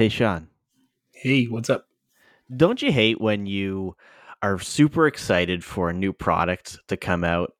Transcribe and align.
Hey, 0.00 0.08
Sean. 0.08 0.48
Hey, 1.12 1.44
what's 1.44 1.68
up? 1.68 1.84
Don't 2.56 2.80
you 2.80 2.90
hate 2.90 3.20
when 3.20 3.44
you 3.44 3.96
are 4.40 4.58
super 4.58 5.06
excited 5.06 5.62
for 5.62 5.90
a 5.90 5.92
new 5.92 6.14
product 6.14 6.78
to 6.88 6.96
come 6.96 7.22
out 7.22 7.52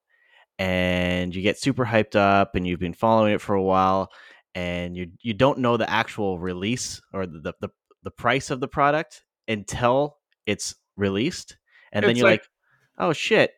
and 0.59 1.37
you 1.37 1.43
get 1.43 1.59
super 1.61 1.85
hyped 1.85 2.17
up 2.17 2.55
and 2.55 2.67
you've 2.67 2.81
been 2.81 2.95
following 2.95 3.35
it 3.35 3.43
for 3.43 3.55
a 3.55 3.63
while 3.63 4.11
and 4.55 4.97
you 4.97 5.09
you 5.21 5.35
don't 5.35 5.59
know 5.59 5.77
the 5.77 5.91
actual 5.91 6.39
release 6.39 7.03
or 7.13 7.27
the 7.27 7.53
the, 7.61 7.69
the 8.05 8.11
price 8.11 8.49
of 8.49 8.61
the 8.61 8.69
product 8.69 9.23
until 9.47 10.17
it's 10.47 10.75
released 10.97 11.59
and 11.93 12.07
then 12.07 12.17
you're 12.17 12.27
like- 12.27 12.41
like, 12.41 12.49
"Oh 12.97 13.13
shit. 13.13 13.53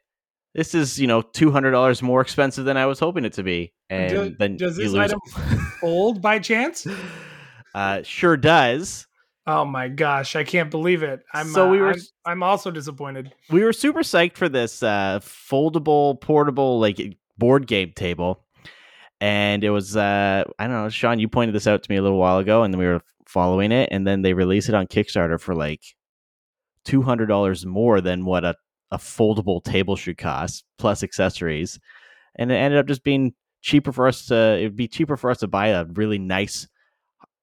This 0.56 0.74
is, 0.74 0.98
you 0.98 1.06
know, 1.06 1.22
$200 1.22 2.02
more 2.02 2.20
expensive 2.20 2.64
than 2.64 2.76
I 2.76 2.86
was 2.86 2.98
hoping 2.98 3.24
it 3.24 3.34
to 3.34 3.44
be." 3.44 3.74
And 3.88 4.36
then 4.40 4.56
does 4.56 4.76
this 4.76 4.92
item 4.92 5.20
fold 5.80 6.20
by 6.20 6.40
chance? 6.40 6.84
uh 7.74 8.02
sure 8.02 8.36
does. 8.36 9.06
Oh 9.46 9.64
my 9.64 9.88
gosh, 9.88 10.36
I 10.36 10.44
can't 10.44 10.70
believe 10.70 11.02
it. 11.02 11.20
I'm 11.34 11.48
So 11.48 11.66
uh, 11.66 11.70
we 11.70 11.78
were- 11.78 11.90
I'm, 11.92 12.00
I'm 12.24 12.42
also 12.44 12.70
disappointed. 12.70 13.32
we 13.50 13.64
were 13.64 13.72
super 13.72 14.00
psyched 14.02 14.36
for 14.36 14.48
this 14.48 14.82
uh, 14.84 15.18
foldable, 15.20 16.20
portable, 16.20 16.78
like 16.78 17.00
board 17.38 17.66
game 17.66 17.92
table, 17.96 18.44
and 19.20 19.64
it 19.64 19.70
was 19.70 19.96
uh, 19.96 20.44
I 20.58 20.66
don't 20.66 20.76
know, 20.84 20.88
Sean, 20.88 21.18
you 21.18 21.28
pointed 21.28 21.54
this 21.54 21.66
out 21.66 21.82
to 21.82 21.90
me 21.90 21.96
a 21.96 22.02
little 22.02 22.18
while 22.18 22.38
ago, 22.38 22.62
and 22.62 22.72
then 22.72 22.78
we 22.78 22.86
were 22.86 23.00
following 23.26 23.72
it, 23.72 23.88
and 23.90 24.06
then 24.06 24.22
they 24.22 24.32
released 24.34 24.68
it 24.68 24.74
on 24.76 24.86
Kickstarter 24.86 25.40
for 25.40 25.54
like 25.54 25.80
two 26.84 27.02
hundred 27.02 27.26
dollars 27.26 27.64
more 27.66 28.00
than 28.00 28.24
what 28.24 28.44
a 28.44 28.54
a 28.92 28.98
foldable 28.98 29.64
table 29.64 29.96
should 29.96 30.18
cost, 30.18 30.64
plus 30.78 31.02
accessories, 31.02 31.80
and 32.36 32.52
it 32.52 32.56
ended 32.56 32.78
up 32.78 32.86
just 32.86 33.02
being 33.02 33.32
cheaper 33.62 33.90
for 33.90 34.06
us 34.06 34.26
to. 34.26 34.34
It'd 34.58 34.76
be 34.76 34.86
cheaper 34.86 35.16
for 35.16 35.30
us 35.30 35.38
to 35.38 35.48
buy 35.48 35.68
a 35.68 35.84
really 35.84 36.18
nice, 36.18 36.68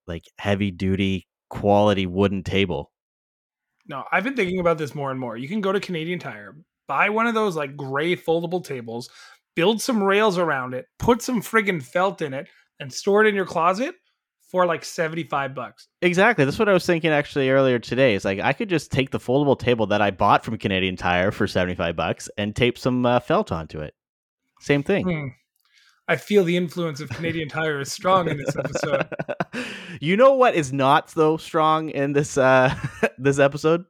like 0.10 0.26
heavy 0.38 0.72
duty 0.72 1.28
quality 1.50 2.06
wooden 2.06 2.44
table. 2.44 2.92
No, 3.88 4.04
I've 4.12 4.24
been 4.24 4.36
thinking 4.36 4.60
about 4.60 4.78
this 4.78 4.94
more 4.94 5.12
and 5.12 5.20
more. 5.20 5.36
You 5.36 5.48
can 5.48 5.62
go 5.62 5.72
to 5.72 5.80
Canadian 5.80 6.20
Tire, 6.20 6.56
buy 6.88 7.10
one 7.10 7.28
of 7.28 7.34
those 7.34 7.56
like 7.56 7.76
gray 7.76 8.16
foldable 8.16 8.64
tables, 8.64 9.10
build 9.56 9.82
some 9.82 10.04
rails 10.04 10.38
around 10.38 10.74
it, 10.74 10.86
put 11.00 11.22
some 11.22 11.42
friggin' 11.42 11.82
felt 11.82 12.22
in 12.22 12.34
it, 12.34 12.48
and 12.80 12.94
store 12.94 13.26
it 13.26 13.28
in 13.28 13.36
your 13.36 13.46
closet 13.46 13.96
for 14.50 14.66
like 14.66 14.84
75 14.84 15.54
bucks. 15.54 15.88
Exactly. 16.02 16.46
That's 16.46 16.60
what 16.60 16.70
I 16.70 16.74
was 16.74 16.86
thinking 16.86 17.12
actually 17.12 17.50
earlier 17.50 17.80
today. 17.80 18.16
It's 18.16 18.26
like 18.26 18.40
I 18.40 18.54
could 18.54 18.70
just 18.70 18.92
take 18.92 19.12
the 19.12 19.20
foldable 19.20 19.58
table 19.58 19.88
that 19.88 20.02
I 20.02 20.12
bought 20.12 20.44
from 20.44 20.58
Canadian 20.58 20.96
Tire 20.96 21.32
for 21.32 21.48
75 21.48 21.96
bucks 21.96 22.30
and 22.38 22.56
tape 22.56 22.78
some 22.78 23.06
uh, 23.06 23.20
felt 23.20 23.52
onto 23.52 23.80
it. 23.80 23.94
Same 24.60 24.84
thing. 24.84 25.06
Hmm. 25.06 25.28
I 26.10 26.16
feel 26.16 26.44
the 26.44 26.58
influence 26.58 27.02
of 27.02 27.10
Canadian 27.10 27.50
Tire 27.50 27.80
is 27.80 27.92
strong 27.92 28.28
in 28.30 28.38
this 28.38 28.56
episode. 28.56 29.08
you 30.02 30.18
know 30.18 30.34
what 30.34 30.56
is 30.56 30.74
not 30.74 31.12
so 31.12 31.38
strong 31.38 31.90
in 31.90 32.14
this 32.14 32.36
uh 32.36 32.74
this 33.20 33.38
episode? 33.38 33.86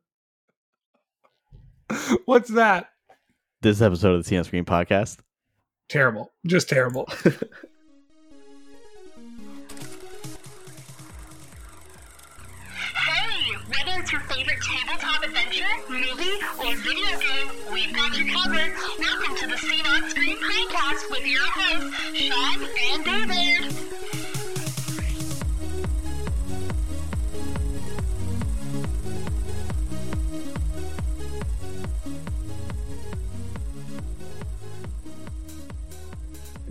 What's 2.25 2.49
that? 2.49 2.89
This 3.61 3.81
episode 3.81 4.15
of 4.15 4.23
the 4.23 4.27
See 4.27 4.37
on 4.37 4.43
Screen 4.43 4.65
podcast. 4.65 5.19
Terrible. 5.87 6.33
Just 6.45 6.67
terrible. 6.67 7.07
Hey, 12.95 13.55
whether 13.67 14.01
it's 14.01 14.11
your 14.11 14.21
favorite 14.21 14.57
tabletop 14.61 15.23
adventure, 15.23 15.65
movie, 15.89 16.39
or 16.59 16.75
video 16.75 17.19
game, 17.19 17.73
we've 17.73 17.93
got 17.95 18.17
you 18.17 18.31
covered. 18.33 18.73
Welcome 18.99 19.35
to 19.37 19.47
the 19.47 19.57
Seen 19.57 19.85
on 19.85 20.09
Screen 20.49 20.67
podcast 20.69 21.11
with 21.11 21.27
your 21.27 21.43
hosts, 21.45 21.95
Sean 22.17 22.67
and 22.89 23.05
David. 23.05 23.75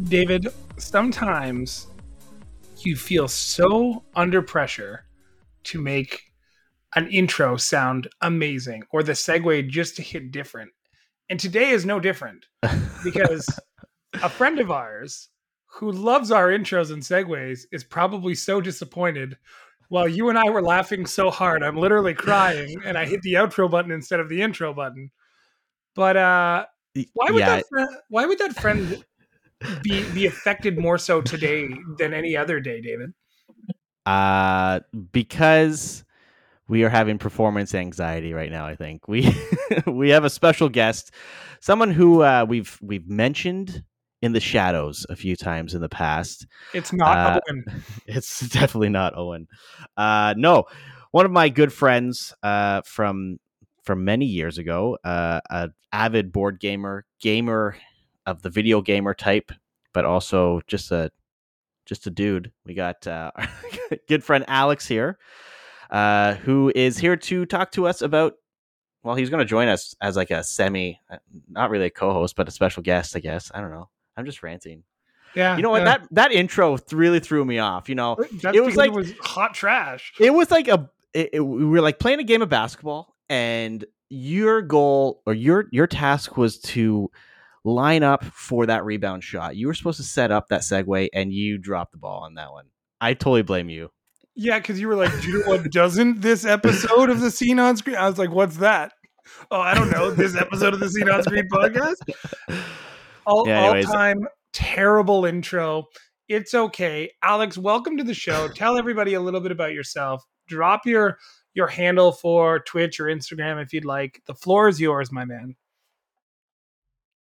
David, 0.09 0.49
sometimes 0.79 1.87
you 2.79 2.97
feel 2.97 3.29
so 3.29 4.03
under 4.17 4.43
pressure 4.43 5.05
to 5.65 5.81
make 5.81 6.33
an 6.97 7.07
intro 7.13 7.57
sound 7.57 8.09
amazing 8.23 8.83
or 8.91 9.05
the 9.05 9.13
segue 9.13 9.69
just 9.69 9.95
to 9.95 10.03
hit 10.03 10.33
different. 10.33 10.73
And 11.31 11.39
today 11.39 11.71
is 11.71 11.87
no 11.87 12.01
different 12.01 12.47
because 13.05 13.47
a 14.15 14.29
friend 14.29 14.61
of 14.61 14.71
ours 14.71 15.29
who 15.67 15.93
loves 15.93 16.31
our 16.31 16.49
intros 16.49 16.91
and 16.91 17.03
segues 17.03 17.67
is 17.73 17.85
probably 17.85 18.35
so 18.35 18.61
disappointed. 18.61 19.37
While 19.89 20.09
you 20.09 20.29
and 20.29 20.39
I 20.39 20.51
were 20.51 20.63
laughing 20.63 21.07
so 21.07 21.31
hard, 21.31 21.63
I'm 21.63 21.77
literally 21.77 22.15
crying 22.15 22.77
and 22.85 22.99
I 22.99 23.07
hit 23.07 23.23
the 23.23 23.35
outro 23.35 23.71
button 23.71 23.91
instead 23.91 24.21
of 24.21 24.29
the 24.29 24.43
intro 24.43 24.75
button. 24.75 25.11
But 25.95 26.17
uh 26.17 26.67
why 27.15 27.31
would 27.31 27.41
yeah, 27.41 27.57
that 27.57 27.69
friend, 27.69 27.89
why 28.09 28.27
would 28.27 28.39
that 28.39 28.55
friend 28.55 29.05
be 29.83 30.03
be 30.13 30.27
affected 30.27 30.79
more 30.79 30.99
so 30.99 31.21
today 31.21 31.69
than 31.99 32.13
any 32.13 32.37
other 32.37 32.61
day, 32.61 32.81
David? 32.81 33.13
uh 34.07 34.81
because 35.13 36.03
we 36.67 36.83
are 36.83 36.89
having 36.89 37.19
performance 37.19 37.75
anxiety 37.75 38.33
right 38.33 38.51
now 38.51 38.65
i 38.65 38.75
think 38.75 39.07
we 39.07 39.31
we 39.87 40.09
have 40.09 40.25
a 40.25 40.31
special 40.31 40.71
guest 40.71 41.11
someone 41.61 41.91
who 41.91 42.23
uh 42.23 42.47
we've 42.49 42.79
we've 42.81 43.07
mentioned 43.07 43.85
in 44.21 44.33
the 44.33 44.41
shadows 44.41 45.07
a 45.09 45.17
few 45.17 45.37
times 45.37 45.75
in 45.75 45.81
the 45.81 45.89
past 45.89 46.47
It's 46.75 46.93
not 46.93 47.17
Uh, 47.17 47.41
Owen. 47.49 47.83
it's 48.07 48.41
definitely 48.49 48.89
not 48.89 49.17
owen 49.17 49.47
uh 49.97 50.35
no 50.37 50.65
one 51.13 51.25
of 51.25 51.33
my 51.33 51.49
good 51.49 51.73
friends 51.73 52.35
uh 52.43 52.83
from 52.85 53.39
from 53.85 54.05
many 54.05 54.27
years 54.27 54.59
ago 54.59 54.99
uh 55.05 55.41
an 55.51 55.73
avid 55.93 56.33
board 56.33 56.61
gamer 56.61 57.05
gamer 57.21 57.77
of 58.27 58.43
the 58.43 58.51
video 58.51 58.83
gamer 58.83 59.15
type 59.15 59.53
but 59.93 60.05
also 60.05 60.61
just 60.67 60.91
a 60.93 61.11
just 61.89 62.07
a 62.07 62.11
dude. 62.11 62.53
We 62.65 62.75
got 62.75 63.07
uh, 63.07 63.33
our 63.35 63.49
good 64.09 64.23
friend 64.23 64.45
Alex 64.47 64.87
here, 64.87 65.19
uh, 65.91 66.35
who 66.35 66.71
is 66.75 66.99
here 66.99 67.17
to 67.17 67.47
talk 67.47 67.73
to 67.73 67.87
us 67.87 68.03
about. 68.03 68.35
Well, 69.03 69.15
he's 69.15 69.31
going 69.31 69.39
to 69.39 69.47
join 69.47 69.69
us 69.69 69.95
as 70.01 70.17
like 70.17 70.31
a 70.31 70.45
semi, 70.45 71.01
uh, 71.11 71.17
not 71.49 71.71
really 71.71 71.87
a 71.87 71.91
co-host, 71.91 72.37
but 72.37 72.49
a 72.49 72.51
special 72.51 72.83
guest, 72.83 73.17
I 73.17 73.21
guess. 73.21 73.51
I 73.55 73.61
don't 73.61 73.71
know. 73.71 73.89
I'm 74.19 74.25
just 74.27 74.43
ranting. 74.43 74.83
Yeah, 75.35 75.57
You 75.57 75.63
know 75.63 75.71
what? 75.71 75.79
yeah. 75.81 75.99
That 75.99 76.09
that 76.13 76.33
intro 76.33 76.77
really 76.93 77.21
threw 77.21 77.45
me 77.45 77.59
off. 77.59 77.89
You 77.89 77.95
know, 77.95 78.17
That's 78.43 78.57
it 78.57 78.65
was 78.65 78.77
like- 78.77 78.91
it 78.91 78.95
was 78.95 79.13
hot 79.21 79.55
trash. 79.55 80.13
it 80.19 80.31
was 80.35 80.51
like 80.51 80.69
a 80.69 80.91
it, 81.15 81.31
it- 81.35 81.41
we 81.41 81.65
were 81.65 81.81
like 81.81 81.99
playing 81.99 82.19
a 82.19 82.25
game 82.25 82.43
of 82.43 82.49
basketball 82.49 83.15
and 83.29 83.85
your 84.11 84.63
goal 84.63 85.23
or 85.27 85.35
your 85.35 85.67
your 85.71 85.87
task 85.87 86.37
was 86.37 86.59
to 86.61 87.11
line 87.65 88.03
up 88.03 88.25
for 88.25 88.65
that 88.65 88.83
rebound 88.85 89.23
shot 89.23 89.55
you 89.55 89.67
were 89.67 89.75
supposed 89.75 89.99
to 89.99 90.03
set 90.03 90.31
up 90.31 90.49
that 90.49 90.63
segue 90.63 91.09
and 91.13 91.31
you 91.33 91.59
dropped 91.59 91.93
the 91.93 91.99
ball 91.99 92.23
on 92.23 92.33
that 92.35 92.51
one 92.51 92.65
i 93.03 93.13
totally 93.13 93.43
blame 93.43 93.69
you 93.69 93.91
Yeah, 94.35 94.59
because 94.59 94.81
you 94.81 94.89
were 94.89 94.95
like, 94.97 95.13
do 95.21 95.29
you 95.29 95.41
know 95.41 95.47
what 95.51 95.71
doesn't 95.71 96.23
this 96.23 96.47
episode 96.47 97.11
of 97.11 97.21
the 97.21 97.31
Seen 97.31 97.59
on 97.59 97.77
Screen? 97.77 97.97
I 97.97 98.09
was 98.09 98.17
like, 98.19 98.31
what's 98.31 98.57
that? 98.59 98.93
Oh, 99.51 99.61
I 99.61 99.75
don't 99.75 99.91
know. 99.91 100.11
This 100.13 100.35
episode 100.37 100.73
of 100.73 100.81
the 100.81 100.89
Seen 100.89 101.11
on 101.11 101.23
Screen 101.25 101.49
podcast? 101.53 101.97
All, 103.29 103.47
Yeah, 103.47 103.61
all 103.69 103.83
time 103.83 104.27
terrible 104.55 105.27
intro. 105.27 105.85
It's 106.29 106.55
okay. 106.55 107.13
Alex, 107.23 107.59
welcome 107.59 107.99
to 107.99 108.05
the 108.05 108.15
show. 108.15 108.49
Tell 108.55 108.79
everybody 108.79 109.15
a 109.15 109.21
little 109.21 109.41
bit 109.41 109.53
about 109.53 109.73
yourself. 109.73 110.25
Drop 110.49 110.87
your 110.87 111.19
your 111.53 111.67
handle 111.67 112.11
for 112.13 112.61
Twitch 112.61 112.99
or 113.01 113.05
Instagram 113.05 113.63
if 113.63 113.73
you'd 113.75 113.85
like. 113.85 114.23
The 114.27 114.35
floor 114.35 114.69
is 114.69 114.81
yours, 114.81 115.13
my 115.13 115.27
man. 115.27 115.57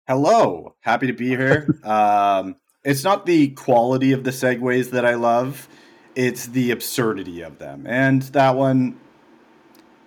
Hello, 0.07 0.75
happy 0.81 1.07
to 1.07 1.13
be 1.13 1.27
here. 1.29 1.67
um, 1.83 2.55
it's 2.83 3.03
not 3.03 3.25
the 3.25 3.49
quality 3.49 4.11
of 4.11 4.23
the 4.23 4.31
segues 4.31 4.91
that 4.91 5.03
I 5.03 5.15
love; 5.15 5.67
it's 6.15 6.45
the 6.45 6.69
absurdity 6.71 7.41
of 7.41 7.57
them, 7.57 7.85
and 7.87 8.21
that 8.33 8.55
one 8.55 8.99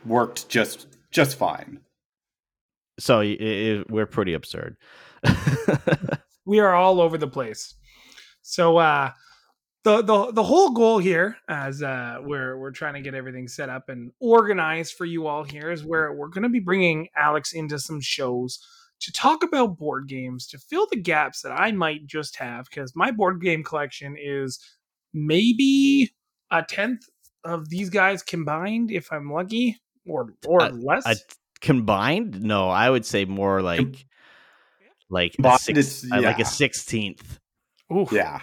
worked 0.07 0.49
just 0.49 0.87
just 1.11 1.37
fine. 1.37 1.81
so 3.01 3.21
i 3.21 3.37
i 3.41 3.83
we're 3.89 4.07
pretty 4.07 4.35
absurd 4.35 4.77
we 6.45 6.59
are 6.61 6.75
all 6.75 7.01
over 7.01 7.19
the 7.19 7.29
place. 7.29 7.75
So 8.43 8.79
uh 8.79 9.13
the 9.85 10.03
the 10.03 10.33
the 10.33 10.43
whole 10.43 10.71
goal 10.71 10.99
here 10.99 11.37
as 11.49 11.83
uh 11.83 12.19
we're 12.23 12.59
we're 12.59 12.71
trying 12.71 12.95
to 12.95 13.01
get 13.01 13.15
everything 13.15 13.49
set 13.49 13.69
up 13.69 13.89
and 13.89 14.11
organized 14.21 14.95
for 14.95 15.05
you 15.07 15.27
all 15.27 15.45
here 15.45 15.71
is 15.71 15.85
where 15.85 16.13
we're 16.13 16.29
going 16.29 16.43
to 16.43 16.49
be 16.51 16.61
bringing 16.61 17.09
Alex 17.17 17.53
into 17.53 17.79
some 17.79 18.01
shows 18.01 18.59
to 19.01 19.11
talk 19.13 19.43
about 19.43 19.79
board 19.79 20.07
games 20.09 20.47
to 20.49 20.59
fill 20.59 20.87
the 20.91 21.01
gaps 21.01 21.41
that 21.43 21.53
I 21.53 21.73
might 21.73 22.07
just 22.07 22.37
have 22.37 22.71
cuz 22.71 22.93
my 22.95 23.11
board 23.11 23.41
game 23.41 23.65
collection 23.65 24.17
is 24.21 24.59
maybe 25.15 26.11
a 26.51 26.63
tenth 26.63 27.03
of 27.45 27.69
these 27.71 27.89
guys 27.89 28.23
combined 28.23 28.91
if 28.91 29.11
I'm 29.13 29.31
lucky 29.33 29.81
or 30.07 30.35
or 30.47 30.63
Uh, 30.63 30.71
less. 30.73 31.07
a 31.07 31.17
combined 31.63 32.43
no 32.43 32.69
i 32.71 32.89
would 32.89 33.05
say 33.05 33.27
more 33.27 33.61
like 33.61 34.07
like 35.11 35.33
a 35.35 35.37
Combined, 35.37 35.61
six, 35.61 35.79
it's- 36.05 36.13
uh, 36.13 36.23
like 36.23 36.39
a 36.39 36.45
16th 36.45 37.39
Oof. 37.95 38.13
Yeah, 38.13 38.41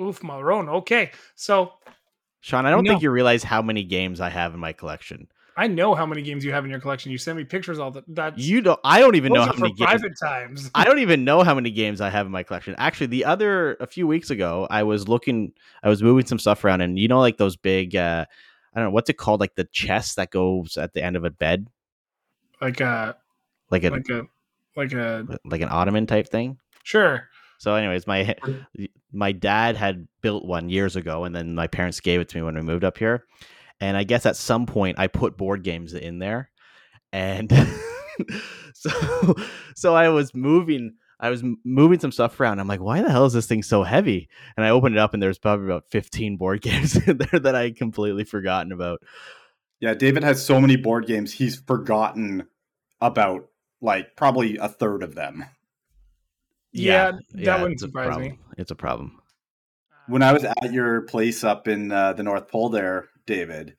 Oof, 0.00 0.20
Marone. 0.20 0.68
Okay. 0.68 1.10
So 1.34 1.72
Sean, 2.40 2.64
I 2.66 2.70
don't 2.70 2.84
No. 2.84 2.90
think 2.90 3.02
you 3.02 3.10
realize 3.10 3.42
how 3.42 3.60
many 3.62 3.82
games 3.84 4.20
I 4.20 4.28
have 4.30 4.54
in 4.54 4.60
my 4.60 4.72
collection. 4.72 5.28
I 5.58 5.66
know 5.68 5.94
how 5.94 6.04
many 6.04 6.20
games 6.22 6.44
you 6.44 6.52
have 6.52 6.64
in 6.66 6.70
your 6.70 6.80
collection. 6.80 7.10
You 7.10 7.16
send 7.18 7.38
me 7.38 7.44
pictures 7.44 7.78
all 7.78 7.90
the 7.90 8.04
that's 8.08 8.38
You 8.38 8.60
don't. 8.60 8.78
I 8.84 9.00
don't 9.00 9.14
even 9.16 9.32
know 9.32 9.40
how 9.40 9.54
many 9.54 9.72
games. 9.72 9.88
private 9.88 10.12
times. 10.20 10.70
I 10.74 10.84
don't 10.84 10.98
even 10.98 11.24
know 11.24 11.42
how 11.42 11.54
many 11.54 11.70
games 11.70 12.02
I 12.02 12.10
have 12.10 12.26
in 12.26 12.32
my 12.32 12.42
collection. 12.42 12.74
Actually, 12.76 13.06
the 13.06 13.24
other 13.24 13.74
a 13.80 13.86
few 13.86 14.06
weeks 14.06 14.28
ago, 14.30 14.66
I 14.70 14.82
was 14.82 15.08
looking, 15.08 15.52
I 15.82 15.88
was 15.88 16.02
moving 16.02 16.26
some 16.26 16.38
stuff 16.38 16.62
around, 16.62 16.82
and 16.82 16.98
you 16.98 17.08
know, 17.08 17.20
like 17.20 17.38
those 17.38 17.56
big, 17.56 17.96
uh, 17.96 18.26
I 18.74 18.78
don't 18.80 18.88
know 18.88 18.90
what's 18.92 19.08
it 19.08 19.16
called, 19.16 19.40
like 19.40 19.54
the 19.54 19.64
chest 19.64 20.16
that 20.16 20.30
goes 20.30 20.76
at 20.76 20.92
the 20.92 21.02
end 21.02 21.16
of 21.16 21.24
a 21.24 21.30
bed, 21.30 21.68
like 22.60 22.80
a 22.80 23.16
like 23.70 23.84
a 23.84 23.90
like 23.90 24.08
a 24.10 24.26
like 24.76 24.92
a 24.92 25.26
like 25.44 25.60
an 25.60 25.68
ottoman 25.70 26.06
type 26.06 26.28
thing. 26.28 26.58
sure. 26.84 27.28
So, 27.58 27.74
anyways, 27.74 28.06
my 28.06 28.34
my 29.12 29.32
dad 29.32 29.76
had 29.76 30.06
built 30.20 30.44
one 30.44 30.68
years 30.68 30.96
ago, 30.96 31.24
and 31.24 31.34
then 31.34 31.54
my 31.54 31.66
parents 31.66 32.00
gave 32.00 32.20
it 32.20 32.28
to 32.30 32.36
me 32.36 32.42
when 32.42 32.54
we 32.54 32.62
moved 32.62 32.84
up 32.84 32.98
here. 32.98 33.24
And 33.80 33.96
I 33.96 34.04
guess 34.04 34.26
at 34.26 34.36
some 34.36 34.66
point, 34.66 34.98
I 34.98 35.06
put 35.06 35.36
board 35.36 35.62
games 35.62 35.92
in 35.94 36.18
there, 36.18 36.50
and 37.12 37.52
so 38.74 39.34
so 39.74 39.94
I 39.94 40.08
was 40.08 40.34
moving. 40.34 40.94
I 41.18 41.30
was 41.30 41.42
moving 41.64 41.98
some 41.98 42.12
stuff 42.12 42.38
around. 42.38 42.60
I'm 42.60 42.68
like, 42.68 42.82
why 42.82 43.00
the 43.00 43.10
hell 43.10 43.24
is 43.24 43.32
this 43.32 43.46
thing 43.46 43.62
so 43.62 43.82
heavy? 43.82 44.28
And 44.54 44.66
I 44.66 44.68
opened 44.68 44.96
it 44.96 44.98
up, 44.98 45.14
and 45.14 45.22
there's 45.22 45.38
probably 45.38 45.64
about 45.64 45.88
15 45.90 46.36
board 46.36 46.60
games 46.62 46.94
in 47.08 47.16
there 47.16 47.40
that 47.40 47.54
I 47.54 47.62
had 47.62 47.76
completely 47.76 48.24
forgotten 48.24 48.70
about. 48.70 49.00
Yeah, 49.80 49.94
David 49.94 50.24
has 50.24 50.44
so 50.44 50.60
many 50.60 50.76
board 50.76 51.06
games, 51.06 51.32
he's 51.32 51.56
forgotten 51.56 52.46
about 53.00 53.48
like 53.80 54.16
probably 54.16 54.56
a 54.56 54.68
third 54.68 55.02
of 55.02 55.14
them. 55.14 55.44
Yeah, 56.72 57.12
that 57.34 57.60
wouldn't 57.60 57.74
it's 57.74 57.82
a 57.82 57.86
surprise 57.86 58.18
me. 58.18 58.28
problem. 58.28 58.38
It's 58.58 58.70
a 58.70 58.76
problem. 58.76 59.20
When 60.08 60.22
I 60.22 60.32
was 60.32 60.44
at 60.44 60.72
your 60.72 61.02
place 61.02 61.42
up 61.42 61.66
in 61.66 61.90
uh, 61.90 62.12
the 62.12 62.22
North 62.22 62.48
Pole 62.48 62.68
there, 62.68 63.08
David, 63.26 63.76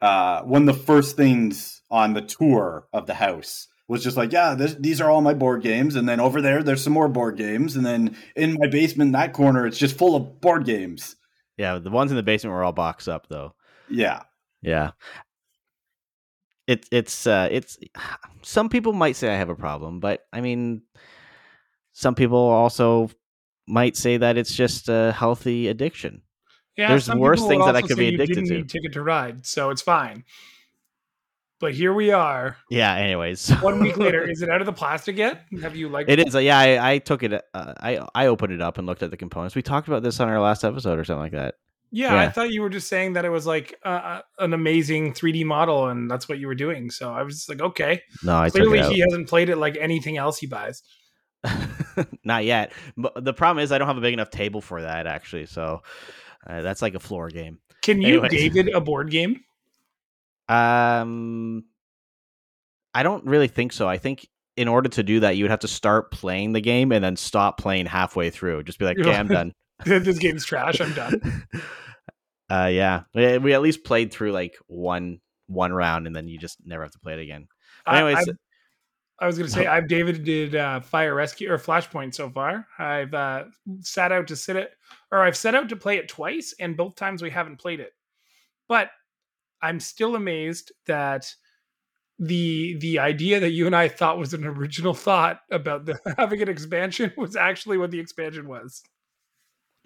uh, 0.00 0.42
one 0.42 0.68
of 0.68 0.76
the 0.76 0.82
first 0.82 1.16
things 1.16 1.82
on 1.90 2.14
the 2.14 2.22
tour 2.22 2.86
of 2.92 3.06
the 3.06 3.14
house 3.14 3.68
was 3.88 4.04
just 4.04 4.16
like, 4.16 4.32
yeah, 4.32 4.54
this, 4.54 4.74
these 4.74 5.00
are 5.00 5.10
all 5.10 5.20
my 5.20 5.34
board 5.34 5.62
games. 5.62 5.96
And 5.96 6.08
then 6.08 6.20
over 6.20 6.40
there, 6.40 6.62
there's 6.62 6.84
some 6.84 6.92
more 6.92 7.08
board 7.08 7.36
games. 7.36 7.74
And 7.74 7.84
then 7.84 8.16
in 8.36 8.56
my 8.58 8.68
basement, 8.68 9.08
in 9.08 9.12
that 9.12 9.32
corner, 9.32 9.66
it's 9.66 9.78
just 9.78 9.98
full 9.98 10.14
of 10.14 10.40
board 10.40 10.64
games. 10.64 11.16
Yeah, 11.56 11.78
the 11.78 11.90
ones 11.90 12.12
in 12.12 12.16
the 12.16 12.22
basement 12.22 12.54
were 12.54 12.62
all 12.62 12.72
boxed 12.72 13.08
up, 13.08 13.26
though. 13.28 13.54
Yeah. 13.90 14.22
Yeah. 14.62 14.92
It, 16.68 16.86
it's 16.92 17.26
uh 17.26 17.48
it's 17.50 17.78
some 18.42 18.68
people 18.68 18.92
might 18.92 19.16
say 19.16 19.28
I 19.32 19.36
have 19.36 19.48
a 19.48 19.56
problem, 19.56 19.98
but 19.98 20.24
I 20.32 20.40
mean 20.40 20.82
some 21.92 22.14
people 22.14 22.38
also 22.38 23.10
might 23.66 23.96
say 23.96 24.18
that 24.18 24.36
it's 24.38 24.54
just 24.54 24.88
a 24.88 25.10
healthy 25.12 25.66
addiction. 25.68 26.22
Yeah, 26.76 26.88
There's 26.90 27.12
worse 27.12 27.44
things 27.44 27.64
that 27.66 27.74
I 27.74 27.82
could 27.82 27.96
be 27.96 28.14
addicted 28.14 28.34
didn't 28.34 28.48
to. 28.50 28.54
Need 28.58 28.68
Ticket 28.70 28.92
to 28.92 29.02
Ride, 29.02 29.44
so 29.44 29.70
it's 29.70 29.82
fine. 29.82 30.22
But 31.60 31.74
here 31.74 31.92
we 31.92 32.12
are, 32.12 32.56
Yeah, 32.70 32.94
anyways. 32.94 33.50
one 33.62 33.80
week 33.80 33.96
later. 33.96 34.22
Is 34.30 34.42
it 34.42 34.48
out 34.48 34.60
of 34.60 34.66
the 34.66 34.72
plastic 34.72 35.16
yet? 35.16 35.42
Have 35.60 35.74
you 35.74 35.88
like? 35.88 36.08
It 36.08 36.20
is. 36.20 36.36
uh, 36.36 36.38
Yeah, 36.38 36.56
I, 36.56 36.92
I 36.92 36.98
took 36.98 37.24
it. 37.24 37.32
Uh, 37.32 37.74
I 37.80 38.06
I 38.14 38.26
opened 38.26 38.52
it 38.52 38.60
up 38.62 38.78
and 38.78 38.86
looked 38.86 39.02
at 39.02 39.10
the 39.10 39.16
components. 39.16 39.56
We 39.56 39.62
talked 39.62 39.88
about 39.88 40.04
this 40.04 40.20
on 40.20 40.28
our 40.28 40.40
last 40.40 40.62
episode 40.64 41.00
or 41.00 41.04
something 41.04 41.20
like 41.22 41.32
that. 41.32 41.56
Yeah, 41.90 42.18
I 42.18 42.28
thought 42.28 42.50
you 42.50 42.60
were 42.62 42.68
just 42.68 42.88
saying 42.88 43.14
that 43.14 43.24
it 43.24 43.30
was 43.30 43.46
like 43.46 43.74
uh, 43.82 44.20
an 44.38 44.52
amazing 44.52 45.14
3D 45.14 45.44
model, 45.44 45.88
and 45.88 46.10
that's 46.10 46.28
what 46.28 46.38
you 46.38 46.46
were 46.46 46.54
doing. 46.54 46.90
So 46.90 47.12
I 47.12 47.22
was 47.22 47.36
just 47.36 47.48
like, 47.48 47.60
okay, 47.60 48.02
No, 48.22 48.36
I 48.36 48.50
clearly 48.50 48.82
he 48.82 49.00
hasn't 49.00 49.28
played 49.28 49.48
it 49.48 49.56
like 49.56 49.76
anything 49.78 50.16
else 50.16 50.38
he 50.38 50.46
buys. 50.46 50.82
Not 52.24 52.44
yet. 52.44 52.72
But 52.96 53.24
the 53.24 53.32
problem 53.32 53.62
is 53.62 53.72
I 53.72 53.78
don't 53.78 53.88
have 53.88 53.96
a 53.96 54.02
big 54.02 54.12
enough 54.12 54.30
table 54.30 54.60
for 54.60 54.82
that 54.82 55.06
actually. 55.06 55.46
So 55.46 55.82
uh, 56.46 56.62
that's 56.62 56.82
like 56.82 56.94
a 56.94 57.00
floor 57.00 57.28
game. 57.28 57.58
Can 57.82 58.02
you, 58.02 58.24
Anyways. 58.24 58.32
David, 58.32 58.68
a 58.74 58.80
board 58.80 59.10
game? 59.10 59.40
Um, 60.48 61.64
I 62.94 63.02
don't 63.02 63.24
really 63.24 63.48
think 63.48 63.72
so. 63.72 63.88
I 63.88 63.98
think 63.98 64.26
in 64.56 64.66
order 64.66 64.88
to 64.88 65.02
do 65.02 65.20
that, 65.20 65.36
you 65.36 65.44
would 65.44 65.50
have 65.50 65.60
to 65.60 65.68
start 65.68 66.10
playing 66.10 66.52
the 66.52 66.60
game 66.60 66.90
and 66.90 67.04
then 67.04 67.16
stop 67.16 67.58
playing 67.58 67.86
halfway 67.86 68.30
through. 68.30 68.64
Just 68.64 68.78
be 68.78 68.84
like, 68.84 68.98
okay, 68.98 69.14
I'm 69.14 69.28
done. 69.28 69.52
this 69.84 70.18
game's 70.18 70.44
trash. 70.44 70.80
I'm 70.80 70.92
done. 70.94 71.46
uh, 72.50 72.68
yeah, 72.72 73.02
we 73.14 73.38
we 73.38 73.54
at 73.54 73.62
least 73.62 73.84
played 73.84 74.12
through 74.12 74.32
like 74.32 74.56
one 74.66 75.20
one 75.46 75.72
round, 75.72 76.06
and 76.06 76.14
then 76.14 76.28
you 76.28 76.38
just 76.38 76.58
never 76.64 76.82
have 76.82 76.92
to 76.92 76.98
play 76.98 77.14
it 77.14 77.20
again. 77.20 77.48
I- 77.86 77.96
Anyways, 77.98 78.28
I, 78.28 78.32
I 79.24 79.26
was 79.26 79.36
going 79.38 79.48
to 79.48 79.52
say 79.54 79.66
I've 79.68 79.88
David 79.88 80.24
did 80.24 80.54
uh, 80.54 80.80
Fire 80.80 81.14
Rescue 81.14 81.50
or 81.50 81.58
Flashpoint 81.58 82.14
so 82.14 82.30
far. 82.30 82.66
I've 82.78 83.14
uh, 83.14 83.44
sat 83.80 84.12
out 84.12 84.28
to 84.28 84.36
sit 84.36 84.56
it, 84.56 84.72
or 85.10 85.22
I've 85.22 85.36
set 85.36 85.54
out 85.54 85.68
to 85.70 85.76
play 85.76 85.98
it 85.98 86.08
twice, 86.08 86.54
and 86.58 86.76
both 86.76 86.96
times 86.96 87.22
we 87.22 87.30
haven't 87.30 87.58
played 87.58 87.80
it. 87.80 87.92
But 88.68 88.90
I'm 89.62 89.80
still 89.80 90.14
amazed 90.16 90.72
that 90.86 91.32
the 92.18 92.76
the 92.80 92.98
idea 92.98 93.40
that 93.40 93.50
you 93.50 93.66
and 93.66 93.76
I 93.76 93.88
thought 93.88 94.18
was 94.18 94.34
an 94.34 94.44
original 94.44 94.94
thought 94.94 95.40
about 95.50 95.84
the 95.86 95.98
having 96.16 96.42
an 96.42 96.48
expansion 96.48 97.12
was 97.16 97.36
actually 97.36 97.78
what 97.78 97.90
the 97.90 98.00
expansion 98.00 98.48
was. 98.48 98.82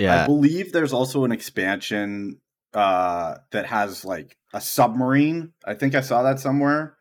I 0.01 0.27
believe 0.27 0.73
there's 0.73 0.93
also 0.93 1.25
an 1.25 1.33
expansion 1.33 2.41
uh, 2.75 3.37
that 3.51 3.67
has 3.67 4.05
like 4.05 4.37
a 4.53 4.61
submarine. 4.61 5.53
I 5.65 5.75
think 5.75 5.95
I 5.95 6.01
saw 6.01 6.23
that 6.23 6.41
somewhere. 6.41 6.97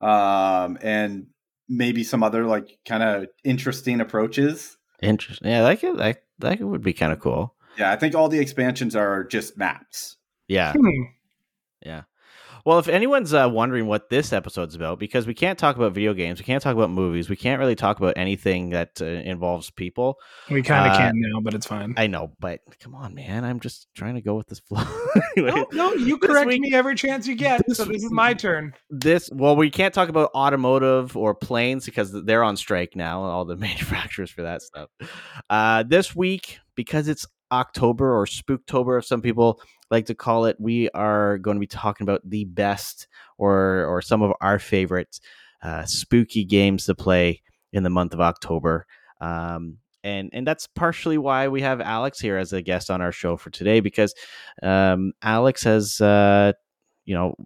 Um, 0.00 0.78
and 0.82 1.26
maybe 1.68 2.02
some 2.04 2.22
other 2.22 2.44
like 2.46 2.78
kind 2.86 3.02
of 3.02 3.26
interesting 3.44 4.00
approaches. 4.00 4.76
interesting. 5.00 5.48
Yeah, 5.48 5.62
that 5.62 5.80
could 5.80 5.98
that 5.98 6.22
that 6.38 6.60
would 6.60 6.82
be 6.82 6.92
kind 6.92 7.12
of 7.12 7.20
cool. 7.20 7.54
Yeah, 7.78 7.92
I 7.92 7.96
think 7.96 8.14
all 8.14 8.28
the 8.28 8.40
expansions 8.40 8.96
are 8.96 9.24
just 9.24 9.56
maps. 9.56 10.16
Yeah, 10.48 10.72
Hmm. 10.72 11.04
Yeah. 11.84 12.02
Well, 12.64 12.78
if 12.78 12.88
anyone's 12.88 13.34
uh, 13.34 13.48
wondering 13.50 13.86
what 13.86 14.08
this 14.08 14.32
episode's 14.32 14.74
about, 14.74 14.98
because 14.98 15.26
we 15.26 15.34
can't 15.34 15.58
talk 15.58 15.76
about 15.76 15.92
video 15.94 16.14
games, 16.14 16.38
we 16.38 16.44
can't 16.44 16.62
talk 16.62 16.74
about 16.76 16.90
movies, 16.90 17.28
we 17.28 17.36
can't 17.36 17.58
really 17.58 17.74
talk 17.74 17.98
about 17.98 18.14
anything 18.16 18.70
that 18.70 19.00
uh, 19.00 19.04
involves 19.04 19.70
people. 19.70 20.16
We 20.50 20.62
kind 20.62 20.86
of 20.88 20.92
Uh, 20.94 20.98
can 20.98 21.12
now, 21.16 21.40
but 21.40 21.54
it's 21.54 21.66
fine. 21.66 21.94
I 21.96 22.06
know, 22.06 22.32
but 22.38 22.60
come 22.80 22.94
on, 22.94 23.14
man, 23.14 23.44
I'm 23.44 23.58
just 23.60 23.88
trying 23.96 24.14
to 24.14 24.20
go 24.20 24.34
with 24.34 24.46
this 24.48 24.60
flow. 24.60 24.84
No, 25.34 25.66
no, 25.72 25.92
you 25.94 26.18
correct 26.18 26.46
week- 26.46 26.60
me 26.60 26.74
every 26.74 26.94
chance 26.94 27.26
you 27.26 27.34
get. 27.34 27.62
this 27.66 27.78
so 27.78 27.84
this 27.86 28.02
is 28.04 28.10
my 28.12 28.34
turn. 28.34 28.74
this 28.90 29.30
well, 29.32 29.56
we 29.56 29.70
can't 29.70 29.92
talk 29.94 30.08
about 30.10 30.30
automotive 30.34 31.16
or 31.16 31.34
planes 31.34 31.86
because 31.86 32.12
they're 32.24 32.42
on 32.44 32.56
strike 32.56 32.94
now. 32.94 33.22
All 33.22 33.44
the 33.46 33.56
manufacturers 33.68 34.30
for 34.30 34.42
that 34.42 34.60
stuff. 34.62 34.90
Uh, 35.50 35.82
this 35.84 36.14
week, 36.14 36.58
because 36.76 37.08
it's 37.08 37.26
October 37.52 38.18
or 38.18 38.26
Spooktober, 38.26 38.98
if 38.98 39.04
some 39.04 39.22
people 39.22 39.60
like 39.90 40.06
to 40.06 40.14
call 40.14 40.46
it, 40.46 40.56
we 40.58 40.88
are 40.90 41.38
going 41.38 41.56
to 41.56 41.60
be 41.60 41.66
talking 41.66 42.04
about 42.04 42.22
the 42.28 42.44
best 42.46 43.06
or 43.38 43.84
or 43.84 44.02
some 44.02 44.22
of 44.22 44.32
our 44.40 44.58
favorite 44.58 45.20
uh, 45.62 45.84
spooky 45.84 46.44
games 46.44 46.86
to 46.86 46.94
play 46.94 47.42
in 47.72 47.82
the 47.82 47.90
month 47.90 48.14
of 48.14 48.20
October. 48.20 48.86
Um, 49.20 49.78
and 50.02 50.30
and 50.32 50.46
that's 50.46 50.66
partially 50.66 51.18
why 51.18 51.48
we 51.48 51.60
have 51.60 51.80
Alex 51.80 52.18
here 52.18 52.36
as 52.36 52.52
a 52.52 52.62
guest 52.62 52.90
on 52.90 53.00
our 53.00 53.12
show 53.12 53.36
for 53.36 53.50
today 53.50 53.80
because 53.80 54.14
um, 54.62 55.12
Alex 55.22 55.62
has 55.62 56.00
uh, 56.00 56.52
you 57.04 57.14
know 57.14 57.36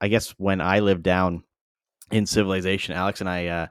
I 0.00 0.08
guess 0.08 0.30
when 0.30 0.60
I 0.60 0.80
lived 0.80 1.02
down 1.02 1.44
in 2.10 2.26
Civilization, 2.26 2.94
Alex 2.94 3.20
and 3.20 3.30
I 3.30 3.46
uh, 3.46 3.66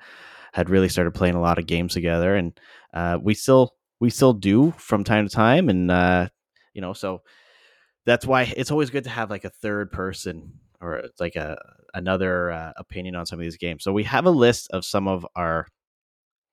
had 0.53 0.69
really 0.69 0.89
started 0.89 1.11
playing 1.11 1.35
a 1.35 1.41
lot 1.41 1.59
of 1.59 1.67
games 1.67 1.93
together, 1.93 2.35
and 2.35 2.57
uh, 2.93 3.17
we 3.21 3.33
still 3.33 3.73
we 3.99 4.09
still 4.09 4.33
do 4.33 4.71
from 4.77 5.03
time 5.03 5.27
to 5.27 5.33
time, 5.33 5.69
and 5.69 5.89
uh, 5.89 6.27
you 6.73 6.81
know, 6.81 6.93
so 6.93 7.21
that's 8.05 8.25
why 8.25 8.53
it's 8.57 8.71
always 8.71 8.89
good 8.89 9.05
to 9.05 9.09
have 9.09 9.29
like 9.29 9.45
a 9.45 9.49
third 9.49 9.91
person 9.91 10.59
or 10.81 11.03
like 11.19 11.35
a 11.35 11.57
another 11.93 12.51
uh, 12.51 12.73
opinion 12.77 13.15
on 13.15 13.25
some 13.25 13.39
of 13.39 13.43
these 13.43 13.57
games. 13.57 13.83
So 13.83 13.93
we 13.93 14.03
have 14.03 14.25
a 14.25 14.31
list 14.31 14.69
of 14.71 14.83
some 14.83 15.07
of 15.07 15.25
our 15.35 15.67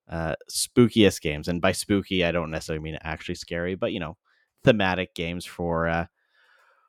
uh, 0.08 0.34
spookiest 0.50 1.20
games, 1.20 1.48
and 1.48 1.60
by 1.60 1.72
spooky, 1.72 2.24
I 2.24 2.32
don't 2.32 2.50
necessarily 2.50 2.82
mean 2.82 2.98
actually 3.02 3.36
scary, 3.36 3.74
but 3.74 3.92
you 3.92 4.00
know, 4.00 4.16
thematic 4.64 5.14
games 5.14 5.44
for 5.44 5.88
uh, 5.88 6.06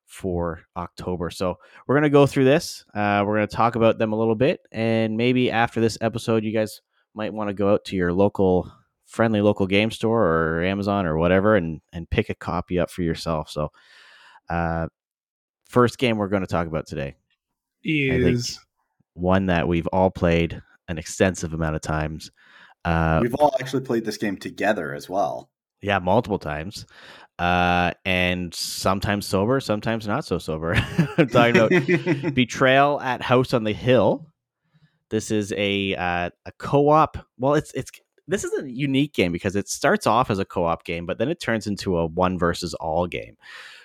for 0.05 0.61
October. 0.75 1.29
So 1.29 1.55
we're 1.87 1.95
gonna 1.95 2.09
go 2.09 2.27
through 2.27 2.45
this. 2.45 2.85
Uh, 2.93 3.23
we're 3.25 3.35
gonna 3.35 3.47
talk 3.47 3.75
about 3.75 3.97
them 3.97 4.13
a 4.13 4.17
little 4.17 4.35
bit, 4.35 4.61
and 4.71 5.17
maybe 5.17 5.49
after 5.49 5.81
this 5.81 5.97
episode, 6.01 6.43
you 6.43 6.53
guys 6.53 6.81
might 7.13 7.33
want 7.33 7.49
to 7.49 7.53
go 7.53 7.73
out 7.73 7.85
to 7.85 7.95
your 7.95 8.13
local 8.13 8.71
friendly 9.11 9.41
local 9.41 9.67
game 9.67 9.91
store 9.91 10.23
or 10.25 10.63
Amazon 10.63 11.05
or 11.05 11.17
whatever, 11.17 11.55
and 11.55 11.81
and 11.93 12.09
pick 12.09 12.29
a 12.29 12.35
copy 12.35 12.79
up 12.79 12.89
for 12.89 13.01
yourself. 13.03 13.49
So, 13.49 13.71
uh, 14.49 14.87
first 15.67 15.97
game 15.97 16.17
we're 16.17 16.29
going 16.29 16.41
to 16.43 16.47
talk 16.47 16.67
about 16.67 16.87
today, 16.87 17.15
think- 17.83 18.23
Is 18.25 18.59
one 19.13 19.47
that 19.47 19.67
we've 19.67 19.87
all 19.87 20.09
played 20.09 20.61
an 20.87 20.97
extensive 20.97 21.53
amount 21.53 21.75
of 21.75 21.81
times. 21.81 22.31
Uh, 22.85 23.19
We've 23.21 23.35
all 23.35 23.53
actually 23.59 23.83
played 23.83 24.05
this 24.05 24.17
game 24.17 24.37
together 24.37 24.93
as 24.95 25.07
well. 25.09 25.49
yeah, 25.81 25.99
multiple 25.99 26.39
times. 26.39 26.85
Uh, 27.37 27.91
and 28.05 28.53
sometimes 28.53 29.25
sober, 29.25 29.59
sometimes 29.59 30.07
not 30.07 30.25
so 30.25 30.37
sober. 30.37 30.73
I'm 31.17 31.27
talking 31.27 31.57
about 31.57 32.33
Betrayal 32.35 32.99
at 33.01 33.21
House 33.21 33.53
on 33.53 33.63
the 33.65 33.73
Hill. 33.73 34.27
This 35.09 35.29
is 35.31 35.51
a 35.57 35.93
uh, 35.95 36.29
a 36.45 36.51
co-op. 36.57 37.17
Well, 37.37 37.55
it's 37.55 37.71
it's 37.73 37.91
this 38.27 38.43
is 38.43 38.53
a 38.57 38.69
unique 38.69 39.13
game 39.13 39.31
because 39.31 39.55
it 39.55 39.67
starts 39.67 40.07
off 40.07 40.29
as 40.29 40.39
a 40.39 40.45
co-op 40.45 40.83
game, 40.83 41.05
but 41.05 41.17
then 41.17 41.29
it 41.29 41.39
turns 41.39 41.67
into 41.67 41.97
a 41.97 42.05
one 42.05 42.37
versus 42.37 42.73
all 42.75 43.07
game. 43.07 43.35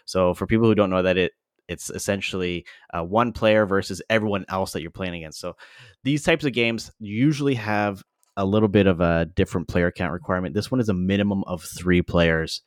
So 0.05 0.35
for 0.35 0.47
people 0.47 0.67
who 0.67 0.75
don't 0.75 0.91
know 0.91 1.03
that 1.03 1.17
it 1.17 1.33
it's 1.69 1.91
essentially 1.91 2.65
uh, 2.95 3.03
one 3.03 3.33
player 3.33 3.67
versus 3.67 4.01
everyone 4.09 4.45
else 4.49 4.73
that 4.73 4.83
you're 4.83 4.91
playing 4.91 5.17
against. 5.17 5.41
So 5.41 5.57
these 6.05 6.23
types 6.23 6.45
of 6.45 6.53
games 6.53 6.93
usually 7.01 7.55
have 7.55 8.05
a 8.37 8.45
little 8.45 8.69
bit 8.69 8.87
of 8.87 9.01
a 9.01 9.27
different 9.35 9.69
player 9.69 9.91
count 9.91 10.13
requirement. 10.13 10.55
This 10.55 10.71
one 10.71 10.81
is 10.81 10.89
a 10.89 10.95
minimum 10.95 11.43
of 11.45 11.63
three 11.63 12.03
players, 12.03 12.63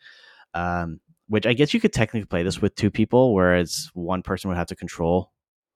um, 0.54 1.00
which 1.28 1.46
I 1.46 1.54
guess 1.54 1.74
you 1.74 1.80
could 1.80 1.94
technically 1.94 2.26
play 2.26 2.44
this 2.44 2.62
with 2.62 2.76
two 2.76 2.92
people, 2.92 3.34
whereas 3.34 3.90
one 3.94 4.24
person 4.24 4.50
would 4.50 4.58
have 4.58 4.68
to 4.68 4.76
control 4.76 5.32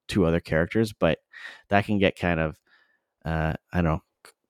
two 0.07 0.25
other 0.25 0.39
characters, 0.39 0.93
but 0.93 1.19
that 1.69 1.85
can 1.85 1.99
get 1.99 2.17
kind 2.17 2.39
of, 2.39 2.57
uh, 3.23 3.53
I 3.71 3.77
don't 3.77 3.85
know, 3.85 4.01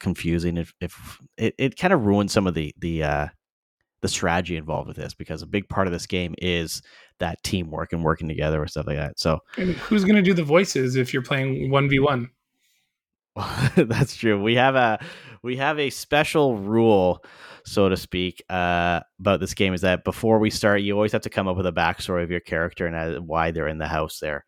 confusing 0.04 0.58
if, 0.58 0.74
if 0.80 1.18
it, 1.38 1.56
it 1.58 1.78
kind 1.78 1.94
of 1.94 2.06
ruins 2.06 2.32
some 2.32 2.46
of 2.46 2.54
the, 2.54 2.74
the, 2.78 3.04
uh, 3.04 3.28
the 4.02 4.08
strategy 4.08 4.58
involved 4.58 4.88
with 4.88 4.98
this 4.98 5.14
because 5.14 5.42
a 5.42 5.48
big 5.48 5.68
part 5.70 5.88
of 5.88 5.94
this 5.94 6.06
game 6.06 6.36
is 6.38 6.82
that 7.20 7.42
teamwork 7.44 7.94
and 7.94 8.04
working 8.04 8.28
together 8.28 8.62
or 8.62 8.68
stuff 8.68 8.86
like 8.86 8.98
that. 8.98 9.18
So 9.18 9.40
And 9.58 9.72
who's 9.72 10.04
going 10.04 10.18
to 10.18 10.22
do 10.22 10.34
the 10.34 10.44
voices 10.44 10.96
if 10.96 11.14
you're 11.14 11.24
playing 11.24 11.72
1v1? 11.72 12.28
that's 13.76 14.16
true. 14.16 14.42
We 14.42 14.56
have 14.56 14.76
a 14.76 15.00
we 15.42 15.58
have 15.58 15.80
a 15.80 15.90
special 15.90 16.58
rule, 16.58 17.24
so 17.66 17.90
to 17.90 17.98
speak, 17.98 18.44
uh, 18.50 19.02
about 19.20 19.40
this 19.40 19.54
game 19.54 19.74
is 19.74 19.82
that 19.82 20.04
before 20.04 20.40
we 20.40 20.50
start, 20.50 20.82
you 20.82 20.94
always 20.94 21.12
have 21.12 21.24
to 21.24 21.30
come 21.30 21.48
up 21.48 21.58
with 21.58 21.66
a 21.66 21.72
backstory 21.72 22.24
of 22.24 22.32
your 22.32 22.40
character 22.40 22.86
and 22.86 22.96
uh, 22.96 23.20
why 23.22 23.52
they're 23.52 23.68
in 23.68 23.80
the 23.80 23.88
house 23.88 24.20
there. 24.20 24.46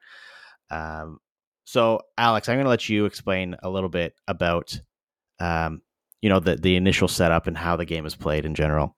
Um, 0.69 1.17
so, 1.65 2.01
Alex, 2.17 2.47
I'm 2.47 2.55
going 2.55 2.65
to 2.65 2.69
let 2.69 2.87
you 2.87 3.05
explain 3.05 3.55
a 3.63 3.69
little 3.69 3.89
bit 3.89 4.13
about, 4.27 4.79
um, 5.39 5.81
you 6.21 6.29
know, 6.29 6.39
the 6.39 6.55
the 6.55 6.75
initial 6.75 7.07
setup 7.07 7.47
and 7.47 7.57
how 7.57 7.75
the 7.75 7.85
game 7.85 8.05
is 8.05 8.15
played 8.15 8.45
in 8.45 8.55
general. 8.55 8.95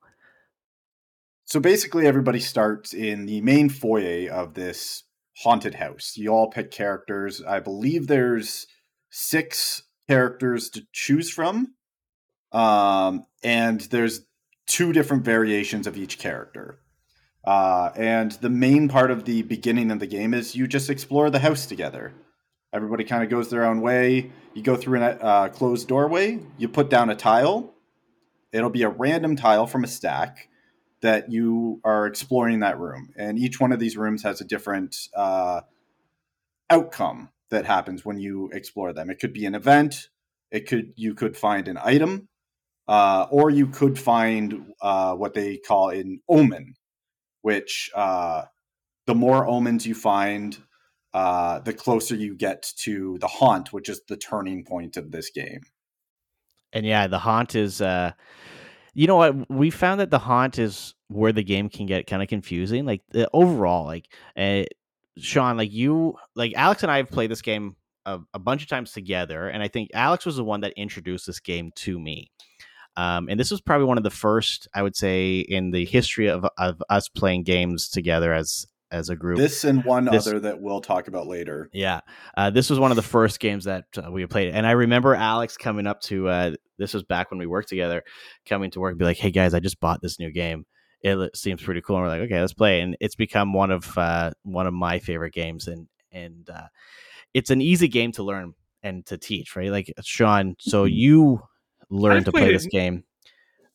So 1.46 1.60
basically, 1.60 2.06
everybody 2.08 2.40
starts 2.40 2.94
in 2.94 3.26
the 3.26 3.42
main 3.42 3.70
foyer 3.70 4.30
of 4.32 4.54
this 4.54 5.04
haunted 5.38 5.76
house. 5.76 6.14
You 6.18 6.30
all 6.30 6.50
pick 6.50 6.72
characters. 6.72 7.42
I 7.42 7.60
believe 7.60 8.08
there's 8.08 8.68
six 9.10 9.84
characters 10.10 10.70
to 10.72 10.86
choose 10.92 11.30
from, 11.30 11.74
um, 12.52 13.26
and 13.44 13.82
there's 13.82 14.22
two 14.68 14.92
different 14.94 15.24
variations 15.24 15.88
of 15.88 15.98
each 15.98 16.20
character. 16.20 16.80
Uh, 17.44 17.92
and 17.96 18.34
the 18.34 18.50
main 18.50 18.90
part 18.90 19.10
of 19.10 19.24
the 19.24 19.42
beginning 19.44 19.90
of 19.90 20.00
the 20.00 20.08
game 20.08 20.34
is 20.34 20.56
you 20.56 20.68
just 20.68 20.90
explore 20.90 21.30
the 21.30 21.40
house 21.40 21.66
together. 21.66 22.14
Everybody 22.78 23.06
kind 23.06 23.24
of 23.24 23.30
goes 23.32 23.50
their 23.50 23.66
own 23.66 23.82
way. 23.82 24.30
You 24.54 24.62
go 24.62 24.76
through 24.76 25.02
a 25.02 25.10
uh, 25.10 25.50
closed 25.50 25.88
doorway. 25.88 26.40
You 26.60 26.70
put 26.70 26.92
down 26.92 27.10
a 27.10 27.16
tile. 27.16 27.74
It'll 28.52 28.70
be 28.70 28.84
a 28.84 28.90
random 28.90 29.36
tile 29.36 29.66
from 29.66 29.84
a 29.84 29.88
stack 29.88 30.48
that 31.02 31.32
you 31.32 31.82
are 31.84 32.06
exploring 32.06 32.60
that 32.60 32.80
room. 32.80 33.10
And 33.18 33.40
each 33.40 33.60
one 33.60 33.72
of 33.72 33.80
these 33.80 33.98
rooms 33.98 34.22
has 34.22 34.42
a 34.42 34.46
different 34.46 34.96
uh, 35.16 35.62
outcome 36.70 37.30
that 37.50 37.66
happens 37.66 38.06
when 38.06 38.20
you 38.20 38.52
explore 38.54 38.94
them. 38.94 39.10
It 39.10 39.20
could 39.20 39.34
be 39.34 39.48
an 39.48 39.56
event. 39.56 40.10
It 40.52 40.68
could 40.68 40.94
you 40.96 41.16
could 41.16 41.36
find 41.36 41.68
an 41.68 41.80
item, 41.82 42.30
uh, 42.88 43.26
or 43.32 43.50
you 43.50 43.66
could 43.66 43.98
find 43.98 44.72
uh, 44.82 45.16
what 45.16 45.34
they 45.34 45.58
call 45.58 45.90
an 45.90 46.22
omen, 46.30 46.76
which 47.42 47.90
uh, 47.96 48.44
the 49.08 49.16
more 49.16 49.48
omens 49.48 49.88
you 49.88 49.96
find, 49.96 50.60
uh, 51.18 51.58
the 51.62 51.74
closer 51.74 52.14
you 52.14 52.36
get 52.36 52.72
to 52.78 53.18
the 53.18 53.28
haunt, 53.28 53.74
which 53.74 53.90
is 53.90 54.02
the 54.08 54.16
turning 54.16 54.64
point 54.64 54.98
of 54.98 55.10
this 55.12 55.32
game. 55.32 55.62
And 56.72 56.86
yeah, 56.86 57.08
the 57.08 57.18
haunt 57.18 57.56
is. 57.56 57.82
Uh, 57.82 58.12
you 58.94 59.08
know 59.08 59.16
what? 59.16 59.50
We 59.50 59.72
found 59.72 60.00
that 60.00 60.12
the 60.12 60.20
haunt 60.20 60.60
is 60.60 60.94
where 61.08 61.32
the 61.32 61.44
game 61.44 61.70
can 61.70 61.88
get 61.88 62.06
kind 62.06 62.22
of 62.22 62.28
confusing. 62.28 62.86
Like 62.86 63.02
the 63.10 63.28
overall, 63.34 63.86
like 63.86 64.14
uh, 64.38 64.66
Sean, 65.18 65.58
like 65.58 65.72
you, 65.72 66.18
like 66.36 66.54
Alex 66.56 66.84
and 66.84 66.92
I 66.92 66.98
have 66.98 67.10
played 67.10 67.32
this 67.32 67.42
game 67.42 67.78
a, 68.06 68.20
a, 68.36 68.40
bunch 68.40 68.62
of 68.62 68.70
times 68.70 68.92
together, 68.92 69.50
and 69.50 69.64
I 69.64 69.70
think 69.70 69.90
Alex 69.96 70.24
was 70.24 70.36
the 70.36 70.44
one 70.44 70.62
that 70.62 70.74
introduced 70.78 71.26
this 71.26 71.40
game 71.40 71.72
to 71.78 72.00
me. 72.00 72.30
Um, 72.96 73.28
and 73.28 73.40
this 73.40 73.50
was 73.50 73.62
probably 73.62 73.88
one 73.88 73.98
of 73.98 74.04
the 74.04 74.12
first, 74.12 74.68
I 74.76 74.84
would 74.84 74.96
say, 74.96 75.40
in 75.40 75.72
the 75.72 75.86
history 75.86 76.28
of, 76.28 76.46
of 76.60 76.84
us 76.92 77.10
playing 77.10 77.44
games 77.44 77.90
together 77.90 78.34
as 78.34 78.68
as 78.92 79.10
a 79.10 79.16
group. 79.16 79.38
This 79.38 79.64
and 79.64 79.84
one 79.84 80.06
this, 80.06 80.26
other 80.28 80.40
that 80.42 80.62
we'll 80.62 80.82
talk 80.82 81.08
about 81.08 81.28
later. 81.28 81.70
Yeah, 81.74 82.02
uh, 82.36 82.50
this 82.50 82.70
was 82.70 82.80
one 82.80 82.92
of 82.92 82.96
the 82.96 83.04
first 83.04 83.40
games 83.40 83.66
that 83.66 83.86
uh, 83.98 84.12
we 84.12 84.26
played, 84.26 84.54
and 84.54 84.66
I 84.66 84.72
remember 84.72 85.16
Alex 85.16 85.58
coming 85.58 85.88
up 85.88 86.02
to. 86.04 86.28
Uh, 86.28 86.52
this 86.78 86.94
was 86.94 87.04
back 87.04 87.32
when 87.32 87.40
we 87.40 87.46
worked 87.48 87.70
together, 87.70 88.04
coming 88.46 88.72
to 88.72 88.80
work, 88.80 88.92
and 88.92 89.00
be 89.00 89.06
like, 89.06 89.18
"Hey 89.18 89.32
guys, 89.32 89.54
I 89.54 89.60
just 89.60 89.80
bought 89.80 90.02
this 90.02 90.20
new 90.20 90.32
game. 90.32 90.66
It 91.02 91.36
seems 91.36 91.62
pretty 91.62 91.82
cool." 91.82 91.98
And 91.98 92.06
we're 92.06 92.10
like, 92.10 92.22
"Okay, 92.22 92.40
let's 92.40 92.54
play." 92.54 92.82
And 92.82 92.96
it's 93.00 93.16
become 93.16 93.54
one 93.54 93.72
of 93.72 93.98
uh, 93.98 94.32
one 94.44 94.68
of 94.68 94.74
my 94.74 95.00
favorite 95.00 95.34
games, 95.34 95.68
and 95.68 95.88
and 96.12 96.50
uh, 96.50 96.68
it's 97.34 97.50
an 97.50 97.62
easy 97.62 97.88
game 97.88 98.12
to 98.14 98.24
learn 98.24 98.54
and 98.84 99.06
to 99.08 99.18
teach, 99.18 99.56
right? 99.56 99.72
Like 99.72 99.94
Sean, 100.04 100.56
so 100.60 100.86
Mm-hmm. 100.86 100.94
you 100.94 101.42
learned 101.90 102.26
to 102.26 102.32
play 102.32 102.52
this 102.52 102.68
game 102.68 103.04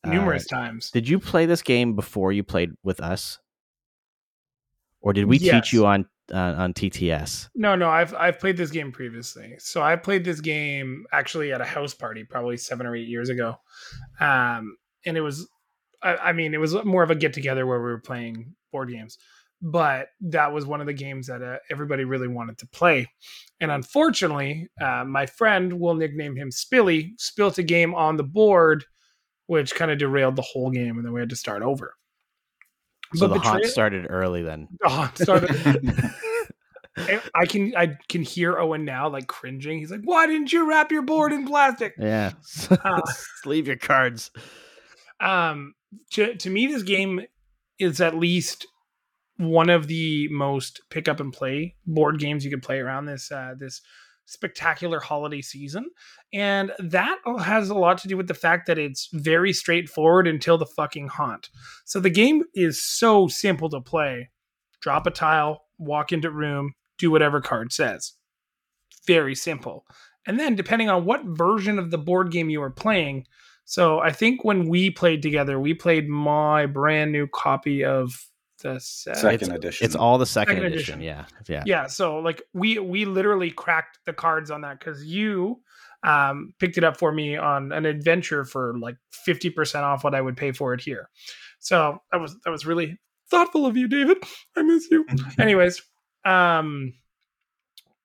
numerous 0.04 0.46
uh, 0.52 0.56
times. 0.56 0.90
Did 0.90 1.08
you 1.08 1.18
play 1.18 1.46
this 1.46 1.62
game 1.62 1.94
before 1.94 2.32
you 2.32 2.42
played 2.42 2.70
with 2.82 3.00
us? 3.00 3.38
Or 5.02 5.12
did 5.12 5.26
we 5.26 5.36
Yes. 5.38 5.52
teach 5.66 5.72
you 5.72 5.86
on 5.86 6.06
uh, 6.32 6.54
on 6.56 6.72
TTS? 6.72 7.50
No, 7.54 7.74
no, 7.74 7.88
I've 7.90 8.14
I've 8.14 8.38
played 8.38 8.56
this 8.56 8.70
game 8.70 8.92
previously. 8.92 9.54
So 9.58 9.82
I 9.82 9.96
played 9.96 10.24
this 10.24 10.40
game 10.40 11.04
actually 11.12 11.52
at 11.52 11.60
a 11.60 11.64
house 11.64 11.92
party 11.94 12.24
probably 12.24 12.56
seven 12.56 12.86
or 12.86 12.96
eight 12.96 13.08
years 13.08 13.28
ago, 13.28 13.56
um, 14.20 14.76
and 15.04 15.16
it 15.16 15.20
was, 15.20 15.48
I, 16.02 16.16
I 16.16 16.32
mean, 16.32 16.54
it 16.54 16.60
was 16.60 16.74
more 16.84 17.02
of 17.02 17.10
a 17.10 17.14
get 17.14 17.32
together 17.32 17.66
where 17.66 17.78
we 17.78 17.90
were 17.90 18.00
playing 18.00 18.54
board 18.70 18.90
games. 18.90 19.18
But 19.64 20.08
that 20.22 20.52
was 20.52 20.66
one 20.66 20.80
of 20.80 20.88
the 20.88 20.92
games 20.92 21.28
that 21.28 21.40
uh, 21.40 21.58
everybody 21.70 22.02
really 22.04 22.26
wanted 22.26 22.58
to 22.58 22.66
play, 22.68 23.08
and 23.60 23.70
unfortunately, 23.70 24.68
uh, 24.80 25.04
my 25.06 25.26
friend, 25.26 25.72
we'll 25.78 25.94
nickname 25.94 26.34
him 26.34 26.50
Spilly, 26.50 27.10
spilt 27.18 27.58
a 27.58 27.62
game 27.62 27.94
on 27.94 28.16
the 28.16 28.24
board, 28.24 28.84
which 29.46 29.74
kind 29.76 29.90
of 29.92 29.98
derailed 29.98 30.34
the 30.34 30.42
whole 30.42 30.70
game, 30.72 30.96
and 30.96 31.04
then 31.04 31.12
we 31.12 31.20
had 31.20 31.30
to 31.30 31.36
start 31.36 31.62
over. 31.62 31.94
So 33.14 33.26
the 33.28 33.34
But 33.34 33.44
haunt 33.44 33.56
Betrayal- 33.58 33.72
started 33.72 34.06
early 34.08 34.42
then. 34.42 34.68
the 34.80 34.88
haunt 34.88 35.18
started. 35.18 35.50
I- 36.96 37.20
I 37.34 37.46
can 37.46 37.74
I 37.76 37.96
can 38.08 38.22
hear 38.22 38.58
Owen 38.58 38.84
now 38.84 39.08
like 39.08 39.26
cringing. 39.26 39.78
He's 39.78 39.90
like, 39.90 40.02
"Why 40.04 40.26
didn't 40.26 40.52
you 40.52 40.68
wrap 40.68 40.92
your 40.92 41.02
board 41.02 41.32
in 41.32 41.46
plastic?" 41.46 41.94
Yeah. 41.98 42.32
Uh, 42.70 43.00
Leave 43.46 43.66
your 43.66 43.76
cards. 43.76 44.30
um, 45.20 45.74
to 46.12 46.34
to 46.36 46.50
me, 46.50 46.66
this 46.66 46.82
game 46.82 47.22
is 47.78 48.00
at 48.00 48.14
least 48.16 48.66
one 49.38 49.70
of 49.70 49.86
the 49.86 50.28
most 50.28 50.82
pick 50.90 51.08
up 51.08 51.18
and 51.18 51.32
play 51.32 51.74
board 51.86 52.18
games 52.18 52.44
you 52.44 52.50
could 52.50 52.62
play 52.62 52.78
around 52.78 53.06
this 53.06 53.32
uh, 53.32 53.54
this 53.58 53.80
spectacular 54.26 55.00
holiday 55.00 55.40
season, 55.40 55.86
and 56.32 56.72
that 56.78 57.18
has 57.40 57.68
a 57.68 57.74
lot 57.74 57.98
to 57.98 58.08
do 58.08 58.16
with 58.16 58.28
the 58.28 58.34
fact 58.34 58.66
that 58.66 58.78
it's 58.78 59.08
very 59.12 59.52
straightforward 59.52 60.26
until 60.26 60.56
the 60.56 60.66
fucking 60.66 61.08
haunt. 61.08 61.50
So 61.84 62.00
the 62.00 62.10
game 62.10 62.42
is 62.54 62.82
so 62.82 63.28
simple 63.28 63.68
to 63.70 63.80
play. 63.80 64.30
Drop 64.80 65.06
a 65.06 65.10
tile, 65.10 65.64
walk 65.78 66.12
into 66.12 66.30
room, 66.30 66.72
do 66.98 67.10
whatever 67.10 67.40
card 67.40 67.72
says. 67.72 68.14
Very 69.06 69.34
simple. 69.34 69.84
And 70.26 70.38
then 70.38 70.54
depending 70.54 70.88
on 70.88 71.04
what 71.04 71.24
version 71.24 71.78
of 71.78 71.90
the 71.90 71.98
board 71.98 72.30
game 72.30 72.48
you 72.48 72.62
are 72.62 72.70
playing, 72.70 73.26
so 73.64 74.00
I 74.00 74.10
think 74.12 74.44
when 74.44 74.68
we 74.68 74.90
played 74.90 75.22
together, 75.22 75.58
we 75.58 75.74
played 75.74 76.08
my 76.08 76.66
brand 76.66 77.12
new 77.12 77.26
copy 77.26 77.84
of 77.84 78.26
the 78.62 78.78
set. 78.80 79.16
Second 79.16 79.52
edition. 79.52 79.84
It's 79.84 79.94
all 79.94 80.18
the 80.18 80.26
second, 80.26 80.56
Second 80.56 80.72
edition. 80.72 80.94
edition. 81.00 81.00
Yeah. 81.02 81.24
Yeah. 81.48 81.62
yeah 81.66 81.86
so 81.86 82.18
like 82.18 82.42
we 82.52 82.78
we 82.78 83.04
literally 83.04 83.50
cracked 83.50 83.98
the 84.06 84.12
cards 84.12 84.50
on 84.50 84.60
that 84.62 84.78
because 84.78 85.04
you 85.04 85.60
um 86.04 86.52
picked 86.58 86.78
it 86.78 86.84
up 86.84 86.96
for 86.96 87.12
me 87.12 87.36
on 87.36 87.72
an 87.72 87.86
adventure 87.86 88.44
for 88.44 88.76
like 88.78 88.96
50% 89.26 89.82
off 89.82 90.04
what 90.04 90.14
i 90.14 90.20
would 90.20 90.36
pay 90.36 90.52
for 90.52 90.74
it 90.74 90.80
here. 90.80 91.08
So 91.58 91.98
that 92.10 92.20
was 92.20 92.36
that 92.44 92.50
was 92.50 92.66
really 92.66 92.98
thoughtful 93.30 93.66
of 93.66 93.76
you 93.76 93.88
david. 93.88 94.18
I 94.56 94.62
miss 94.62 94.88
you. 94.90 95.06
Anyways 95.38 95.82
um 96.24 96.92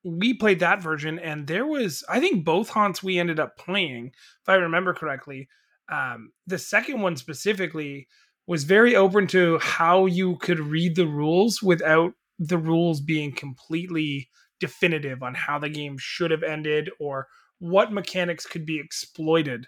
we 0.03 0.33
played 0.33 0.59
that 0.59 0.81
version 0.81 1.19
and 1.19 1.47
there 1.47 1.65
was 1.65 2.03
i 2.09 2.19
think 2.19 2.45
both 2.45 2.69
haunts 2.69 3.03
we 3.03 3.19
ended 3.19 3.39
up 3.39 3.57
playing 3.57 4.07
if 4.07 4.49
i 4.49 4.55
remember 4.55 4.93
correctly. 4.93 5.47
Um 5.89 6.31
the 6.45 6.59
second 6.59 7.01
one 7.01 7.15
specifically 7.15 8.07
was 8.47 8.63
very 8.63 8.95
open 8.95 9.27
to 9.27 9.59
how 9.59 10.05
you 10.05 10.37
could 10.37 10.59
read 10.59 10.95
the 10.95 11.07
rules 11.07 11.61
without 11.61 12.13
the 12.39 12.57
rules 12.57 13.01
being 13.01 13.31
completely 13.33 14.29
definitive 14.59 15.21
on 15.21 15.35
how 15.35 15.59
the 15.59 15.69
game 15.69 15.97
should 15.99 16.31
have 16.31 16.43
ended 16.43 16.89
or 16.99 17.27
what 17.59 17.91
mechanics 17.91 18.45
could 18.45 18.65
be 18.65 18.79
exploited. 18.79 19.67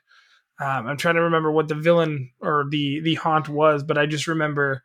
Um, 0.62 0.88
I'm 0.88 0.98
trying 0.98 1.16
to 1.16 1.22
remember 1.22 1.52
what 1.52 1.68
the 1.70 1.76
villain 1.76 2.32
or 2.42 2.66
the 2.70 3.00
the 3.02 3.16
haunt 3.16 3.48
was, 3.50 3.84
but 3.84 3.98
I 3.98 4.06
just 4.06 4.28
remember 4.28 4.84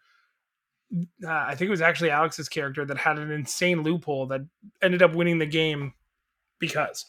uh, 1.26 1.28
I 1.28 1.54
think 1.56 1.68
it 1.68 1.70
was 1.70 1.80
actually 1.80 2.10
Alex's 2.10 2.48
character 2.48 2.84
that 2.84 2.96
had 2.98 3.18
an 3.18 3.30
insane 3.32 3.82
loophole 3.82 4.26
that 4.28 4.42
ended 4.82 5.02
up 5.02 5.14
winning 5.14 5.38
the 5.38 5.46
game 5.46 5.94
because 6.60 7.06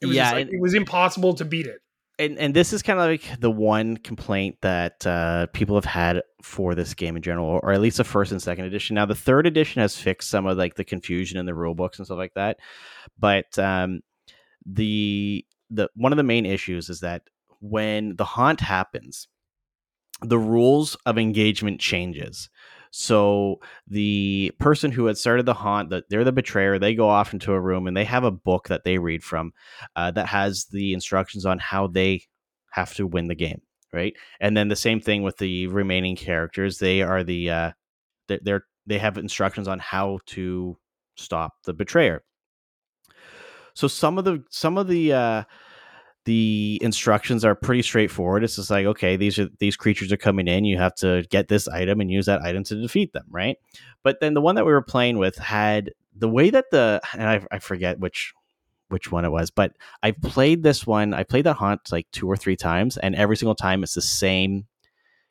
it 0.00 0.06
was, 0.06 0.16
Yeah, 0.16 0.32
like, 0.32 0.42
and- 0.46 0.54
it 0.54 0.60
was 0.60 0.74
impossible 0.74 1.34
to 1.34 1.44
beat 1.44 1.66
it. 1.66 1.78
and 2.18 2.36
and 2.38 2.52
this 2.54 2.72
is 2.72 2.82
kind 2.82 2.98
of 2.98 3.06
like 3.06 3.40
the 3.40 3.50
one 3.50 3.96
complaint 3.96 4.56
that 4.62 5.06
uh, 5.06 5.46
people 5.52 5.76
have 5.76 5.84
had 5.84 6.22
for 6.42 6.74
this 6.74 6.94
game 6.94 7.14
in 7.16 7.22
general, 7.22 7.60
or 7.62 7.72
at 7.72 7.80
least 7.80 7.98
the 7.98 8.04
first 8.04 8.32
and 8.32 8.42
second 8.42 8.64
edition. 8.64 8.94
Now, 8.94 9.06
the 9.06 9.14
third 9.14 9.46
edition 9.46 9.80
has 9.80 9.96
fixed 9.96 10.28
some 10.28 10.44
of 10.46 10.58
like 10.58 10.74
the 10.74 10.84
confusion 10.84 11.38
in 11.38 11.46
the 11.46 11.54
rule 11.54 11.74
books 11.76 11.98
and 11.98 12.06
stuff 12.06 12.18
like 12.18 12.34
that, 12.34 12.58
but 13.16 13.56
um, 13.60 14.00
the 14.66 15.44
the 15.70 15.88
one 15.94 16.12
of 16.12 16.16
the 16.16 16.22
main 16.22 16.46
issues 16.46 16.88
is 16.88 17.00
that 17.00 17.22
when 17.60 18.16
the 18.16 18.24
haunt 18.24 18.60
happens, 18.60 19.28
the 20.20 20.38
rules 20.38 20.96
of 21.06 21.18
engagement 21.18 21.80
changes. 21.80 22.50
So 22.90 23.60
the 23.86 24.52
person 24.58 24.92
who 24.92 25.06
had 25.06 25.16
started 25.16 25.46
the 25.46 25.54
haunt, 25.54 25.88
that 25.90 26.04
they're 26.10 26.24
the 26.24 26.32
betrayer, 26.32 26.78
they 26.78 26.94
go 26.94 27.08
off 27.08 27.32
into 27.32 27.52
a 27.52 27.60
room 27.60 27.86
and 27.86 27.96
they 27.96 28.04
have 28.04 28.24
a 28.24 28.30
book 28.30 28.68
that 28.68 28.84
they 28.84 28.98
read 28.98 29.24
from 29.24 29.52
uh, 29.96 30.10
that 30.10 30.26
has 30.26 30.66
the 30.66 30.92
instructions 30.92 31.46
on 31.46 31.58
how 31.58 31.86
they 31.86 32.22
have 32.72 32.92
to 32.94 33.06
win 33.06 33.28
the 33.28 33.34
game, 33.34 33.62
right? 33.94 34.14
And 34.40 34.54
then 34.54 34.68
the 34.68 34.76
same 34.76 35.00
thing 35.00 35.22
with 35.22 35.38
the 35.38 35.68
remaining 35.68 36.16
characters. 36.16 36.78
They 36.78 37.00
are 37.00 37.24
the 37.24 37.50
uh, 37.50 37.70
they're, 38.28 38.40
they're 38.42 38.64
they 38.86 38.98
have 38.98 39.16
instructions 39.16 39.68
on 39.68 39.78
how 39.78 40.18
to 40.26 40.76
stop 41.16 41.54
the 41.64 41.72
betrayer. 41.72 42.22
So 43.74 43.88
some 43.88 44.18
of 44.18 44.24
the 44.24 44.42
some 44.50 44.78
of 44.78 44.86
the 44.88 45.12
uh, 45.12 45.44
the 46.24 46.78
instructions 46.80 47.44
are 47.44 47.54
pretty 47.54 47.82
straightforward. 47.82 48.44
It's 48.44 48.56
just 48.56 48.70
like, 48.70 48.86
okay, 48.86 49.16
these 49.16 49.38
are 49.38 49.48
these 49.58 49.76
creatures 49.76 50.12
are 50.12 50.16
coming 50.16 50.46
in. 50.46 50.64
You 50.64 50.78
have 50.78 50.94
to 50.96 51.24
get 51.30 51.48
this 51.48 51.66
item 51.68 52.00
and 52.00 52.10
use 52.10 52.26
that 52.26 52.42
item 52.42 52.64
to 52.64 52.80
defeat 52.80 53.12
them, 53.12 53.26
right? 53.30 53.56
But 54.02 54.20
then 54.20 54.34
the 54.34 54.40
one 54.40 54.54
that 54.54 54.66
we 54.66 54.72
were 54.72 54.82
playing 54.82 55.18
with 55.18 55.36
had 55.36 55.92
the 56.16 56.28
way 56.28 56.50
that 56.50 56.66
the 56.70 57.00
and 57.14 57.28
I, 57.28 57.40
I 57.50 57.58
forget 57.58 57.98
which 57.98 58.34
which 58.88 59.10
one 59.10 59.24
it 59.24 59.30
was, 59.30 59.50
but 59.50 59.72
I 60.02 60.12
played 60.12 60.62
this 60.62 60.86
one. 60.86 61.14
I 61.14 61.24
played 61.24 61.46
that 61.46 61.54
haunt 61.56 61.90
like 61.90 62.06
two 62.12 62.28
or 62.30 62.36
three 62.36 62.56
times, 62.56 62.96
and 62.98 63.14
every 63.14 63.36
single 63.36 63.54
time 63.54 63.82
it's 63.82 63.94
the 63.94 64.02
same 64.02 64.66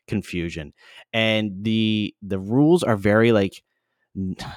confusion. 0.07 0.73
And 1.13 1.63
the 1.63 2.13
the 2.21 2.39
rules 2.39 2.83
are 2.83 2.97
very 2.97 3.31
like 3.31 3.63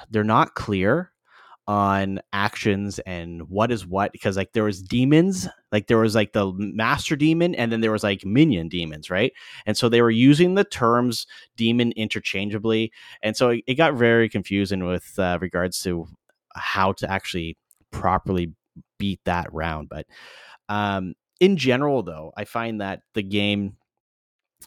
they're 0.09 0.23
not 0.23 0.55
clear 0.55 1.11
on 1.67 2.19
actions 2.31 2.99
and 2.99 3.49
what 3.49 3.71
is 3.71 3.87
what 3.87 4.11
because 4.11 4.37
like 4.37 4.53
there 4.53 4.63
was 4.63 4.83
demons 4.83 5.47
like 5.71 5.87
there 5.87 5.97
was 5.97 6.13
like 6.13 6.31
the 6.33 6.53
master 6.53 7.15
demon 7.15 7.55
and 7.55 7.71
then 7.71 7.81
there 7.81 7.91
was 7.91 8.03
like 8.03 8.23
minion 8.23 8.69
demons 8.69 9.09
right? 9.09 9.33
And 9.65 9.75
so 9.75 9.89
they 9.89 10.01
were 10.01 10.11
using 10.11 10.53
the 10.53 10.63
terms 10.63 11.25
demon 11.57 11.91
interchangeably 11.93 12.91
and 13.23 13.35
so 13.35 13.49
it, 13.49 13.63
it 13.65 13.75
got 13.75 13.95
very 13.95 14.29
confusing 14.29 14.85
with 14.85 15.17
uh, 15.17 15.39
regards 15.41 15.81
to 15.81 16.07
how 16.53 16.91
to 16.93 17.09
actually 17.09 17.57
properly 17.91 18.53
beat 18.99 19.19
that 19.25 19.51
round 19.51 19.89
but 19.89 20.05
um 20.69 21.15
in 21.39 21.57
general 21.57 22.03
though 22.03 22.31
i 22.37 22.45
find 22.45 22.79
that 22.81 23.01
the 23.13 23.23
game 23.23 23.75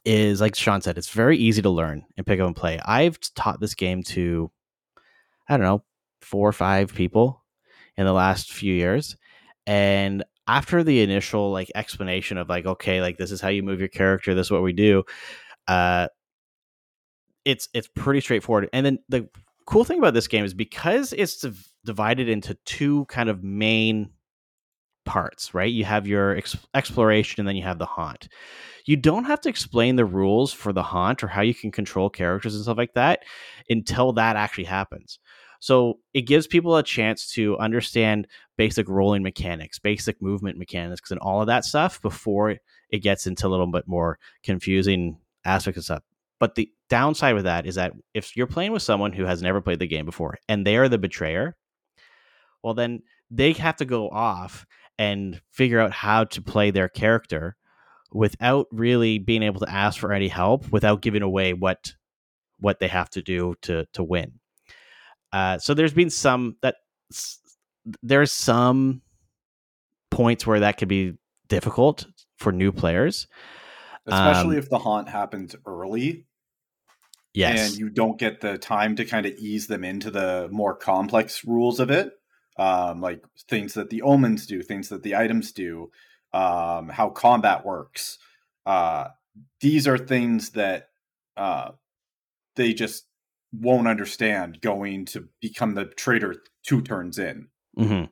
is 0.05 0.40
like 0.40 0.55
sean 0.55 0.81
said 0.81 0.99
it's 0.99 1.11
very 1.11 1.37
easy 1.37 1.62
to 1.62 1.71
learn 1.71 2.05
and 2.17 2.26
pick 2.26 2.40
up 2.40 2.47
and 2.47 2.57
play. 2.57 2.78
I've 2.85 3.19
taught 3.35 3.61
this 3.61 3.75
game 3.75 4.02
to 4.05 4.50
i 5.49 5.57
don't 5.57 5.64
know 5.64 5.83
four 6.20 6.48
or 6.48 6.52
five 6.52 6.94
people 6.94 7.44
in 7.96 8.06
the 8.06 8.12
last 8.12 8.52
few 8.52 8.75
years. 8.75 9.16
And 9.66 10.25
after 10.46 10.82
the 10.82 11.02
initial 11.02 11.50
like 11.52 11.70
explanation 11.75 12.38
of 12.38 12.48
like, 12.48 12.66
okay, 12.66 13.00
like 13.00 13.18
this 13.18 13.30
is 13.30 13.40
how 13.40 13.48
you 13.48 13.62
move 13.62 13.80
your 13.80 13.88
character, 13.88 14.34
this 14.34 14.46
is 14.46 14.50
what 14.50 14.62
we 14.62 14.72
do, 14.72 15.04
uh 15.66 16.08
it's 17.44 17.68
it's 17.75 17.88
pretty 17.88 18.20
straightforward. 18.20 18.68
And 18.72 18.84
then 18.84 18.98
the 19.08 19.28
cool 19.66 19.84
thing 19.84 19.98
about 19.98 20.14
this 20.14 20.28
game 20.28 20.44
is 20.44 20.54
because 20.54 21.12
it's 21.12 21.40
div- 21.40 21.68
divided 21.84 22.28
into 22.28 22.54
two 22.64 23.04
kind 23.06 23.28
of 23.28 23.42
main 23.42 24.10
parts, 25.04 25.54
right? 25.54 25.72
You 25.72 25.84
have 25.84 26.06
your 26.06 26.37
ex- 26.37 26.56
exploration 26.75 27.40
and 27.40 27.48
then 27.48 27.56
you 27.56 27.62
have 27.62 27.78
the 27.78 27.87
haunt. 27.87 28.28
You 28.84 28.96
don't 28.96 29.25
have 29.25 29.40
to 29.42 29.48
explain 29.48 29.96
the 29.96 30.04
rules 30.04 30.52
for 30.52 30.72
the 30.72 30.82
haunt 30.82 31.22
or 31.22 31.28
how 31.28 31.42
you 31.42 31.54
can 31.54 31.70
control 31.70 32.10
characters 32.10 32.54
and 32.54 32.62
stuff 32.62 32.76
like 32.78 32.94
that 32.94 33.22
until 33.70 34.12
that 34.14 34.37
actually 34.37 34.64
happens. 34.64 35.18
So 35.61 35.99
it 36.15 36.23
gives 36.23 36.47
people 36.47 36.77
a 36.77 36.83
chance 36.83 37.31
to 37.33 37.59
understand 37.59 38.29
basic 38.57 38.88
rolling 38.88 39.23
mechanics, 39.23 39.79
basic 39.79 40.23
movement 40.23 40.59
mechanics, 40.59 41.11
and 41.11 41.21
all 41.21 41.40
of 41.40 41.49
that 41.49 41.64
stuff 41.64 42.01
before 42.01 42.57
it 42.90 42.99
gets 42.99 43.27
into 43.27 43.47
a 43.47 43.49
little 43.49 43.66
bit 43.66 43.88
more 43.88 44.18
confusing 44.42 45.18
aspects 45.44 45.79
of 45.79 45.85
stuff. 45.85 46.03
But 46.38 46.55
the 46.55 46.71
downside 46.88 47.35
with 47.35 47.44
that 47.44 47.66
is 47.66 47.75
that 47.75 47.92
if 48.14 48.37
you're 48.37 48.47
playing 48.47 48.73
with 48.73 48.83
someone 48.83 49.12
who 49.12 49.25
has 49.25 49.42
never 49.42 49.61
played 49.61 49.81
the 49.81 49.88
game 49.88 50.07
before 50.07 50.38
and 50.49 50.64
they 50.64 50.77
are 50.77 50.88
the 50.88 50.99
betrayer, 50.99 51.57
well, 52.62 52.75
then 52.75 53.03
they 53.31 53.53
have 53.53 53.77
to 53.77 53.85
go 53.85 54.09
off 54.09 54.66
and 54.99 55.40
figure 55.51 55.81
out 55.81 55.92
how 55.92 56.25
to 56.25 56.42
play 56.42 56.71
their 56.71 56.88
character 56.88 57.57
without 58.12 58.66
really 58.71 59.18
being 59.18 59.42
able 59.42 59.61
to 59.61 59.71
ask 59.71 59.99
for 59.99 60.12
any 60.12 60.29
help 60.29 60.71
without 60.73 61.03
giving 61.03 61.23
away 61.23 61.53
what 61.53 61.92
what 62.61 62.81
they 62.81 62.88
have 62.88 63.11
to 63.11 63.23
do 63.23 63.55
to 63.62 63.87
to 63.92 64.03
win. 64.03 64.38
Uh, 65.33 65.59
so 65.59 65.75
there's 65.75 65.93
been 65.93 66.11
some 66.11 66.57
that 66.62 66.77
there's 68.03 68.33
some 68.33 69.03
points 70.11 70.47
where 70.47 70.61
that 70.61 70.79
could 70.79 70.88
be 70.88 71.14
difficult 71.49 72.07
for 72.37 72.53
new 72.53 72.73
players, 72.73 73.27
especially 74.07 74.57
um, 74.57 74.62
if 74.62 74.71
the 74.71 74.79
haunt 74.79 75.09
happens 75.09 75.55
early. 75.67 76.25
Yes, 77.35 77.71
and 77.71 77.79
you 77.79 77.91
don't 77.91 78.19
get 78.19 78.41
the 78.41 78.59
time 78.59 78.97
to 78.97 79.05
kind 79.05 79.27
of 79.27 79.35
ease 79.35 79.67
them 79.67 79.85
into 79.85 80.11
the 80.11 80.49
more 80.51 80.75
complex 80.75 81.45
rules 81.45 81.79
of 81.79 81.91
it, 81.91 82.12
um, 82.57 83.01
like 83.01 83.23
things 83.49 83.75
that 83.75 83.91
the 83.91 84.03
omens 84.03 84.47
do, 84.47 84.62
things 84.62 84.88
that 84.88 85.03
the 85.03 85.14
items 85.14 85.53
do, 85.53 85.91
um, 86.33 86.88
how 86.88 87.11
combat 87.11 87.64
works. 87.64 88.19
Uh, 88.67 89.09
these 89.61 89.87
are 89.87 89.99
things 89.99 90.51
that 90.51 90.88
uh, 91.37 91.71
they 92.57 92.75
just 92.75 93.05
won't 93.52 93.88
understand 93.88 94.61
going 94.61 95.06
to 95.06 95.28
become 95.40 95.74
the 95.74 95.87
traitor 95.87 96.37
two 96.64 96.82
turns 96.82 97.18
in. 97.18 97.48
Mm-hmm. 97.78 98.04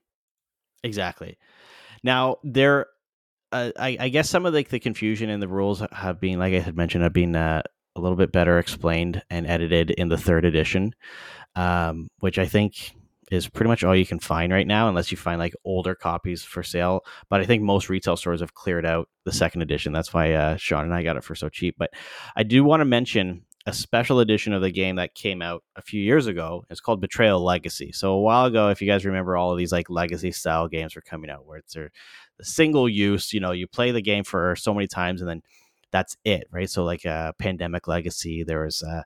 Exactly. 0.83 1.39
Now 2.03 2.37
there, 2.43 2.87
uh, 3.53 3.73
I, 3.79 3.97
I, 3.99 4.09
guess 4.09 4.29
some 4.29 4.47
of 4.47 4.55
like 4.55 4.69
the 4.69 4.81
confusion 4.81 5.31
in 5.31 5.41
the 5.41 5.49
rules 5.49 5.83
have 5.93 6.21
been, 6.21 6.39
like 6.39 6.55
I 6.55 6.61
had 6.61 6.77
mentioned, 6.77 7.05
have 7.05 7.13
been 7.13 7.37
uh, 7.37 7.63
a 7.97 8.01
little 8.01 8.17
bit 8.17 8.33
better 8.33 8.59
explained 8.59 9.23
and 9.31 9.47
edited 9.47 9.91
in 9.91 10.09
the 10.09 10.19
third 10.19 10.45
edition, 10.45 10.95
um, 11.55 12.09
which 12.21 12.39
I 12.39 12.47
think 12.47 12.93
is 13.31 13.49
pretty 13.49 13.69
much 13.69 13.83
all 13.83 13.97
you 13.97 14.07
can 14.07 14.21
find 14.21 14.53
right 14.53 14.67
now, 14.67 14.89
unless 14.89 15.11
you 15.11 15.17
find 15.17 15.39
like 15.39 15.55
older 15.65 15.95
copies 15.95 16.45
for 16.45 16.63
sale. 16.63 17.01
But 17.29 17.41
I 17.41 17.45
think 17.45 17.63
most 17.63 17.89
retail 17.89 18.17
stores 18.17 18.41
have 18.41 18.55
cleared 18.55 18.87
out 18.87 19.09
the 19.25 19.33
second 19.33 19.63
edition. 19.63 19.93
That's 19.93 20.15
why 20.15 20.33
uh, 20.33 20.57
Sean 20.57 20.85
and 20.85 20.95
I 20.95 21.03
got 21.03 21.17
it 21.17 21.25
for 21.25 21.35
so 21.35 21.49
cheap. 21.49 21.75
But 21.79 21.91
I 22.37 22.45
do 22.45 22.63
want 22.63 22.83
to 22.83 22.85
mention 22.85 23.46
a 23.67 23.73
special 23.73 24.21
edition 24.21 24.53
of 24.53 24.63
the 24.63 24.71
game 24.71 24.97
that 24.97 25.15
came 25.15 25.43
out 25.43 25.65
a 25.75 25.83
few 25.83 26.01
years 26.01 26.29
ago. 26.29 26.65
It's 26.71 26.81
called 26.81 27.01
Betrayal 27.01 27.43
Legacy. 27.43 27.91
So 27.93 28.13
a 28.13 28.21
while 28.21 28.47
ago, 28.47 28.69
if 28.69 28.81
you 28.81 28.87
guys 28.87 29.05
remember, 29.05 29.37
all 29.37 29.51
of 29.51 29.59
these 29.59 29.73
like 29.73 29.91
legacy 29.91 30.31
style 30.31 30.69
games 30.69 30.95
were 30.95 31.03
coming 31.03 31.31
out 31.31 31.47
where 31.47 31.59
it's 31.59 31.75
the 31.75 31.91
single 32.43 32.89
use. 32.89 33.33
You 33.33 33.41
know, 33.41 33.51
you 33.51 33.67
play 33.67 33.91
the 33.91 34.01
game 34.01 34.23
for 34.23 34.55
so 34.55 34.73
many 34.73 34.87
times 34.87 35.21
and 35.21 35.29
then 35.29 35.43
that's 35.91 36.17
it, 36.25 36.47
right? 36.53 36.71
So 36.71 36.85
like 36.85 37.05
a 37.05 37.11
uh, 37.11 37.33
Pandemic 37.33 37.89
Legacy, 37.89 38.45
there 38.45 38.65
was 38.65 38.83
a 38.83 39.05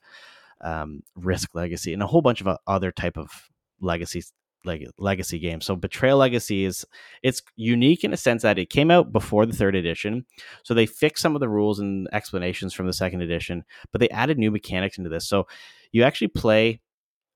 um, 0.61 1.03
Risk 1.15 1.55
Legacy, 1.55 1.95
and 1.95 2.03
a 2.03 2.07
whole 2.07 2.23
bunch 2.23 2.43
of 2.43 2.59
other 2.67 2.93
type 2.93 3.17
of 3.17 3.51
legacy 3.81 4.23
like 4.65 4.87
legacy 4.99 5.39
game. 5.39 5.61
So 5.61 5.77
Betrayal 5.77 6.19
Legacy 6.19 6.65
is 6.65 6.85
it's 7.23 7.43
unique 7.57 8.05
in 8.05 8.13
a 8.13 8.17
sense 8.17 8.43
that 8.43 8.59
it 8.59 8.71
came 8.71 8.91
out 8.91 9.13
before 9.13 9.47
the 9.47 9.57
third 9.57 9.75
edition. 9.75 10.27
So 10.65 10.75
they 10.75 10.87
fixed 10.87 11.23
some 11.23 11.35
of 11.35 11.41
the 11.41 11.49
rules 11.49 11.79
and 11.79 12.09
explanations 12.13 12.75
from 12.75 12.87
the 12.87 12.93
second 12.93 13.23
edition, 13.23 13.65
but 13.93 14.01
they 14.01 14.09
added 14.11 14.39
new 14.39 14.51
mechanics 14.51 14.99
into 14.99 15.11
this. 15.11 15.29
So 15.29 15.47
you 15.93 16.03
actually 16.03 16.29
play 16.29 16.81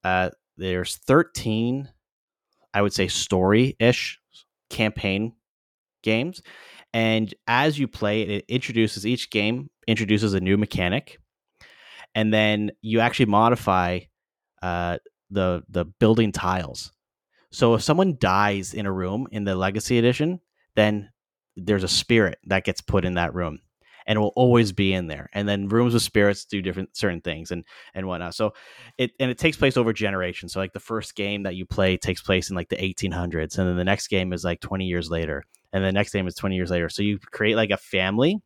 uh 0.05 0.31
there's 0.57 0.97
13 0.97 1.89
I 2.73 2.83
would 2.83 2.93
say 2.93 3.09
story-ish 3.09 4.21
campaign 4.71 5.33
games 6.03 6.43
and 6.93 7.33
as 7.47 7.79
you 7.79 7.89
play 7.89 8.23
it 8.23 8.45
introduces 8.49 9.07
each 9.07 9.31
game 9.31 9.71
introduces 9.87 10.35
a 10.35 10.41
new 10.41 10.57
mechanic 10.57 11.19
and 12.15 12.33
then 12.33 12.71
you 12.83 13.01
actually 13.01 13.27
modify 13.27 14.01
uh 14.63 14.99
the 15.31 15.63
the 15.69 15.85
building 15.85 16.33
tiles 16.33 16.93
so 17.55 17.75
if 17.75 17.83
someone 17.83 18.17
dies 18.19 18.75
in 18.75 18.87
a 18.87 18.93
room 18.93 19.29
in 19.31 19.45
the 19.45 19.55
Legacy 19.55 19.99
Edition, 19.99 20.41
then 20.75 21.11
there's 21.57 21.85
a 21.85 21.89
spirit 21.89 22.39
that 22.47 22.65
gets 22.65 22.81
put 22.81 23.05
in 23.05 23.15
that 23.15 23.35
room 23.35 23.61
and 24.07 24.17
it 24.17 24.21
will 24.21 24.33
always 24.37 24.73
be 24.73 24.93
in 24.93 25.07
there. 25.07 25.29
And 25.33 25.49
then 25.49 25.69
rooms 25.69 25.95
with 25.95 26.03
spirits 26.03 26.45
do 26.45 26.61
different 26.61 26.97
certain 26.97 27.21
things 27.21 27.51
and 27.51 27.65
and 27.95 28.07
whatnot. 28.07 28.35
So 28.35 28.55
it 28.99 29.13
and 29.21 29.31
it 29.31 29.39
takes 29.39 29.57
place 29.57 29.77
over 29.77 29.93
generations. 29.93 30.53
So 30.53 30.61
like 30.61 30.73
the 30.73 30.81
first 30.81 31.15
game 31.15 31.45
that 31.45 31.55
you 31.55 31.65
play 31.65 31.97
takes 31.97 32.23
place 32.23 32.51
in 32.51 32.57
like 32.57 32.69
the 32.69 32.77
1800s, 32.77 33.59
and 33.59 33.69
then 33.69 33.77
the 33.77 33.85
next 33.85 34.09
game 34.09 34.33
is 34.33 34.45
like 34.45 34.61
20 34.61 34.85
years 34.85 35.11
later, 35.11 35.45
and 35.73 35.85
the 35.85 35.93
next 35.93 36.13
game 36.13 36.27
is 36.27 36.35
20 36.35 36.57
years 36.57 36.71
later. 36.71 36.89
So 36.89 37.03
you 37.03 37.19
create 37.19 37.57
like 37.57 37.71
a 37.71 37.77
family 37.77 38.41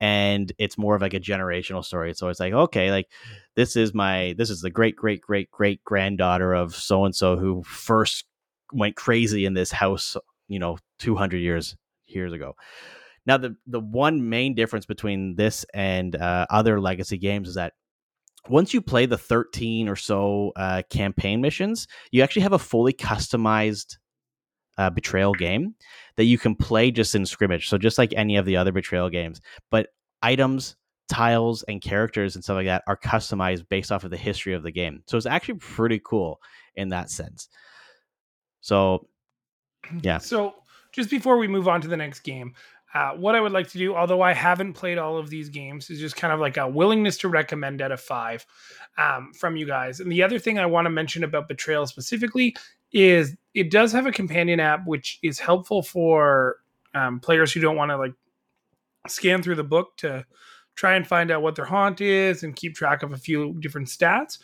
and 0.00 0.52
it's 0.58 0.76
more 0.78 0.94
of 0.94 1.02
like 1.02 1.14
a 1.14 1.20
generational 1.20 1.84
story. 1.84 2.14
So 2.14 2.28
it's 2.28 2.40
like, 2.40 2.52
okay, 2.52 2.90
like 2.90 3.10
this 3.54 3.76
is 3.76 3.94
my 3.94 4.34
this 4.36 4.50
is 4.50 4.60
the 4.60 4.70
great 4.70 4.96
great 4.96 5.20
great 5.20 5.50
great 5.50 5.82
granddaughter 5.84 6.54
of 6.54 6.74
so 6.74 7.04
and 7.04 7.14
so 7.14 7.36
who 7.36 7.62
first 7.62 8.26
went 8.72 8.96
crazy 8.96 9.46
in 9.46 9.54
this 9.54 9.72
house, 9.72 10.16
you 10.48 10.58
know, 10.58 10.78
200 10.98 11.38
years 11.38 11.76
years 12.06 12.32
ago. 12.32 12.56
Now, 13.26 13.38
the 13.38 13.56
the 13.66 13.80
one 13.80 14.28
main 14.28 14.54
difference 14.54 14.86
between 14.86 15.34
this 15.34 15.64
and 15.74 16.14
uh, 16.14 16.46
other 16.50 16.80
legacy 16.80 17.18
games 17.18 17.48
is 17.48 17.54
that 17.56 17.72
once 18.48 18.72
you 18.72 18.80
play 18.80 19.06
the 19.06 19.18
13 19.18 19.88
or 19.88 19.96
so 19.96 20.52
uh, 20.54 20.82
campaign 20.88 21.40
missions, 21.40 21.88
you 22.12 22.22
actually 22.22 22.42
have 22.42 22.52
a 22.52 22.58
fully 22.58 22.92
customized 22.92 23.96
uh, 24.78 24.90
betrayal 24.90 25.32
game 25.32 25.74
that 26.16 26.24
you 26.24 26.38
can 26.38 26.54
play 26.54 26.90
just 26.90 27.14
in 27.14 27.26
scrimmage. 27.26 27.68
So 27.68 27.78
just 27.78 27.98
like 27.98 28.12
any 28.14 28.36
of 28.36 28.46
the 28.46 28.56
other 28.56 28.72
betrayal 28.72 29.08
games, 29.08 29.40
but 29.70 29.88
items, 30.22 30.76
tiles, 31.08 31.62
and 31.64 31.80
characters 31.80 32.34
and 32.34 32.44
stuff 32.44 32.56
like 32.56 32.66
that 32.66 32.84
are 32.86 32.96
customized 32.96 33.68
based 33.68 33.92
off 33.92 34.04
of 34.04 34.10
the 34.10 34.16
history 34.16 34.54
of 34.54 34.62
the 34.62 34.72
game. 34.72 35.02
So 35.06 35.16
it's 35.16 35.26
actually 35.26 35.58
pretty 35.58 36.00
cool 36.04 36.40
in 36.74 36.88
that 36.90 37.10
sense. 37.10 37.48
So 38.60 39.06
yeah. 40.02 40.18
So 40.26 40.54
just 40.92 41.10
before 41.10 41.36
we 41.36 41.46
move 41.46 41.68
on 41.68 41.82
to 41.82 41.88
the 41.88 41.96
next 41.96 42.20
game, 42.20 42.54
uh, 42.94 43.10
what 43.10 43.34
I 43.34 43.40
would 43.42 43.52
like 43.52 43.68
to 43.68 43.78
do, 43.78 43.94
although 43.94 44.22
I 44.22 44.32
haven't 44.32 44.72
played 44.72 44.96
all 44.96 45.18
of 45.18 45.28
these 45.28 45.50
games, 45.50 45.90
is 45.90 46.00
just 46.00 46.16
kind 46.16 46.32
of 46.32 46.40
like 46.40 46.56
a 46.56 46.66
willingness 46.66 47.18
to 47.18 47.28
recommend 47.28 47.82
out 47.82 47.92
of 47.92 48.00
five 48.00 48.46
um, 48.96 49.32
from 49.38 49.56
you 49.56 49.66
guys. 49.66 50.00
And 50.00 50.10
the 50.10 50.22
other 50.22 50.38
thing 50.38 50.58
I 50.58 50.64
want 50.64 50.86
to 50.86 50.90
mention 50.90 51.22
about 51.22 51.48
Betrayal 51.48 51.86
specifically 51.86 52.56
is 52.96 53.36
it 53.54 53.70
does 53.70 53.92
have 53.92 54.06
a 54.06 54.12
companion 54.12 54.58
app 54.58 54.86
which 54.86 55.18
is 55.22 55.38
helpful 55.38 55.82
for 55.82 56.56
um, 56.94 57.20
players 57.20 57.52
who 57.52 57.60
don't 57.60 57.76
want 57.76 57.90
to 57.90 57.96
like 57.96 58.14
scan 59.06 59.42
through 59.42 59.54
the 59.54 59.62
book 59.62 59.96
to 59.98 60.24
try 60.74 60.94
and 60.94 61.06
find 61.06 61.30
out 61.30 61.42
what 61.42 61.54
their 61.54 61.64
haunt 61.64 62.00
is 62.00 62.42
and 62.42 62.56
keep 62.56 62.74
track 62.74 63.02
of 63.02 63.12
a 63.12 63.18
few 63.18 63.54
different 63.60 63.88
stats. 63.88 64.38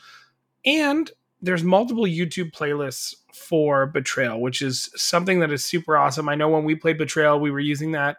And 0.64 1.10
there's 1.40 1.64
multiple 1.64 2.04
YouTube 2.04 2.52
playlists 2.52 3.16
for 3.34 3.86
Betrayal, 3.86 4.40
which 4.40 4.62
is 4.62 4.90
something 4.94 5.40
that 5.40 5.50
is 5.50 5.64
super 5.64 5.96
awesome. 5.96 6.28
I 6.28 6.34
know 6.34 6.48
when 6.48 6.64
we 6.64 6.74
played 6.74 6.98
Betrayal, 6.98 7.40
we 7.40 7.50
were 7.50 7.60
using 7.60 7.92
that. 7.92 8.18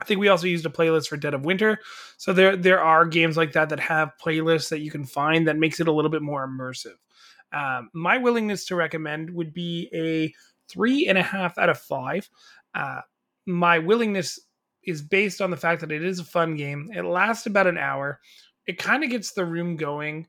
I 0.00 0.04
think 0.04 0.20
we 0.20 0.28
also 0.28 0.46
used 0.46 0.66
a 0.66 0.70
playlist 0.70 1.08
for 1.08 1.16
Dead 1.16 1.34
of 1.34 1.44
Winter. 1.44 1.78
So 2.16 2.32
there 2.32 2.56
there 2.56 2.80
are 2.80 3.04
games 3.04 3.36
like 3.36 3.52
that 3.52 3.68
that 3.68 3.80
have 3.80 4.12
playlists 4.22 4.70
that 4.70 4.80
you 4.80 4.90
can 4.90 5.04
find 5.04 5.46
that 5.46 5.56
makes 5.56 5.80
it 5.80 5.88
a 5.88 5.92
little 5.92 6.10
bit 6.10 6.22
more 6.22 6.46
immersive. 6.46 6.96
Um, 7.54 7.90
my 7.94 8.18
willingness 8.18 8.64
to 8.66 8.76
recommend 8.76 9.30
would 9.30 9.54
be 9.54 9.88
a 9.94 10.34
three 10.68 11.06
and 11.06 11.16
a 11.16 11.22
half 11.22 11.56
out 11.56 11.68
of 11.68 11.78
five. 11.78 12.28
Uh, 12.74 13.00
my 13.46 13.78
willingness 13.78 14.40
is 14.82 15.02
based 15.02 15.40
on 15.40 15.50
the 15.50 15.56
fact 15.56 15.80
that 15.80 15.92
it 15.92 16.04
is 16.04 16.18
a 16.18 16.24
fun 16.24 16.56
game. 16.56 16.90
It 16.94 17.04
lasts 17.04 17.46
about 17.46 17.66
an 17.66 17.78
hour. 17.78 18.20
It 18.66 18.78
kind 18.78 19.04
of 19.04 19.10
gets 19.10 19.32
the 19.32 19.44
room 19.44 19.76
going, 19.76 20.26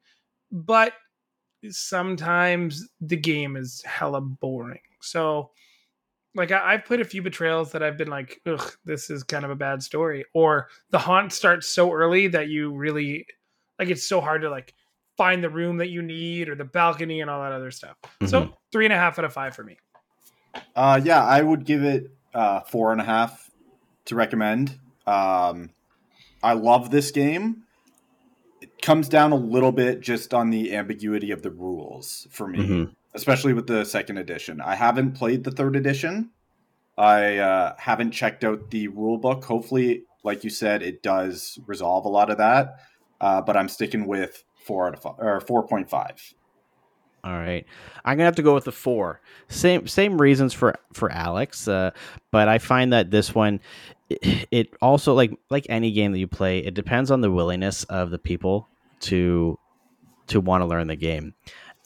but 0.51 0.93
sometimes 1.69 2.88
the 3.01 3.17
game 3.17 3.55
is 3.55 3.81
hella 3.85 4.21
boring. 4.21 4.79
So, 5.01 5.51
like, 6.35 6.51
I, 6.51 6.73
have 6.73 6.85
played 6.85 6.99
a 6.99 7.05
few 7.05 7.21
betrayals 7.21 7.71
that 7.71 7.81
I've 7.81 7.97
been 7.97 8.09
like, 8.09 8.41
ugh, 8.45 8.71
this 8.83 9.09
is 9.09 9.23
kind 9.23 9.45
of 9.45 9.51
a 9.51 9.55
bad 9.55 9.81
story. 9.81 10.25
Or 10.33 10.67
the 10.89 10.99
haunt 10.99 11.31
starts 11.31 11.67
so 11.67 11.91
early 11.91 12.27
that 12.27 12.49
you 12.49 12.75
really, 12.75 13.25
like, 13.79 13.89
it's 13.89 14.07
so 14.07 14.19
hard 14.19 14.41
to, 14.41 14.49
like, 14.49 14.73
find 15.17 15.43
the 15.43 15.49
room 15.49 15.78
that 15.78 15.89
you 15.89 16.01
need 16.01 16.49
or 16.49 16.56
the 16.56 16.65
balcony 16.65 17.21
and 17.21 17.30
all 17.30 17.41
that 17.41 17.51
other 17.51 17.71
stuff. 17.71 17.95
Mm-hmm. 18.04 18.28
So, 18.28 18.54
three 18.71 18.86
and 18.86 18.93
a 18.93 18.97
half 18.97 19.17
out 19.19 19.25
of 19.25 19.34
five 19.34 19.56
for 19.56 19.63
me. 19.63 19.78
Uh, 20.75 20.99
yeah, 21.04 21.23
I 21.23 21.41
would 21.41 21.65
give 21.65 21.84
it 21.84 22.12
uh, 22.34 22.62
four 22.62 22.91
and 22.91 23.01
a 23.01 23.04
half 23.04 23.49
to 24.06 24.15
recommend. 24.15 24.78
Um, 25.08 25.69
I 26.43 26.54
love 26.54 26.91
this 26.91 27.12
game 27.12 27.63
It 28.62 28.82
comes 28.82 29.10
down 29.10 29.32
a 29.32 29.36
little 29.36 29.71
bit 29.71 30.01
just 30.01 30.34
on 30.34 30.49
the 30.49 30.75
ambiguity 30.75 31.32
of 31.32 31.41
the 31.41 31.51
rules 31.51 32.28
for 32.32 32.47
me, 32.47 32.60
mm-hmm. 32.60 32.91
especially 33.13 33.54
with 33.54 33.67
the 33.67 33.84
second 33.84 34.17
edition. 34.17 34.62
I 34.62 34.75
haven't 34.75 35.13
played 35.13 35.43
the 35.43 35.51
third 35.51 35.75
edition. 35.75 36.32
I 36.97 37.38
uh, 37.38 37.75
haven't 37.78 38.12
checked 38.12 38.43
out 38.43 38.71
the 38.71 38.88
rule 38.88 39.17
book. 39.17 39.43
Hopefully, 39.43 40.04
like 40.23 40.43
you 40.43 40.49
said, 40.49 40.82
it 40.82 41.04
does 41.04 41.60
resolve 41.67 42.06
a 42.06 42.10
lot 42.10 42.30
of 42.30 42.38
that. 42.38 42.75
Uh, 43.19 43.41
but 43.41 43.58
I'm 43.58 43.69
sticking 43.69 44.06
with 44.06 44.43
four 44.65 44.88
out 44.88 44.93
of 44.93 45.01
five 45.01 45.15
or 45.19 45.39
four 45.39 45.67
point 45.67 45.89
five. 45.89 46.34
All 47.23 47.34
right, 47.34 47.65
I'm 48.04 48.17
gonna 48.17 48.25
have 48.25 48.36
to 48.36 48.43
go 48.43 48.54
with 48.54 48.65
the 48.65 48.71
four. 48.71 49.21
Same 49.47 49.88
same 49.88 50.21
reasons 50.21 50.54
for 50.54 50.75
for 50.93 51.12
Alex, 51.12 51.67
uh, 51.67 51.91
but 52.32 52.47
I 52.47 52.60
find 52.60 52.93
that 52.93 53.10
this 53.10 53.34
one 53.34 53.62
it 54.10 54.69
also 54.82 55.13
like 55.13 55.32
like 55.49 55.65
any 55.69 55.91
game 55.91 56.12
that 56.12 56.19
you 56.19 56.28
play 56.28 56.60
it 56.60 56.73
depends 56.73 57.10
on 57.10 57.21
the 57.21 57.32
willingness 57.32 57.84
of 57.86 58.12
the 58.12 58.19
people 58.19 58.67
to 58.99 59.58
to 60.28 60.39
want 60.39 60.62
to 60.62 60.65
learn 60.65 60.88
the 60.88 60.95
game 60.95 61.34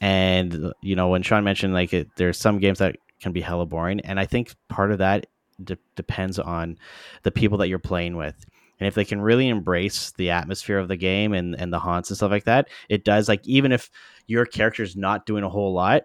and 0.02 0.74
you 0.82 0.96
know 0.96 1.08
when 1.08 1.24
sean 1.24 1.44
mentioned 1.44 1.74
like 1.74 1.94
it, 1.94 2.10
there's 2.18 2.38
some 2.38 2.60
games 2.60 2.80
that 2.80 2.98
can 3.22 3.32
be 3.32 3.42
hella 3.42 3.66
boring 3.66 4.02
and 4.02 4.20
i 4.20 4.26
think 4.26 4.54
part 4.68 4.92
of 4.92 4.98
that 4.98 5.28
de- 5.64 5.78
depends 5.96 6.40
on 6.40 6.78
the 7.24 7.32
people 7.32 7.58
that 7.58 7.70
you're 7.70 7.80
playing 7.80 8.18
with 8.18 8.46
and 8.80 8.88
if 8.88 8.96
they 8.96 9.06
can 9.06 9.22
really 9.22 9.50
embrace 9.50 10.12
the 10.18 10.30
atmosphere 10.30 10.78
of 10.78 10.88
the 10.88 10.96
game 10.96 11.34
and, 11.34 11.56
and 11.56 11.74
the 11.74 11.80
haunts 11.80 12.10
and 12.10 12.18
stuff 12.18 12.32
like 12.32 12.46
that 12.46 12.68
it 12.90 13.04
does 13.04 13.28
like 13.28 13.46
even 13.48 13.72
if 13.72 13.90
your 14.28 14.46
character's 14.46 14.96
not 14.96 15.26
doing 15.26 15.44
a 15.44 15.50
whole 15.50 15.74
lot 15.74 16.04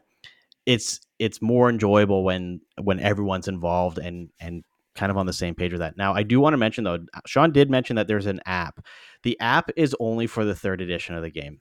it's 0.67 1.01
it's 1.19 1.43
more 1.43 1.69
enjoyable 1.69 2.25
when 2.25 2.61
when 2.83 3.01
everyone's 3.01 3.49
involved 3.49 3.99
and 3.99 4.31
and 4.41 4.65
kind 4.95 5.11
of 5.11 5.17
on 5.19 5.27
the 5.27 5.33
same 5.33 5.55
page 5.55 5.73
with 5.73 5.81
that. 5.81 5.97
Now, 5.97 6.15
I 6.15 6.23
do 6.23 6.41
want 6.41 6.55
to 6.55 6.59
mention 6.59 6.85
though, 6.85 7.01
Sean 7.27 7.53
did 7.53 7.71
mention 7.71 7.97
that 7.97 8.07
there's 8.07 8.27
an 8.27 8.41
app. 8.47 8.85
The 9.23 9.39
app 9.41 9.71
is 9.77 9.97
only 9.99 10.27
for 10.27 10.45
the 10.45 10.55
third 10.55 10.81
edition 10.81 11.15
of 11.15 11.23
the 11.23 11.31
game. 11.31 11.61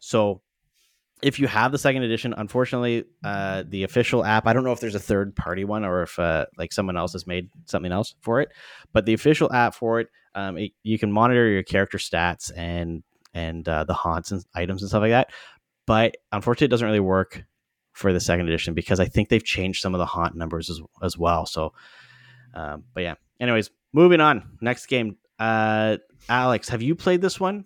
So 0.00 0.42
if 1.22 1.38
you 1.38 1.46
have 1.46 1.72
the 1.72 1.78
second 1.78 2.02
edition, 2.02 2.34
unfortunately, 2.36 3.04
uh, 3.24 3.64
the 3.66 3.84
official 3.84 4.24
app, 4.24 4.46
I 4.46 4.52
don't 4.52 4.64
know 4.64 4.72
if 4.72 4.80
there's 4.80 4.94
a 4.94 5.00
third 5.00 5.34
party 5.34 5.64
one 5.64 5.84
or 5.84 6.02
if 6.02 6.18
uh, 6.18 6.46
like 6.56 6.72
someone 6.72 6.96
else 6.96 7.12
has 7.12 7.26
made 7.26 7.50
something 7.66 7.92
else 7.92 8.14
for 8.20 8.40
it, 8.40 8.50
but 8.92 9.04
the 9.06 9.14
official 9.14 9.52
app 9.52 9.74
for 9.74 10.00
it, 10.00 10.08
um, 10.34 10.56
it 10.56 10.72
you 10.82 10.98
can 10.98 11.12
monitor 11.12 11.48
your 11.48 11.62
character 11.62 11.98
stats 11.98 12.50
and 12.56 13.02
and 13.34 13.68
uh, 13.68 13.84
the 13.84 13.94
haunts 13.94 14.30
and 14.30 14.44
items 14.54 14.82
and 14.82 14.88
stuff 14.88 15.02
like 15.02 15.10
that. 15.10 15.30
But 15.86 16.16
unfortunately, 16.32 16.66
it 16.66 16.70
doesn't 16.70 16.86
really 16.86 17.00
work 17.00 17.44
for 17.92 18.12
the 18.12 18.20
second 18.20 18.46
edition 18.46 18.74
because 18.74 19.00
I 19.00 19.06
think 19.06 19.28
they've 19.28 19.44
changed 19.44 19.82
some 19.82 19.94
of 19.94 19.98
the 19.98 20.06
haunt 20.06 20.36
numbers 20.36 20.70
as, 20.70 20.80
as 21.02 21.18
well. 21.18 21.46
So 21.46 21.72
um, 22.54 22.84
but 22.94 23.02
yeah. 23.02 23.14
Anyways, 23.40 23.70
moving 23.92 24.20
on. 24.20 24.58
Next 24.60 24.86
game. 24.86 25.16
Uh, 25.38 25.98
Alex, 26.28 26.68
have 26.68 26.82
you 26.82 26.94
played 26.94 27.20
this 27.20 27.38
one? 27.38 27.64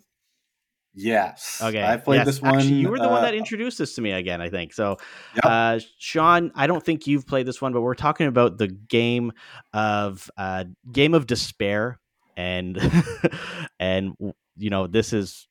Yes. 0.95 1.59
Okay. 1.61 1.83
I 1.83 1.97
played 1.97 2.17
yes. 2.17 2.25
this 2.27 2.41
one. 2.41 2.55
Actually, 2.55 2.75
you 2.75 2.89
were 2.89 2.99
the 2.99 3.09
uh, 3.09 3.11
one 3.11 3.23
that 3.23 3.33
introduced 3.33 3.79
this 3.79 3.95
to 3.95 4.01
me 4.01 4.11
again, 4.11 4.41
I 4.41 4.49
think. 4.49 4.73
So, 4.73 4.97
yep. 5.35 5.45
uh, 5.45 5.79
Sean, 5.97 6.51
I 6.55 6.67
don't 6.67 6.83
think 6.83 7.07
you've 7.07 7.25
played 7.25 7.47
this 7.47 7.61
one, 7.61 7.73
but 7.73 7.81
we're 7.81 7.95
talking 7.95 8.27
about 8.27 8.57
the 8.57 8.67
game 8.67 9.31
of 9.73 10.29
uh, 10.37 10.65
game 10.91 11.15
of 11.15 11.25
despair, 11.25 11.99
and 12.37 12.79
and 13.79 14.13
you 14.57 14.69
know 14.69 14.85
this 14.85 15.13
is 15.13 15.47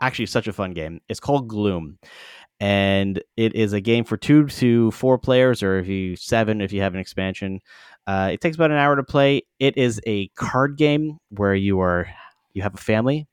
actually 0.00 0.26
such 0.26 0.48
a 0.48 0.52
fun 0.52 0.72
game. 0.72 1.00
It's 1.08 1.20
called 1.20 1.48
Gloom, 1.48 1.98
and 2.60 3.22
it 3.38 3.54
is 3.54 3.72
a 3.72 3.80
game 3.80 4.04
for 4.04 4.18
two 4.18 4.46
to 4.46 4.90
four 4.90 5.18
players, 5.18 5.62
or 5.62 5.78
if 5.78 5.88
you 5.88 6.14
seven 6.16 6.60
if 6.60 6.72
you 6.72 6.82
have 6.82 6.94
an 6.94 7.00
expansion. 7.00 7.60
Uh, 8.06 8.30
it 8.32 8.40
takes 8.40 8.56
about 8.56 8.70
an 8.70 8.78
hour 8.78 8.96
to 8.96 9.02
play. 9.02 9.42
It 9.58 9.76
is 9.76 10.00
a 10.06 10.28
card 10.28 10.78
game 10.78 11.18
where 11.28 11.54
you 11.54 11.80
are 11.80 12.08
you 12.54 12.62
have 12.62 12.74
a 12.74 12.78
family, 12.78 13.27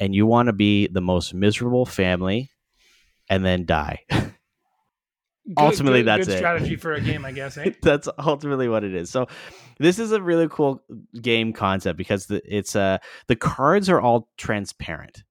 and 0.00 0.14
you 0.14 0.26
want 0.26 0.48
to 0.48 0.52
be 0.52 0.88
the 0.88 1.02
most 1.02 1.34
miserable 1.34 1.86
family, 1.86 2.50
and 3.28 3.44
then 3.44 3.66
die. 3.66 4.00
Good, 5.46 5.64
ultimately, 5.64 6.00
good, 6.00 6.06
that's 6.06 6.26
good 6.28 6.34
it. 6.34 6.38
Strategy 6.38 6.76
for 6.76 6.92
a 6.92 7.00
game, 7.00 7.24
I 7.24 7.32
guess. 7.32 7.56
Eh? 7.58 7.72
that's 7.82 8.08
ultimately 8.18 8.68
what 8.68 8.84
it 8.84 8.94
is. 8.94 9.10
So, 9.10 9.26
this 9.78 9.98
is 9.98 10.12
a 10.12 10.22
really 10.22 10.46
cool 10.48 10.80
game 11.20 11.52
concept 11.52 11.96
because 11.96 12.26
the, 12.26 12.40
it's 12.44 12.76
uh 12.76 12.98
the 13.26 13.34
cards 13.34 13.88
are 13.88 14.00
all 14.00 14.28
transparent. 14.36 15.24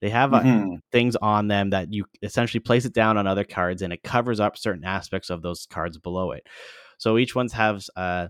They 0.00 0.08
have 0.08 0.32
uh, 0.32 0.40
mm-hmm. 0.40 0.74
things 0.90 1.16
on 1.16 1.48
them 1.48 1.70
that 1.70 1.92
you 1.92 2.06
essentially 2.22 2.60
place 2.60 2.86
it 2.86 2.94
down 2.94 3.18
on 3.18 3.26
other 3.26 3.44
cards, 3.44 3.82
and 3.82 3.92
it 3.92 4.02
covers 4.02 4.40
up 4.40 4.56
certain 4.56 4.84
aspects 4.84 5.28
of 5.28 5.42
those 5.42 5.66
cards 5.66 5.98
below 5.98 6.30
it. 6.30 6.46
So 6.96 7.18
each 7.18 7.34
one's 7.34 7.52
has 7.52 7.90
uh, 7.94 8.28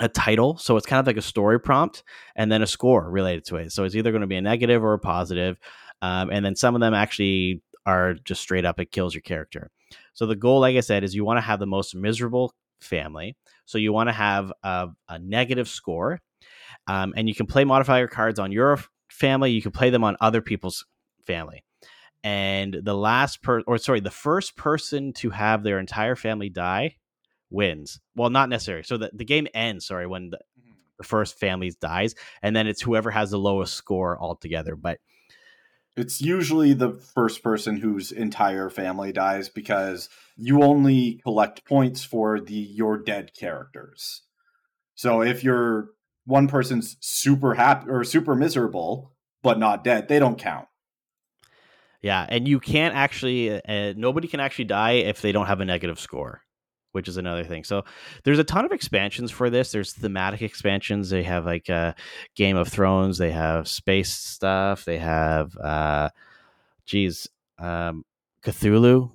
a 0.00 0.08
title. 0.08 0.56
So 0.58 0.76
it's 0.76 0.86
kind 0.86 1.00
of 1.00 1.06
like 1.06 1.16
a 1.16 1.22
story 1.22 1.58
prompt 1.58 2.02
and 2.36 2.50
then 2.50 2.62
a 2.62 2.66
score 2.66 3.10
related 3.10 3.44
to 3.46 3.56
it. 3.56 3.72
So 3.72 3.84
it's 3.84 3.94
either 3.94 4.12
going 4.12 4.20
to 4.20 4.26
be 4.26 4.36
a 4.36 4.42
negative 4.42 4.84
or 4.84 4.94
a 4.94 4.98
positive. 4.98 5.58
Um, 6.02 6.30
and 6.30 6.44
then 6.44 6.54
some 6.54 6.74
of 6.74 6.80
them 6.80 6.94
actually 6.94 7.62
are 7.84 8.14
just 8.14 8.42
straight 8.42 8.64
up, 8.64 8.78
it 8.78 8.92
kills 8.92 9.14
your 9.14 9.22
character. 9.22 9.70
So 10.12 10.26
the 10.26 10.36
goal, 10.36 10.60
like 10.60 10.76
I 10.76 10.80
said, 10.80 11.04
is 11.04 11.14
you 11.14 11.24
want 11.24 11.38
to 11.38 11.42
have 11.42 11.58
the 11.58 11.66
most 11.66 11.94
miserable 11.94 12.52
family. 12.80 13.36
So 13.66 13.78
you 13.78 13.92
want 13.92 14.08
to 14.08 14.12
have 14.12 14.52
a, 14.62 14.88
a 15.08 15.18
negative 15.18 15.68
score. 15.68 16.20
Um, 16.86 17.14
and 17.16 17.28
you 17.28 17.34
can 17.34 17.46
play 17.46 17.64
modifier 17.64 18.06
cards 18.06 18.38
on 18.38 18.52
your 18.52 18.78
family. 19.10 19.50
You 19.50 19.62
can 19.62 19.72
play 19.72 19.90
them 19.90 20.04
on 20.04 20.16
other 20.20 20.42
people's 20.42 20.84
family. 21.26 21.64
And 22.22 22.76
the 22.82 22.94
last 22.94 23.42
per, 23.42 23.60
or 23.60 23.78
sorry, 23.78 24.00
the 24.00 24.10
first 24.10 24.56
person 24.56 25.12
to 25.14 25.30
have 25.30 25.62
their 25.62 25.78
entire 25.78 26.16
family 26.16 26.48
die 26.48 26.96
wins. 27.50 28.00
Well, 28.14 28.30
not 28.30 28.48
necessarily. 28.48 28.84
So 28.84 28.96
the, 28.96 29.10
the 29.12 29.24
game 29.24 29.48
ends, 29.54 29.86
sorry, 29.86 30.06
when 30.06 30.30
the, 30.30 30.38
mm-hmm. 30.58 30.72
the 30.98 31.04
first 31.04 31.38
family 31.38 31.72
dies, 31.80 32.14
and 32.42 32.54
then 32.54 32.66
it's 32.66 32.82
whoever 32.82 33.10
has 33.10 33.30
the 33.30 33.38
lowest 33.38 33.74
score 33.74 34.18
altogether. 34.20 34.76
But 34.76 34.98
it's 35.96 36.20
usually 36.20 36.74
the 36.74 36.92
first 36.92 37.42
person 37.42 37.76
whose 37.78 38.12
entire 38.12 38.70
family 38.70 39.12
dies 39.12 39.48
because 39.48 40.08
you 40.36 40.62
only 40.62 41.20
collect 41.24 41.64
points 41.64 42.04
for 42.04 42.38
the 42.40 42.54
your 42.54 42.96
dead 42.96 43.32
characters. 43.34 44.22
So 44.94 45.22
if 45.22 45.42
your 45.42 45.90
one 46.24 46.46
person's 46.46 46.96
super 47.00 47.54
happy 47.54 47.90
or 47.90 48.04
super 48.04 48.34
miserable 48.34 49.12
but 49.42 49.58
not 49.58 49.84
dead, 49.84 50.08
they 50.08 50.18
don't 50.18 50.38
count. 50.38 50.68
Yeah, 52.00 52.24
and 52.28 52.46
you 52.46 52.60
can't 52.60 52.94
actually 52.94 53.50
uh, 53.50 53.94
nobody 53.96 54.28
can 54.28 54.38
actually 54.38 54.66
die 54.66 54.92
if 54.92 55.20
they 55.20 55.32
don't 55.32 55.46
have 55.46 55.60
a 55.60 55.64
negative 55.64 55.98
score, 55.98 56.42
which 56.92 57.08
is 57.08 57.16
another 57.16 57.44
thing. 57.44 57.64
So 57.64 57.84
there's 58.24 58.38
a 58.38 58.44
ton 58.44 58.64
of 58.64 58.72
expansions 58.72 59.30
for 59.30 59.50
this. 59.50 59.72
There's 59.72 59.92
thematic 59.92 60.42
expansions. 60.42 61.10
They 61.10 61.22
have 61.22 61.44
like 61.44 61.68
uh, 61.68 61.92
Game 62.34 62.56
of 62.56 62.68
Thrones. 62.68 63.18
They 63.18 63.30
have 63.30 63.68
space 63.68 64.12
stuff. 64.12 64.84
They 64.84 64.98
have, 64.98 65.56
uh, 65.56 66.10
geez, 66.86 67.28
um, 67.58 68.04
Cthulhu. 68.42 69.10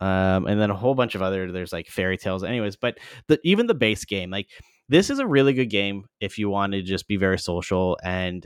Um, 0.00 0.46
and 0.46 0.60
then 0.60 0.70
a 0.70 0.74
whole 0.74 0.94
bunch 0.94 1.14
of 1.14 1.22
other. 1.22 1.52
There's 1.52 1.72
like 1.72 1.86
fairy 1.86 2.18
tales, 2.18 2.42
anyways. 2.42 2.76
But 2.76 2.98
the, 3.28 3.38
even 3.44 3.68
the 3.68 3.74
base 3.74 4.04
game, 4.04 4.30
like 4.30 4.48
this, 4.88 5.10
is 5.10 5.20
a 5.20 5.26
really 5.26 5.52
good 5.52 5.70
game 5.70 6.06
if 6.20 6.38
you 6.38 6.48
want 6.48 6.72
to 6.72 6.82
just 6.82 7.06
be 7.06 7.16
very 7.16 7.38
social. 7.38 7.96
And 8.02 8.44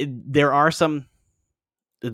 it, 0.00 0.08
there 0.32 0.52
are 0.52 0.72
some 0.72 1.06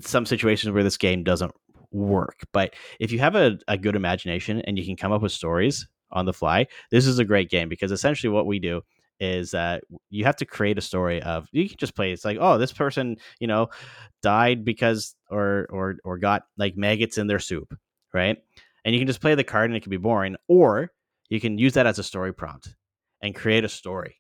some 0.01 0.27
situations 0.27 0.73
where 0.73 0.85
this 0.85 0.99
game 0.99 1.25
doesn't 1.25 1.53
work. 1.93 2.41
But 2.53 2.75
if 2.99 3.13
you 3.13 3.19
have 3.19 3.35
a, 3.35 3.59
a 3.69 3.77
good 3.77 3.97
imagination 3.97 4.61
and 4.63 4.79
you 4.79 4.85
can 4.85 4.97
come 4.97 5.13
up 5.13 5.23
with 5.23 5.33
stories 5.33 5.87
on 6.11 6.27
the 6.27 6.33
fly, 6.33 6.67
this 6.91 7.07
is 7.07 7.19
a 7.19 7.25
great 7.25 7.51
game 7.51 7.69
because 7.69 7.93
essentially 7.93 8.31
what 8.31 8.47
we 8.47 8.59
do 8.59 8.83
is 9.21 9.51
that 9.51 9.85
you 10.09 10.25
have 10.25 10.37
to 10.37 10.47
create 10.47 10.79
a 10.79 10.81
story 10.81 11.23
of 11.23 11.47
you 11.53 11.69
can 11.69 11.77
just 11.77 11.95
play 11.95 12.11
it's 12.11 12.25
like 12.25 12.39
oh 12.41 12.57
this 12.57 12.73
person 12.73 13.17
you 13.39 13.47
know 13.47 13.69
died 14.23 14.65
because 14.65 15.15
or 15.31 15.67
or 15.71 15.97
or 16.05 16.19
got 16.19 16.45
like 16.57 16.77
maggots 16.77 17.19
in 17.19 17.27
their 17.27 17.39
soup 17.39 17.77
right 18.15 18.39
and 18.85 18.95
you 18.95 19.01
can 19.01 19.07
just 19.07 19.21
play 19.21 19.35
the 19.35 19.45
card 19.45 19.69
and 19.69 19.77
it 19.77 19.83
can 19.83 19.91
be 19.91 19.99
boring 19.99 20.37
or 20.49 20.91
you 21.29 21.39
can 21.39 21.59
use 21.59 21.75
that 21.75 21.87
as 21.87 21.99
a 21.99 22.03
story 22.03 22.33
prompt 22.33 22.75
and 23.21 23.35
create 23.35 23.63
a 23.63 23.69
story 23.69 24.17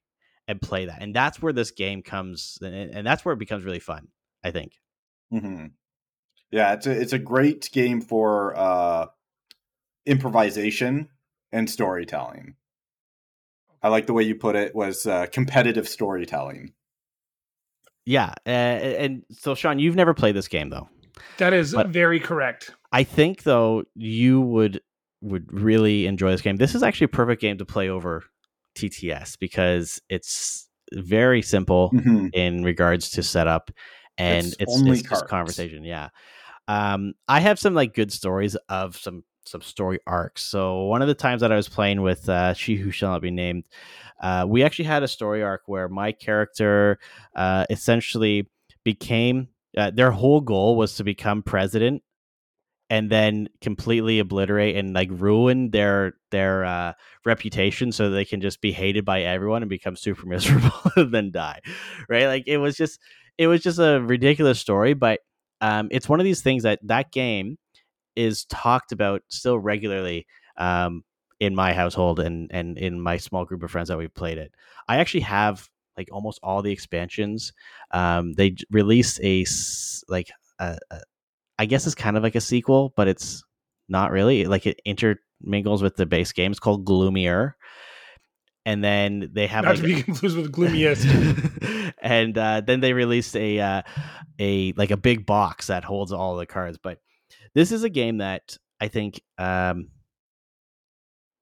and 0.46 0.60
play 0.60 0.84
that 0.84 1.00
and 1.00 1.16
that's 1.16 1.40
where 1.40 1.52
this 1.52 1.70
game 1.70 2.02
comes 2.02 2.58
and, 2.60 2.74
and 2.74 3.06
that's 3.06 3.24
where 3.24 3.32
it 3.32 3.38
becomes 3.38 3.64
really 3.64 3.80
fun 3.80 4.06
i 4.44 4.50
think 4.50 4.74
Mm-hmm. 5.32 5.66
Yeah, 6.50 6.72
it's 6.72 6.86
a 6.86 6.90
it's 6.90 7.12
a 7.12 7.18
great 7.18 7.70
game 7.72 8.00
for 8.00 8.56
uh, 8.56 9.06
improvisation 10.06 11.08
and 11.52 11.68
storytelling. 11.70 12.56
I 13.82 13.88
like 13.88 14.06
the 14.06 14.12
way 14.12 14.24
you 14.24 14.34
put 14.34 14.56
it 14.56 14.74
was 14.74 15.06
uh, 15.06 15.26
competitive 15.26 15.88
storytelling. 15.88 16.72
Yeah, 18.04 18.34
uh, 18.46 18.50
and 18.50 19.22
so 19.30 19.54
Sean, 19.54 19.78
you've 19.78 19.96
never 19.96 20.14
played 20.14 20.34
this 20.34 20.48
game 20.48 20.70
though. 20.70 20.88
That 21.38 21.52
is 21.52 21.72
but 21.72 21.88
very 21.88 22.18
correct. 22.18 22.72
I 22.92 23.04
think 23.04 23.44
though 23.44 23.84
you 23.94 24.40
would 24.40 24.80
would 25.22 25.52
really 25.52 26.06
enjoy 26.06 26.30
this 26.30 26.40
game. 26.40 26.56
This 26.56 26.74
is 26.74 26.82
actually 26.82 27.06
a 27.06 27.08
perfect 27.08 27.40
game 27.42 27.58
to 27.58 27.64
play 27.64 27.88
over 27.88 28.24
TTS 28.76 29.38
because 29.38 30.00
it's 30.08 30.68
very 30.92 31.42
simple 31.42 31.90
mm-hmm. 31.92 32.28
in 32.32 32.64
regards 32.64 33.10
to 33.10 33.22
setup 33.22 33.70
and 34.18 34.46
it's, 34.46 34.56
it's, 34.58 34.80
it's 34.82 35.02
just 35.02 35.28
conversation. 35.28 35.84
Yeah. 35.84 36.08
Um, 36.70 37.14
I 37.26 37.40
have 37.40 37.58
some 37.58 37.74
like 37.74 37.94
good 37.94 38.12
stories 38.12 38.54
of 38.68 38.96
some 38.96 39.24
some 39.44 39.60
story 39.60 39.98
arcs. 40.06 40.42
So 40.42 40.84
one 40.84 41.02
of 41.02 41.08
the 41.08 41.14
times 41.14 41.40
that 41.40 41.50
I 41.50 41.56
was 41.56 41.68
playing 41.68 42.02
with 42.02 42.28
uh, 42.28 42.54
she 42.54 42.76
who 42.76 42.92
shall 42.92 43.10
not 43.10 43.22
be 43.22 43.32
named, 43.32 43.64
uh, 44.22 44.46
we 44.48 44.62
actually 44.62 44.84
had 44.84 45.02
a 45.02 45.08
story 45.08 45.42
arc 45.42 45.62
where 45.66 45.88
my 45.88 46.12
character 46.12 47.00
uh, 47.34 47.66
essentially 47.70 48.48
became 48.84 49.48
uh, 49.76 49.90
their 49.90 50.12
whole 50.12 50.40
goal 50.40 50.76
was 50.76 50.94
to 50.94 51.02
become 51.02 51.42
president 51.42 52.04
and 52.88 53.10
then 53.10 53.48
completely 53.60 54.20
obliterate 54.20 54.76
and 54.76 54.94
like 54.94 55.08
ruin 55.10 55.70
their 55.70 56.14
their 56.30 56.64
uh, 56.64 56.92
reputation 57.24 57.90
so 57.90 58.10
they 58.10 58.24
can 58.24 58.40
just 58.40 58.60
be 58.60 58.70
hated 58.70 59.04
by 59.04 59.22
everyone 59.22 59.62
and 59.62 59.68
become 59.68 59.96
super 59.96 60.24
miserable 60.34 60.72
and 60.96 61.12
then 61.12 61.32
die 61.32 61.60
right 62.08 62.26
like 62.26 62.44
it 62.46 62.58
was 62.58 62.76
just 62.76 63.00
it 63.38 63.48
was 63.48 63.60
just 63.60 63.80
a 63.80 64.00
ridiculous 64.00 64.60
story 64.60 64.94
but 64.94 65.20
um, 65.60 65.88
it's 65.90 66.08
one 66.08 66.20
of 66.20 66.24
these 66.24 66.42
things 66.42 66.62
that 66.62 66.78
that 66.82 67.12
game 67.12 67.58
is 68.16 68.44
talked 68.46 68.92
about 68.92 69.22
still 69.28 69.58
regularly 69.58 70.26
um, 70.56 71.04
in 71.38 71.54
my 71.54 71.72
household 71.72 72.20
and 72.20 72.50
and 72.52 72.78
in 72.78 73.00
my 73.00 73.16
small 73.16 73.44
group 73.44 73.62
of 73.62 73.70
friends 73.70 73.88
that 73.88 73.98
we've 73.98 74.14
played 74.14 74.38
it 74.38 74.52
i 74.88 74.98
actually 74.98 75.20
have 75.20 75.68
like 75.96 76.08
almost 76.12 76.40
all 76.42 76.62
the 76.62 76.72
expansions 76.72 77.52
um, 77.92 78.32
they 78.34 78.56
released 78.70 79.20
a 79.22 79.44
like 80.08 80.30
a, 80.58 80.78
a 80.90 81.00
I 81.60 81.66
guess 81.66 81.84
it's 81.84 81.94
kind 81.94 82.16
of 82.16 82.22
like 82.22 82.36
a 82.36 82.40
sequel, 82.40 82.94
but 82.96 83.06
it's 83.06 83.44
not 83.86 84.12
really. 84.12 84.46
Like 84.46 84.66
it 84.66 84.80
intermingles 84.86 85.82
with 85.82 85.94
the 85.94 86.06
base 86.06 86.32
game. 86.32 86.50
It's 86.50 86.58
called 86.58 86.86
Gloomier. 86.86 87.54
And 88.66 88.84
then 88.84 89.30
they 89.32 89.46
have 89.46 89.64
not 89.64 89.76
like, 89.76 89.80
to 89.80 89.94
be 89.94 90.02
confused 90.02 90.36
with 90.36 90.52
Gloomiest. 90.52 91.06
and 92.02 92.36
uh, 92.36 92.60
then 92.60 92.80
they 92.80 92.92
released 92.92 93.34
a 93.36 93.58
uh, 93.58 93.82
a 94.38 94.72
like 94.72 94.90
a 94.90 94.96
big 94.96 95.26
box 95.26 95.68
that 95.68 95.84
holds 95.84 96.12
all 96.12 96.36
the 96.36 96.46
cards. 96.46 96.78
But 96.82 96.98
this 97.54 97.72
is 97.72 97.84
a 97.84 97.88
game 97.88 98.18
that 98.18 98.56
I 98.80 98.88
think 98.88 99.22
um, 99.38 99.88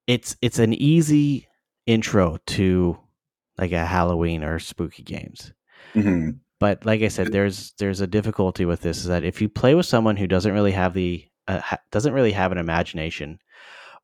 it's 0.07 0.37
it's 0.40 0.59
an 0.59 0.74
easy 0.74 1.48
intro 1.87 2.38
to 2.46 2.98
like 3.57 3.72
a 3.72 3.85
Halloween 3.85 4.44
or 4.44 4.59
spooky 4.59 5.02
games. 5.02 5.52
Mm-hmm. 5.94 6.31
But 6.61 6.85
like 6.85 7.02
I 7.02 7.09
said, 7.09 7.33
there's 7.33 7.72
there's 7.78 8.00
a 8.00 8.07
difficulty 8.07 8.64
with 8.64 8.81
this 8.81 8.98
is 8.98 9.07
that 9.07 9.24
if 9.24 9.40
you 9.40 9.48
play 9.48 9.74
with 9.74 9.87
someone 9.87 10.16
who 10.16 10.26
doesn't 10.26 10.52
really 10.52 10.72
have 10.72 10.94
the 10.94 11.24
uh, 11.46 11.61
ha- 11.61 11.78
doesn't 11.92 12.12
really 12.12 12.33
have 12.33 12.52
an 12.52 12.59
imagination, 12.59 13.38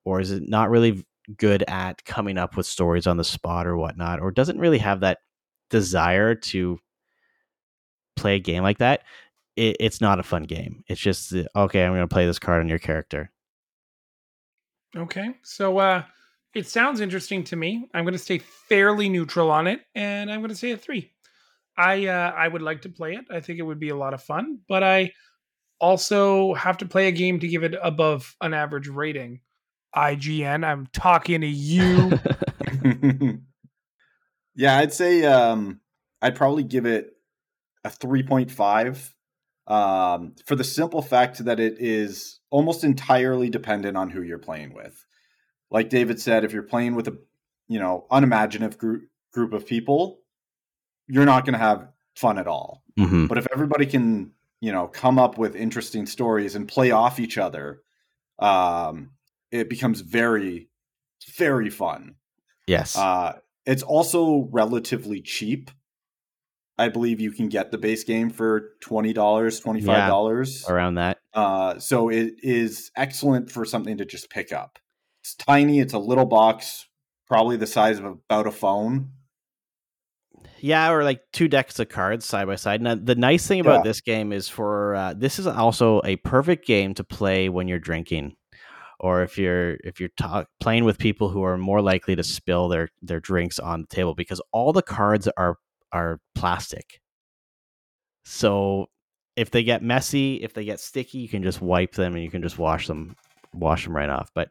or 0.04 0.20
is 0.20 0.30
it 0.30 0.48
not 0.48 0.70
really 0.70 1.04
good 1.36 1.64
at 1.68 2.04
coming 2.04 2.38
up 2.38 2.56
with 2.56 2.66
stories 2.66 3.06
on 3.06 3.16
the 3.16 3.24
spot 3.24 3.66
or 3.66 3.76
whatnot, 3.76 4.20
or 4.20 4.30
doesn't 4.30 4.58
really 4.58 4.78
have 4.78 5.00
that 5.00 5.18
desire 5.70 6.34
to 6.34 6.78
play 8.16 8.36
a 8.36 8.40
game 8.40 8.62
like 8.62 8.78
that, 8.78 9.02
it, 9.56 9.76
it's 9.80 10.00
not 10.00 10.18
a 10.18 10.22
fun 10.22 10.44
game. 10.44 10.84
It's 10.88 11.00
just 11.00 11.32
okay. 11.32 11.84
I'm 11.84 11.92
going 11.92 12.08
to 12.08 12.14
play 12.14 12.26
this 12.26 12.38
card 12.38 12.60
on 12.60 12.68
your 12.68 12.78
character. 12.78 13.30
Okay, 14.96 15.34
so 15.42 15.78
uh, 15.78 16.04
it 16.54 16.68
sounds 16.68 17.00
interesting 17.00 17.42
to 17.44 17.56
me. 17.56 17.88
I'm 17.92 18.04
going 18.04 18.12
to 18.12 18.18
stay 18.18 18.38
fairly 18.38 19.08
neutral 19.08 19.50
on 19.50 19.66
it, 19.66 19.80
and 19.94 20.30
I'm 20.30 20.40
going 20.40 20.50
to 20.50 20.56
say 20.56 20.70
a 20.70 20.76
three. 20.76 21.10
I 21.76 22.06
uh, 22.06 22.32
I 22.36 22.46
would 22.46 22.62
like 22.62 22.82
to 22.82 22.88
play 22.88 23.14
it. 23.14 23.24
I 23.30 23.40
think 23.40 23.58
it 23.58 23.62
would 23.62 23.80
be 23.80 23.88
a 23.88 23.96
lot 23.96 24.14
of 24.14 24.22
fun, 24.22 24.60
but 24.68 24.84
I 24.84 25.12
also 25.80 26.54
have 26.54 26.78
to 26.78 26.86
play 26.86 27.08
a 27.08 27.12
game 27.12 27.40
to 27.40 27.48
give 27.48 27.64
it 27.64 27.74
above 27.82 28.36
an 28.40 28.54
average 28.54 28.88
rating. 28.88 29.40
IGN, 29.96 30.64
I'm 30.64 30.86
talking 30.92 31.40
to 31.40 31.46
you. 31.46 32.18
yeah, 34.54 34.78
I'd 34.78 34.92
say 34.92 35.24
um, 35.24 35.80
I'd 36.20 36.36
probably 36.36 36.64
give 36.64 36.86
it 36.86 37.16
a 37.84 37.90
3.5 37.90 39.12
um, 39.66 40.34
for 40.46 40.56
the 40.56 40.64
simple 40.64 41.02
fact 41.02 41.44
that 41.44 41.60
it 41.60 41.76
is 41.78 42.40
almost 42.50 42.84
entirely 42.84 43.48
dependent 43.50 43.96
on 43.96 44.10
who 44.10 44.22
you're 44.22 44.38
playing 44.38 44.74
with. 44.74 45.04
Like 45.70 45.88
David 45.88 46.20
said, 46.20 46.44
if 46.44 46.52
you're 46.52 46.62
playing 46.62 46.94
with 46.94 47.08
a 47.08 47.18
you 47.68 47.78
know 47.78 48.06
unimaginative 48.10 48.78
group 48.78 49.04
group 49.32 49.52
of 49.52 49.66
people, 49.66 50.20
you're 51.08 51.24
not 51.24 51.44
going 51.44 51.54
to 51.54 51.58
have 51.58 51.88
fun 52.14 52.38
at 52.38 52.46
all. 52.46 52.82
Mm-hmm. 52.98 53.26
But 53.26 53.38
if 53.38 53.46
everybody 53.52 53.86
can, 53.86 54.32
you 54.60 54.72
know, 54.72 54.86
come 54.86 55.18
up 55.18 55.38
with 55.38 55.56
interesting 55.56 56.06
stories 56.06 56.54
and 56.54 56.68
play 56.68 56.90
off 56.90 57.18
each 57.18 57.38
other, 57.38 57.82
um, 58.38 59.10
it 59.54 59.68
becomes 59.68 60.00
very, 60.00 60.68
very 61.36 61.70
fun. 61.70 62.16
Yes. 62.66 62.96
Uh, 62.96 63.38
it's 63.64 63.82
also 63.82 64.48
relatively 64.52 65.20
cheap. 65.20 65.70
I 66.76 66.88
believe 66.88 67.20
you 67.20 67.30
can 67.30 67.48
get 67.48 67.70
the 67.70 67.78
base 67.78 68.02
game 68.02 68.30
for 68.30 68.70
twenty 68.80 69.12
dollars, 69.12 69.60
twenty 69.60 69.80
five 69.80 70.08
dollars, 70.08 70.64
yeah, 70.66 70.74
around 70.74 70.96
that. 70.96 71.18
Uh, 71.32 71.78
so 71.78 72.08
it 72.08 72.34
is 72.42 72.90
excellent 72.96 73.50
for 73.50 73.64
something 73.64 73.96
to 73.98 74.04
just 74.04 74.28
pick 74.28 74.52
up. 74.52 74.80
It's 75.22 75.36
tiny. 75.36 75.78
It's 75.78 75.92
a 75.92 75.98
little 75.98 76.26
box, 76.26 76.86
probably 77.28 77.56
the 77.56 77.68
size 77.68 78.00
of 78.00 78.04
about 78.04 78.48
a 78.48 78.50
phone. 78.50 79.10
Yeah, 80.58 80.90
or 80.90 81.04
like 81.04 81.20
two 81.32 81.46
decks 81.46 81.78
of 81.78 81.90
cards 81.90 82.24
side 82.24 82.46
by 82.46 82.56
side. 82.56 82.82
Now, 82.82 82.96
the 82.96 83.14
nice 83.14 83.46
thing 83.46 83.60
about 83.60 83.84
yeah. 83.84 83.90
this 83.90 84.00
game 84.00 84.32
is 84.32 84.48
for 84.48 84.96
uh, 84.96 85.14
this 85.14 85.38
is 85.38 85.46
also 85.46 86.00
a 86.04 86.16
perfect 86.16 86.66
game 86.66 86.94
to 86.94 87.04
play 87.04 87.48
when 87.48 87.68
you're 87.68 87.78
drinking, 87.78 88.34
or 89.00 89.22
if 89.22 89.38
you're 89.38 89.74
if 89.84 90.00
you're 90.00 90.10
playing 90.60 90.84
with 90.84 90.98
people 90.98 91.28
who 91.28 91.42
are 91.42 91.58
more 91.58 91.80
likely 91.80 92.16
to 92.16 92.22
spill 92.22 92.68
their 92.68 92.88
their 93.02 93.20
drinks 93.20 93.58
on 93.58 93.82
the 93.82 93.86
table 93.94 94.14
because 94.14 94.40
all 94.52 94.72
the 94.72 94.82
cards 94.82 95.28
are 95.36 95.56
are 95.92 96.20
plastic. 96.34 97.00
So 98.24 98.86
if 99.36 99.50
they 99.50 99.64
get 99.64 99.82
messy, 99.82 100.36
if 100.36 100.54
they 100.54 100.64
get 100.64 100.80
sticky, 100.80 101.18
you 101.18 101.28
can 101.28 101.42
just 101.42 101.60
wipe 101.60 101.92
them 101.92 102.14
and 102.14 102.22
you 102.22 102.30
can 102.30 102.42
just 102.42 102.58
wash 102.58 102.86
them 102.86 103.16
wash 103.52 103.84
them 103.84 103.96
right 103.96 104.08
off. 104.08 104.30
But 104.34 104.50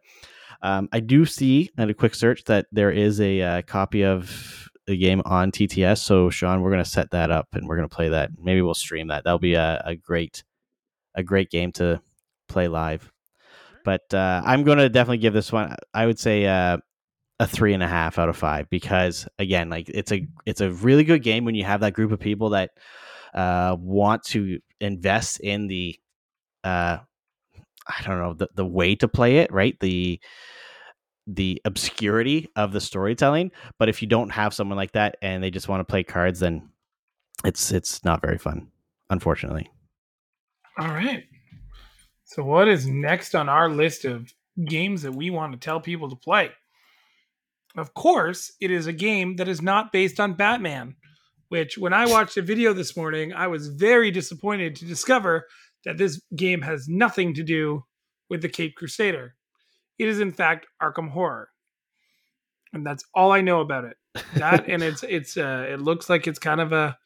um, 0.62 0.89
I 0.91 0.99
do 0.99 1.25
see 1.25 1.69
at 1.77 1.89
a 1.89 1.93
quick 1.93 2.15
search 2.15 2.43
that 2.45 2.67
there 2.71 2.91
is 2.91 3.19
a 3.19 3.41
uh, 3.41 3.62
copy 3.63 4.03
of 4.03 4.69
the 4.86 4.97
game 4.97 5.21
on 5.25 5.51
TTS. 5.51 5.99
So 5.99 6.29
Sean, 6.29 6.62
we're 6.62 6.71
gonna 6.71 6.86
set 6.86 7.12
that 7.12 7.32
up 7.32 7.47
and 7.53 7.67
we're 7.67 7.75
gonna 7.75 7.89
play 7.89 8.10
that. 8.10 8.32
Maybe 8.38 8.62
we'll 8.62 8.73
stream 8.73 9.08
that. 9.08 9.23
That'll 9.23 9.39
be 9.39 9.56
a, 9.56 9.82
a 9.86 9.95
great 9.95 10.43
a 11.15 11.23
great 11.23 11.49
game 11.49 11.71
to 11.73 12.01
play 12.47 12.67
live. 12.67 13.12
But 13.84 14.13
uh, 14.13 14.41
I'm 14.46 14.63
gonna 14.63 14.89
definitely 14.89 15.17
give 15.19 15.34
this 15.34 15.52
one. 15.52 15.76
I 15.93 16.06
would 16.06 16.19
say 16.19 16.46
uh, 16.46 16.78
a 17.39 17.48
three 17.48 17.74
and 17.74 17.84
a 17.84 17.88
half 17.88 18.17
out 18.19 18.30
of 18.30 18.38
five 18.38 18.69
because 18.69 19.28
again, 19.39 19.69
like 19.69 19.89
it's 19.89 20.12
a 20.12 20.28
it's 20.46 20.62
a 20.62 20.72
really 20.72 21.04
good 21.04 21.24
game 21.24 21.46
when 21.46 21.56
you 21.56 21.63
have 21.63 21.82
that 21.82 21.93
group 21.93 22.12
of 22.12 22.19
people 22.19 22.52
that 22.52 22.72
uh, 23.34 23.76
want 23.80 24.24
to 24.24 24.60
invest 24.80 25.39
in 25.39 25.67
the 25.67 26.00
uh, 26.63 26.98
I 27.88 28.02
don't 28.04 28.19
know 28.19 28.34
the 28.34 28.50
the 28.56 28.65
way 28.65 28.96
to 28.96 29.08
play 29.08 29.38
it, 29.38 29.52
right? 29.52 29.78
The 29.80 30.19
the 31.28 31.62
obscurity 31.65 32.50
of 32.56 32.72
the 32.74 32.82
storytelling. 32.82 33.52
But 33.80 33.89
if 33.89 34.02
you 34.02 34.08
don't 34.08 34.30
have 34.30 34.54
someone 34.54 34.78
like 34.78 34.91
that 34.93 35.17
and 35.22 35.43
they 35.43 35.52
just 35.52 35.67
want 35.67 35.82
to 35.82 35.91
play 35.91 36.04
cards, 36.04 36.39
then 36.39 36.69
it's 37.43 37.72
it's 37.72 38.04
not 38.04 38.22
very 38.22 38.38
fun, 38.38 38.69
unfortunately. 39.10 39.69
All 40.80 40.88
right. 40.88 41.24
So, 42.34 42.43
what 42.43 42.67
is 42.67 42.88
next 42.88 43.36
on 43.36 43.48
our 43.48 43.69
list 43.69 44.06
of 44.06 44.34
games 44.65 45.04
that 45.04 45.13
we 45.13 45.30
want 45.30 45.54
to 45.54 45.60
tell 45.60 45.80
people 45.80 46.10
to 46.10 46.15
play? 46.15 46.50
Of 47.78 47.93
course, 47.93 48.52
it 48.60 48.72
is 48.72 48.88
a 48.88 48.93
game 48.93 49.36
that 49.36 49.48
is 49.48 49.62
not 49.62 49.91
based 49.91 50.19
on 50.19 50.34
Batman, 50.34 50.96
which, 51.50 51.78
when 51.78 51.93
I 51.93 52.08
watched 52.08 52.38
a 52.38 52.41
video 52.41 52.74
this 52.74 52.98
morning, 52.98 53.34
I 53.34 53.46
was 53.46 53.67
very 53.67 54.10
disappointed 54.10 54.76
to 54.78 54.86
discover 54.86 55.46
that 55.86 56.00
this 56.00 56.19
game 56.36 56.63
has 56.63 56.88
nothing 56.88 57.36
to 57.36 57.43
do 57.43 57.86
with 58.32 58.41
the 58.41 58.50
Cape 58.50 58.74
Crusader. 58.76 59.36
It 60.00 60.08
is, 60.08 60.19
in 60.19 60.32
fact, 60.32 60.65
Arkham 60.82 61.12
Horror. 61.12 61.50
And 62.74 62.84
that's 62.84 63.06
all 63.13 63.32
I 63.32 63.41
know 63.41 63.62
about 63.62 63.86
it. 63.86 63.98
That 64.38 64.67
and 64.67 64.82
it's 64.89 65.04
it's 65.04 65.38
uh 65.38 65.67
it 65.69 65.82
looks 65.82 66.10
like 66.10 66.26
it's 66.26 66.39
kind 66.39 66.62
of 66.62 66.72
a 66.72 66.98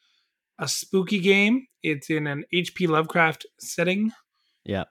a 0.58 0.68
spooky 0.68 1.18
game. 1.18 1.66
It's 1.82 2.08
in 2.08 2.26
an 2.26 2.44
HP 2.50 2.88
Lovecraft 2.88 3.44
setting. 3.58 4.12
Yeah. 4.64 4.84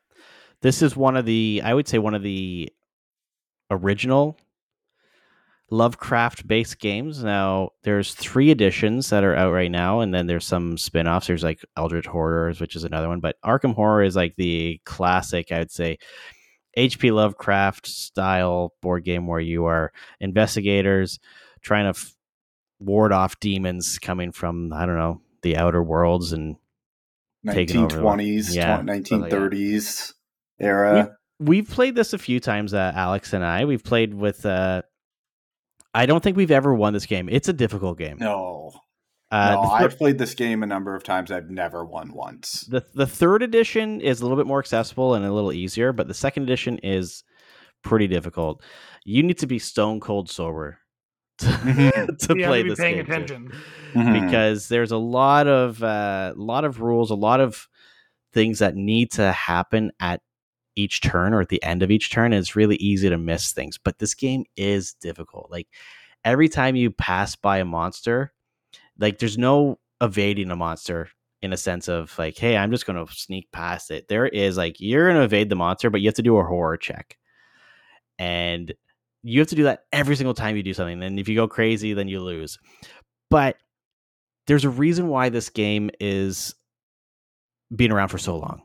This 0.61 0.81
is 0.81 0.95
one 0.95 1.15
of 1.17 1.25
the 1.25 1.61
I 1.63 1.73
would 1.73 1.87
say 1.87 1.97
one 1.99 2.15
of 2.15 2.23
the 2.23 2.71
original 3.69 4.37
Lovecraft 5.69 6.47
based 6.47 6.79
games. 6.79 7.23
Now 7.23 7.71
there's 7.83 8.13
three 8.13 8.51
editions 8.51 9.09
that 9.09 9.23
are 9.25 9.35
out 9.35 9.51
right 9.51 9.69
now, 9.71 9.99
and 9.99 10.13
then 10.13 10.25
there's 10.25 10.45
some 10.45 10.77
spin-offs. 10.77 11.27
There's 11.27 11.43
like 11.43 11.59
Eldritch 11.75 12.07
Horrors, 12.07 12.61
which 12.61 12.75
is 12.75 12.85
another 12.85 13.09
one, 13.09 13.19
but 13.19 13.35
Arkham 13.45 13.75
Horror 13.75 14.03
is 14.03 14.15
like 14.15 14.35
the 14.37 14.79
classic, 14.85 15.51
I 15.51 15.59
would 15.59 15.71
say, 15.71 15.97
HP 16.77 17.11
Lovecraft 17.11 17.85
style 17.85 18.73
board 18.81 19.03
game 19.03 19.27
where 19.27 19.41
you 19.41 19.65
are 19.65 19.91
investigators 20.21 21.19
trying 21.61 21.83
to 21.85 21.99
f- 21.99 22.13
ward 22.79 23.11
off 23.11 23.37
demons 23.41 23.99
coming 23.99 24.31
from 24.31 24.71
I 24.71 24.85
don't 24.85 24.97
know 24.97 25.21
the 25.41 25.57
outer 25.57 25.83
worlds 25.83 26.31
and 26.31 26.55
taking 27.51 27.87
the 27.87 28.01
world. 28.01 28.19
1920s, 28.19 28.55
Yeah, 28.55 28.77
tw- 28.77 28.77
something 28.87 29.21
like 29.21 29.31
that. 29.31 29.35
1930s 29.51 30.13
era. 30.59 31.15
we've 31.39 31.69
played 31.69 31.95
this 31.95 32.13
a 32.13 32.17
few 32.17 32.39
times 32.39 32.73
uh, 32.73 32.91
alex 32.95 33.33
and 33.33 33.43
i 33.45 33.65
we've 33.65 33.83
played 33.83 34.13
with 34.13 34.45
uh 34.45 34.81
i 35.93 36.05
don't 36.05 36.23
think 36.23 36.35
we've 36.37 36.51
ever 36.51 36.73
won 36.73 36.93
this 36.93 37.05
game 37.05 37.29
it's 37.31 37.47
a 37.47 37.53
difficult 37.53 37.97
game 37.97 38.17
No, 38.19 38.71
uh, 39.31 39.55
no, 39.55 39.61
the, 39.61 39.67
thir- 39.67 39.85
I've 39.85 39.97
played 39.97 40.17
this 40.17 40.33
game 40.35 40.63
a 40.63 40.65
number 40.65 40.95
of 40.95 41.03
times. 41.03 41.31
I've 41.31 41.49
never 41.49 41.83
won 41.83 42.13
once. 42.13 42.61
the, 42.69 42.85
the 42.95 43.05
third 43.05 43.43
edition 43.43 43.99
is 43.99 44.21
a 44.21 44.23
little 44.23 44.37
bit 44.37 44.47
more 44.47 44.59
accessible 44.59 45.13
and 45.15 45.25
a 45.25 45.33
little 45.33 45.51
easier 45.53 45.91
but 45.93 46.07
the 46.07 46.13
second 46.13 46.43
edition 46.43 46.77
is 46.79 47.23
pretty 47.83 48.07
difficult 48.07 48.63
you 49.05 49.21
need 49.23 49.37
to 49.39 49.47
be 49.47 49.59
stone 49.59 49.99
cold 49.99 50.29
sober 50.29 50.79
to, 51.39 51.45
Mhm. 51.45 52.17
to 52.27 52.37
you 52.39 52.45
play 52.47 52.57
to 52.59 52.63
be 52.63 52.69
this 52.71 52.79
paying 52.79 52.95
game 52.95 53.05
too. 53.05 53.11
attention. 53.13 53.51
Mhm. 53.93 54.25
because 54.25 54.67
there's 54.69 54.91
a 54.91 54.97
lot 54.97 55.47
of 55.47 55.81
uh, 55.83 56.33
lot 56.35 56.65
of 56.65 56.81
rules, 56.81 57.11
a 57.11 57.15
lot 57.15 57.39
of 57.39 57.67
things 58.33 58.59
that 58.59 58.75
need 58.75 59.11
to 59.11 59.31
happen 59.31 59.91
at 59.99 60.21
each 60.77 61.01
turn 61.01 61.33
or 61.33 61.41
at 61.41 61.49
the 61.49 61.63
end 61.63 61.83
of 61.83 61.91
each 61.91 62.11
turn. 62.11 62.33
It's 62.33 62.55
really 62.55 62.75
easy 62.77 63.09
to 63.09 63.17
miss 63.17 63.51
things. 63.51 63.77
But 63.77 63.99
this 63.99 64.13
game 64.13 64.45
is 64.55 64.93
difficult. 64.93 65.49
Like 65.51 65.67
every 66.23 66.49
time 66.49 66.75
you 66.75 66.91
pass 66.91 67.35
by 67.35 67.57
a 67.57 67.65
monster, 67.65 68.33
like 68.99 69.19
there's 69.19 69.37
no 69.37 69.79
evading 70.01 70.51
a 70.51 70.55
monster 70.55 71.09
in 71.41 71.53
a 71.53 71.57
sense 71.57 71.87
of 71.87 72.17
like, 72.17 72.37
hey, 72.37 72.57
I'm 72.57 72.71
just 72.71 72.85
going 72.85 73.03
to 73.03 73.13
sneak 73.13 73.51
past 73.51 73.91
it. 73.91 74.07
There 74.07 74.27
is 74.27 74.57
like 74.57 74.77
you're 74.79 75.07
going 75.07 75.17
to 75.17 75.23
evade 75.23 75.49
the 75.49 75.55
monster, 75.55 75.89
but 75.89 76.01
you 76.01 76.07
have 76.07 76.15
to 76.15 76.23
do 76.23 76.37
a 76.37 76.43
horror 76.43 76.77
check, 76.77 77.17
and 78.17 78.73
you 79.23 79.39
have 79.39 79.49
to 79.49 79.55
do 79.55 79.63
that 79.63 79.83
every 79.91 80.15
single 80.15 80.33
time 80.33 80.55
you 80.55 80.63
do 80.63 80.73
something. 80.73 81.01
And 81.03 81.19
if 81.19 81.27
you 81.27 81.35
go 81.35 81.47
crazy, 81.47 81.93
then 81.93 82.07
you 82.07 82.21
lose. 82.21 82.57
But 83.29 83.57
there's 84.47 84.65
a 84.65 84.69
reason 84.69 85.09
why 85.09 85.29
this 85.29 85.49
game 85.49 85.89
is 85.99 86.55
being 87.75 87.91
around 87.91 88.07
for 88.09 88.17
so 88.17 88.37
long 88.37 88.61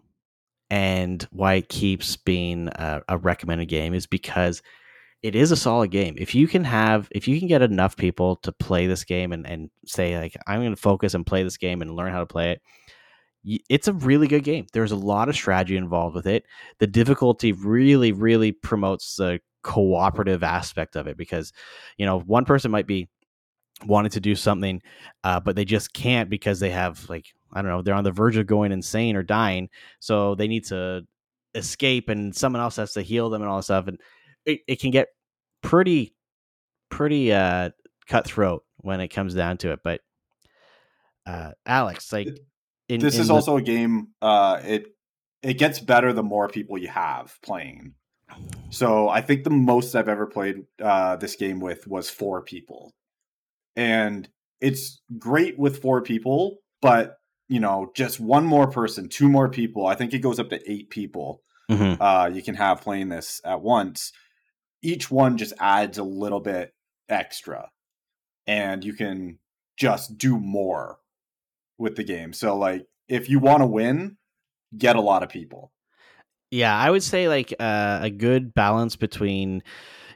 and 0.72 1.28
why 1.32 1.52
it 1.52 1.68
keeps 1.68 2.16
being 2.16 2.68
a, 2.68 3.02
a 3.06 3.18
recommended 3.18 3.68
game 3.68 3.92
is 3.92 4.06
because 4.06 4.62
it 5.22 5.34
is 5.34 5.52
a 5.52 5.56
solid 5.56 5.90
game. 5.90 6.14
If 6.16 6.34
you 6.34 6.48
can 6.48 6.64
have, 6.64 7.08
if 7.10 7.28
you 7.28 7.38
can 7.38 7.46
get 7.46 7.60
enough 7.60 7.94
people 7.94 8.36
to 8.36 8.52
play 8.52 8.86
this 8.86 9.04
game 9.04 9.32
and, 9.32 9.46
and 9.46 9.70
say 9.84 10.18
like, 10.18 10.34
I'm 10.46 10.60
going 10.60 10.74
to 10.74 10.80
focus 10.80 11.12
and 11.12 11.26
play 11.26 11.42
this 11.42 11.58
game 11.58 11.82
and 11.82 11.94
learn 11.94 12.10
how 12.10 12.20
to 12.20 12.26
play 12.26 12.52
it, 12.52 13.62
it's 13.68 13.86
a 13.86 13.92
really 13.92 14.26
good 14.26 14.44
game. 14.44 14.66
There's 14.72 14.92
a 14.92 14.96
lot 14.96 15.28
of 15.28 15.34
strategy 15.34 15.76
involved 15.76 16.14
with 16.14 16.26
it. 16.26 16.44
The 16.78 16.86
difficulty 16.86 17.52
really, 17.52 18.12
really 18.12 18.52
promotes 18.52 19.16
the 19.16 19.40
cooperative 19.62 20.42
aspect 20.42 20.96
of 20.96 21.06
it 21.06 21.18
because, 21.18 21.52
you 21.98 22.06
know, 22.06 22.20
one 22.20 22.46
person 22.46 22.70
might 22.70 22.86
be 22.86 23.10
wanting 23.84 24.12
to 24.12 24.20
do 24.20 24.34
something, 24.34 24.80
uh, 25.22 25.38
but 25.38 25.54
they 25.54 25.66
just 25.66 25.92
can't 25.92 26.30
because 26.30 26.60
they 26.60 26.70
have 26.70 27.10
like 27.10 27.26
I 27.52 27.62
don't 27.62 27.70
know 27.70 27.82
they're 27.82 27.94
on 27.94 28.04
the 28.04 28.12
verge 28.12 28.36
of 28.36 28.46
going 28.46 28.72
insane 28.72 29.16
or 29.16 29.22
dying, 29.22 29.68
so 30.00 30.34
they 30.34 30.48
need 30.48 30.64
to 30.66 31.02
escape, 31.54 32.08
and 32.08 32.34
someone 32.34 32.62
else 32.62 32.76
has 32.76 32.92
to 32.94 33.02
heal 33.02 33.30
them 33.30 33.42
and 33.42 33.50
all 33.50 33.58
this 33.58 33.66
stuff, 33.66 33.88
and 33.88 33.98
it, 34.44 34.60
it 34.66 34.80
can 34.80 34.90
get 34.90 35.08
pretty 35.62 36.14
pretty 36.90 37.32
uh, 37.32 37.70
cutthroat 38.06 38.64
when 38.78 39.00
it 39.00 39.08
comes 39.08 39.34
down 39.34 39.56
to 39.58 39.72
it. 39.72 39.80
But 39.82 40.00
uh, 41.26 41.52
Alex, 41.66 42.12
like 42.12 42.28
in, 42.88 43.00
this 43.00 43.14
in 43.16 43.22
is 43.22 43.28
the- 43.28 43.34
also 43.34 43.56
a 43.56 43.62
game. 43.62 44.08
Uh, 44.20 44.60
it 44.64 44.86
it 45.42 45.54
gets 45.54 45.80
better 45.80 46.12
the 46.12 46.22
more 46.22 46.48
people 46.48 46.78
you 46.78 46.88
have 46.88 47.36
playing. 47.42 47.94
So 48.70 49.08
I 49.08 49.20
think 49.20 49.44
the 49.44 49.50
most 49.50 49.94
I've 49.94 50.08
ever 50.08 50.26
played 50.26 50.64
uh, 50.80 51.16
this 51.16 51.36
game 51.36 51.60
with 51.60 51.86
was 51.86 52.08
four 52.08 52.40
people, 52.42 52.94
and 53.76 54.28
it's 54.60 55.02
great 55.18 55.58
with 55.58 55.82
four 55.82 56.00
people. 56.00 56.58
But 56.80 57.16
you 57.52 57.60
know, 57.60 57.92
just 57.94 58.18
one 58.18 58.46
more 58.46 58.66
person, 58.66 59.10
two 59.10 59.28
more 59.28 59.50
people. 59.50 59.86
I 59.86 59.94
think 59.94 60.14
it 60.14 60.20
goes 60.20 60.40
up 60.40 60.48
to 60.48 60.70
eight 60.70 60.88
people. 60.88 61.42
Mhm. 61.70 61.98
Uh, 62.00 62.30
you 62.32 62.42
can 62.42 62.54
have 62.54 62.80
playing 62.80 63.10
this 63.10 63.42
at 63.44 63.60
once. 63.60 64.10
Each 64.80 65.10
one 65.10 65.36
just 65.36 65.52
adds 65.60 65.98
a 65.98 66.02
little 66.02 66.40
bit 66.40 66.72
extra, 67.10 67.68
and 68.46 68.82
you 68.82 68.94
can 68.94 69.38
just 69.76 70.16
do 70.16 70.38
more 70.38 70.96
with 71.76 71.96
the 71.96 72.04
game. 72.04 72.32
So 72.32 72.56
like 72.56 72.86
if 73.06 73.28
you 73.28 73.38
want 73.38 73.60
to 73.60 73.66
win, 73.66 74.16
get 74.78 74.96
a 74.96 75.02
lot 75.02 75.22
of 75.22 75.28
people. 75.28 75.72
Yeah, 76.50 76.74
I 76.74 76.90
would 76.90 77.02
say 77.02 77.28
like 77.28 77.52
uh, 77.60 77.98
a 78.00 78.08
good 78.08 78.54
balance 78.54 78.96
between 78.96 79.62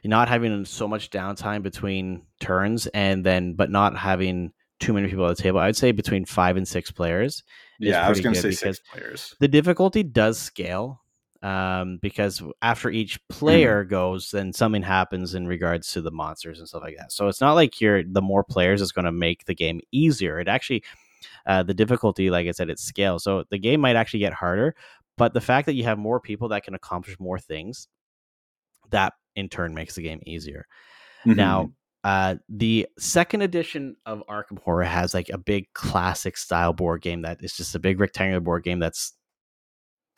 not 0.03 0.27
having 0.27 0.65
so 0.65 0.87
much 0.87 1.11
downtime 1.11 1.61
between 1.61 2.23
turns 2.39 2.87
and 2.87 3.23
then 3.23 3.53
but 3.53 3.69
not 3.69 3.95
having 3.95 4.53
too 4.79 4.93
many 4.93 5.07
people 5.07 5.27
at 5.27 5.37
the 5.37 5.43
table. 5.43 5.59
I 5.59 5.67
would 5.67 5.77
say 5.77 5.91
between 5.91 6.25
five 6.25 6.57
and 6.57 6.67
six 6.67 6.91
players. 6.91 7.43
Yeah, 7.79 8.05
I 8.05 8.09
was 8.09 8.21
going 8.21 8.35
to 8.35 8.41
say 8.41 8.51
six 8.51 8.79
players. 8.91 9.35
the 9.39 9.47
difficulty 9.47 10.03
does 10.03 10.39
scale 10.39 11.01
um, 11.43 11.99
because 12.01 12.41
after 12.61 12.89
each 12.89 13.19
player 13.27 13.83
goes, 13.83 14.31
then 14.31 14.53
something 14.53 14.81
happens 14.81 15.35
in 15.35 15.47
regards 15.47 15.91
to 15.93 16.01
the 16.01 16.11
monsters 16.11 16.59
and 16.59 16.67
stuff 16.67 16.81
like 16.81 16.97
that. 16.97 17.11
So 17.11 17.27
it's 17.27 17.41
not 17.41 17.53
like 17.53 17.79
you're 17.79 18.03
the 18.03 18.21
more 18.21 18.43
players 18.43 18.81
is 18.81 18.91
going 18.91 19.05
to 19.05 19.11
make 19.11 19.45
the 19.45 19.55
game 19.55 19.81
easier. 19.91 20.39
It 20.39 20.47
actually 20.47 20.83
uh, 21.45 21.63
the 21.63 21.73
difficulty, 21.73 22.29
like 22.29 22.47
I 22.47 22.51
said, 22.51 22.69
it 22.69 22.79
scales. 22.79 23.23
So 23.23 23.45
the 23.49 23.57
game 23.57 23.81
might 23.81 23.95
actually 23.95 24.19
get 24.19 24.33
harder, 24.33 24.75
but 25.17 25.33
the 25.33 25.41
fact 25.41 25.65
that 25.65 25.73
you 25.73 25.83
have 25.83 25.97
more 25.97 26.19
people 26.19 26.49
that 26.49 26.63
can 26.63 26.73
accomplish 26.73 27.19
more 27.19 27.39
things, 27.39 27.87
that 28.89 29.13
in 29.35 29.49
turn 29.49 29.73
makes 29.73 29.95
the 29.95 30.01
game 30.01 30.21
easier. 30.25 30.67
Mm-hmm. 31.21 31.35
Now, 31.35 31.71
uh, 32.07 32.35
the 32.47 32.87
second 32.97 33.41
edition 33.41 33.97
of 34.05 34.23
Arkham 34.29 34.61
Horror 34.63 34.85
has 34.85 35.13
like 35.13 35.27
a 35.27 35.37
big 35.37 35.65
classic 35.73 36.37
style 36.37 36.71
board 36.71 37.01
game 37.01 37.23
that 37.23 37.43
is 37.43 37.51
just 37.51 37.75
a 37.75 37.79
big 37.79 37.99
rectangular 37.99 38.39
board 38.39 38.63
game 38.63 38.79
that's 38.79 39.11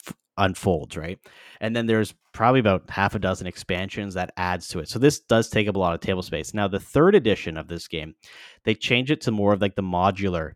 f- 0.06 0.16
unfolds, 0.38 0.96
right? 0.96 1.18
And 1.60 1.76
then 1.76 1.88
there's 1.88 2.14
probably 2.32 2.60
about 2.60 2.88
half 2.92 3.16
a 3.16 3.20
dozen 3.20 3.48
expansions 3.48 4.14
that 4.14 4.32
adds 4.38 4.68
to 4.68 4.78
it. 4.78 4.88
So 4.88 5.00
this 5.00 5.20
does 5.20 5.50
take 5.50 5.68
up 5.68 5.76
a 5.76 5.80
lot 5.80 5.96
of 5.96 6.00
table 6.00 6.22
space. 6.22 6.54
Now, 6.54 6.68
the 6.68 6.80
third 6.80 7.16
edition 7.16 7.58
of 7.58 7.68
this 7.68 7.88
game, 7.88 8.14
they 8.66 8.76
change 8.76 9.10
it 9.10 9.22
to 9.22 9.32
more 9.32 9.54
of 9.54 9.62
like 9.62 9.74
the 9.74 9.82
modular 9.82 10.52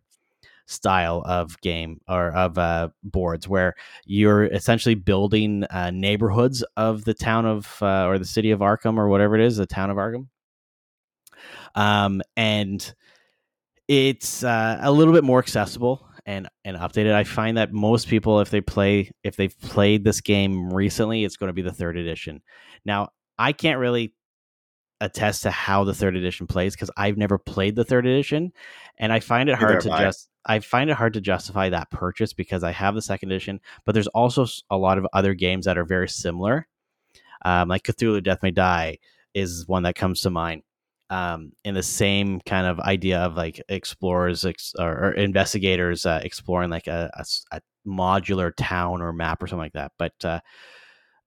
style 0.66 1.20
of 1.26 1.60
game 1.62 2.00
or 2.08 2.30
of 2.30 2.58
uh, 2.58 2.90
boards 3.02 3.48
where 3.48 3.74
you're 4.06 4.44
essentially 4.44 4.94
building 4.94 5.64
uh, 5.64 5.90
neighborhoods 5.90 6.62
of 6.76 7.04
the 7.06 7.12
town 7.12 7.44
of 7.44 7.76
uh, 7.82 8.06
or 8.06 8.20
the 8.20 8.24
city 8.24 8.52
of 8.52 8.60
Arkham 8.60 8.98
or 8.98 9.08
whatever 9.08 9.34
it 9.34 9.40
is, 9.40 9.56
the 9.56 9.66
town 9.66 9.90
of 9.90 9.96
Arkham. 9.96 10.28
Um, 11.74 12.22
and 12.36 12.94
it's 13.88 14.44
uh, 14.44 14.78
a 14.80 14.92
little 14.92 15.12
bit 15.12 15.24
more 15.24 15.38
accessible 15.38 16.08
and 16.26 16.48
and 16.64 16.76
updated. 16.76 17.12
I 17.12 17.24
find 17.24 17.56
that 17.56 17.72
most 17.72 18.08
people, 18.08 18.40
if 18.40 18.50
they 18.50 18.60
play, 18.60 19.10
if 19.22 19.36
they've 19.36 19.58
played 19.60 20.04
this 20.04 20.20
game 20.20 20.72
recently, 20.72 21.24
it's 21.24 21.36
going 21.36 21.48
to 21.48 21.54
be 21.54 21.62
the 21.62 21.72
third 21.72 21.96
edition. 21.96 22.42
Now, 22.84 23.10
I 23.38 23.52
can't 23.52 23.78
really 23.78 24.14
attest 25.00 25.42
to 25.42 25.50
how 25.50 25.84
the 25.84 25.94
third 25.94 26.16
edition 26.16 26.46
plays 26.46 26.74
because 26.74 26.90
I've 26.96 27.18
never 27.18 27.38
played 27.38 27.76
the 27.76 27.84
third 27.84 28.06
edition, 28.06 28.52
and 28.98 29.12
I 29.12 29.20
find 29.20 29.48
it 29.48 29.56
hard 29.56 29.84
Neither 29.84 29.98
to 29.98 30.04
just. 30.04 30.28
I 30.46 30.58
find 30.60 30.90
it 30.90 30.96
hard 30.96 31.14
to 31.14 31.22
justify 31.22 31.70
that 31.70 31.90
purchase 31.90 32.34
because 32.34 32.62
I 32.62 32.70
have 32.72 32.94
the 32.94 33.00
second 33.00 33.32
edition, 33.32 33.60
but 33.86 33.92
there's 33.92 34.08
also 34.08 34.46
a 34.70 34.76
lot 34.76 34.98
of 34.98 35.06
other 35.14 35.32
games 35.32 35.64
that 35.64 35.78
are 35.78 35.86
very 35.86 36.08
similar. 36.08 36.66
Um, 37.46 37.68
like 37.68 37.82
Cthulhu 37.82 38.22
Death 38.22 38.42
May 38.42 38.50
Die 38.50 38.98
is 39.32 39.66
one 39.66 39.84
that 39.84 39.94
comes 39.94 40.20
to 40.20 40.30
mind. 40.30 40.62
Um, 41.10 41.52
in 41.64 41.74
the 41.74 41.82
same 41.82 42.40
kind 42.40 42.66
of 42.66 42.80
idea 42.80 43.20
of 43.20 43.36
like 43.36 43.62
explorers 43.68 44.44
ex- 44.44 44.72
or, 44.78 44.90
or 45.08 45.12
investigators 45.12 46.06
uh, 46.06 46.20
exploring 46.24 46.70
like 46.70 46.86
a 46.86 47.10
modular 47.86 48.52
town 48.56 49.02
or 49.02 49.12
map 49.12 49.42
or 49.42 49.46
something 49.46 49.60
like 49.62 49.74
that. 49.74 49.92
But 49.98 50.14
uh, 50.24 50.40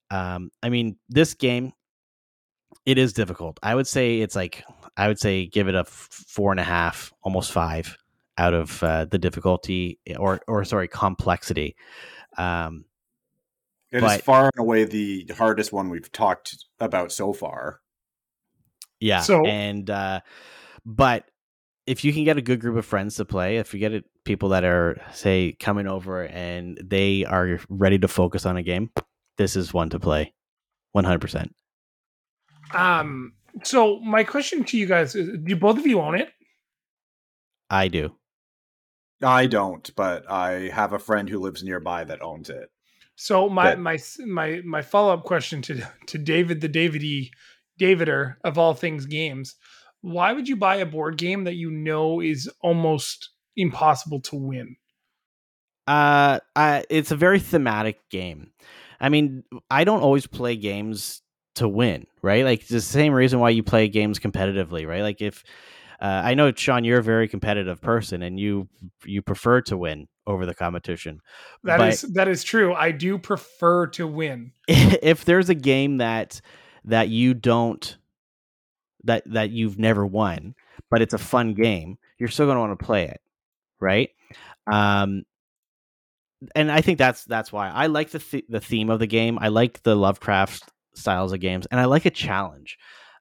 um, 0.09 0.49
I 0.63 0.69
mean, 0.69 0.97
this 1.09 1.35
game 1.35 1.73
it 2.85 2.97
is 2.97 3.13
difficult. 3.13 3.59
I 3.61 3.75
would 3.75 3.87
say 3.87 4.19
it's 4.21 4.35
like 4.35 4.63
I 4.97 5.07
would 5.07 5.19
say 5.19 5.45
give 5.45 5.67
it 5.67 5.75
a 5.75 5.79
f- 5.81 5.87
four 6.27 6.51
and 6.51 6.59
a 6.59 6.63
half, 6.63 7.13
almost 7.21 7.51
five 7.51 7.95
out 8.37 8.53
of 8.53 8.81
uh, 8.83 9.05
the 9.05 9.19
difficulty 9.19 9.99
or 10.17 10.41
or 10.47 10.65
sorry 10.65 10.87
complexity. 10.87 11.75
Um, 12.37 12.85
It 13.91 13.97
is 13.97 14.01
But- 14.03 14.23
far 14.23 14.45
and 14.45 14.59
away 14.59 14.85
the 14.85 15.27
hardest 15.37 15.71
one 15.71 15.89
we've 15.89 16.11
talked 16.11 16.57
about 16.79 17.11
so 17.11 17.31
far. 17.31 17.79
Yeah, 18.99 19.21
So- 19.21 19.45
and 19.45 19.89
uh, 19.89 20.21
but 20.85 21.25
if 21.85 22.03
you 22.03 22.11
can 22.13 22.23
get 22.25 22.37
a 22.37 22.41
good 22.41 22.59
group 22.59 22.77
of 22.77 22.85
friends 22.85 23.15
to 23.15 23.25
play, 23.25 23.57
if 23.57 23.73
you 23.73 23.79
get 23.79 23.93
it, 23.93 24.03
people 24.25 24.49
that 24.49 24.63
are 24.65 25.01
say 25.13 25.55
coming 25.59 25.87
over 25.87 26.25
and 26.27 26.77
they 26.83 27.23
are 27.25 27.59
ready 27.69 27.97
to 27.99 28.07
focus 28.09 28.45
on 28.45 28.57
a 28.57 28.63
game, 28.63 28.89
this 29.37 29.55
is 29.55 29.73
one 29.73 29.89
to 29.91 29.99
play, 29.99 30.33
one 30.91 31.03
hundred 31.05 31.21
percent. 31.21 31.55
Um. 32.73 33.33
So 33.63 33.99
my 34.01 34.23
question 34.23 34.63
to 34.65 34.77
you 34.77 34.85
guys 34.85 35.15
is: 35.15 35.29
Do 35.43 35.55
both 35.55 35.77
of 35.77 35.87
you 35.87 35.99
own 36.01 36.15
it? 36.15 36.29
I 37.69 37.87
do. 37.87 38.15
I 39.23 39.47
don't, 39.47 39.89
but 39.95 40.29
I 40.29 40.69
have 40.73 40.93
a 40.93 40.99
friend 40.99 41.27
who 41.27 41.39
lives 41.39 41.63
nearby 41.63 42.03
that 42.03 42.21
owns 42.21 42.49
it. 42.49 42.69
So 43.15 43.49
my 43.49 43.71
But- 43.71 43.79
my 43.79 43.97
my 44.25 44.61
my 44.63 44.81
follow 44.81 45.13
up 45.13 45.23
question 45.23 45.61
to 45.63 45.81
to 46.07 46.17
David 46.17 46.61
the 46.61 46.69
Davidi 46.69 47.31
Davider 47.79 48.35
of 48.43 48.57
all 48.57 48.73
things 48.73 49.05
games: 49.05 49.55
Why 50.01 50.33
would 50.33 50.47
you 50.47 50.55
buy 50.55 50.77
a 50.77 50.85
board 50.85 51.17
game 51.17 51.43
that 51.45 51.55
you 51.55 51.69
know 51.71 52.21
is 52.21 52.49
almost 52.61 53.29
impossible 53.55 54.21
to 54.21 54.35
win? 54.35 54.75
Uh, 55.87 56.39
I, 56.55 56.83
it's 56.89 57.11
a 57.11 57.15
very 57.15 57.39
thematic 57.39 57.97
game. 58.09 58.51
I 58.99 59.09
mean, 59.09 59.43
I 59.69 59.83
don't 59.83 60.01
always 60.01 60.27
play 60.27 60.55
games 60.57 61.21
to 61.55 61.67
win, 61.67 62.05
right? 62.21 62.43
Like 62.43 62.61
it's 62.61 62.69
the 62.69 62.81
same 62.81 63.13
reason 63.13 63.39
why 63.39 63.51
you 63.51 63.63
play 63.63 63.87
games 63.87 64.19
competitively, 64.19 64.87
right? 64.87 65.01
Like 65.01 65.21
if 65.21 65.43
uh, 66.01 66.21
I 66.25 66.33
know 66.35 66.51
Sean, 66.53 66.83
you're 66.83 66.99
a 66.99 67.03
very 67.03 67.27
competitive 67.27 67.81
person, 67.81 68.21
and 68.21 68.39
you 68.39 68.67
you 69.05 69.21
prefer 69.21 69.61
to 69.61 69.77
win 69.77 70.07
over 70.27 70.45
the 70.45 70.53
competition. 70.53 71.21
That 71.63 71.77
But- 71.77 71.93
is 71.93 72.01
that 72.13 72.27
is 72.27 72.43
true. 72.43 72.73
I 72.73 72.91
do 72.91 73.17
prefer 73.17 73.87
to 73.87 74.07
win. 74.07 74.51
if 74.67 75.25
there's 75.25 75.49
a 75.49 75.55
game 75.55 75.97
that 75.97 76.41
that 76.87 77.09
you 77.09 77.33
don't 77.33 77.97
that 79.03 79.23
that 79.31 79.51
you've 79.51 79.77
never 79.79 80.05
won, 80.05 80.55
but 80.89 81.01
it's 81.01 81.13
a 81.13 81.19
fun 81.19 81.53
game, 81.53 81.97
you're 82.17 82.29
still 82.29 82.45
going 82.45 82.55
to 82.55 82.61
want 82.61 82.77
to 82.77 82.85
play 82.85 83.05
it, 83.05 83.21
right? 83.79 84.09
Um, 84.71 85.23
and 86.55 86.71
I 86.71 86.81
think 86.81 86.97
that's 86.97 87.23
that's 87.25 87.51
why 87.51 87.69
I 87.69 87.87
like 87.87 88.09
the 88.11 88.19
th- 88.19 88.45
the 88.49 88.59
theme 88.59 88.89
of 88.89 88.99
the 88.99 89.07
game. 89.07 89.37
I 89.39 89.47
like 89.47 89.83
the 89.83 89.95
Lovecraft 89.95 90.63
styles 90.93 91.33
of 91.33 91.39
games, 91.39 91.67
and 91.71 91.79
I 91.79 91.85
like 91.85 92.05
a 92.05 92.11
challenge. 92.11 92.77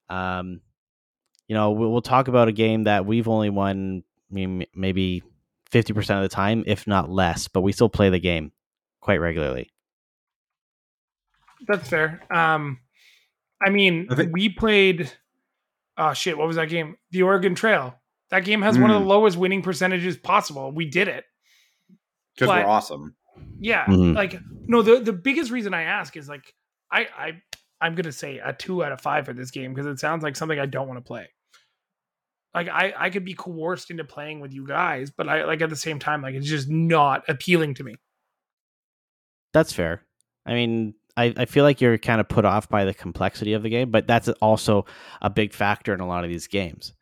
Um, 0.09 0.61
you 1.49 1.55
know, 1.55 1.71
we'll, 1.73 1.93
we'll 1.93 2.03
talk 2.03 2.29
about 2.29 2.49
a 2.49 2.53
game 2.53 2.85
that 2.85 3.07
we've 3.07 3.29
only 3.29 3.51
won 3.51 4.03
I 4.31 4.35
mean, 4.35 4.67
maybe 4.75 5.23
fifty 5.71 5.93
percent 5.93 6.23
of 6.23 6.29
the 6.29 6.35
time, 6.35 6.65
if 6.67 6.87
not 6.87 7.11
less, 7.11 7.49
but 7.49 7.61
we 7.61 7.73
still 7.73 7.89
play 7.89 8.11
the 8.11 8.19
game 8.19 8.53
quite 9.01 9.21
regularly. 9.21 9.71
That's 11.67 11.89
fair. 11.89 12.23
Um, 12.31 12.81
I 13.65 13.71
mean, 13.71 14.07
I 14.11 14.15
think- 14.15 14.33
we 14.33 14.49
played. 14.49 15.11
Oh 15.97 16.13
shit! 16.13 16.37
What 16.37 16.47
was 16.47 16.57
that 16.57 16.69
game? 16.69 16.97
The 17.11 17.23
Oregon 17.23 17.55
Trail. 17.55 17.99
That 18.31 18.45
game 18.45 18.61
has 18.63 18.79
one 18.79 18.91
of 18.91 18.97
Mm. 18.97 19.01
the 19.05 19.07
lowest 19.09 19.37
winning 19.37 19.63
percentages 19.63 20.17
possible. 20.17 20.73
We 20.73 20.85
did 20.87 21.09
it. 21.09 21.25
Because 22.35 22.49
we're 22.49 22.67
awesome. 22.67 23.15
Yeah, 23.61 23.87
Mhm. 23.87 24.15
like 24.15 24.37
no. 24.67 24.83
The 24.83 25.01
the 25.01 25.13
biggest 25.13 25.51
reason 25.51 25.73
I 25.73 25.83
ask 25.85 26.17
is 26.17 26.29
like 26.29 26.55
I 26.91 27.07
I 27.17 27.43
I'm 27.81 27.95
gonna 27.95 28.13
say 28.13 28.39
a 28.39 28.53
two 28.53 28.85
out 28.85 28.93
of 28.93 29.01
five 29.01 29.25
for 29.27 29.33
this 29.33 29.51
game 29.51 29.73
because 29.73 29.87
it 29.87 29.99
sounds 30.01 30.23
like 30.23 30.37
something 30.37 30.59
I 30.59 30.67
don't 30.67 30.89
want 30.89 30.99
to 30.99 31.05
play. 31.07 31.29
Like 32.55 32.69
I 32.69 32.93
I 32.97 33.11
could 33.11 33.25
be 33.25 33.35
coerced 33.35 33.91
into 33.91 34.05
playing 34.05 34.41
with 34.41 34.53
you 34.53 34.67
guys, 34.67 35.11
but 35.11 35.29
I 35.29 35.45
like 35.45 35.63
at 35.63 35.71
the 35.71 35.77
same 35.77 35.99
time 35.99 36.21
like 36.21 36.35
it's 36.35 36.47
just 36.49 36.69
not 36.69 37.25
appealing 37.29 37.75
to 37.75 37.85
me. 37.85 37.95
That's 39.53 39.73
fair. 39.73 40.03
I 40.45 40.53
mean, 40.55 40.95
I, 41.17 41.33
I 41.37 41.45
feel 41.47 41.65
like 41.65 41.81
you're 41.81 41.99
kind 41.99 42.21
of 42.21 42.29
put 42.29 42.45
off 42.45 42.69
by 42.69 42.85
the 42.85 42.95
complexity 42.95 43.55
of 43.55 43.63
the 43.63 43.71
game, 43.71 43.91
but 43.91 44.07
that's 44.07 44.29
also 44.41 44.85
a 45.23 45.31
big 45.31 45.53
factor 45.53 45.95
in 45.95 46.01
a 46.01 46.07
lot 46.07 46.25
of 46.25 46.31
these 46.31 46.47
games, 46.47 46.95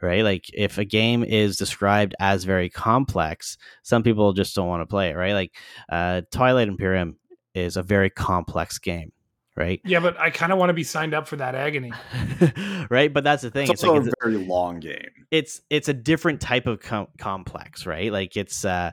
right? 0.00 0.24
Like 0.24 0.46
if 0.54 0.78
a 0.78 0.84
game 0.84 1.22
is 1.22 1.56
described 1.56 2.14
as 2.18 2.44
very 2.44 2.70
complex, 2.70 3.58
some 3.82 4.02
people 4.02 4.32
just 4.32 4.54
don't 4.54 4.68
want 4.68 4.82
to 4.82 4.86
play 4.86 5.10
it, 5.10 5.14
right? 5.14 5.34
Like 5.34 5.52
uh, 5.90 6.22
Twilight 6.30 6.68
Imperium 6.68 7.18
is 7.54 7.76
a 7.76 7.82
very 7.82 8.08
complex 8.08 8.78
game, 8.78 9.12
right? 9.54 9.80
Yeah, 9.84 10.00
but 10.00 10.18
I 10.18 10.30
kind 10.30 10.52
of 10.52 10.58
want 10.58 10.70
to 10.70 10.74
be 10.74 10.84
signed 10.84 11.12
up 11.12 11.28
for 11.28 11.36
that 11.36 11.54
agony. 11.54 11.92
right, 12.90 13.12
but 13.12 13.22
that's 13.22 13.42
the 13.42 13.50
thing. 13.50 13.64
It's 13.64 13.72
It's, 13.72 13.82
like 13.82 13.92
also 13.92 14.08
it's, 14.08 14.14
a 14.20 14.26
very 14.26 14.38
long 14.38 14.80
game. 14.80 15.26
it's 15.30 15.60
it's 15.68 15.88
a 15.88 15.94
different 15.94 16.40
type 16.40 16.66
of 16.66 16.80
com- 16.80 17.08
complex, 17.18 17.84
right? 17.84 18.10
Like 18.10 18.36
it's 18.36 18.64
uh 18.64 18.92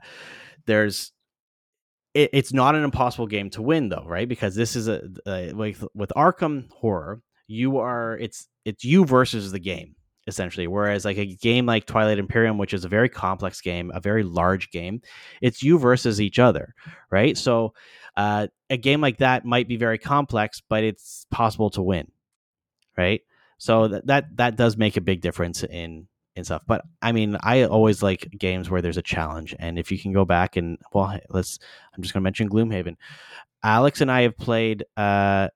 there's 0.65 1.13
it, 2.19 2.29
it's 2.33 2.53
not 2.53 2.75
an 2.75 2.83
impossible 2.83 3.27
game 3.27 3.49
to 3.51 3.61
win 3.61 3.89
though, 3.89 4.05
right? 4.05 4.27
Because 4.27 4.55
this 4.55 4.75
is 4.75 4.87
a, 4.87 5.01
a 5.25 5.53
with 5.53 6.11
Arkham 6.15 6.71
Horror, 6.71 7.21
you 7.47 7.77
are 7.77 8.17
it's 8.17 8.47
it's 8.65 8.83
you 8.83 9.05
versus 9.05 9.51
the 9.51 9.59
game 9.59 9.95
essentially. 10.27 10.67
Whereas 10.67 11.05
like 11.05 11.17
a 11.17 11.25
game 11.25 11.65
like 11.65 11.85
Twilight 11.85 12.19
Imperium, 12.19 12.57
which 12.57 12.73
is 12.73 12.85
a 12.85 12.89
very 12.89 13.09
complex 13.09 13.61
game, 13.61 13.91
a 13.95 13.99
very 13.99 14.23
large 14.23 14.69
game, 14.69 15.01
it's 15.41 15.63
you 15.63 15.79
versus 15.79 16.21
each 16.21 16.37
other, 16.37 16.75
right? 17.09 17.35
So 17.37 17.73
uh, 18.15 18.47
a 18.69 18.77
game 18.77 19.01
like 19.01 19.17
that 19.17 19.45
might 19.45 19.67
be 19.67 19.77
very 19.77 19.97
complex, 19.97 20.61
but 20.67 20.83
it's 20.83 21.25
possible 21.31 21.69
to 21.71 21.81
win, 21.81 22.11
right? 22.97 23.21
So 23.57 23.87
that 23.87 24.07
that 24.07 24.37
that 24.37 24.55
does 24.55 24.77
make 24.77 24.97
a 24.97 25.01
big 25.01 25.21
difference 25.21 25.63
in 25.63 26.07
in 26.39 26.45
stuff. 26.45 26.63
But 26.65 26.81
I 27.01 27.11
mean, 27.11 27.37
I 27.43 27.63
always 27.63 28.01
like 28.01 28.29
games 28.37 28.69
where 28.69 28.81
there's 28.81 28.97
a 28.97 29.03
challenge, 29.03 29.55
and 29.59 29.77
if 29.77 29.91
you 29.91 29.99
can 29.99 30.11
go 30.11 30.25
back 30.25 30.55
and 30.55 30.77
well, 30.93 31.19
let's. 31.29 31.59
I'm 31.95 32.01
just 32.01 32.13
going 32.13 32.21
to 32.21 32.23
mention 32.23 32.49
Gloomhaven. 32.49 32.95
Alex 33.63 34.01
and 34.01 34.11
I 34.11 34.23
have 34.23 34.37
played. 34.37 34.83
Uh, 34.97 35.49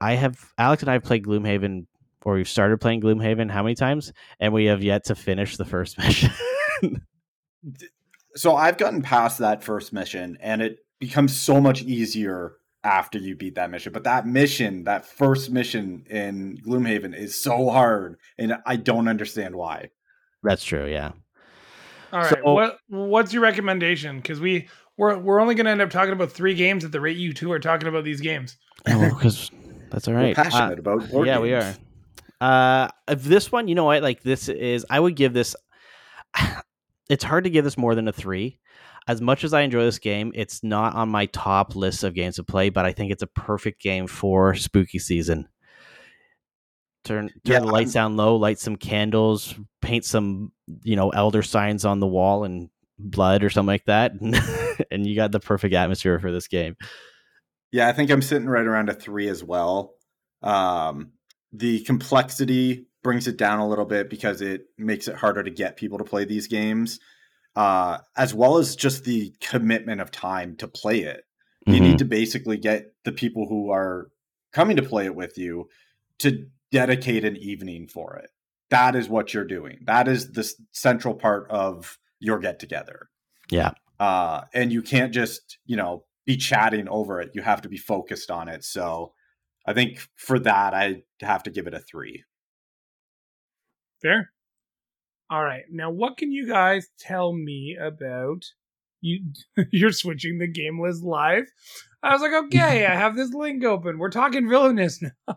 I 0.00 0.14
have 0.14 0.52
Alex 0.58 0.82
and 0.82 0.90
I 0.90 0.94
have 0.94 1.04
played 1.04 1.24
Gloomhaven, 1.24 1.86
or 2.24 2.34
we've 2.34 2.48
started 2.48 2.80
playing 2.80 3.00
Gloomhaven. 3.00 3.50
How 3.50 3.62
many 3.62 3.74
times? 3.74 4.12
And 4.40 4.52
we 4.52 4.66
have 4.66 4.82
yet 4.82 5.04
to 5.04 5.14
finish 5.14 5.56
the 5.56 5.64
first 5.64 5.98
mission. 5.98 6.30
So 8.34 8.54
I've 8.54 8.76
gotten 8.76 9.02
past 9.02 9.38
that 9.38 9.64
first 9.64 9.92
mission, 9.92 10.36
and 10.40 10.60
it 10.60 10.78
becomes 11.00 11.34
so 11.34 11.60
much 11.60 11.82
easier 11.82 12.56
after 12.84 13.18
you 13.18 13.34
beat 13.34 13.56
that 13.56 13.70
mission. 13.70 13.92
But 13.92 14.04
that 14.04 14.26
mission, 14.26 14.84
that 14.84 15.06
first 15.06 15.50
mission 15.50 16.04
in 16.08 16.58
Gloomhaven, 16.64 17.18
is 17.18 17.40
so 17.40 17.70
hard, 17.70 18.16
and 18.38 18.58
I 18.64 18.76
don't 18.76 19.08
understand 19.08 19.56
why. 19.56 19.90
That's 20.46 20.64
true. 20.64 20.86
Yeah. 20.86 21.12
All 22.12 22.20
right, 22.20 22.28
So- 22.30 22.52
what 22.52 22.78
what's 22.88 23.32
your 23.32 23.42
recommendation? 23.42 24.16
Because 24.16 24.40
we 24.40 24.68
we're 24.96 25.18
we're 25.18 25.40
only 25.40 25.54
going 25.54 25.66
to 25.66 25.72
end 25.72 25.82
up 25.82 25.90
talking 25.90 26.12
about 26.12 26.32
three 26.32 26.54
games 26.54 26.84
at 26.84 26.92
the 26.92 27.00
rate 27.00 27.16
you 27.16 27.32
two 27.32 27.52
are 27.52 27.58
talking 27.58 27.88
about 27.88 28.04
these 28.04 28.20
games. 28.20 28.56
Because 28.84 29.50
that's 29.90 30.08
all 30.08 30.14
right. 30.14 30.20
We're 30.20 30.26
right. 30.28 30.38
Uh, 30.38 30.42
passionate 30.44 30.78
about 30.78 31.10
board 31.10 31.26
yeah, 31.26 31.38
we 31.38 31.52
are. 31.52 31.74
Uh, 32.40 32.88
if 33.08 33.22
this 33.22 33.50
one, 33.50 33.68
you 33.68 33.74
know 33.74 33.84
what? 33.84 34.02
Like 34.02 34.22
this 34.22 34.48
is, 34.48 34.86
I 34.88 35.00
would 35.00 35.16
give 35.16 35.32
this. 35.32 35.54
It's 37.08 37.22
hard 37.22 37.44
to 37.44 37.50
give 37.50 37.62
this 37.62 37.78
more 37.78 37.94
than 37.94 38.08
a 38.08 38.12
three. 38.12 38.58
As 39.06 39.20
much 39.20 39.44
as 39.44 39.54
I 39.54 39.60
enjoy 39.60 39.84
this 39.84 40.00
game, 40.00 40.32
it's 40.34 40.64
not 40.64 40.96
on 40.96 41.08
my 41.08 41.26
top 41.26 41.76
list 41.76 42.02
of 42.02 42.14
games 42.14 42.34
to 42.34 42.42
play. 42.42 42.68
But 42.68 42.84
I 42.84 42.90
think 42.90 43.12
it's 43.12 43.22
a 43.22 43.28
perfect 43.28 43.80
game 43.80 44.08
for 44.08 44.56
spooky 44.56 44.98
season. 44.98 45.46
Turn 47.06 47.28
turn 47.28 47.40
Yeah, 47.44 47.60
the 47.60 47.66
lights 47.66 47.92
down 47.92 48.16
low, 48.16 48.36
light 48.36 48.58
some 48.58 48.76
candles, 48.76 49.54
paint 49.80 50.04
some 50.04 50.52
you 50.82 50.96
know 50.96 51.10
elder 51.10 51.42
signs 51.42 51.84
on 51.84 52.00
the 52.00 52.06
wall 52.06 52.44
and 52.44 52.68
blood 52.98 53.44
or 53.44 53.50
something 53.50 53.68
like 53.68 53.84
that, 53.84 54.12
and 54.90 55.06
you 55.06 55.14
got 55.14 55.30
the 55.30 55.38
perfect 55.40 55.72
atmosphere 55.72 56.18
for 56.18 56.32
this 56.32 56.48
game. 56.48 56.76
Yeah, 57.70 57.88
I 57.88 57.92
think 57.92 58.10
I'm 58.10 58.22
sitting 58.22 58.48
right 58.48 58.66
around 58.66 58.88
a 58.88 58.94
three 58.94 59.28
as 59.28 59.44
well. 59.44 59.94
Um, 60.42 61.12
the 61.52 61.80
complexity 61.84 62.86
brings 63.02 63.28
it 63.28 63.36
down 63.36 63.60
a 63.60 63.68
little 63.68 63.84
bit 63.84 64.10
because 64.10 64.40
it 64.40 64.62
makes 64.76 65.06
it 65.06 65.14
harder 65.14 65.42
to 65.42 65.50
get 65.50 65.76
people 65.76 65.98
to 65.98 66.04
play 66.04 66.24
these 66.24 66.48
games, 66.48 66.98
uh, 67.54 67.98
as 68.16 68.34
well 68.34 68.58
as 68.58 68.74
just 68.74 69.04
the 69.04 69.32
commitment 69.40 70.00
of 70.00 70.10
time 70.10 70.56
to 70.56 70.66
play 70.66 71.00
it. 71.00 71.22
You 71.66 71.74
Mhm. 71.74 71.82
need 71.82 71.98
to 71.98 72.04
basically 72.04 72.56
get 72.56 72.94
the 73.04 73.12
people 73.12 73.46
who 73.48 73.70
are 73.70 74.08
coming 74.52 74.76
to 74.76 74.82
play 74.82 75.04
it 75.04 75.14
with 75.14 75.38
you 75.38 75.68
to 76.20 76.46
dedicate 76.72 77.24
an 77.24 77.36
evening 77.36 77.88
for 77.88 78.16
it. 78.16 78.30
That 78.70 78.96
is 78.96 79.08
what 79.08 79.32
you're 79.32 79.44
doing. 79.44 79.78
That 79.84 80.08
is 80.08 80.32
the 80.32 80.50
central 80.72 81.14
part 81.14 81.48
of 81.50 81.98
your 82.18 82.38
get 82.38 82.58
together. 82.58 83.08
Yeah. 83.50 83.72
Uh, 84.00 84.42
and 84.52 84.72
you 84.72 84.82
can't 84.82 85.12
just, 85.12 85.58
you 85.64 85.76
know, 85.76 86.04
be 86.26 86.36
chatting 86.36 86.88
over 86.88 87.20
it. 87.20 87.30
You 87.34 87.42
have 87.42 87.62
to 87.62 87.68
be 87.68 87.76
focused 87.76 88.30
on 88.30 88.48
it. 88.48 88.64
So 88.64 89.12
I 89.66 89.72
think 89.72 90.06
for 90.16 90.38
that, 90.40 90.74
I 90.74 91.02
have 91.20 91.44
to 91.44 91.50
give 91.50 91.66
it 91.66 91.74
a 91.74 91.80
three. 91.80 92.24
Fair. 94.02 94.30
All 95.30 95.42
right. 95.42 95.64
Now, 95.70 95.90
what 95.90 96.16
can 96.16 96.30
you 96.30 96.46
guys 96.48 96.88
tell 96.98 97.32
me 97.32 97.76
about 97.80 98.44
you? 99.00 99.20
You're 99.72 99.92
switching 99.92 100.38
the 100.38 100.46
game 100.46 100.80
list 100.80 101.02
live. 101.02 101.44
I 102.02 102.12
was 102.12 102.22
like, 102.22 102.32
okay, 102.46 102.86
I 102.86 102.94
have 102.94 103.16
this 103.16 103.32
link 103.32 103.64
open. 103.64 103.98
We're 103.98 104.10
talking 104.10 104.48
villainous 104.48 105.00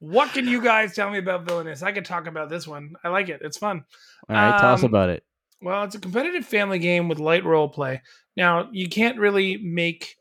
What 0.00 0.32
can 0.32 0.46
you 0.46 0.62
guys 0.62 0.94
tell 0.94 1.10
me 1.10 1.18
about 1.18 1.44
villainous? 1.44 1.82
I 1.82 1.92
could 1.92 2.04
talk 2.04 2.26
about 2.26 2.48
this 2.48 2.66
one. 2.66 2.94
I 3.02 3.08
like 3.08 3.28
it. 3.28 3.40
It's 3.42 3.58
fun. 3.58 3.84
All 4.28 4.36
right, 4.36 4.60
tell 4.60 4.74
us 4.74 4.82
Um, 4.82 4.86
about 4.86 5.08
it. 5.10 5.24
Well, 5.60 5.82
it's 5.84 5.96
a 5.96 6.00
competitive 6.00 6.46
family 6.46 6.78
game 6.78 7.08
with 7.08 7.18
light 7.18 7.44
role 7.44 7.68
play. 7.68 8.02
Now, 8.36 8.68
you 8.70 8.88
can't 8.88 9.18
really 9.18 9.56
make 9.56 10.16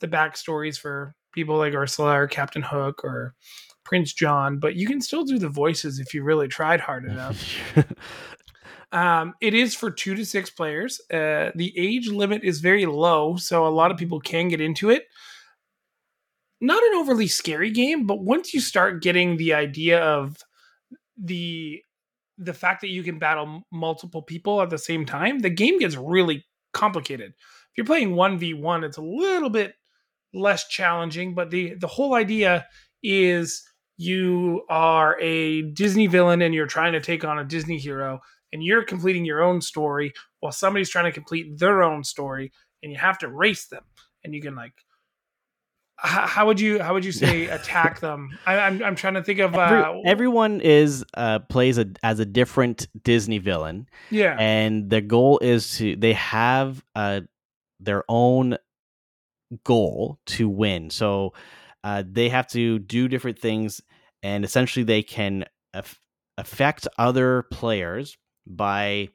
the 0.00 0.08
backstories 0.08 0.78
for 0.78 1.14
people 1.32 1.56
like 1.58 1.74
Ursula 1.74 2.20
or 2.22 2.26
Captain 2.26 2.62
Hook 2.62 3.04
or 3.04 3.34
Prince 3.84 4.12
John, 4.12 4.58
but 4.58 4.74
you 4.74 4.88
can 4.88 5.00
still 5.00 5.24
do 5.24 5.38
the 5.38 5.48
voices 5.48 6.00
if 6.00 6.12
you 6.12 6.24
really 6.24 6.48
tried 6.48 6.80
hard 6.80 7.04
enough. 7.04 7.44
Um, 8.92 9.34
it 9.40 9.54
is 9.54 9.74
for 9.76 9.90
two 9.90 10.16
to 10.16 10.26
six 10.26 10.50
players. 10.50 11.00
Uh, 11.12 11.52
the 11.54 11.72
age 11.76 12.08
limit 12.08 12.42
is 12.42 12.60
very 12.60 12.86
low, 12.86 13.36
so 13.36 13.64
a 13.66 13.68
lot 13.68 13.92
of 13.92 13.96
people 13.96 14.18
can 14.18 14.48
get 14.48 14.60
into 14.60 14.90
it. 14.90 15.04
Not 16.60 16.82
an 16.82 16.94
overly 16.94 17.26
scary 17.26 17.70
game, 17.70 18.06
but 18.06 18.20
once 18.20 18.52
you 18.52 18.60
start 18.60 19.02
getting 19.02 19.36
the 19.36 19.54
idea 19.54 20.00
of 20.02 20.36
the 21.16 21.82
the 22.38 22.54
fact 22.54 22.80
that 22.80 22.88
you 22.88 23.02
can 23.02 23.18
battle 23.18 23.62
multiple 23.70 24.22
people 24.22 24.62
at 24.62 24.70
the 24.70 24.78
same 24.78 25.04
time, 25.04 25.40
the 25.40 25.50
game 25.50 25.78
gets 25.78 25.96
really 25.96 26.46
complicated. 26.72 27.32
If 27.32 27.76
you're 27.76 27.86
playing 27.86 28.14
one 28.14 28.38
v 28.38 28.54
one, 28.54 28.84
it's 28.84 28.96
a 28.96 29.02
little 29.02 29.50
bit 29.50 29.74
less 30.34 30.68
challenging, 30.68 31.34
but 31.34 31.50
the 31.50 31.74
the 31.74 31.86
whole 31.86 32.14
idea 32.14 32.66
is 33.02 33.62
you 33.96 34.62
are 34.68 35.18
a 35.20 35.62
Disney 35.62 36.06
villain 36.06 36.42
and 36.42 36.54
you're 36.54 36.66
trying 36.66 36.92
to 36.92 37.00
take 37.00 37.24
on 37.24 37.38
a 37.38 37.44
Disney 37.44 37.78
hero 37.78 38.20
and 38.52 38.62
you're 38.62 38.84
completing 38.84 39.24
your 39.24 39.42
own 39.42 39.60
story 39.60 40.12
while 40.40 40.52
somebody's 40.52 40.90
trying 40.90 41.04
to 41.04 41.12
complete 41.12 41.58
their 41.58 41.82
own 41.82 42.02
story 42.04 42.52
and 42.82 42.92
you 42.92 42.98
have 42.98 43.18
to 43.18 43.28
race 43.28 43.66
them 43.66 43.84
and 44.24 44.34
you 44.34 44.40
can 44.40 44.54
like 44.54 44.72
how, 46.02 46.26
how 46.26 46.46
would 46.46 46.58
you 46.60 46.82
how 46.82 46.94
would 46.94 47.04
you 47.04 47.12
say 47.22 47.46
attack 47.46 48.00
them 48.00 48.38
I, 48.46 48.58
I'm, 48.58 48.82
I'm 48.82 48.96
trying 48.96 49.14
to 49.14 49.22
think 49.22 49.38
of 49.40 49.54
Every- 49.54 49.82
uh 49.82 49.94
everyone 50.04 50.60
is 50.60 51.04
uh, 51.14 51.40
plays 51.40 51.78
a, 51.78 51.86
as 52.02 52.20
a 52.20 52.24
different 52.26 52.88
Disney 53.02 53.38
villain, 53.38 53.86
yeah 54.10 54.36
and 54.38 54.88
the 54.90 55.00
goal 55.00 55.38
is 55.40 55.76
to 55.78 55.96
they 55.96 56.14
have 56.14 56.82
uh, 56.94 57.20
their 57.80 58.04
own 58.08 58.56
goal 59.64 60.18
to 60.26 60.48
win. 60.48 60.90
So 60.90 61.32
uh, 61.82 62.02
they 62.06 62.28
have 62.28 62.46
to 62.48 62.78
do 62.78 63.08
different 63.08 63.38
things, 63.38 63.80
and 64.22 64.44
essentially 64.44 64.84
they 64.84 65.02
can 65.02 65.44
aff- 65.74 66.00
affect 66.38 66.86
other 66.98 67.44
players 67.50 68.16
by 68.46 69.08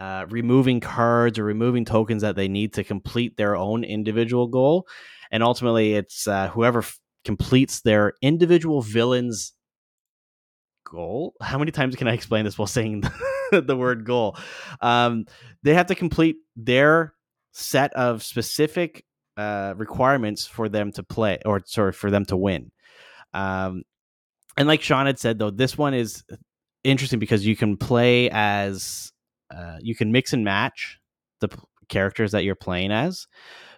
uh, 0.00 0.26
removing 0.30 0.80
cards 0.80 1.38
or 1.38 1.44
removing 1.44 1.84
tokens 1.84 2.22
that 2.22 2.36
they 2.36 2.48
need 2.48 2.72
to 2.74 2.84
complete 2.84 3.36
their 3.36 3.56
own 3.56 3.84
individual 3.84 4.46
goal. 4.46 4.86
And 5.30 5.42
ultimately, 5.42 5.94
it's 5.94 6.26
uh, 6.26 6.48
whoever 6.48 6.80
f- 6.80 6.98
completes 7.24 7.80
their 7.80 8.14
individual 8.22 8.82
villain's 8.82 9.52
goal. 10.84 11.34
How 11.40 11.58
many 11.58 11.70
times 11.70 11.96
can 11.96 12.08
I 12.08 12.14
explain 12.14 12.44
this 12.44 12.58
while 12.58 12.66
saying 12.66 13.04
the 13.52 13.76
word 13.76 14.04
goal? 14.04 14.36
Um, 14.80 15.26
they 15.62 15.74
have 15.74 15.86
to 15.86 15.94
complete 15.94 16.36
their 16.56 17.14
set 17.52 17.92
of 17.94 18.22
specific 18.22 19.04
uh, 19.36 19.74
requirements 19.76 20.46
for 20.46 20.68
them 20.68 20.92
to 20.92 21.02
play, 21.02 21.38
or 21.44 21.62
sorry, 21.66 21.92
for 21.92 22.10
them 22.10 22.24
to 22.26 22.36
win. 22.36 22.70
Um, 23.34 23.82
and 24.56 24.66
like 24.66 24.82
Sean 24.82 25.06
had 25.06 25.18
said, 25.18 25.38
though, 25.38 25.50
this 25.50 25.78
one 25.78 25.94
is 25.94 26.24
interesting 26.84 27.18
because 27.18 27.46
you 27.46 27.54
can 27.54 27.76
play 27.76 28.30
as 28.30 29.12
uh, 29.54 29.76
you 29.80 29.94
can 29.94 30.12
mix 30.12 30.32
and 30.32 30.44
match 30.44 30.98
the 31.40 31.48
characters 31.88 32.32
that 32.32 32.44
you're 32.44 32.54
playing 32.54 32.92
as. 32.92 33.26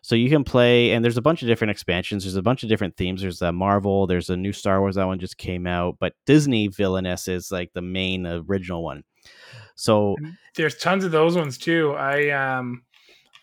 So 0.02 0.14
you 0.14 0.30
can 0.30 0.44
play, 0.44 0.92
and 0.92 1.04
there's 1.04 1.18
a 1.18 1.22
bunch 1.22 1.42
of 1.42 1.48
different 1.48 1.72
expansions. 1.72 2.24
There's 2.24 2.36
a 2.36 2.42
bunch 2.42 2.62
of 2.62 2.68
different 2.68 2.96
themes. 2.96 3.20
There's 3.20 3.42
a 3.42 3.52
Marvel. 3.52 4.06
There's 4.06 4.30
a 4.30 4.36
new 4.36 4.52
Star 4.52 4.80
Wars. 4.80 4.94
That 4.94 5.06
one 5.06 5.18
just 5.18 5.36
came 5.36 5.66
out, 5.66 5.96
but 6.00 6.14
Disney 6.24 6.68
Villainous 6.68 7.28
is 7.28 7.52
like 7.52 7.72
the 7.74 7.82
main 7.82 8.26
original 8.26 8.82
one. 8.82 9.04
So 9.74 10.16
there's 10.56 10.76
tons 10.76 11.04
of 11.04 11.10
those 11.10 11.36
ones 11.36 11.58
too 11.58 11.92
i 11.92 12.28
um 12.30 12.82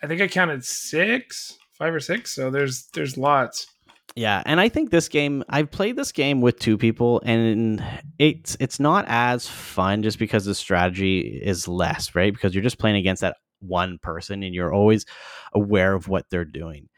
i 0.03 0.07
think 0.07 0.21
i 0.21 0.27
counted 0.27 0.63
six 0.63 1.57
five 1.73 1.93
or 1.93 1.99
six 1.99 2.33
so 2.33 2.49
there's 2.49 2.87
there's 2.93 3.17
lots 3.17 3.67
Yeah, 4.15 4.41
and 4.47 4.59
I 4.59 4.67
think 4.67 4.89
this 4.89 5.09
game 5.09 5.43
I've 5.47 5.69
played 5.69 5.95
this 5.95 6.11
game 6.11 6.41
with 6.41 6.57
two 6.57 6.75
people 6.75 7.21
and 7.23 7.83
it's 8.17 8.57
it's 8.59 8.79
not 8.79 9.05
as 9.07 9.47
fun 9.47 10.01
just 10.01 10.17
because 10.17 10.45
the 10.45 10.55
strategy 10.55 11.19
is 11.43 11.67
less, 11.67 12.15
right? 12.15 12.33
Because 12.33 12.55
you're 12.55 12.63
just 12.63 12.79
playing 12.79 12.95
against 12.95 13.21
that 13.21 13.37
one 13.59 13.97
person 13.99 14.43
and 14.43 14.53
you're 14.53 14.73
always 14.73 15.05
aware 15.53 15.93
of 15.93 16.07
what 16.07 16.25
they're 16.29 16.45
doing. 16.45 16.89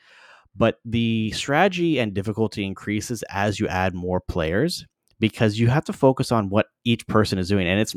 But 0.55 0.79
the 0.83 1.31
strategy 1.31 1.99
and 1.99 2.13
difficulty 2.13 2.65
increases 2.65 3.23
as 3.29 3.59
you 3.59 3.67
add 3.67 3.93
more 3.93 4.19
players 4.19 4.85
because 5.19 5.59
you 5.59 5.67
have 5.67 5.85
to 5.85 5.93
focus 5.93 6.31
on 6.31 6.49
what 6.49 6.67
each 6.85 7.05
person 7.07 7.37
is 7.39 7.49
doing 7.49 7.67
and 7.67 7.79
it's 7.79 7.95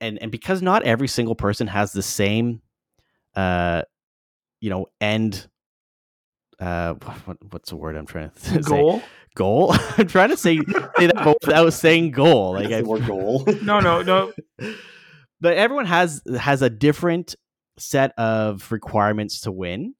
and 0.00 0.20
and 0.22 0.30
because 0.32 0.62
not 0.62 0.82
every 0.84 1.08
single 1.08 1.34
person 1.34 1.66
has 1.66 1.92
the 1.92 2.02
same 2.02 2.60
uh 3.36 3.82
you 4.60 4.70
know 4.70 4.86
end 5.00 5.48
uh 6.60 6.94
what, 7.24 7.36
what's 7.50 7.70
the 7.70 7.76
word 7.76 7.96
I'm 7.96 8.06
trying 8.06 8.30
to 8.30 8.38
say? 8.40 8.58
goal 8.60 9.02
goal. 9.34 9.74
I'm 9.98 10.06
trying 10.08 10.28
to 10.30 10.36
say 10.36 10.58
say 10.96 11.06
that 11.06 11.14
but 11.24 11.36
without 11.44 11.72
saying 11.72 12.10
goal. 12.12 12.52
Like 12.54 12.64
Like 12.64 12.74
I, 12.74 12.80
the 12.82 12.88
word 12.88 13.06
goal. 13.06 13.44
no 13.62 13.80
no 13.80 14.02
no 14.02 14.32
but 15.40 15.56
everyone 15.56 15.86
has 15.86 16.22
has 16.38 16.62
a 16.62 16.70
different 16.70 17.34
set 17.78 18.12
of 18.18 18.70
requirements 18.70 19.40
to 19.42 19.52
win. 19.52 19.94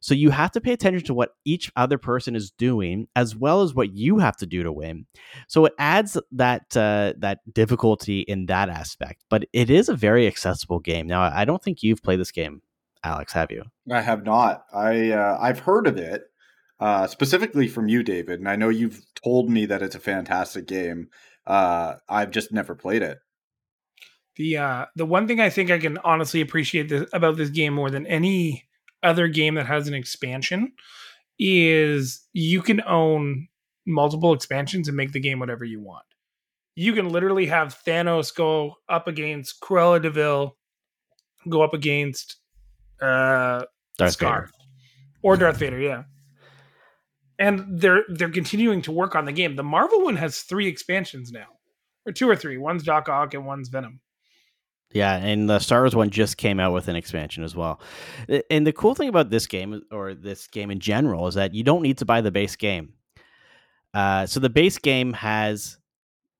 So 0.00 0.14
you 0.14 0.30
have 0.30 0.52
to 0.52 0.60
pay 0.60 0.72
attention 0.72 1.04
to 1.06 1.14
what 1.14 1.30
each 1.44 1.72
other 1.74 1.98
person 1.98 2.36
is 2.36 2.50
doing, 2.50 3.08
as 3.16 3.34
well 3.34 3.62
as 3.62 3.74
what 3.74 3.94
you 3.94 4.18
have 4.18 4.36
to 4.36 4.46
do 4.46 4.62
to 4.62 4.72
win. 4.72 5.06
So 5.48 5.64
it 5.64 5.72
adds 5.78 6.16
that 6.32 6.76
uh, 6.76 7.14
that 7.18 7.40
difficulty 7.52 8.20
in 8.20 8.46
that 8.46 8.68
aspect. 8.68 9.24
But 9.28 9.46
it 9.52 9.70
is 9.70 9.88
a 9.88 9.96
very 9.96 10.26
accessible 10.26 10.78
game. 10.78 11.06
Now 11.06 11.22
I 11.22 11.44
don't 11.44 11.62
think 11.62 11.82
you've 11.82 12.02
played 12.02 12.20
this 12.20 12.30
game, 12.30 12.62
Alex. 13.02 13.32
Have 13.32 13.50
you? 13.50 13.64
I 13.90 14.02
have 14.02 14.24
not. 14.24 14.64
I 14.72 15.10
uh, 15.10 15.38
I've 15.40 15.60
heard 15.60 15.86
of 15.86 15.96
it 15.96 16.24
uh, 16.78 17.06
specifically 17.06 17.68
from 17.68 17.88
you, 17.88 18.02
David, 18.02 18.38
and 18.38 18.48
I 18.48 18.56
know 18.56 18.68
you've 18.68 19.02
told 19.14 19.50
me 19.50 19.66
that 19.66 19.82
it's 19.82 19.94
a 19.94 20.00
fantastic 20.00 20.66
game. 20.66 21.08
Uh, 21.46 21.94
I've 22.08 22.30
just 22.30 22.52
never 22.52 22.74
played 22.74 23.02
it. 23.02 23.18
The 24.36 24.58
uh 24.58 24.86
the 24.94 25.06
one 25.06 25.26
thing 25.26 25.40
i 25.40 25.48
think 25.48 25.70
i 25.70 25.78
can 25.78 25.96
honestly 25.98 26.42
appreciate 26.42 26.88
this, 26.90 27.08
about 27.12 27.36
this 27.36 27.50
game 27.50 27.72
more 27.72 27.90
than 27.90 28.06
any 28.06 28.68
other 29.02 29.28
game 29.28 29.54
that 29.54 29.66
has 29.66 29.88
an 29.88 29.94
expansion 29.94 30.72
is 31.38 32.26
you 32.32 32.60
can 32.60 32.82
own 32.86 33.48
multiple 33.86 34.34
expansions 34.34 34.88
and 34.88 34.96
make 34.96 35.12
the 35.12 35.20
game 35.20 35.38
whatever 35.38 35.64
you 35.64 35.80
want 35.80 36.04
you 36.74 36.92
can 36.92 37.08
literally 37.08 37.46
have 37.46 37.78
thanos 37.86 38.34
go 38.34 38.74
up 38.88 39.08
against 39.08 39.60
cruella 39.60 40.02
de 40.02 40.10
vil 40.10 40.56
go 41.48 41.62
up 41.62 41.72
against 41.72 42.36
uh 43.00 43.64
Darth 43.98 44.12
Scar 44.12 44.40
Vader. 44.42 44.52
or 45.22 45.36
Darth 45.36 45.56
Vader, 45.56 45.78
yeah. 45.78 46.04
And 47.38 47.80
they're 47.80 48.04
they're 48.08 48.30
continuing 48.30 48.82
to 48.82 48.92
work 48.92 49.14
on 49.14 49.24
the 49.24 49.32
game. 49.32 49.56
The 49.56 49.62
Marvel 49.62 50.02
one 50.04 50.16
has 50.16 50.40
three 50.40 50.66
expansions 50.66 51.32
now, 51.32 51.46
or 52.06 52.12
two 52.12 52.28
or 52.28 52.36
three. 52.36 52.56
One's 52.56 52.82
Doc 52.82 53.08
Ock 53.08 53.34
and 53.34 53.44
one's 53.44 53.68
Venom. 53.68 54.00
Yeah, 54.92 55.16
and 55.16 55.50
the 55.50 55.58
Star 55.58 55.82
Wars 55.82 55.96
one 55.96 56.10
just 56.10 56.36
came 56.36 56.60
out 56.60 56.72
with 56.72 56.88
an 56.88 56.96
expansion 56.96 57.44
as 57.44 57.54
well. 57.54 57.80
And 58.48 58.66
the 58.66 58.72
cool 58.72 58.94
thing 58.94 59.08
about 59.08 59.30
this 59.30 59.46
game, 59.46 59.82
or 59.90 60.14
this 60.14 60.46
game 60.46 60.70
in 60.70 60.80
general, 60.80 61.26
is 61.26 61.34
that 61.34 61.54
you 61.54 61.64
don't 61.64 61.82
need 61.82 61.98
to 61.98 62.04
buy 62.04 62.20
the 62.20 62.30
base 62.30 62.56
game. 62.56 62.94
Uh, 63.92 64.26
so 64.26 64.40
the 64.40 64.48
base 64.48 64.78
game 64.78 65.12
has, 65.12 65.78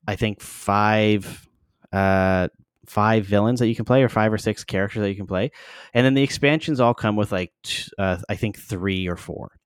I 0.06 0.16
think, 0.16 0.40
five, 0.40 1.48
uh, 1.92 2.48
five 2.86 3.26
villains 3.26 3.60
that 3.60 3.68
you 3.68 3.74
can 3.74 3.84
play, 3.84 4.02
or 4.02 4.08
five 4.08 4.32
or 4.32 4.38
six 4.38 4.62
characters 4.62 5.02
that 5.02 5.10
you 5.10 5.16
can 5.16 5.26
play, 5.26 5.50
and 5.92 6.06
then 6.06 6.14
the 6.14 6.22
expansions 6.22 6.80
all 6.80 6.94
come 6.94 7.16
with 7.16 7.32
like, 7.32 7.52
t- 7.62 7.90
uh, 7.98 8.18
I 8.28 8.36
think, 8.36 8.58
three 8.58 9.08
or 9.08 9.16
four. 9.16 9.58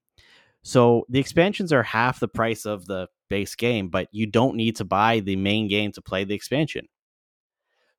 So 0.63 1.05
the 1.09 1.21
expansions 1.21 1.73
are 1.73 1.83
half 1.83 2.21
the 2.21 2.29
price 2.29 2.67
of 2.67 2.87
the 2.87 3.09
base 3.29 3.55
game, 3.55 3.89
but 3.89 4.09
you 4.13 4.27
don't 4.27 4.57
need 4.57 4.77
to 4.77 4.85
buy 4.85 5.21
the 5.21 5.37
main 5.37 5.69
game 5.69 5.93
to 5.93 6.03
play 6.03 6.25
the 6.25 6.35
expansion. 6.35 6.87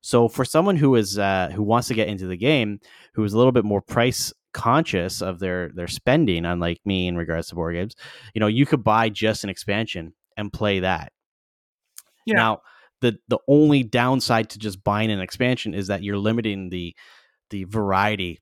So 0.02 0.28
for 0.28 0.44
someone 0.44 0.76
who 0.76 0.96
is 0.96 1.18
uh, 1.18 1.50
who 1.54 1.62
wants 1.62 1.88
to 1.88 1.94
get 1.94 2.08
into 2.08 2.26
the 2.26 2.36
game, 2.36 2.80
who 3.14 3.24
is 3.24 3.32
a 3.32 3.38
little 3.38 3.52
bit 3.52 3.64
more 3.64 3.80
price 3.80 4.32
conscious 4.52 5.22
of 5.22 5.38
their 5.38 5.70
their 5.74 5.88
spending, 5.88 6.44
unlike 6.44 6.80
me 6.84 7.06
in 7.06 7.16
regards 7.16 7.48
to 7.48 7.54
board 7.54 7.74
games, 7.74 7.94
you 8.34 8.40
know, 8.40 8.48
you 8.48 8.66
could 8.66 8.84
buy 8.84 9.08
just 9.08 9.44
an 9.44 9.50
expansion 9.50 10.12
and 10.36 10.52
play 10.52 10.80
that. 10.80 11.12
Yeah. 12.26 12.34
Now, 12.34 12.62
the 13.00 13.16
the 13.28 13.38
only 13.48 13.84
downside 13.84 14.50
to 14.50 14.58
just 14.58 14.82
buying 14.82 15.10
an 15.10 15.20
expansion 15.20 15.72
is 15.72 15.86
that 15.86 16.02
you're 16.02 16.18
limiting 16.18 16.68
the 16.68 16.94
the 17.50 17.64
variety 17.64 18.40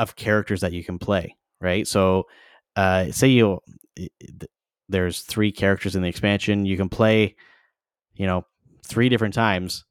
of 0.00 0.16
characters 0.16 0.62
that 0.62 0.72
you 0.72 0.82
can 0.82 0.98
play, 0.98 1.36
right? 1.60 1.86
So, 1.86 2.24
uh, 2.74 3.12
say 3.12 3.28
you 3.28 3.60
there's 4.88 5.20
three 5.20 5.52
characters 5.52 5.94
in 5.94 6.02
the 6.02 6.08
expansion, 6.08 6.66
you 6.66 6.76
can 6.76 6.88
play, 6.88 7.36
you 8.14 8.26
know, 8.26 8.44
three 8.84 9.08
different 9.08 9.34
times 9.34 9.84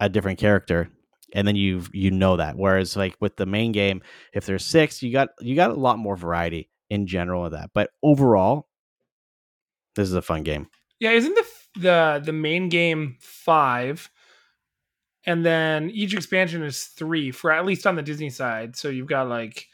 a 0.00 0.08
different 0.08 0.38
character 0.38 0.90
and 1.32 1.46
then 1.46 1.54
you 1.54 1.82
you 1.92 2.10
know 2.10 2.36
that. 2.36 2.56
Whereas 2.56 2.96
like 2.96 3.16
with 3.20 3.36
the 3.36 3.46
main 3.46 3.72
game 3.72 4.02
if 4.32 4.46
there's 4.46 4.64
six 4.64 5.02
you 5.02 5.12
got 5.12 5.28
you 5.40 5.54
got 5.54 5.70
a 5.70 5.74
lot 5.74 5.98
more 5.98 6.16
variety 6.16 6.68
in 6.88 7.06
general 7.06 7.44
of 7.44 7.52
that. 7.52 7.70
But 7.72 7.90
overall 8.02 8.68
this 9.94 10.08
is 10.08 10.14
a 10.14 10.22
fun 10.22 10.42
game. 10.42 10.68
Yeah, 10.98 11.12
isn't 11.12 11.34
the 11.34 11.46
the 11.80 12.22
the 12.24 12.32
main 12.32 12.68
game 12.68 13.16
five, 13.20 14.10
and 15.24 15.44
then 15.44 15.90
each 15.90 16.14
expansion 16.14 16.62
is 16.62 16.84
three 16.84 17.30
for 17.30 17.50
at 17.52 17.66
least 17.66 17.86
on 17.86 17.96
the 17.96 18.02
Disney 18.02 18.30
side. 18.30 18.76
So 18.76 18.88
you've 18.88 19.06
got 19.06 19.28
like 19.28 19.66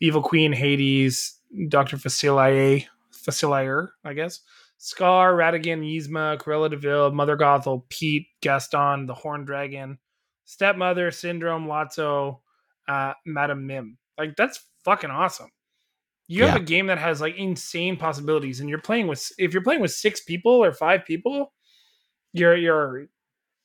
Evil 0.00 0.22
Queen, 0.22 0.52
Hades, 0.52 1.38
Doctor 1.68 1.96
Facilier, 1.96 2.84
Facilier, 3.12 3.88
I 4.04 4.12
guess, 4.12 4.40
Scar, 4.78 5.34
Ratigan, 5.34 5.80
Yzma, 5.82 6.38
Cruella 6.38 6.70
De 6.70 6.76
Vil, 6.76 7.10
Mother 7.12 7.36
Gothel, 7.36 7.88
Pete, 7.88 8.26
Gaston, 8.42 9.06
the 9.06 9.14
Horned 9.14 9.46
Dragon, 9.46 9.98
Stepmother, 10.44 11.10
Syndrome, 11.10 11.66
Lotso, 11.66 12.40
uh, 12.88 13.14
Madam 13.24 13.66
Mim. 13.66 13.98
Like 14.18 14.36
that's 14.36 14.60
fucking 14.84 15.10
awesome. 15.10 15.50
You 16.28 16.44
have 16.46 16.56
a 16.56 16.64
game 16.64 16.86
that 16.88 16.98
has 16.98 17.20
like 17.20 17.36
insane 17.36 17.96
possibilities, 17.96 18.58
and 18.60 18.68
you're 18.68 18.80
playing 18.80 19.06
with 19.06 19.30
if 19.38 19.52
you're 19.52 19.62
playing 19.62 19.80
with 19.80 19.92
six 19.92 20.20
people 20.22 20.52
or 20.52 20.72
five 20.72 21.04
people, 21.04 21.52
your 22.32 22.56
your 22.56 23.06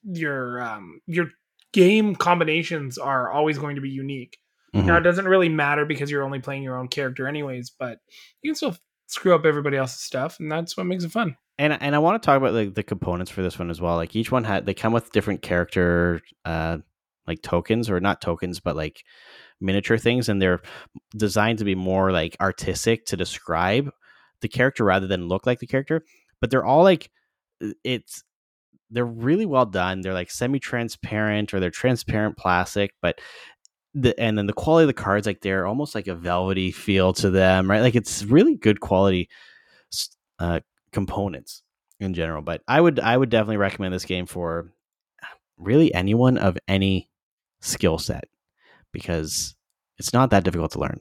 your 0.04 0.62
um 0.62 1.02
your 1.08 1.28
game 1.74 2.16
combinations 2.16 2.98
are 2.98 3.32
always 3.32 3.58
going 3.58 3.76
to 3.76 3.82
be 3.82 3.90
unique. 3.90 4.38
Mhm. 4.76 4.86
Now 4.86 4.98
it 4.98 5.02
doesn't 5.02 5.28
really 5.28 5.50
matter 5.50 5.86
because 5.86 6.12
you're 6.12 6.24
only 6.24 6.40
playing 6.40 6.62
your 6.64 6.78
own 6.78 6.88
character 6.88 7.28
anyways, 7.28 7.72
but 7.72 8.00
you 8.44 8.52
can 8.52 8.56
still 8.56 8.78
screw 9.12 9.36
up 9.36 9.46
everybody 9.46 9.78
else's 9.78 10.02
stuff, 10.02 10.40
and 10.40 10.52
that's 10.52 10.76
what 10.78 10.86
makes 10.86 11.04
it 11.04 11.12
fun. 11.12 11.36
and 11.60 11.78
and 11.82 11.96
I 11.96 12.00
want 12.00 12.22
to 12.22 12.26
talk 12.26 12.38
about 12.38 12.54
like 12.54 12.74
the 12.74 12.84
components 12.84 13.32
for 13.32 13.42
this 13.42 13.60
one 13.60 13.70
as 13.70 13.82
well. 13.82 13.96
Like 13.96 14.16
each 14.16 14.32
one 14.32 14.44
had 14.44 14.66
they 14.66 14.74
come 14.74 14.94
with 14.94 15.12
different 15.12 15.42
character 15.42 16.22
uh 16.46 16.78
like 17.28 17.42
tokens 17.44 17.90
or 17.90 18.00
not 18.00 18.20
tokens 18.20 18.60
but 18.60 18.76
like 18.76 19.04
miniature 19.60 19.98
things 19.98 20.28
and 20.28 20.42
they're 20.42 20.60
designed 21.16 21.60
to 21.60 21.66
be 21.66 21.76
more 21.76 22.12
like 22.12 22.36
artistic 22.42 23.06
to 23.06 23.16
describe 23.16 23.92
the 24.42 24.48
character 24.50 24.84
rather 24.84 25.06
than 25.06 25.28
look 25.28 25.46
like 25.46 25.60
the 25.60 25.68
character. 25.68 26.04
But 26.40 26.50
they're 26.50 26.66
all 26.66 26.84
like 26.84 27.12
it's 27.84 28.24
they're 28.90 29.06
really 29.06 29.46
well 29.46 29.66
done. 29.66 30.02
They're 30.02 30.14
like 30.14 30.32
semi-transparent 30.32 31.54
or 31.54 31.60
they're 31.60 31.70
transparent 31.70 32.38
plastic, 32.38 32.92
but 33.02 33.20
the 33.94 34.18
and 34.20 34.38
then 34.38 34.48
the 34.48 34.54
quality 34.54 34.84
of 34.84 34.88
the 34.88 35.02
cards 35.02 35.28
like 35.28 35.42
they're 35.42 35.68
almost 35.68 35.96
like 35.96 36.08
a 36.08 36.16
velvety 36.16 36.72
feel 36.72 37.14
to 37.14 37.30
them, 37.30 37.70
right? 37.70 37.82
Like 37.82 37.96
it's 37.96 38.24
really 38.24 38.56
good 38.56 38.80
quality 38.80 39.30
uh 40.40 40.62
components 40.92 41.64
in 42.00 42.14
general. 42.14 42.42
But 42.42 42.62
I 42.68 42.80
would 42.80 43.00
I 43.00 43.16
would 43.16 43.30
definitely 43.30 43.58
recommend 43.58 43.94
this 43.94 44.06
game 44.06 44.26
for 44.26 44.72
really 45.58 45.94
anyone 45.94 46.38
of 46.38 46.58
any 46.68 47.10
skill 47.62 47.98
set 47.98 48.26
because 48.92 49.56
it's 49.98 50.14
not 50.14 50.32
that 50.32 50.44
difficult 50.44 50.72
to 50.72 50.80
learn. 50.80 51.00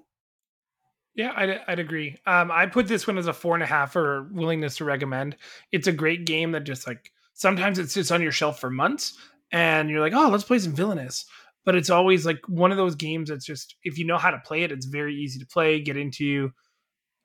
Yeah, 1.14 1.32
I'd, 1.34 1.60
I'd 1.66 1.78
agree. 1.78 2.16
Um, 2.26 2.50
I 2.50 2.66
put 2.66 2.86
this 2.86 3.06
one 3.06 3.18
as 3.18 3.26
a 3.26 3.32
four 3.32 3.54
and 3.54 3.62
a 3.62 3.66
half 3.66 3.92
for 3.92 4.28
willingness 4.32 4.76
to 4.76 4.84
recommend. 4.84 5.36
It's 5.72 5.88
a 5.88 5.92
great 5.92 6.24
game 6.24 6.52
that 6.52 6.64
just 6.64 6.86
like 6.86 7.12
sometimes 7.34 7.78
it 7.78 7.90
sits 7.90 8.10
on 8.10 8.22
your 8.22 8.32
shelf 8.32 8.60
for 8.60 8.70
months 8.70 9.18
and 9.50 9.90
you're 9.90 10.00
like, 10.00 10.12
oh, 10.14 10.28
let's 10.28 10.44
play 10.44 10.58
some 10.58 10.72
villainous. 10.72 11.26
But 11.64 11.74
it's 11.76 11.90
always 11.90 12.24
like 12.24 12.38
one 12.48 12.70
of 12.70 12.76
those 12.78 12.94
games 12.94 13.28
that's 13.28 13.44
just 13.44 13.76
if 13.84 13.98
you 13.98 14.06
know 14.06 14.18
how 14.18 14.30
to 14.30 14.40
play 14.44 14.62
it, 14.62 14.72
it's 14.72 14.86
very 14.86 15.14
easy 15.14 15.38
to 15.38 15.46
play, 15.46 15.80
get 15.80 15.96
into, 15.96 16.50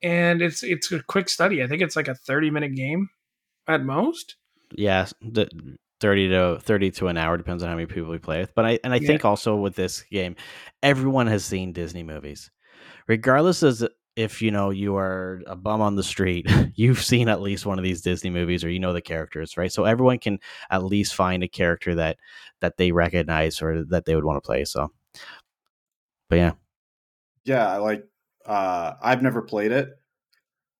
and 0.02 0.42
it's 0.42 0.62
it's 0.62 0.92
a 0.92 1.02
quick 1.02 1.28
study. 1.28 1.62
I 1.62 1.66
think 1.66 1.82
it's 1.82 1.96
like 1.96 2.08
a 2.08 2.14
30 2.14 2.50
minute 2.50 2.74
game 2.74 3.08
at 3.68 3.84
most. 3.84 4.36
Yeah, 4.76 5.06
the 5.22 5.48
30 6.00 6.28
to 6.30 6.58
30 6.60 6.90
to 6.92 7.08
an 7.08 7.16
hour 7.16 7.36
depends 7.36 7.62
on 7.62 7.68
how 7.70 7.74
many 7.74 7.86
people 7.86 8.10
we 8.10 8.18
play 8.18 8.40
with. 8.40 8.54
But 8.54 8.66
I 8.66 8.78
and 8.84 8.92
I 8.92 8.98
Yeah. 8.98 9.08
think 9.08 9.24
also 9.24 9.56
with 9.56 9.74
this 9.74 10.02
game, 10.10 10.36
everyone 10.82 11.26
has 11.28 11.44
seen 11.44 11.72
Disney 11.72 12.02
movies. 12.02 12.50
Regardless 13.08 13.62
as 13.62 13.86
if 14.16 14.40
you 14.40 14.50
know 14.50 14.70
you 14.70 14.96
are 14.96 15.42
a 15.46 15.54
bum 15.54 15.82
on 15.82 15.94
the 15.94 16.02
street, 16.02 16.50
you've 16.74 17.02
seen 17.02 17.28
at 17.28 17.42
least 17.42 17.66
one 17.66 17.78
of 17.78 17.84
these 17.84 18.00
Disney 18.00 18.30
movies 18.30 18.64
or 18.64 18.70
you 18.70 18.80
know 18.80 18.94
the 18.94 19.02
characters, 19.02 19.56
right? 19.56 19.70
So 19.70 19.84
everyone 19.84 20.18
can 20.18 20.40
at 20.70 20.84
least 20.84 21.14
find 21.14 21.44
a 21.44 21.48
character 21.48 21.94
that 21.94 22.16
that 22.60 22.78
they 22.78 22.92
recognize 22.92 23.60
or 23.60 23.84
that 23.84 24.06
they 24.06 24.14
would 24.14 24.24
want 24.24 24.42
to 24.42 24.46
play. 24.46 24.64
So 24.64 24.90
but 26.28 26.36
yeah. 26.36 26.52
Yeah, 27.44 27.68
I 27.68 27.76
like 27.76 28.04
uh 28.44 28.94
I've 29.00 29.22
never 29.22 29.42
played 29.42 29.72
it. 29.72 29.90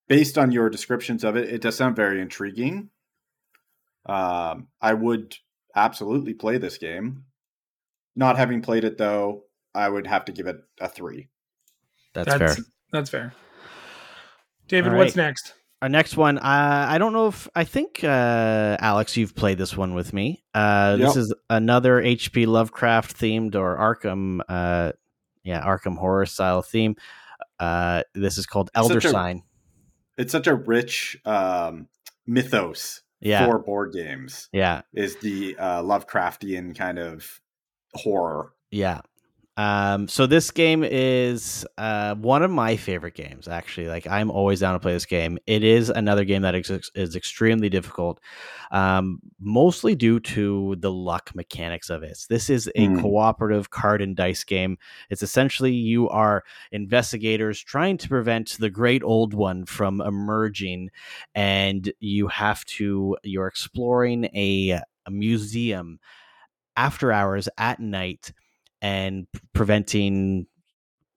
Based 0.09 0.39
on 0.39 0.53
your 0.53 0.71
descriptions 0.71 1.25
of 1.25 1.37
it, 1.37 1.49
it 1.49 1.61
does 1.61 1.77
sound 1.77 1.95
very 1.95 2.21
intriguing. 2.21 2.91
Um 4.07 4.69
I 4.81 4.95
would 4.95 5.37
absolutely 5.75 6.33
play 6.33 6.57
this 6.57 6.79
game. 6.79 7.25
Not 8.17 8.39
having 8.39 8.63
played 8.63 8.85
it 8.85 8.97
though, 8.97 9.45
I 9.75 9.89
would 9.89 10.07
have 10.07 10.25
to 10.25 10.33
give 10.33 10.47
it 10.47 10.57
a 10.81 10.89
3. 10.89 11.29
That's, 12.15 12.35
fair. 12.35 12.57
That's 12.97 13.11
fair. 13.11 13.35
David, 14.69 14.93
All 14.93 14.99
what's 14.99 15.17
next? 15.17 15.53
Our 15.83 15.89
next 15.91 16.17
one, 16.17 16.39
uh, 16.39 16.87
I 16.89 16.97
don't 16.99 17.13
know 17.13 17.29
if 17.29 17.47
I 17.55 17.65
think 17.65 18.03
uh, 18.03 18.77
Alex, 18.81 19.17
you've 19.17 19.35
played 19.35 19.59
this 19.59 19.77
one 19.77 19.93
with 19.95 20.13
me. 20.15 20.43
Uh, 20.55 20.97
This 20.97 21.17
is 21.17 21.35
another 21.51 22.01
HP 22.03 22.47
Lovecraft 22.47 23.15
themed 23.17 23.55
or 23.55 23.77
Arkham, 23.77 24.41
uh, 24.49 24.93
yeah, 25.45 25.63
Arkham 25.65 25.99
horror 25.99 26.25
style 26.27 26.63
theme. 26.63 26.97
Uh, 27.61 28.03
this 28.15 28.39
is 28.39 28.47
called 28.47 28.71
Elder 28.75 28.95
Such 29.01 29.05
a- 29.05 29.09
Sign. 29.11 29.43
It's 30.17 30.33
such 30.33 30.47
a 30.47 30.55
rich 30.55 31.19
um 31.27 31.89
mythos 32.27 33.03
Yeah, 33.21 33.45
for 33.47 33.59
board 33.59 33.93
games. 33.93 34.49
yeah, 34.53 34.81
Is 34.95 35.17
the 35.17 35.55
uh 35.59 35.83
Lovecraftian 35.83 36.75
kind 36.77 36.99
of 36.99 37.41
horror. 37.93 38.53
yeah. 38.71 39.03
Um, 39.59 40.07
so 40.07 40.27
this 40.27 40.51
game 40.51 40.85
is 40.85 41.67
uh, 41.79 42.15
one 42.17 42.43
of 42.43 42.51
my 42.51 42.77
favorite 42.77 43.15
games. 43.15 43.49
Actually, 43.49 43.89
like 43.89 44.07
I'm 44.07 44.31
always 44.31 44.61
down 44.61 44.75
to 44.75 44.81
play 44.81 44.93
this 44.93 45.07
game. 45.07 45.39
It 45.47 45.65
is 45.65 45.89
another 45.89 46.25
game 46.25 46.43
that 46.43 46.55
is, 46.55 46.91
is 46.95 47.17
extremely 47.17 47.71
difficult, 47.71 48.21
um, 48.71 49.19
mostly 49.41 49.95
due 49.95 50.21
to 50.21 50.77
the 50.81 50.93
luck 50.93 51.35
mechanics 51.35 51.89
of 51.89 52.03
it. 52.03 52.19
This 52.29 52.51
is 52.51 52.71
a 52.75 52.87
Hmm. 52.87 53.01
cooperative 53.01 53.71
card 53.71 54.03
and 54.03 54.15
dice 54.15 54.45
game. 54.45 54.77
It's 55.09 55.23
essentially 55.23 55.73
you 55.73 56.11
are 56.11 56.45
investigators 56.71 57.59
trying 57.59 57.97
to 57.99 58.09
prevent 58.09 58.59
the 58.59 58.69
great 58.69 59.03
old 59.03 59.33
one 59.33 59.65
from 59.65 60.03
emerging, 60.03 60.91
and 61.35 61.91
you 61.99 62.29
have 62.29 62.63
to. 62.67 63.17
You're 63.23 63.47
exploring 63.47 64.27
a, 64.35 64.81
a 65.07 65.11
museum 65.11 65.99
after 66.77 67.11
hours 67.11 67.49
at 67.57 67.81
night 67.81 68.33
and 68.83 69.27
preventing 69.53 70.47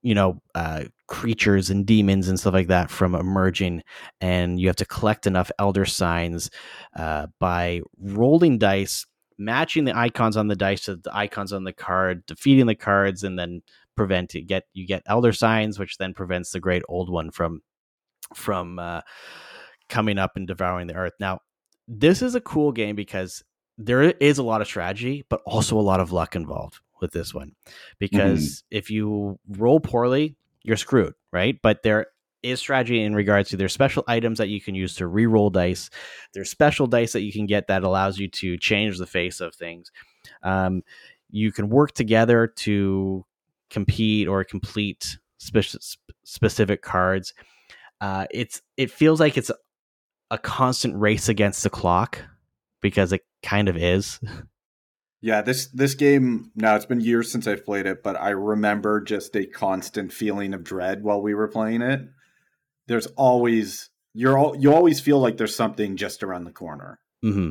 you 0.02 0.16
know 0.16 0.42
uh, 0.56 0.84
creatures 1.08 1.70
and 1.70 1.86
demons 1.86 2.30
and 2.30 2.40
stuff 2.40 2.54
like 2.54 2.68
that 2.68 2.90
from 2.90 3.16
emerging. 3.16 3.84
And 4.22 4.60
you 4.60 4.68
have 4.68 4.76
to 4.78 4.86
collect 4.86 5.28
enough 5.28 5.52
elder 5.60 5.86
signs 5.86 6.50
uh, 6.96 7.28
by 7.40 7.82
rolling 8.00 8.58
dice 8.58 9.06
matching 9.38 9.86
the 9.86 9.98
icons 9.98 10.36
on 10.36 10.48
the 10.48 10.56
dice 10.56 10.84
to 10.84 10.98
the 10.98 11.16
icons 11.16 11.54
on 11.54 11.64
the 11.64 11.72
card 11.72 12.26
defeating 12.26 12.66
the 12.66 12.76
cards 12.76 13.24
and 13.24 13.40
then 13.40 13.62
prevent 13.96 14.36
it 14.36 14.42
get 14.42 14.64
you 14.74 14.86
get 14.86 15.02
elder 15.06 15.32
signs 15.32 15.80
which 15.80 15.98
then 15.98 16.14
prevents 16.14 16.52
the 16.52 16.60
great 16.60 16.84
old 16.90 17.10
one 17.10 17.32
from 17.32 17.62
from 18.36 18.78
uh, 18.78 19.02
coming 19.88 20.18
up 20.18 20.32
and 20.36 20.46
devouring 20.46 20.88
the 20.88 20.94
earth. 20.94 21.14
Now 21.20 21.40
this 21.88 22.22
is 22.22 22.36
a 22.36 22.42
cool 22.42 22.72
game 22.72 22.96
because 22.96 23.42
there 23.78 24.02
is 24.04 24.38
a 24.38 24.44
lot 24.44 24.62
of 24.62 24.68
strategy 24.68 25.26
but 25.30 25.42
also 25.46 25.78
a 25.78 25.82
lot 25.82 26.02
of 26.02 26.12
luck 26.12 26.36
involved 26.36 26.80
with 27.02 27.12
this 27.12 27.34
one 27.34 27.54
because 27.98 28.64
if 28.72 28.90
you 28.90 29.40
roll 29.48 29.80
poorly 29.80 30.36
you're 30.64 30.78
screwed 30.78 31.14
right? 31.32 31.60
But 31.62 31.84
there 31.84 32.08
is 32.42 32.60
strategy 32.60 33.02
in 33.02 33.14
regards 33.14 33.50
to 33.50 33.58
there's 33.58 33.74
special 33.74 34.04
items 34.08 34.38
that 34.38 34.50
you 34.50 34.62
can 34.62 34.76
use 34.76 34.96
to 34.96 35.08
re-roll 35.08 35.50
dice. 35.50 35.90
There's 36.34 36.50
special 36.50 36.88
dice 36.88 37.14
that 37.14 37.22
you 37.22 37.34
can 37.34 37.46
get 37.46 37.68
that 37.68 37.84
allows 37.84 38.18
you 38.18 38.28
to 38.30 38.58
change 38.58 38.98
the 38.98 39.06
face 39.06 39.42
of 39.42 39.54
things. 39.54 39.92
Um, 40.44 40.84
you 41.30 41.52
can 41.52 41.70
work 41.70 41.94
together 41.94 42.48
to 42.48 43.26
compete 43.70 44.28
or 44.28 44.44
complete 44.44 45.18
spe- 45.38 45.98
specific 46.24 46.82
cards. 46.82 47.34
Uh, 48.02 48.26
it's 48.32 48.62
it 48.78 48.90
feels 48.90 49.20
like 49.20 49.38
it's 49.38 49.52
a 50.32 50.38
constant 50.38 50.96
race 50.96 51.28
against 51.28 51.64
the 51.64 51.70
clock 51.70 52.24
because 52.82 53.12
it 53.12 53.26
kind 53.44 53.68
of 53.68 53.76
is 53.76 54.20
Yeah, 55.22 55.42
this 55.42 55.68
this 55.68 55.96
game 55.96 56.52
now 56.56 56.76
it's 56.76 56.86
been 56.86 57.02
years 57.02 57.32
since 57.32 57.46
I've 57.46 57.66
played 57.66 57.86
it, 57.86 58.04
but 58.04 58.20
I 58.20 58.30
remember 58.30 59.02
just 59.02 59.36
a 59.36 59.46
constant 59.46 60.14
feeling 60.14 60.54
of 60.54 60.64
dread 60.64 61.04
while 61.04 61.22
we 61.22 61.34
were 61.34 61.50
playing 61.50 61.82
it. 61.82 62.02
There's 62.88 63.08
always 63.08 63.90
you're 64.14 64.38
all 64.38 64.56
you 64.56 64.74
always 64.74 65.00
feel 65.00 65.20
like 65.20 65.38
there's 65.38 65.56
something 65.56 65.98
just 65.98 66.24
around 66.24 66.46
the 66.46 66.52
corner. 66.52 67.00
hmm 67.22 67.50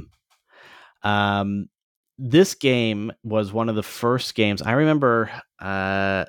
Um, 1.02 1.68
this 2.18 2.54
game 2.54 3.12
was 3.22 3.52
one 3.52 3.68
of 3.68 3.76
the 3.76 3.82
first 3.82 4.34
games 4.34 4.62
I 4.62 4.72
remember 4.72 5.30
uh, 5.60 6.24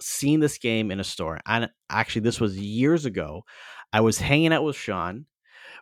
seeing 0.00 0.40
this 0.40 0.58
game 0.58 0.90
in 0.90 1.00
a 1.00 1.04
store. 1.04 1.40
And 1.46 1.70
actually, 1.90 2.22
this 2.22 2.40
was 2.40 2.56
years 2.58 3.04
ago. 3.06 3.44
I 3.92 4.00
was 4.00 4.18
hanging 4.18 4.52
out 4.52 4.64
with 4.64 4.76
Sean. 4.76 5.26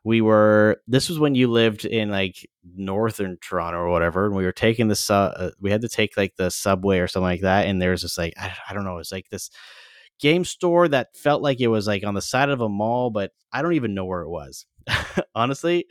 We 0.05 0.21
were. 0.21 0.79
This 0.87 1.09
was 1.09 1.19
when 1.19 1.35
you 1.35 1.51
lived 1.51 1.85
in 1.87 2.11
like 2.11 2.47
northern 2.77 3.39
Toronto 3.41 3.79
or 3.81 3.89
whatever, 3.91 4.27
and 4.27 4.35
we 4.37 4.45
were 4.45 4.53
taking 4.53 4.89
the 4.89 4.97
sub. 4.97 5.33
uh, 5.37 5.51
We 5.61 5.71
had 5.71 5.81
to 5.83 5.89
take 5.89 6.17
like 6.17 6.37
the 6.37 6.51
subway 6.51 6.99
or 6.99 7.09
something 7.09 7.25
like 7.25 7.41
that, 7.41 7.67
and 7.67 7.81
there's 7.81 8.03
this 8.03 8.19
like 8.19 8.35
I, 8.37 8.55
I 8.69 8.75
don't 8.75 8.85
know. 8.85 8.99
It's 8.99 9.13
like 9.13 9.29
this 9.31 9.51
game 10.21 10.45
store 10.45 10.89
that 10.89 11.17
felt 11.17 11.43
like 11.43 11.61
it 11.61 11.69
was 11.69 11.87
like 11.87 12.05
on 12.05 12.15
the 12.15 12.23
side 12.23 12.51
of 12.51 12.61
a 12.61 12.69
mall, 12.69 13.11
but 13.11 13.33
I 13.53 13.63
don't 13.63 13.75
even 13.75 13.95
know 13.95 14.05
where 14.05 14.23
it 14.23 14.29
was, 14.29 14.67
honestly. 15.35 15.87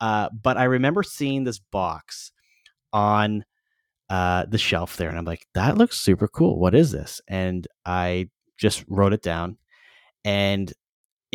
Uh, 0.00 0.28
but 0.30 0.56
I 0.58 0.64
remember 0.64 1.02
seeing 1.02 1.44
this 1.44 1.58
box 1.58 2.32
on 2.92 3.44
uh, 4.10 4.46
the 4.46 4.58
shelf 4.58 4.96
there, 4.96 5.08
and 5.08 5.18
I'm 5.18 5.24
like, 5.24 5.46
that 5.54 5.78
looks 5.78 5.98
super 5.98 6.28
cool. 6.28 6.58
What 6.58 6.74
is 6.74 6.92
this? 6.92 7.20
And 7.28 7.66
I 7.84 8.28
just 8.58 8.84
wrote 8.88 9.12
it 9.12 9.22
down, 9.22 9.58
and 10.24 10.72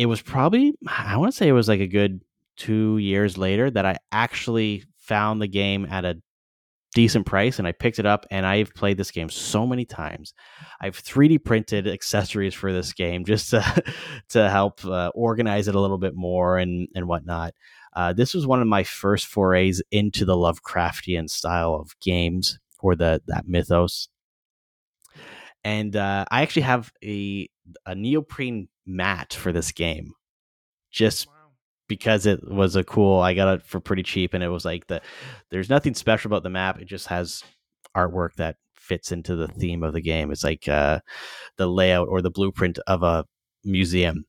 it 0.02 0.06
was 0.06 0.20
probably 0.20 0.74
I 0.88 1.16
want 1.16 1.32
to 1.32 1.36
say 1.36 1.46
it 1.46 1.52
was 1.52 1.68
like 1.68 1.80
a 1.80 1.86
good 1.86 2.22
two 2.56 2.98
years 2.98 3.38
later 3.38 3.70
that 3.70 3.86
I 3.86 3.98
actually 4.10 4.84
found 4.98 5.40
the 5.40 5.46
game 5.46 5.86
at 5.88 6.04
a 6.04 6.20
decent 6.92 7.24
price 7.24 7.60
and 7.60 7.68
I 7.68 7.72
picked 7.72 8.00
it 8.00 8.04
up 8.04 8.26
and 8.30 8.44
I've 8.44 8.74
played 8.74 8.96
this 8.96 9.12
game 9.12 9.30
so 9.30 9.64
many 9.64 9.84
times. 9.84 10.34
I've 10.80 11.00
3D 11.00 11.44
printed 11.44 11.86
accessories 11.86 12.52
for 12.52 12.72
this 12.72 12.92
game 12.92 13.24
just 13.24 13.50
to 13.50 13.82
to 14.30 14.50
help 14.50 14.84
uh, 14.84 15.12
organize 15.14 15.68
it 15.68 15.76
a 15.76 15.80
little 15.80 15.98
bit 15.98 16.16
more 16.16 16.58
and 16.58 16.88
and 16.96 17.06
whatnot. 17.06 17.54
Uh, 17.94 18.12
this 18.12 18.34
was 18.34 18.44
one 18.44 18.60
of 18.60 18.66
my 18.66 18.82
first 18.82 19.26
forays 19.26 19.80
into 19.92 20.24
the 20.24 20.34
Lovecraftian 20.34 21.30
style 21.30 21.74
of 21.74 21.98
games 22.00 22.58
or 22.80 22.96
the 22.96 23.22
that 23.28 23.46
mythos. 23.46 24.08
And 25.62 25.94
uh, 25.94 26.24
I 26.28 26.42
actually 26.42 26.62
have 26.62 26.92
a 27.04 27.48
a 27.86 27.94
neoprene 27.94 28.68
mat 28.86 29.32
for 29.34 29.52
this 29.52 29.72
game, 29.72 30.12
just 30.90 31.26
Wow. 31.26 31.32
because 31.88 32.26
it 32.26 32.40
was 32.48 32.76
a 32.76 32.84
cool. 32.84 33.20
I 33.20 33.34
got 33.34 33.54
it 33.54 33.62
for 33.62 33.80
pretty 33.80 34.02
cheap, 34.02 34.34
and 34.34 34.42
it 34.42 34.48
was 34.48 34.64
like 34.64 34.86
the. 34.86 35.00
There's 35.50 35.70
nothing 35.70 35.94
special 35.94 36.28
about 36.28 36.42
the 36.42 36.50
map. 36.50 36.80
It 36.80 36.86
just 36.86 37.06
has 37.08 37.42
artwork 37.96 38.34
that 38.36 38.56
fits 38.74 39.12
into 39.12 39.36
the 39.36 39.48
theme 39.48 39.82
of 39.82 39.92
the 39.92 40.00
game. 40.00 40.30
It's 40.32 40.42
like 40.44 40.66
uh, 40.66 41.00
the 41.56 41.66
layout 41.68 42.08
or 42.08 42.20
the 42.22 42.30
blueprint 42.30 42.78
of 42.86 43.02
a 43.02 43.24
museum. 43.64 44.24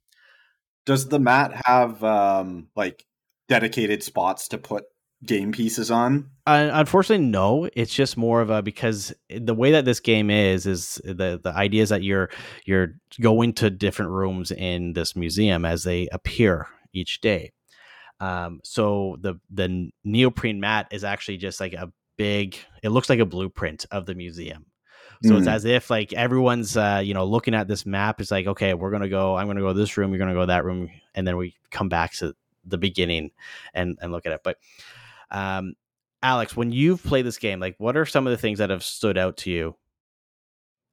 Does 0.86 1.08
the 1.08 1.20
mat 1.20 1.62
have 1.66 2.04
um 2.04 2.68
like 2.76 3.06
dedicated 3.50 4.04
spots 4.04 4.48
to 4.50 4.58
put 4.58 4.84
game 5.26 5.52
pieces 5.52 5.90
on? 5.92 6.30
Uh, 6.46 6.70
unfortunately, 6.74 7.26
no. 7.26 7.70
It's 7.74 7.94
just 7.94 8.18
more 8.18 8.42
of 8.42 8.50
a 8.50 8.62
because 8.62 9.14
the 9.30 9.54
way 9.56 9.72
that 9.72 9.86
this 9.86 10.00
game 10.00 10.30
is 10.30 10.66
is 10.66 11.02
the 11.04 11.40
the 11.42 11.52
idea 11.56 11.84
is 11.84 11.90
that 11.90 12.04
you're 12.04 12.30
you're 12.66 12.96
going 13.22 13.54
to 13.54 13.70
different 13.70 14.12
rooms 14.12 14.52
in 14.52 14.94
this 14.94 15.16
museum 15.16 15.66
as 15.66 15.84
they 15.84 16.08
appear 16.12 16.68
each 16.94 17.22
day. 17.22 17.52
Um, 18.20 18.60
so 18.64 19.18
the 19.22 19.36
the 19.50 19.90
neoprene 20.04 20.60
mat 20.60 20.88
is 20.92 21.04
actually 21.04 21.38
just 21.38 21.60
like 21.60 21.74
a 21.74 21.92
big. 22.18 22.58
It 22.84 22.90
looks 22.90 23.10
like 23.10 23.20
a 23.20 23.26
blueprint 23.26 23.86
of 23.92 24.06
the 24.06 24.16
museum. 24.16 24.66
So 25.26 25.38
it's 25.38 25.48
Mm. 25.48 25.54
as 25.54 25.64
if 25.64 25.90
like 25.90 26.12
everyone's 26.12 26.76
uh, 26.76 27.02
you 27.04 27.14
know 27.14 27.24
looking 27.26 27.54
at 27.56 27.68
this 27.70 27.86
map. 27.86 28.20
It's 28.20 28.32
like 28.32 28.48
okay, 28.48 28.74
we're 28.74 28.92
gonna 28.92 29.08
go. 29.10 29.38
I'm 29.38 29.48
gonna 29.48 29.62
go 29.62 29.72
this 29.72 29.96
room. 29.98 30.12
You're 30.12 30.20
gonna 30.20 30.34
go 30.34 30.46
that 30.46 30.66
room, 30.66 30.90
and 31.16 31.26
then 31.26 31.38
we 31.38 31.56
come 31.72 31.88
back 31.88 32.12
to 32.16 32.36
the 32.66 32.78
beginning 32.78 33.32
and 33.74 33.98
and 34.02 34.12
look 34.12 34.26
at 34.26 34.34
it. 34.34 34.42
But 34.44 34.58
um, 35.34 35.74
Alex, 36.22 36.56
when 36.56 36.72
you've 36.72 37.04
played 37.04 37.26
this 37.26 37.38
game, 37.38 37.60
like 37.60 37.76
what 37.80 37.98
are 37.98 38.06
some 38.06 38.26
of 38.26 38.32
the 38.32 38.38
things 38.38 38.60
that 38.60 38.70
have 38.70 38.84
stood 38.84 39.18
out 39.18 39.36
to 39.38 39.52
you 39.52 39.76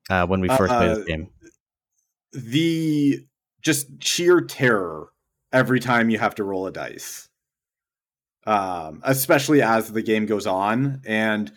uh, 0.08 0.26
when 0.26 0.40
we 0.40 0.48
first 0.48 0.72
played 0.72 0.90
Uh, 0.90 0.94
this 0.96 1.04
game? 1.04 1.28
the 2.32 3.26
just 3.60 4.02
sheer 4.02 4.40
terror 4.40 5.08
every 5.52 5.80
time 5.80 6.10
you 6.10 6.18
have 6.18 6.34
to 6.34 6.44
roll 6.44 6.66
a 6.66 6.72
dice 6.72 7.28
um 8.46 9.00
especially 9.04 9.60
as 9.60 9.92
the 9.92 10.00
game 10.00 10.26
goes 10.26 10.46
on 10.46 11.02
and 11.04 11.52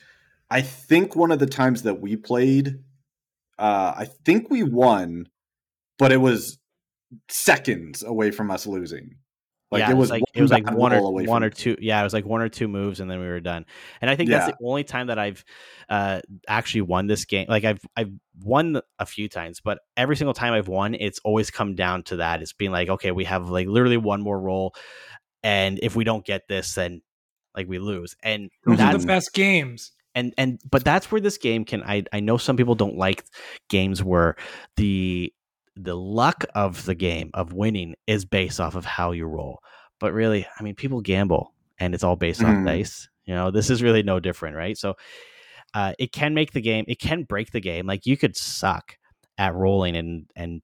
i 0.49 0.61
think 0.61 1.15
one 1.15 1.31
of 1.31 1.39
the 1.39 1.45
times 1.45 1.83
that 1.83 2.01
we 2.01 2.15
played 2.15 2.79
uh 3.59 3.93
i 3.95 4.05
think 4.25 4.49
we 4.49 4.63
won 4.63 5.27
but 5.99 6.11
it 6.11 6.17
was 6.17 6.57
seconds 7.29 8.03
away 8.03 8.31
from 8.31 8.49
us 8.49 8.65
losing 8.65 9.15
like 9.73 9.79
yeah, 9.81 9.91
it 9.91 9.97
was 9.97 10.09
like 10.09 10.23
it 10.33 10.41
was 10.41 10.51
like 10.51 10.71
one 10.71 10.93
or 10.93 11.11
one 11.11 11.43
or 11.43 11.49
two. 11.49 11.75
Yeah, 11.81 11.99
it 11.99 12.03
was 12.03 12.13
like 12.13 12.25
one 12.25 12.41
or 12.41 12.49
two 12.49 12.67
moves, 12.67 12.99
and 12.99 13.09
then 13.09 13.19
we 13.19 13.27
were 13.27 13.39
done. 13.39 13.65
And 14.01 14.09
I 14.09 14.15
think 14.15 14.29
that's 14.29 14.47
the 14.47 14.65
only 14.65 14.83
time 14.83 15.07
that 15.07 15.19
I've 15.19 15.43
uh, 15.89 16.21
actually 16.47 16.81
won 16.81 17.07
this 17.07 17.25
game. 17.25 17.47
Like 17.49 17.65
I've 17.65 17.81
I've 17.97 18.11
won 18.41 18.81
a 18.99 19.05
few 19.05 19.27
times, 19.27 19.59
but 19.59 19.79
every 19.97 20.15
single 20.15 20.33
time 20.33 20.53
I've 20.53 20.67
won, 20.67 20.93
it's 20.93 21.19
always 21.23 21.51
come 21.51 21.75
down 21.75 22.03
to 22.03 22.17
that. 22.17 22.41
It's 22.41 22.53
being 22.53 22.71
like, 22.71 22.89
okay, 22.89 23.11
we 23.11 23.25
have 23.25 23.49
like 23.49 23.67
literally 23.67 23.97
one 23.97 24.21
more 24.21 24.39
roll, 24.39 24.75
and 25.41 25.79
if 25.81 25.95
we 25.95 26.03
don't 26.03 26.25
get 26.25 26.47
this, 26.47 26.75
then 26.75 27.01
like 27.55 27.67
we 27.67 27.79
lose. 27.79 28.15
And 28.23 28.49
Those 28.65 28.75
are 28.75 28.77
that's 28.77 29.03
the 29.03 29.07
best 29.07 29.33
games. 29.33 29.91
and 30.15 30.33
and 30.37 30.59
but 30.69 30.83
that's 30.83 31.11
where 31.11 31.21
this 31.21 31.37
game 31.37 31.65
can 31.65 31.81
i 31.83 32.03
i 32.13 32.19
know 32.19 32.37
some 32.37 32.55
people 32.55 32.75
don't 32.75 32.97
like 32.97 33.23
games 33.69 34.03
where 34.03 34.35
the 34.77 35.33
the 35.75 35.95
luck 35.95 36.45
of 36.55 36.85
the 36.85 36.95
game 36.95 37.31
of 37.33 37.53
winning 37.53 37.95
is 38.07 38.25
based 38.25 38.59
off 38.59 38.75
of 38.75 38.85
how 38.85 39.11
you 39.11 39.25
roll. 39.25 39.59
But 39.99 40.13
really 40.13 40.45
i 40.59 40.63
mean 40.63 40.75
people 40.75 41.01
gamble 41.01 41.53
and 41.79 41.93
it's 41.95 42.03
all 42.03 42.15
based 42.15 42.41
off 42.43 42.53
Mhm. 42.55 42.65
dice 42.65 43.07
you 43.25 43.33
know? 43.33 43.51
This 43.51 43.69
is 43.69 43.81
really 43.81 44.03
no 44.03 44.19
different 44.19 44.55
right? 44.57 44.77
So 44.77 44.95
uh, 45.73 45.93
it 45.97 46.11
can 46.11 46.33
make 46.33 46.51
the 46.51 46.61
game 46.61 46.85
it 46.87 46.99
can 46.99 47.23
break 47.23 47.51
the 47.51 47.61
game 47.61 47.87
like 47.87 48.05
you 48.05 48.17
could 48.17 48.35
suck 48.35 48.97
at 49.37 49.55
rolling 49.55 49.95
and 49.95 50.29
and 50.35 50.61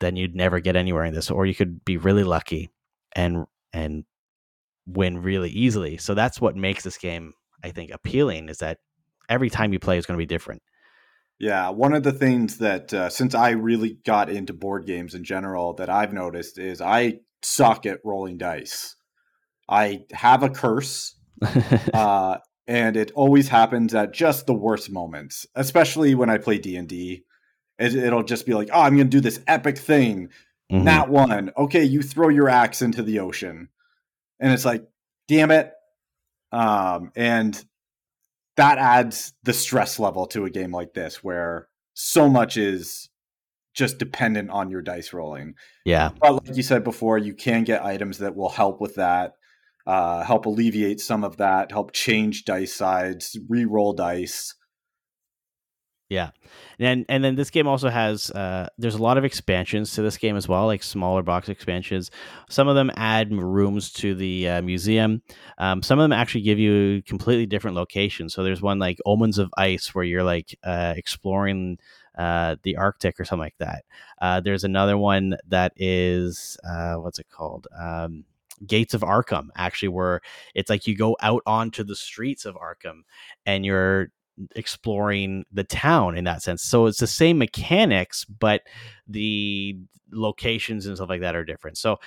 then 0.00 0.16
you'd 0.16 0.34
never 0.36 0.60
get 0.60 0.76
anywhere 0.76 1.04
in 1.04 1.12
this 1.14 1.30
or 1.30 1.44
you 1.46 1.54
could 1.54 1.84
be 1.84 1.96
really 1.96 2.24
lucky 2.24 2.70
and 3.16 3.46
and 3.72 4.04
win 4.86 5.18
really 5.18 5.50
easily. 5.50 5.96
So 5.98 6.14
that's 6.14 6.40
what 6.40 6.56
makes 6.56 6.84
this 6.84 6.98
game 6.98 7.34
i 7.64 7.70
think 7.70 7.90
appealing 7.90 8.48
is 8.48 8.58
that 8.58 8.78
every 9.28 9.50
time 9.50 9.72
you 9.72 9.78
play 9.80 9.98
is 9.98 10.06
going 10.06 10.16
to 10.16 10.22
be 10.22 10.26
different 10.26 10.62
Yeah, 11.38 11.70
one 11.70 11.94
of 11.94 12.02
the 12.02 12.12
things 12.12 12.58
that 12.58 12.92
uh, 12.92 13.08
since 13.10 13.34
I 13.34 13.50
really 13.50 13.98
got 14.04 14.28
into 14.28 14.52
board 14.52 14.86
games 14.86 15.14
in 15.14 15.22
general 15.22 15.74
that 15.74 15.88
I've 15.88 16.12
noticed 16.12 16.58
is 16.58 16.80
I 16.80 17.20
suck 17.42 17.86
at 17.86 18.00
rolling 18.04 18.38
dice. 18.38 18.96
I 19.68 20.04
have 20.12 20.42
a 20.42 20.50
curse, 20.50 21.14
uh, 21.94 22.38
and 22.66 22.96
it 22.96 23.12
always 23.14 23.48
happens 23.48 23.94
at 23.94 24.12
just 24.12 24.46
the 24.46 24.54
worst 24.54 24.90
moments, 24.90 25.46
especially 25.54 26.14
when 26.14 26.30
I 26.30 26.38
play 26.38 26.58
D 26.58 26.76
and 26.76 26.88
D. 26.88 27.24
It'll 27.78 28.24
just 28.24 28.46
be 28.46 28.54
like, 28.54 28.70
"Oh, 28.72 28.80
I'm 28.80 28.96
going 28.96 29.08
to 29.08 29.16
do 29.16 29.20
this 29.20 29.40
epic 29.46 29.78
thing." 29.78 30.30
Mhm. 30.72 30.82
Nat 30.82 31.08
one. 31.08 31.52
Okay, 31.56 31.84
you 31.84 32.02
throw 32.02 32.28
your 32.30 32.48
axe 32.48 32.82
into 32.82 33.02
the 33.02 33.20
ocean, 33.20 33.68
and 34.40 34.52
it's 34.52 34.64
like, 34.64 34.84
"Damn 35.28 35.52
it!" 35.52 35.72
Um, 36.50 37.12
and 37.14 37.62
that 38.58 38.76
adds 38.78 39.32
the 39.44 39.52
stress 39.52 40.00
level 40.00 40.26
to 40.26 40.44
a 40.44 40.50
game 40.50 40.72
like 40.72 40.92
this, 40.92 41.22
where 41.22 41.68
so 41.94 42.28
much 42.28 42.56
is 42.56 43.08
just 43.72 43.98
dependent 43.98 44.50
on 44.50 44.68
your 44.68 44.82
dice 44.82 45.12
rolling. 45.12 45.54
yeah 45.84 46.10
But 46.20 46.44
like 46.44 46.56
you 46.56 46.64
said 46.64 46.82
before, 46.82 47.18
you 47.18 47.34
can 47.34 47.62
get 47.62 47.84
items 47.84 48.18
that 48.18 48.34
will 48.34 48.48
help 48.48 48.80
with 48.80 48.96
that, 48.96 49.34
uh, 49.86 50.24
help 50.24 50.46
alleviate 50.46 50.98
some 51.00 51.22
of 51.22 51.36
that, 51.36 51.70
help 51.70 51.92
change 51.92 52.44
dice 52.44 52.74
sides, 52.74 53.38
re-roll 53.48 53.92
dice. 53.92 54.54
Yeah, 56.10 56.30
and 56.78 57.04
and 57.10 57.22
then 57.22 57.34
this 57.34 57.50
game 57.50 57.66
also 57.66 57.90
has 57.90 58.30
uh, 58.30 58.68
there's 58.78 58.94
a 58.94 59.02
lot 59.02 59.18
of 59.18 59.26
expansions 59.26 59.92
to 59.92 60.00
this 60.00 60.16
game 60.16 60.36
as 60.36 60.48
well, 60.48 60.64
like 60.64 60.82
smaller 60.82 61.22
box 61.22 61.50
expansions. 61.50 62.10
Some 62.48 62.66
of 62.66 62.76
them 62.76 62.90
add 62.96 63.30
rooms 63.30 63.92
to 63.94 64.14
the 64.14 64.48
uh, 64.48 64.62
museum. 64.62 65.20
Um, 65.58 65.82
some 65.82 65.98
of 65.98 66.04
them 66.04 66.12
actually 66.14 66.40
give 66.42 66.58
you 66.58 67.02
completely 67.02 67.44
different 67.44 67.76
locations. 67.76 68.32
So 68.32 68.42
there's 68.42 68.62
one 68.62 68.78
like 68.78 68.98
Omens 69.04 69.36
of 69.36 69.52
Ice 69.58 69.94
where 69.94 70.04
you're 70.04 70.22
like 70.22 70.58
uh, 70.64 70.94
exploring 70.96 71.78
uh, 72.16 72.56
the 72.62 72.78
Arctic 72.78 73.20
or 73.20 73.26
something 73.26 73.44
like 73.44 73.58
that. 73.58 73.84
Uh, 74.18 74.40
there's 74.40 74.64
another 74.64 74.96
one 74.96 75.36
that 75.48 75.74
is 75.76 76.56
uh, 76.66 76.94
what's 76.94 77.18
it 77.18 77.28
called? 77.28 77.66
Um, 77.78 78.24
Gates 78.66 78.94
of 78.94 79.02
Arkham, 79.02 79.48
actually, 79.56 79.88
where 79.88 80.20
it's 80.54 80.70
like 80.70 80.86
you 80.86 80.96
go 80.96 81.16
out 81.20 81.42
onto 81.46 81.84
the 81.84 81.94
streets 81.94 82.44
of 82.44 82.56
Arkham 82.56 83.02
and 83.46 83.64
you're 83.64 84.10
exploring 84.54 85.44
the 85.52 85.64
town 85.64 86.16
in 86.16 86.24
that 86.24 86.42
sense. 86.42 86.62
So 86.62 86.86
it's 86.86 87.00
the 87.00 87.06
same 87.06 87.38
mechanics, 87.38 88.24
but 88.24 88.62
the 89.06 89.76
locations 90.12 90.86
and 90.86 90.96
stuff 90.96 91.08
like 91.08 91.20
that 91.20 91.36
are 91.36 91.44
different. 91.44 91.78
So 91.78 91.98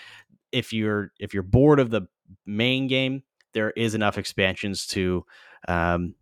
if 0.51 0.73
you're 0.73 1.11
if 1.19 1.33
you're 1.33 1.43
bored 1.43 1.79
of 1.79 1.89
the 1.89 2.07
main 2.45 2.87
game, 2.87 3.23
there 3.53 3.71
is 3.71 3.95
enough 3.95 4.17
expansions 4.17 4.85
to 4.87 5.25
um, 5.67 6.15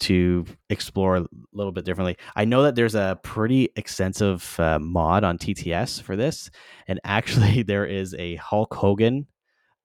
to 0.00 0.46
explore 0.70 1.16
a 1.16 1.26
little 1.52 1.72
bit 1.72 1.84
differently. 1.84 2.16
I 2.36 2.44
know 2.44 2.62
that 2.62 2.76
there's 2.76 2.94
a 2.94 3.18
pretty 3.22 3.70
extensive 3.76 4.58
uh, 4.58 4.78
mod 4.78 5.24
on 5.24 5.38
TTS 5.38 6.00
for 6.02 6.16
this, 6.16 6.50
and 6.86 7.00
actually 7.04 7.62
there 7.64 7.86
is 7.86 8.14
a 8.14 8.36
Hulk 8.36 8.74
Hogan, 8.74 9.26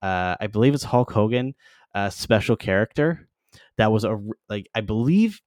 uh, 0.01 0.35
I 0.39 0.47
believe 0.47 0.73
it's 0.73 0.83
Hulk 0.83 1.11
Hogan, 1.11 1.55
uh, 1.95 2.09
special 2.09 2.55
character 2.55 3.27
that 3.77 3.91
was 3.91 4.03
a 4.03 4.19
like 4.49 4.69
I 4.75 4.81
believe. 4.81 5.41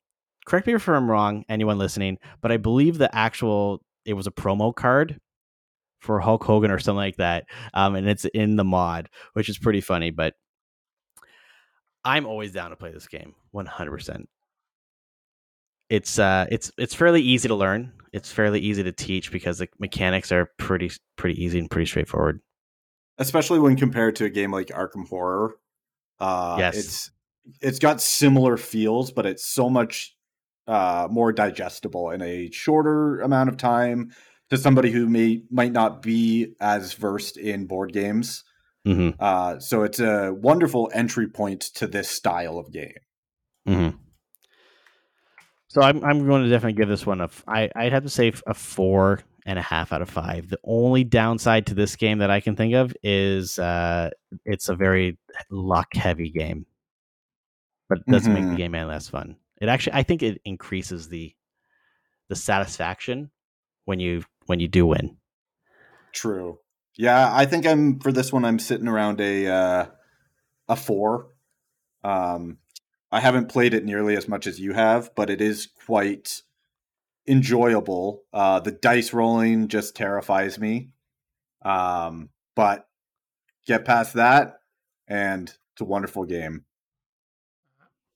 Correct 0.47 0.67
me 0.67 0.75
if 0.75 0.89
I'm 0.89 1.11
wrong, 1.11 1.45
anyone 1.49 1.77
listening, 1.79 2.19
but 2.41 2.51
I 2.53 2.57
believe 2.57 2.99
the 2.99 3.15
actual 3.15 3.83
it 4.05 4.15
was 4.15 4.27
a 4.27 4.31
promo 4.31 4.75
card 4.75 5.21
for 6.01 6.21
Hulk 6.21 6.45
Hogan 6.45 6.71
or 6.71 6.79
something 6.79 6.97
like 6.99 7.17
that, 7.17 7.45
um, 7.75 7.95
and 7.97 8.09
it's 8.09 8.25
in 8.27 8.57
the 8.57 8.65
mod, 8.65 9.09
which 9.35 9.49
is 9.49 9.59
pretty 9.59 9.81
funny. 9.81 10.11
But 10.11 10.35
I'm 12.05 12.27
always 12.27 12.53
down 12.53 12.71
to 12.71 12.77
play 12.77 12.93
this 12.93 13.09
game, 13.09 13.35
100. 13.51 13.91
percent 13.91 14.29
It's 15.91 16.19
uh, 16.19 16.47
it's 16.51 16.71
it's 16.79 16.95
fairly 16.95 17.23
easy 17.23 17.49
to 17.49 17.55
learn. 17.55 17.93
It's 18.13 18.31
fairly 18.33 18.61
easy 18.61 18.83
to 18.83 18.93
teach 18.93 19.31
because 19.33 19.59
the 19.59 19.69
mechanics 19.79 20.33
are 20.33 20.51
pretty 20.59 20.91
pretty 21.17 21.43
easy 21.43 21.59
and 21.59 21.71
pretty 21.71 21.87
straightforward. 21.87 22.41
especially 23.19 23.59
when 23.59 23.77
compared 23.77 24.15
to 24.17 24.25
a 24.25 24.31
game 24.31 24.51
like 24.53 24.69
Arkham 24.69 25.09
Horror. 25.09 25.57
Uh, 26.21 26.57
Yes. 26.59 26.77
it's 26.77 27.11
it's 27.61 27.79
got 27.79 28.01
similar 28.01 28.57
feels, 28.57 29.11
but 29.13 29.27
it's 29.27 29.45
so 29.45 29.69
much 29.71 30.16
uh, 30.67 31.09
more 31.11 31.33
digestible 31.33 32.11
in 32.11 32.23
a 32.23 32.51
shorter 32.51 33.21
amount 33.21 33.49
of 33.49 33.57
time 33.57 34.11
to 34.51 34.57
somebody 34.57 34.91
who 34.91 35.09
may 35.09 35.43
might 35.51 35.73
not 35.73 36.03
be 36.03 36.55
as 36.61 36.93
versed 36.95 37.37
in 37.37 37.67
board 37.67 37.93
games. 37.93 38.45
hmm 38.85 39.11
Uh, 39.19 39.59
so 39.59 39.83
it's 39.83 39.99
a 40.01 40.33
wonderful 40.33 40.91
entry 40.95 41.29
point 41.29 41.61
to 41.61 41.87
this 41.87 42.09
style 42.11 42.59
of 42.59 42.73
game. 42.73 42.95
hmm 43.67 43.89
So 45.69 45.83
I'm 45.83 46.03
I'm 46.05 46.27
going 46.27 46.45
to 46.45 46.49
definitely 46.49 46.79
give 46.79 46.89
this 46.89 47.05
one 47.07 47.21
a. 47.21 47.29
I 47.47 47.71
I'd 47.75 47.93
have 47.93 48.05
to 48.05 48.09
say 48.09 48.33
a 48.47 48.55
four 48.55 49.21
and 49.45 49.59
a 49.59 49.63
half 49.63 49.93
out 49.93 50.03
of 50.03 50.11
five. 50.11 50.49
The 50.49 50.59
only 50.65 51.05
downside 51.05 51.67
to 51.67 51.75
this 51.75 51.95
game 51.97 52.19
that 52.19 52.31
I 52.31 52.41
can 52.41 52.57
think 52.57 52.75
of 52.75 52.95
is 53.03 53.59
uh, 53.59 54.11
it's 54.45 54.69
a 54.69 54.75
very 54.75 55.19
luck 55.51 55.95
heavy 55.95 56.31
game, 56.31 56.67
but 57.89 57.99
it 57.99 58.07
doesn't 58.09 58.33
make 58.33 58.45
the 58.49 58.55
Mhm. 58.55 58.57
game 58.57 58.75
any 58.75 58.85
less 58.89 59.09
fun. 59.09 59.37
It 59.61 59.69
actually, 59.69 59.95
I 59.95 60.03
think, 60.03 60.23
it 60.23 60.41
increases 60.45 61.09
the 61.09 61.35
the 62.29 62.37
satisfaction 62.37 63.31
when 63.85 64.01
you 64.01 64.25
when 64.47 64.61
you 64.61 64.69
do 64.69 64.87
win. 64.87 65.17
True. 66.13 66.59
Yeah, 66.97 67.31
I 67.35 67.47
think 67.47 67.67
I'm 67.67 68.01
for 68.01 68.13
this 68.13 68.33
one. 68.33 68.45
I'm 68.45 68.59
sitting 68.59 68.89
around 68.89 69.21
a 69.21 69.47
uh, 69.47 69.87
a 70.69 70.77
four. 70.77 71.29
Um, 72.03 72.59
I 73.11 73.21
haven't 73.21 73.49
played 73.49 73.75
it 73.75 73.85
nearly 73.85 74.17
as 74.17 74.29
much 74.29 74.47
as 74.47 74.59
you 74.61 74.73
have, 74.73 75.15
but 75.15 75.31
it 75.31 75.41
is 75.41 75.69
quite 75.87 76.43
enjoyable. 77.27 78.23
Uh, 78.33 78.61
the 78.61 78.73
dice 78.73 79.13
rolling 79.13 79.69
just 79.69 79.95
terrifies 79.95 80.59
me. 80.59 80.91
Um, 81.63 82.31
but 82.55 82.89
get 83.67 83.85
past 83.85 84.15
that, 84.15 84.61
and 85.09 85.49
it's 85.49 85.81
a 85.81 85.85
wonderful 85.85 86.25
game. 86.25 86.65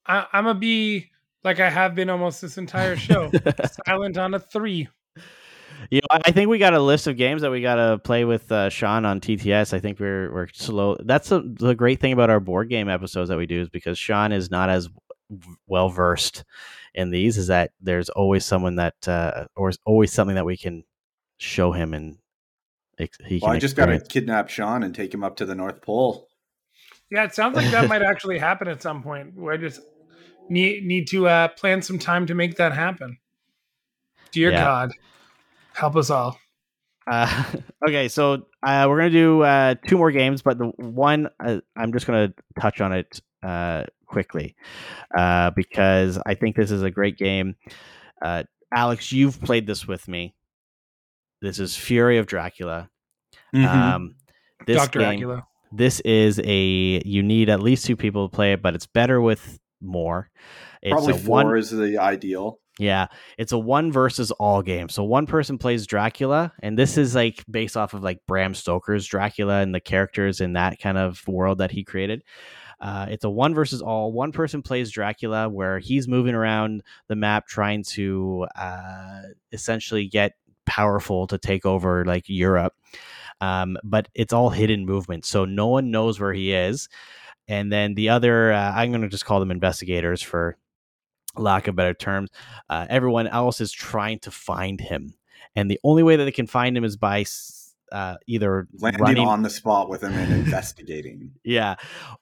I, 0.06 0.26
I'm 0.32 0.44
gonna 0.44 0.58
be 0.58 1.09
like 1.44 1.60
I 1.60 1.70
have 1.70 1.94
been 1.94 2.10
almost 2.10 2.40
this 2.40 2.58
entire 2.58 2.96
show, 2.96 3.30
silent 3.86 4.18
on 4.18 4.34
a 4.34 4.38
three. 4.38 4.88
You 5.90 6.00
know, 6.00 6.06
I 6.10 6.20
I 6.26 6.30
think 6.32 6.50
we 6.50 6.58
got 6.58 6.74
a 6.74 6.80
list 6.80 7.06
of 7.06 7.16
games 7.16 7.42
that 7.42 7.50
we 7.50 7.62
got 7.62 7.76
to 7.76 7.98
play 7.98 8.24
with 8.24 8.50
uh, 8.52 8.68
Sean 8.68 9.04
on 9.04 9.20
TTS. 9.20 9.72
I 9.72 9.80
think 9.80 9.98
we're 9.98 10.32
we're 10.32 10.48
slow. 10.52 10.96
That's 11.04 11.32
a, 11.32 11.40
the 11.40 11.74
great 11.74 12.00
thing 12.00 12.12
about 12.12 12.30
our 12.30 12.40
board 12.40 12.68
game 12.68 12.88
episodes 12.88 13.30
that 13.30 13.38
we 13.38 13.46
do 13.46 13.60
is 13.60 13.68
because 13.68 13.98
Sean 13.98 14.32
is 14.32 14.50
not 14.50 14.68
as 14.68 14.88
well 15.66 15.88
versed 15.88 16.44
in 16.94 17.10
these. 17.10 17.38
Is 17.38 17.46
that 17.46 17.70
there's 17.80 18.10
always 18.10 18.44
someone 18.44 18.76
that 18.76 19.08
uh, 19.08 19.46
or 19.56 19.72
always 19.86 20.12
something 20.12 20.34
that 20.36 20.44
we 20.44 20.56
can 20.56 20.84
show 21.38 21.72
him 21.72 21.94
and 21.94 22.18
ex- 22.98 23.16
he 23.24 23.38
Well, 23.40 23.50
can. 23.50 23.56
I 23.56 23.58
just 23.58 23.76
got 23.76 23.86
to 23.86 24.00
kidnap 24.00 24.50
Sean 24.50 24.82
and 24.82 24.94
take 24.94 25.14
him 25.14 25.24
up 25.24 25.36
to 25.36 25.46
the 25.46 25.54
North 25.54 25.80
Pole. 25.80 26.28
Yeah, 27.10 27.24
it 27.24 27.34
sounds 27.34 27.56
like 27.56 27.70
that 27.70 27.88
might 27.88 28.02
actually 28.02 28.38
happen 28.38 28.68
at 28.68 28.82
some 28.82 29.02
point. 29.02 29.34
I 29.50 29.56
just 29.56 29.80
need 30.50 30.84
need 30.84 31.06
to 31.08 31.28
uh, 31.28 31.48
plan 31.48 31.80
some 31.82 31.98
time 31.98 32.26
to 32.26 32.34
make 32.34 32.56
that 32.56 32.72
happen. 32.72 33.18
Dear 34.32 34.50
Yeah. 34.52 34.64
God, 34.64 34.92
help 35.72 35.96
us 35.96 36.10
all. 36.10 36.38
Uh, 37.06 37.44
okay, 37.88 38.08
so 38.08 38.46
uh, 38.62 38.86
we're 38.88 38.98
gonna 38.98 39.10
do 39.10 39.42
uh, 39.42 39.74
two 39.86 39.96
more 39.96 40.10
games, 40.12 40.42
but 40.42 40.58
the 40.58 40.66
one 40.76 41.28
uh, 41.44 41.60
I'm 41.76 41.92
just 41.92 42.06
gonna 42.06 42.32
touch 42.60 42.80
on 42.80 42.92
it 42.92 43.20
uh, 43.42 43.84
quickly 44.06 44.54
uh, 45.16 45.50
because 45.50 46.18
I 46.26 46.34
think 46.34 46.56
this 46.56 46.70
is 46.70 46.82
a 46.82 46.90
great 46.90 47.16
game. 47.16 47.56
Uh, 48.20 48.42
Alex, 48.72 49.12
you've 49.12 49.40
played 49.40 49.66
this 49.66 49.86
with 49.86 50.06
me. 50.08 50.34
This 51.40 51.58
is 51.58 51.76
Fury 51.76 52.18
of 52.18 52.26
Dracula. 52.26 52.90
Mhm. 53.54 53.66
Um, 53.66 54.14
this 54.66 54.76
Doctor 54.76 54.98
game, 55.00 55.20
Acula. 55.20 55.42
this 55.72 56.00
is 56.00 56.38
a 56.44 57.02
you 57.04 57.22
need 57.22 57.48
at 57.48 57.60
least 57.60 57.86
two 57.86 57.96
people 57.96 58.28
to 58.28 58.34
play 58.34 58.52
it, 58.52 58.62
but 58.62 58.74
it's 58.74 58.86
better 58.86 59.20
with 59.20 59.58
more. 59.80 60.30
It's 60.82 60.92
Probably 60.92 61.14
a 61.14 61.18
four 61.18 61.44
one, 61.44 61.58
is 61.58 61.70
the 61.70 61.98
ideal. 61.98 62.58
yeah, 62.78 63.06
it's 63.38 63.52
a 63.52 63.58
one 63.58 63.92
versus 63.92 64.30
all 64.30 64.62
game. 64.62 64.88
So 64.88 65.04
one 65.04 65.26
person 65.26 65.58
plays 65.58 65.86
Dracula, 65.86 66.52
and 66.62 66.78
this 66.78 66.96
is 66.96 67.14
like 67.14 67.44
based 67.50 67.76
off 67.76 67.94
of 67.94 68.02
like 68.02 68.20
Bram 68.26 68.54
Stoker's 68.54 69.06
Dracula 69.06 69.60
and 69.60 69.74
the 69.74 69.80
characters 69.80 70.40
in 70.40 70.54
that 70.54 70.78
kind 70.80 70.96
of 70.98 71.26
world 71.28 71.58
that 71.58 71.70
he 71.70 71.84
created. 71.84 72.22
Uh, 72.80 73.06
it's 73.10 73.24
a 73.24 73.30
one 73.30 73.54
versus 73.54 73.82
all. 73.82 74.10
One 74.12 74.32
person 74.32 74.62
plays 74.62 74.90
Dracula, 74.90 75.50
where 75.50 75.78
he's 75.78 76.08
moving 76.08 76.34
around 76.34 76.82
the 77.08 77.16
map 77.16 77.46
trying 77.46 77.82
to 77.84 78.46
uh, 78.56 79.22
essentially 79.52 80.08
get 80.08 80.32
powerful 80.64 81.26
to 81.26 81.36
take 81.36 81.66
over 81.66 82.04
like 82.06 82.24
Europe. 82.28 82.72
Um, 83.42 83.76
but 83.84 84.08
it's 84.14 84.32
all 84.32 84.48
hidden 84.50 84.86
movement, 84.86 85.26
so 85.26 85.44
no 85.44 85.66
one 85.66 85.90
knows 85.90 86.18
where 86.20 86.32
he 86.32 86.52
is. 86.52 86.88
And 87.50 87.72
then 87.72 87.94
the 87.94 88.10
other, 88.10 88.52
uh, 88.52 88.72
I'm 88.74 88.90
going 88.90 89.02
to 89.02 89.08
just 89.08 89.24
call 89.24 89.40
them 89.40 89.50
investigators 89.50 90.22
for 90.22 90.56
lack 91.36 91.66
of 91.66 91.74
better 91.74 91.94
terms. 91.94 92.30
Uh, 92.68 92.86
everyone 92.88 93.26
else 93.26 93.60
is 93.60 93.72
trying 93.72 94.20
to 94.20 94.30
find 94.30 94.80
him, 94.80 95.14
and 95.56 95.68
the 95.70 95.80
only 95.82 96.02
way 96.04 96.14
that 96.16 96.24
they 96.24 96.32
can 96.32 96.46
find 96.46 96.76
him 96.76 96.84
is 96.84 96.96
by 96.96 97.24
uh, 97.90 98.14
either 98.28 98.68
Landing 98.78 99.00
running 99.02 99.26
on 99.26 99.42
the 99.42 99.50
spot 99.50 99.88
with 99.90 100.04
him 100.04 100.12
and 100.12 100.32
investigating. 100.32 101.32
yeah, 101.44 101.74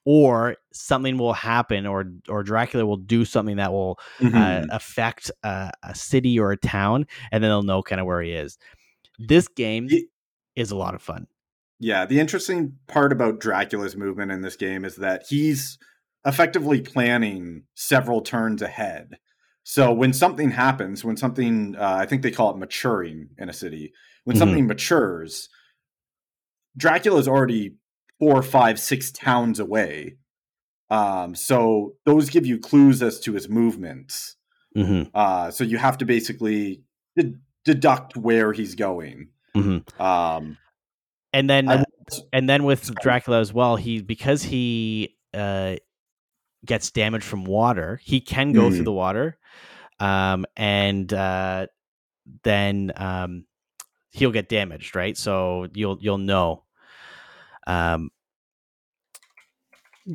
or 0.06 0.56
something 0.72 1.18
will 1.18 1.34
happen, 1.34 1.84
or 1.84 2.06
or 2.28 2.42
Dracula 2.42 2.86
will 2.86 2.96
do 2.96 3.26
something 3.26 3.56
that 3.56 3.70
will 3.70 3.98
uh, 4.20 4.24
Mhm. 4.24 4.66
affect 4.70 5.30
uh, 5.42 5.70
a 5.82 5.94
city 5.94 6.40
or 6.40 6.52
a 6.52 6.56
town, 6.56 7.06
and 7.30 7.44
then 7.44 7.50
they'll 7.50 7.62
know 7.62 7.82
kind 7.82 8.00
of 8.00 8.06
where 8.06 8.22
he 8.22 8.32
is. 8.32 8.56
This 9.18 9.46
game 9.46 9.88
Ye- 9.90 10.08
is 10.56 10.70
a 10.70 10.76
lot 10.76 10.94
of 10.94 11.02
fun. 11.02 11.26
Yeah, 11.80 12.06
the 12.06 12.18
interesting 12.20 12.76
part 12.88 13.12
about 13.12 13.40
Dracula's 13.40 13.96
movement 13.96 14.32
in 14.32 14.42
this 14.42 14.56
game 14.56 14.84
is 14.84 14.96
that 14.96 15.24
he's 15.28 15.78
effectively 16.26 16.80
planning 16.80 17.62
several 17.74 18.20
turns 18.20 18.62
ahead. 18.62 19.18
So 19.62 19.92
when 19.92 20.12
something 20.12 20.50
happens, 20.50 21.04
when 21.04 21.16
something, 21.16 21.76
uh, 21.76 21.96
I 22.00 22.06
think 22.06 22.22
they 22.22 22.30
call 22.30 22.50
it 22.50 22.58
maturing 22.58 23.28
in 23.38 23.48
a 23.48 23.52
city, 23.52 23.92
when 24.24 24.34
Mhm. 24.34 24.38
something 24.38 24.66
matures, 24.66 25.48
Dracula's 26.76 27.28
already 27.28 27.76
four, 28.18 28.42
five, 28.42 28.80
six 28.80 29.10
towns 29.10 29.60
away. 29.60 30.16
Um, 30.90 31.34
so 31.34 31.94
those 32.06 32.30
give 32.30 32.46
you 32.46 32.58
clues 32.58 33.02
as 33.02 33.20
to 33.20 33.32
his 33.34 33.48
movements. 33.48 34.36
hmm 34.74 35.02
Uh, 35.14 35.50
so 35.50 35.64
you 35.64 35.78
have 35.78 35.98
to 35.98 36.04
basically 36.04 36.82
de- 37.16 37.34
deduct 37.64 38.16
where 38.16 38.52
he's 38.52 38.74
going. 38.74 39.28
hmm 39.54 39.78
Um, 39.98 40.56
And 41.32 41.48
then 41.48 41.68
I 41.68 41.74
uh, 41.74 41.84
and 42.32 42.48
then 42.48 42.64
with 42.64 42.94
Dracula 43.02 43.40
as 43.40 43.52
well, 43.52 43.76
he 43.76 44.00
because 44.00 44.42
he 44.42 45.16
uh, 45.34 45.76
gets 46.64 46.90
damage 46.90 47.22
from 47.22 47.44
water, 47.44 48.00
he 48.02 48.20
can 48.20 48.52
go 48.52 48.62
Mhm. 48.62 48.74
through 48.76 48.84
the 48.84 48.92
water, 48.92 49.38
um, 50.00 50.46
and 50.56 51.12
uh, 51.12 51.66
then 52.44 52.92
um, 52.96 53.44
he'll 54.10 54.30
get 54.32 54.48
damaged, 54.48 54.96
right? 54.96 55.16
So 55.16 55.68
you'll 55.74 55.98
you'll 56.00 56.18
know. 56.18 56.64
Um, 57.66 58.10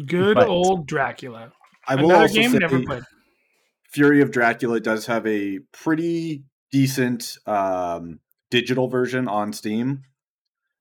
Good 0.08 0.36
But- 0.36 0.48
old 0.48 0.88
Dracula. 0.88 1.52
I 1.88 1.96
will 1.96 2.06
Another 2.06 2.24
also 2.24 2.34
game 2.36 2.52
say 2.52 2.58
never 2.60 2.82
played. 2.82 3.04
Fury 3.92 4.22
of 4.22 4.32
Dracula 4.32 4.80
does 4.80 5.06
have 5.06 5.28
a 5.28 5.60
pretty 5.72 6.46
decent 6.72 7.38
um, 7.46 8.20
digital 8.50 8.88
version 8.88 9.28
on 9.28 9.54
Steam. 9.54 10.04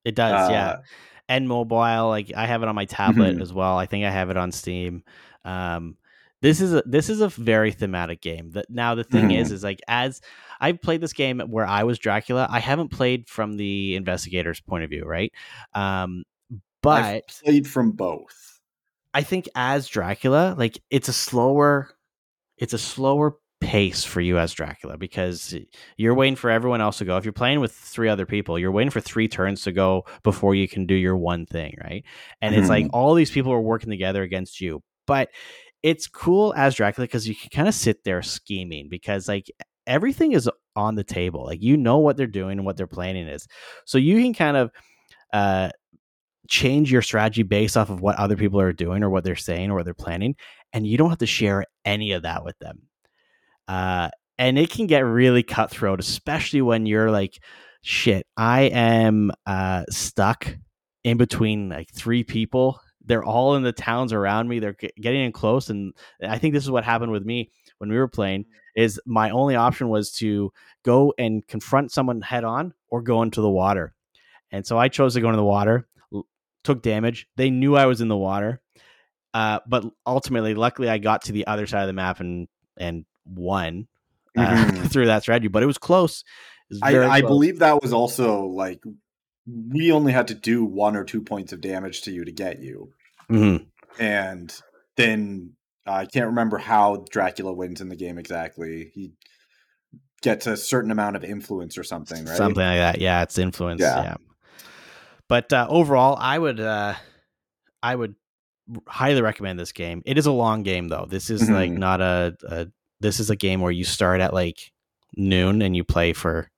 It 0.05 0.15
does, 0.15 0.49
yeah. 0.49 0.67
Uh, 0.67 0.81
and 1.29 1.47
mobile. 1.47 1.77
Like 2.09 2.31
I 2.35 2.45
have 2.45 2.63
it 2.63 2.67
on 2.69 2.75
my 2.75 2.85
tablet 2.85 3.37
Mhm. 3.37 3.41
as 3.41 3.53
well. 3.53 3.77
I 3.77 3.85
think 3.85 4.05
I 4.05 4.11
have 4.11 4.29
it 4.29 4.37
on 4.37 4.51
Steam. 4.51 5.03
Um, 5.45 5.97
this 6.41 6.59
is 6.59 6.73
a 6.73 6.83
this 6.85 7.09
is 7.09 7.21
a 7.21 7.29
very 7.29 7.71
thematic 7.71 8.21
game. 8.21 8.51
That 8.51 8.69
now 8.69 8.95
the 8.95 9.03
thing 9.05 9.31
is, 9.31 9.49
Mhm. 9.49 9.53
is 9.53 9.63
like 9.63 9.79
as 9.87 10.19
I've 10.59 10.81
played 10.81 11.01
this 11.01 11.13
game 11.13 11.39
where 11.39 11.65
I 11.65 11.83
was 11.83 11.97
Dracula. 11.99 12.47
I 12.49 12.59
haven't 12.59 12.89
played 12.89 13.27
from 13.29 13.55
the 13.55 13.95
investigator's 13.95 14.59
point 14.59 14.83
of 14.83 14.89
view, 14.89 15.05
right? 15.05 15.31
Um, 15.73 16.23
but 16.81 17.03
I've 17.03 17.27
played 17.27 17.67
from 17.67 17.91
both. 17.91 18.59
I 19.13 19.21
think 19.23 19.47
as 19.55 19.87
Dracula, 19.87 20.55
like 20.57 20.81
it's 20.89 21.07
a 21.07 21.13
slower 21.13 21.89
it's 22.57 22.73
a 22.73 22.77
slower 22.77 23.35
pace 23.63 24.03
for 24.03 24.19
you 24.19 24.37
as 24.37 24.51
Dracula 24.53 24.97
because 24.97 25.55
you're 25.95 26.13
waiting 26.13 26.35
for 26.35 26.49
everyone 26.49 26.81
else 26.81 26.97
to 26.97 27.05
go. 27.05 27.15
If 27.15 27.23
you're 27.23 27.31
playing 27.31 27.61
with 27.61 27.71
three 27.71 28.09
other 28.09 28.25
people, 28.25 28.59
you're 28.59 28.71
waiting 28.73 28.91
for 28.91 28.99
three 28.99 29.29
turns 29.29 29.61
to 29.63 29.71
go 29.71 30.03
before 30.21 30.53
you 30.53 30.67
can 30.67 30.85
do 30.85 30.93
your 30.93 31.15
one 31.15 31.45
thing, 31.45 31.77
right? 31.81 32.03
And 32.41 32.53
it's 32.53 32.67
like 32.67 32.87
all 32.91 33.13
these 33.13 33.31
people 33.31 33.53
are 33.53 33.61
working 33.61 33.89
together 33.89 34.21
against 34.21 34.59
you. 34.59 34.83
But 35.07 35.29
it's 35.81 36.07
cool 36.07 36.53
as 36.57 36.75
Dracula 36.75 37.07
because 37.07 37.27
you 37.27 37.35
can 37.35 37.49
kind 37.51 37.67
of 37.69 37.73
sit 37.73 38.03
there 38.03 38.21
scheming 38.21 38.89
because 38.89 39.29
like 39.29 39.49
everything 39.87 40.33
is 40.33 40.49
on 40.75 40.95
the 40.95 41.03
table. 41.03 41.45
Like 41.45 41.61
you 41.61 41.77
know 41.77 41.99
what 41.99 42.17
they're 42.17 42.27
doing 42.27 42.59
and 42.59 42.65
what 42.65 42.75
their 42.75 42.87
planning 42.87 43.27
is. 43.27 43.47
So 43.85 43.97
you 43.97 44.21
can 44.21 44.33
kind 44.33 44.57
of 44.57 44.71
uh 45.31 45.69
change 46.49 46.91
your 46.91 47.01
strategy 47.01 47.43
based 47.43 47.77
off 47.77 47.89
of 47.89 48.01
what 48.01 48.17
other 48.17 48.35
people 48.35 48.59
are 48.59 48.73
doing 48.73 49.03
or 49.03 49.09
what 49.09 49.23
they're 49.23 49.35
saying 49.35 49.71
or 49.71 49.75
what 49.75 49.85
they're 49.85 49.93
planning 49.93 50.35
and 50.73 50.85
you 50.85 50.97
don't 50.97 51.09
have 51.09 51.19
to 51.19 51.25
share 51.25 51.63
any 51.85 52.11
of 52.11 52.23
that 52.23 52.43
with 52.43 52.59
them 52.59 52.81
uh, 53.67 54.09
and 54.37 54.57
it 54.57 54.69
can 54.69 54.87
get 54.87 55.01
really 55.01 55.43
cutthroat, 55.43 55.99
especially 55.99 56.61
when 56.61 56.85
you're 56.85 57.11
like, 57.11 57.39
shit, 57.81 58.25
I 58.35 58.63
am 58.63 59.31
uh, 59.45 59.83
stuck 59.89 60.57
in 61.03 61.17
between 61.17 61.69
like 61.69 61.93
three 61.93 62.23
people. 62.23 62.79
They're 63.05 63.23
all 63.23 63.55
in 63.55 63.63
the 63.63 63.73
towns 63.73 64.13
around 64.13 64.47
me. 64.47 64.59
They're 64.59 64.77
getting 64.99 65.25
in 65.25 65.31
close, 65.33 65.69
and 65.69 65.93
I 66.25 66.37
think 66.37 66.53
this 66.53 66.63
is 66.63 66.71
what 66.71 66.85
happened 66.85 67.11
with 67.11 67.25
me 67.25 67.51
when 67.77 67.89
we 67.89 67.97
were 67.97 68.07
playing. 68.07 68.45
Is 68.75 68.99
my 69.05 69.29
only 69.29 69.55
option 69.55 69.89
was 69.89 70.11
to 70.13 70.51
go 70.83 71.13
and 71.17 71.45
confront 71.45 71.91
someone 71.91 72.21
head 72.21 72.43
on 72.43 72.73
or 72.89 73.01
go 73.01 73.21
into 73.21 73.41
the 73.41 73.49
water, 73.49 73.93
and 74.51 74.65
so 74.65 74.77
I 74.77 74.87
chose 74.87 75.15
to 75.15 75.21
go 75.21 75.27
into 75.27 75.37
the 75.37 75.43
water. 75.43 75.87
Took 76.63 76.81
damage. 76.81 77.27
They 77.35 77.49
knew 77.49 77.75
I 77.75 77.87
was 77.87 77.99
in 77.99 78.07
the 78.07 78.15
water, 78.15 78.61
uh, 79.33 79.59
but 79.67 79.83
ultimately, 80.07 80.55
luckily, 80.55 80.89
I 80.89 80.97
got 80.97 81.23
to 81.23 81.33
the 81.33 81.45
other 81.45 81.67
side 81.67 81.81
of 81.81 81.87
the 81.87 81.93
map 81.93 82.21
and 82.21 82.47
and 82.77 83.05
won 83.25 83.87
uh, 84.37 84.41
mm-hmm. 84.45 84.83
through 84.85 85.07
that 85.07 85.23
strategy, 85.23 85.47
but 85.47 85.63
it 85.63 85.67
was 85.67 85.77
close. 85.77 86.23
It 86.69 86.75
was 86.75 86.81
I, 86.81 86.91
close. 86.91 87.09
I 87.09 87.21
believe 87.21 87.59
that 87.59 87.81
was 87.81 87.93
also 87.93 88.45
like 88.45 88.83
we 89.45 89.91
only 89.91 90.11
had 90.11 90.27
to 90.29 90.35
do 90.35 90.63
one 90.63 90.95
or 90.95 91.03
two 91.03 91.21
points 91.21 91.53
of 91.53 91.61
damage 91.61 92.01
to 92.03 92.11
you 92.11 92.25
to 92.25 92.31
get 92.31 92.61
you, 92.61 92.93
mm-hmm. 93.29 93.63
and 94.01 94.61
then 94.95 95.53
uh, 95.85 95.91
I 95.91 96.05
can't 96.05 96.27
remember 96.27 96.57
how 96.57 97.05
Dracula 97.09 97.53
wins 97.53 97.81
in 97.81 97.89
the 97.89 97.95
game 97.95 98.17
exactly. 98.17 98.91
He 98.93 99.11
gets 100.21 100.47
a 100.47 100.55
certain 100.55 100.91
amount 100.91 101.15
of 101.15 101.23
influence 101.23 101.77
or 101.77 101.83
something, 101.83 102.25
right? 102.25 102.37
Something 102.37 102.63
like 102.63 102.79
that. 102.79 103.01
Yeah, 103.01 103.23
it's 103.23 103.37
influence. 103.37 103.81
Yeah. 103.81 104.03
yeah. 104.03 104.15
But 105.27 105.51
uh, 105.51 105.67
overall, 105.69 106.17
I 106.19 106.37
would 106.39 106.59
uh, 106.59 106.95
I 107.81 107.95
would 107.95 108.15
highly 108.87 109.21
recommend 109.21 109.59
this 109.59 109.71
game. 109.71 110.01
It 110.05 110.17
is 110.17 110.25
a 110.25 110.31
long 110.31 110.63
game 110.63 110.87
though. 110.87 111.05
This 111.07 111.29
is 111.29 111.43
mm-hmm. 111.43 111.53
like 111.53 111.71
not 111.71 112.01
a, 112.01 112.35
a 112.47 112.67
this 113.03 113.19
is 113.19 113.29
a 113.29 113.35
game 113.35 113.61
where 113.61 113.71
you 113.71 113.83
start 113.83 114.21
at 114.21 114.33
like 114.33 114.71
noon 115.15 115.61
and 115.61 115.75
you 115.75 115.83
play 115.83 116.13
for 116.13 116.49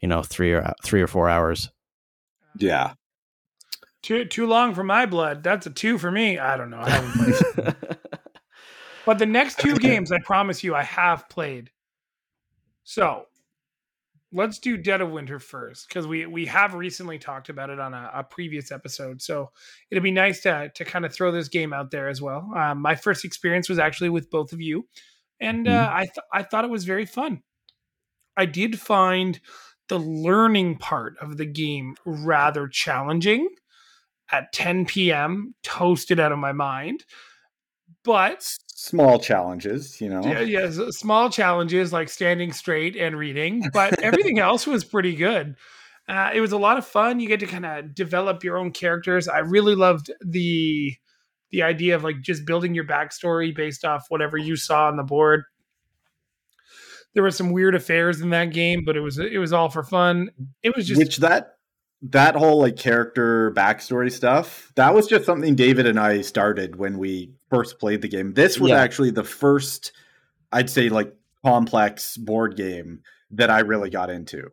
you 0.00 0.08
know 0.08 0.22
three 0.22 0.52
or 0.52 0.74
three 0.84 1.00
or 1.00 1.06
four 1.06 1.30
hours. 1.30 1.70
Yeah. 2.58 2.92
Too 4.02 4.26
too 4.26 4.46
long 4.46 4.74
for 4.74 4.84
my 4.84 5.06
blood. 5.06 5.42
That's 5.42 5.66
a 5.66 5.70
two 5.70 5.96
for 5.96 6.10
me. 6.10 6.38
I 6.38 6.56
don't 6.56 6.68
know. 6.68 6.80
I 6.80 6.90
haven't 6.90 7.54
played 7.54 7.76
but 9.06 9.18
the 9.18 9.26
next 9.26 9.60
two 9.60 9.76
games 9.76 10.12
i 10.12 10.18
promise 10.18 10.62
you 10.62 10.74
i 10.74 10.82
have 10.82 11.28
played. 11.30 11.70
So 12.84 13.24
let's 14.32 14.58
do 14.58 14.76
dead 14.76 15.00
of 15.00 15.10
winter 15.10 15.38
first 15.38 15.88
because 15.88 16.06
we 16.06 16.26
we 16.26 16.44
have 16.46 16.74
recently 16.74 17.18
talked 17.18 17.48
about 17.48 17.70
it 17.70 17.80
on 17.80 17.94
a, 17.94 18.10
a, 18.14 18.24
previous 18.24 18.70
episode. 18.70 19.22
So 19.22 19.50
it'd 19.90 20.02
be 20.02 20.10
nice 20.10 20.40
to 20.42 20.70
to 20.74 20.84
kind 20.84 21.06
of 21.06 21.14
throw 21.14 21.32
this 21.32 21.48
game 21.48 21.72
out 21.72 21.90
there 21.90 22.08
as 22.08 22.20
well. 22.20 22.50
Um, 22.54 22.82
my 22.82 22.94
first 22.94 23.24
experience 23.24 23.68
was 23.68 23.78
actually 23.78 24.10
with 24.10 24.30
both 24.30 24.52
of 24.52 24.60
you 24.60 24.86
and 25.40 25.66
mm-hmm. 25.66 25.74
uh, 25.74 25.94
I 25.94 26.00
th- 26.00 26.26
I 26.32 26.42
thought 26.42 26.64
it 26.64 26.70
was 26.70 26.84
very 26.84 27.06
fun. 27.06 27.42
I 28.36 28.46
did 28.46 28.80
find 28.80 29.40
the 29.88 29.98
learning 29.98 30.76
part 30.76 31.16
of 31.20 31.36
the 31.36 31.46
game 31.46 31.96
rather 32.04 32.68
challenging. 32.68 33.48
At 34.30 34.52
10 34.52 34.84
p.m., 34.84 35.54
toasted 35.62 36.20
out 36.20 36.32
of 36.32 36.38
my 36.38 36.52
mind, 36.52 37.06
but 38.04 38.42
small 38.66 39.18
challenges, 39.18 40.02
you 40.02 40.10
know. 40.10 40.22
Yeah, 40.22 40.40
yeah, 40.40 40.70
small 40.90 41.30
challenges 41.30 41.94
like 41.94 42.10
standing 42.10 42.52
straight 42.52 42.94
and 42.94 43.16
reading, 43.16 43.70
but 43.72 43.98
everything 44.02 44.38
else 44.38 44.66
was 44.66 44.84
pretty 44.84 45.14
good. 45.14 45.56
Uh, 46.08 46.30
it 46.34 46.40
was 46.40 46.52
a 46.52 46.58
lot 46.58 46.78
of 46.78 46.86
fun. 46.86 47.20
You 47.20 47.28
get 47.28 47.40
to 47.40 47.46
kind 47.46 47.66
of 47.66 47.94
develop 47.94 48.44
your 48.44 48.56
own 48.56 48.70
characters. 48.70 49.28
I 49.28 49.38
really 49.38 49.74
loved 49.74 50.10
the 50.20 50.94
the 51.50 51.62
idea 51.62 51.96
of 51.96 52.04
like 52.04 52.20
just 52.20 52.44
building 52.44 52.74
your 52.74 52.84
backstory 52.84 53.54
based 53.54 53.84
off 53.84 54.06
whatever 54.08 54.36
you 54.36 54.56
saw 54.56 54.88
on 54.88 54.96
the 54.96 55.02
board. 55.02 55.44
There 57.14 57.22
were 57.22 57.30
some 57.30 57.52
weird 57.52 57.74
affairs 57.74 58.20
in 58.20 58.30
that 58.30 58.52
game, 58.52 58.84
but 58.84 58.96
it 58.96 59.00
was 59.00 59.18
it 59.18 59.38
was 59.38 59.52
all 59.52 59.70
for 59.70 59.82
fun. 59.82 60.30
It 60.62 60.76
was 60.76 60.86
just 60.86 60.98
which 60.98 61.16
that 61.18 61.54
that 62.02 62.36
whole 62.36 62.60
like 62.60 62.76
character 62.76 63.50
backstory 63.52 64.12
stuff 64.12 64.70
that 64.76 64.94
was 64.94 65.08
just 65.08 65.24
something 65.24 65.56
David 65.56 65.84
and 65.86 65.98
I 65.98 66.20
started 66.20 66.76
when 66.76 66.98
we 66.98 67.32
first 67.50 67.80
played 67.80 68.02
the 68.02 68.08
game. 68.08 68.34
This 68.34 68.60
was 68.60 68.70
yeah. 68.70 68.80
actually 68.80 69.10
the 69.10 69.24
first, 69.24 69.92
I'd 70.52 70.70
say, 70.70 70.90
like 70.90 71.12
complex 71.44 72.16
board 72.16 72.56
game 72.56 73.00
that 73.30 73.50
I 73.50 73.60
really 73.60 73.90
got 73.90 74.10
into. 74.10 74.50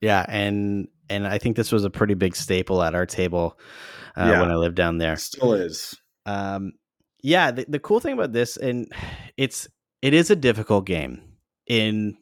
Yeah, 0.00 0.24
and 0.28 0.88
and 1.08 1.26
I 1.26 1.38
think 1.38 1.56
this 1.56 1.70
was 1.70 1.84
a 1.84 1.90
pretty 1.90 2.14
big 2.14 2.34
staple 2.34 2.82
at 2.82 2.94
our 2.94 3.06
table 3.06 3.58
uh, 4.16 4.28
yeah. 4.30 4.40
when 4.40 4.50
I 4.50 4.56
lived 4.56 4.76
down 4.76 4.98
there. 4.98 5.16
Still 5.16 5.54
is. 5.54 5.94
Um, 6.26 6.72
yeah, 7.22 7.50
the, 7.50 7.64
the 7.68 7.78
cool 7.78 8.00
thing 8.00 8.12
about 8.12 8.32
this, 8.32 8.56
and 8.56 8.92
it's 9.36 9.68
it 10.02 10.14
is 10.14 10.30
a 10.30 10.36
difficult 10.36 10.86
game 10.86 11.22
in 11.66 12.16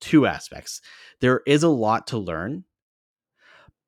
two 0.00 0.26
aspects. 0.26 0.80
There 1.20 1.42
is 1.46 1.62
a 1.62 1.68
lot 1.68 2.08
to 2.08 2.18
learn, 2.18 2.64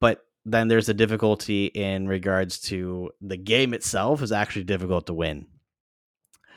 but 0.00 0.24
then 0.44 0.68
there's 0.68 0.88
a 0.88 0.94
difficulty 0.94 1.66
in 1.66 2.08
regards 2.08 2.60
to 2.60 3.10
the 3.20 3.36
game 3.36 3.74
itself 3.74 4.22
is 4.22 4.32
actually 4.32 4.64
difficult 4.64 5.06
to 5.06 5.14
win. 5.14 5.46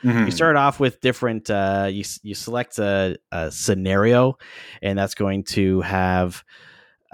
Mm-hmm. 0.02 0.26
You 0.26 0.30
start 0.32 0.56
off 0.56 0.78
with 0.78 1.00
different. 1.00 1.48
Uh, 1.48 1.88
you 1.90 2.04
you 2.22 2.34
select 2.34 2.78
a, 2.78 3.16
a 3.32 3.50
scenario, 3.50 4.36
and 4.82 4.98
that's 4.98 5.14
going 5.14 5.44
to 5.44 5.80
have 5.80 6.44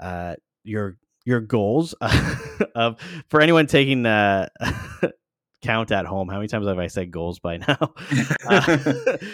uh, 0.01 0.35
your 0.63 0.97
your 1.23 1.39
goals 1.39 1.93
of 2.75 2.99
for 3.29 3.39
anyone 3.39 3.67
taking 3.67 4.05
uh, 4.05 4.49
count 5.61 5.91
at 5.91 6.05
home. 6.05 6.27
How 6.27 6.37
many 6.37 6.47
times 6.47 6.67
have 6.67 6.79
I 6.79 6.87
said 6.87 7.11
goals 7.11 7.39
by 7.39 7.57
now? 7.67 7.93
uh, 8.49 8.77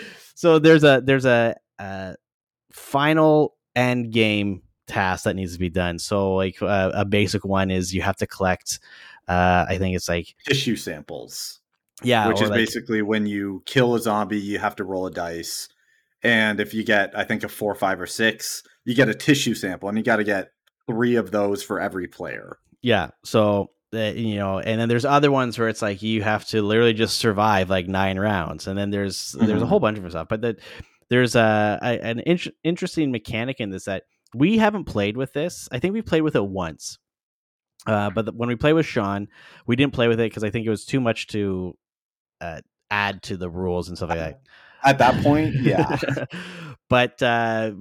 so 0.36 0.60
there's 0.60 0.84
a 0.84 1.02
there's 1.04 1.26
a, 1.26 1.56
a, 1.80 2.16
final 2.72 3.56
end 3.76 4.12
game 4.12 4.62
task 4.88 5.24
that 5.24 5.36
needs 5.36 5.54
to 5.54 5.60
be 5.60 5.70
done. 5.70 6.00
So 6.00 6.36
like 6.36 6.62
uh, 6.62 6.92
a 6.94 7.06
basic 7.06 7.46
one 7.46 7.72
is 7.72 7.94
you 7.94 8.02
have 8.02 8.18
to 8.18 8.28
collect. 8.28 8.80
Uh, 9.28 9.66
I 9.68 9.78
think 9.78 9.96
it's 9.96 10.10
like 10.10 10.36
tissue 10.48 10.76
samples. 10.76 11.60
Yeah, 12.04 12.28
which 12.28 12.42
is 12.42 12.50
like, 12.50 12.58
basically 12.58 13.02
when 13.02 13.26
you 13.26 13.64
kill 13.66 13.96
a 13.96 14.00
zombie, 14.00 14.40
you 14.40 14.60
have 14.60 14.76
to 14.76 14.84
roll 14.84 15.08
a 15.08 15.12
dice, 15.12 15.68
and 16.22 16.60
if 16.60 16.72
you 16.72 16.84
get 16.84 17.18
I 17.18 17.24
think 17.24 17.44
a 17.44 17.50
four, 17.50 17.74
five, 17.74 18.00
or 18.00 18.06
six, 18.06 18.62
you 18.86 18.94
get 18.94 19.10
a 19.10 19.16
tissue 19.16 19.56
sample, 19.56 19.90
and 19.90 19.98
you 19.98 20.04
got 20.04 20.18
to 20.18 20.24
get 20.24 20.52
three 20.86 21.16
of 21.16 21.32
those 21.32 21.64
for 21.64 21.80
every 21.80 22.08
player. 22.08 22.60
Yeah, 22.84 23.10
so 23.24 23.72
that 23.92 24.18
you 24.18 24.36
know 24.36 24.60
and 24.60 24.80
then 24.80 24.90
there's 24.90 25.06
other 25.06 25.32
ones 25.32 25.58
where 25.58 25.70
it's 25.70 25.82
like 25.82 26.02
you 26.02 26.22
have 26.22 26.46
to 26.46 26.62
literally 26.62 26.94
just 26.94 27.18
survive 27.18 27.70
like 27.70 27.88
nine 27.88 28.20
rounds 28.20 28.68
and 28.68 28.78
then 28.78 28.90
there's 28.90 29.18
mm-hmm. 29.18 29.46
there's 29.46 29.62
a 29.62 29.64
mm-hmm. 29.64 29.70
whole 29.70 29.80
bunch 29.80 29.98
of 29.98 30.10
stuff 30.10 30.28
but 30.30 30.42
that 30.42 30.58
there's 31.10 31.36
a, 31.36 31.80
a 31.82 32.00
an 32.04 32.20
in- 32.20 32.54
interesting 32.64 33.12
mechanic 33.12 33.60
in 33.60 33.70
this 33.70 33.86
that 33.86 34.04
we 34.36 34.58
haven't 34.58 34.84
played 34.84 35.16
with 35.16 35.32
this 35.34 35.70
i 35.72 35.80
think 35.80 35.94
we 35.94 36.02
played 36.02 36.22
with 36.22 36.36
it 36.36 36.46
once 36.46 37.00
uh, 37.86 38.10
but 38.10 38.26
the, 38.26 38.32
when 38.34 38.50
we 38.50 38.56
play 38.56 38.74
with 38.74 38.86
sean 38.86 39.28
we 39.66 39.76
didn't 39.76 39.94
play 39.94 40.10
with 40.10 40.20
it 40.20 40.30
because 40.30 40.44
i 40.44 40.50
think 40.50 40.66
it 40.66 40.70
was 40.70 40.84
too 40.84 41.00
much 41.00 41.28
to 41.28 41.74
uh, 42.42 42.60
add 42.92 43.24
to 43.24 43.38
the 43.38 43.50
rules 43.50 43.88
and 43.88 43.98
stuff 43.98 44.10
like 44.10 44.20
that 44.20 44.42
at 44.84 44.98
that 44.98 45.24
point 45.24 45.56
yeah 45.56 45.98
but 46.90 47.22
uh, 47.24 47.72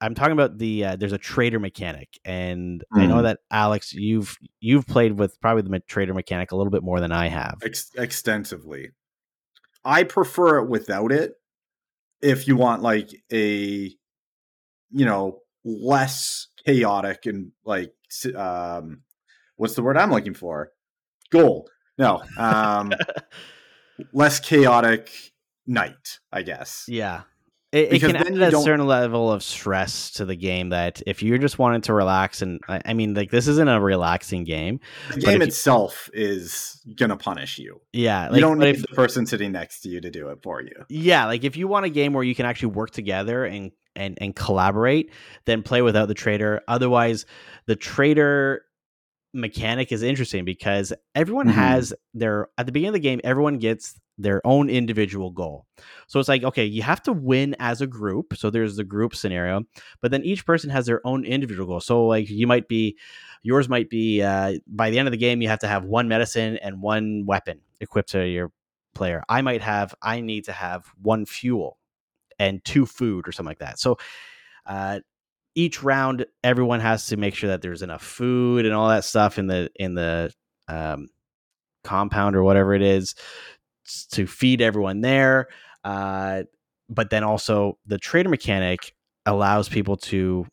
I'm 0.00 0.14
talking 0.14 0.32
about 0.32 0.58
the 0.58 0.84
uh, 0.84 0.96
there's 0.96 1.12
a 1.12 1.18
traitor 1.18 1.60
mechanic, 1.60 2.08
and 2.24 2.82
mm. 2.92 3.00
I 3.00 3.06
know 3.06 3.16
mm-hmm. 3.16 3.24
that 3.24 3.40
Alex, 3.50 3.92
you've 3.92 4.36
you've 4.60 4.86
played 4.86 5.18
with 5.18 5.40
probably 5.40 5.62
the 5.62 5.80
traitor 5.80 6.14
mechanic 6.14 6.52
a 6.52 6.56
little 6.56 6.70
bit 6.70 6.82
more 6.82 7.00
than 7.00 7.12
I 7.12 7.28
have, 7.28 7.58
Ex- 7.62 7.92
extensively. 7.96 8.90
I 9.84 10.04
prefer 10.04 10.58
it 10.58 10.68
without 10.68 11.12
it. 11.12 11.34
If 12.22 12.46
you 12.46 12.56
want 12.56 12.82
like 12.82 13.10
a, 13.32 13.90
you 14.90 15.04
know, 15.04 15.40
less 15.64 16.48
chaotic 16.64 17.26
and 17.26 17.52
like, 17.64 17.92
um, 18.36 19.02
what's 19.56 19.74
the 19.74 19.82
word 19.82 19.96
I'm 19.96 20.10
looking 20.10 20.34
for? 20.34 20.70
Goal. 21.30 21.68
No, 21.96 22.22
um, 22.38 22.92
less 24.12 24.40
chaotic 24.40 25.10
night, 25.66 26.18
I 26.32 26.42
guess. 26.42 26.84
Yeah. 26.88 27.22
It, 27.72 27.92
it 27.92 28.00
can 28.00 28.16
add 28.16 28.26
a 28.26 28.50
don't- 28.50 28.64
certain 28.64 28.84
level 28.86 29.30
of 29.30 29.44
stress 29.44 30.10
to 30.12 30.24
the 30.24 30.34
game 30.34 30.70
that 30.70 31.02
if 31.06 31.22
you're 31.22 31.38
just 31.38 31.56
wanting 31.58 31.82
to 31.82 31.92
relax 31.94 32.42
and 32.42 32.58
I, 32.68 32.94
mean 32.94 33.14
like 33.14 33.30
this 33.30 33.46
isn't 33.46 33.68
a 33.68 33.80
relaxing 33.80 34.42
game. 34.42 34.80
The 35.14 35.20
game 35.20 35.30
if 35.34 35.38
you- 35.38 35.46
itself 35.46 36.10
is 36.12 36.80
gonna 36.96 37.16
punish 37.16 37.58
you. 37.58 37.80
Yeah, 37.92 38.26
like 38.26 38.34
you 38.36 38.40
don't 38.40 38.58
need 38.58 38.74
if, 38.76 38.82
the 38.82 38.88
person 38.88 39.24
sitting 39.24 39.52
next 39.52 39.82
to 39.82 39.88
you 39.88 40.00
to 40.00 40.10
do 40.10 40.30
it 40.30 40.40
for 40.42 40.60
you. 40.60 40.72
yeah, 40.88 41.26
like 41.26 41.44
if 41.44 41.56
you 41.56 41.68
want 41.68 41.86
a 41.86 41.90
game 41.90 42.12
where 42.12 42.24
you 42.24 42.34
can 42.34 42.44
actually 42.44 42.72
work 42.74 42.90
together 42.90 43.44
and 43.44 43.70
and 43.94 44.18
and 44.20 44.34
collaborate, 44.34 45.12
then 45.44 45.62
play 45.62 45.80
without 45.82 46.06
the 46.08 46.14
traitor. 46.14 46.62
Otherwise, 46.66 47.24
the 47.66 47.76
traitor 47.76 48.62
mechanic 49.32 49.92
is 49.92 50.02
interesting 50.02 50.44
because 50.44 50.92
everyone 51.14 51.46
Mhm. 51.46 51.52
has 51.52 51.94
their 52.14 52.48
at 52.58 52.66
the 52.66 52.72
beginning 52.72 52.88
of 52.88 52.94
the 52.94 52.98
game 53.00 53.20
everyone 53.22 53.58
gets 53.58 53.94
their 54.22 54.44
own 54.46 54.68
individual 54.68 55.30
goal. 55.30 55.66
So 56.06 56.20
it's 56.20 56.28
like 56.28 56.42
okay 56.44 56.64
you 56.64 56.82
have 56.82 57.02
to 57.02 57.12
win 57.12 57.56
as 57.58 57.80
a 57.80 57.86
group 57.86 58.36
so 58.36 58.50
there's 58.50 58.76
the 58.76 58.84
group 58.84 59.14
scenario 59.14 59.62
but 60.00 60.10
then 60.10 60.22
each 60.24 60.44
person 60.44 60.70
has 60.70 60.86
their 60.86 61.04
own 61.06 61.24
individual 61.24 61.66
goal. 61.66 61.80
So 61.80 62.06
like 62.06 62.28
you 62.28 62.46
might 62.46 62.68
be 62.68 62.96
yours 63.42 63.68
might 63.68 63.90
be 63.90 64.22
uh, 64.22 64.54
by 64.66 64.90
the 64.90 64.98
end 64.98 65.08
of 65.08 65.12
the 65.12 65.18
game 65.18 65.40
you 65.42 65.48
have 65.48 65.60
to 65.60 65.68
have 65.68 65.84
one 65.84 66.08
medicine 66.08 66.58
and 66.58 66.82
one 66.82 67.24
weapon 67.26 67.60
equipped 67.80 68.10
to 68.10 68.26
your 68.26 68.52
player. 68.94 69.22
I 69.28 69.42
might 69.42 69.62
have 69.62 69.94
i 70.02 70.20
need 70.20 70.44
to 70.44 70.52
have 70.52 70.84
one 71.00 71.24
fuel 71.26 71.78
and 72.38 72.64
two 72.64 72.86
food 72.86 73.28
or 73.28 73.32
something 73.32 73.50
like 73.50 73.58
that. 73.58 73.78
So 73.78 73.98
uh, 74.66 75.00
each 75.54 75.82
round 75.82 76.26
everyone 76.42 76.80
has 76.80 77.06
to 77.08 77.16
make 77.16 77.34
sure 77.34 77.48
that 77.50 77.62
there's 77.62 77.82
enough 77.82 78.02
food 78.02 78.64
and 78.64 78.74
all 78.74 78.88
that 78.88 79.04
stuff 79.04 79.38
in 79.38 79.46
the 79.46 79.70
in 79.76 79.94
the 79.94 80.32
um, 80.68 81.08
compound 81.84 82.36
or 82.36 82.42
whatever 82.42 82.74
it 82.74 82.82
is 82.82 83.14
to 84.10 84.26
feed 84.26 84.60
everyone 84.60 85.00
there 85.00 85.48
uh, 85.84 86.42
but 86.88 87.10
then 87.10 87.24
also 87.24 87.78
the 87.86 87.98
traitor 87.98 88.28
mechanic 88.28 88.94
allows 89.26 89.68
people 89.68 89.96
to 89.96 90.46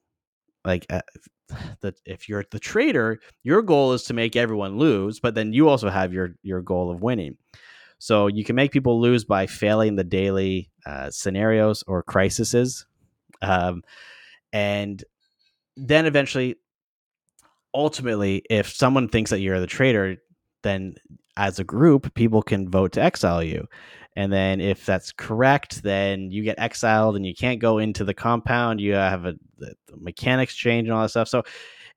like 0.63 0.85
uh, 0.89 1.01
if 2.05 2.29
you're 2.29 2.45
the 2.51 2.59
traitor 2.59 3.19
your 3.43 3.61
goal 3.61 3.93
is 3.93 4.03
to 4.03 4.13
make 4.13 4.35
everyone 4.35 4.77
lose 4.77 5.19
but 5.19 5.35
then 5.35 5.53
you 5.53 5.67
also 5.67 5.89
have 5.89 6.13
your 6.13 6.35
your 6.43 6.61
goal 6.61 6.91
of 6.91 7.01
winning. 7.01 7.37
So 7.99 8.27
you 8.27 8.43
can 8.43 8.55
make 8.55 8.71
people 8.71 9.01
lose 9.01 9.25
by 9.25 9.47
failing 9.47 9.95
the 9.95 10.03
daily 10.03 10.69
uh, 10.85 11.09
scenarios 11.09 11.83
or 11.87 12.03
crises 12.03 12.85
um, 13.41 13.81
and 14.53 15.03
then 15.75 16.05
eventually 16.05 16.57
ultimately 17.73 18.43
if 18.49 18.69
someone 18.69 19.09
thinks 19.09 19.31
that 19.31 19.39
you're 19.39 19.59
the 19.59 19.67
traitor, 19.67 20.17
then 20.63 20.95
as 21.37 21.59
a 21.59 21.63
group 21.63 22.13
people 22.13 22.41
can 22.41 22.69
vote 22.69 22.91
to 22.93 23.01
exile 23.01 23.43
you. 23.43 23.67
And 24.15 24.33
then 24.33 24.59
if 24.59 24.85
that's 24.85 25.11
correct 25.11 25.83
then 25.83 26.31
you 26.31 26.43
get 26.43 26.59
exiled 26.59 27.15
and 27.15 27.25
you 27.25 27.35
can't 27.35 27.59
go 27.59 27.77
into 27.77 28.03
the 28.03 28.13
compound. 28.13 28.81
You 28.81 28.93
have 28.93 29.25
a 29.25 29.35
the, 29.57 29.75
the 29.87 29.97
mechanics 29.97 30.55
change 30.55 30.87
and 30.87 30.93
all 30.93 31.03
that 31.03 31.09
stuff. 31.09 31.29
So 31.29 31.43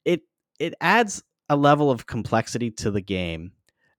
it 0.05 0.23
it 0.59 0.75
adds 0.81 1.23
a 1.49 1.57
level 1.57 1.91
of 1.91 2.07
complexity 2.07 2.71
to 2.71 2.91
the 2.91 3.01
game 3.01 3.53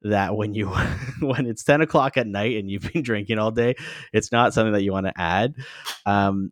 that 0.03 0.35
when 0.35 0.53
you 0.53 0.67
when 1.19 1.45
it's 1.45 1.63
10 1.63 1.81
o'clock 1.81 2.17
at 2.17 2.27
night 2.27 2.57
and 2.57 2.71
you've 2.71 2.91
been 2.93 3.03
drinking 3.03 3.37
all 3.37 3.51
day 3.51 3.75
it's 4.13 4.31
not 4.31 4.53
something 4.53 4.73
that 4.73 4.83
you 4.83 4.91
want 4.91 5.07
to 5.07 5.19
add. 5.19 5.55
Um, 6.05 6.51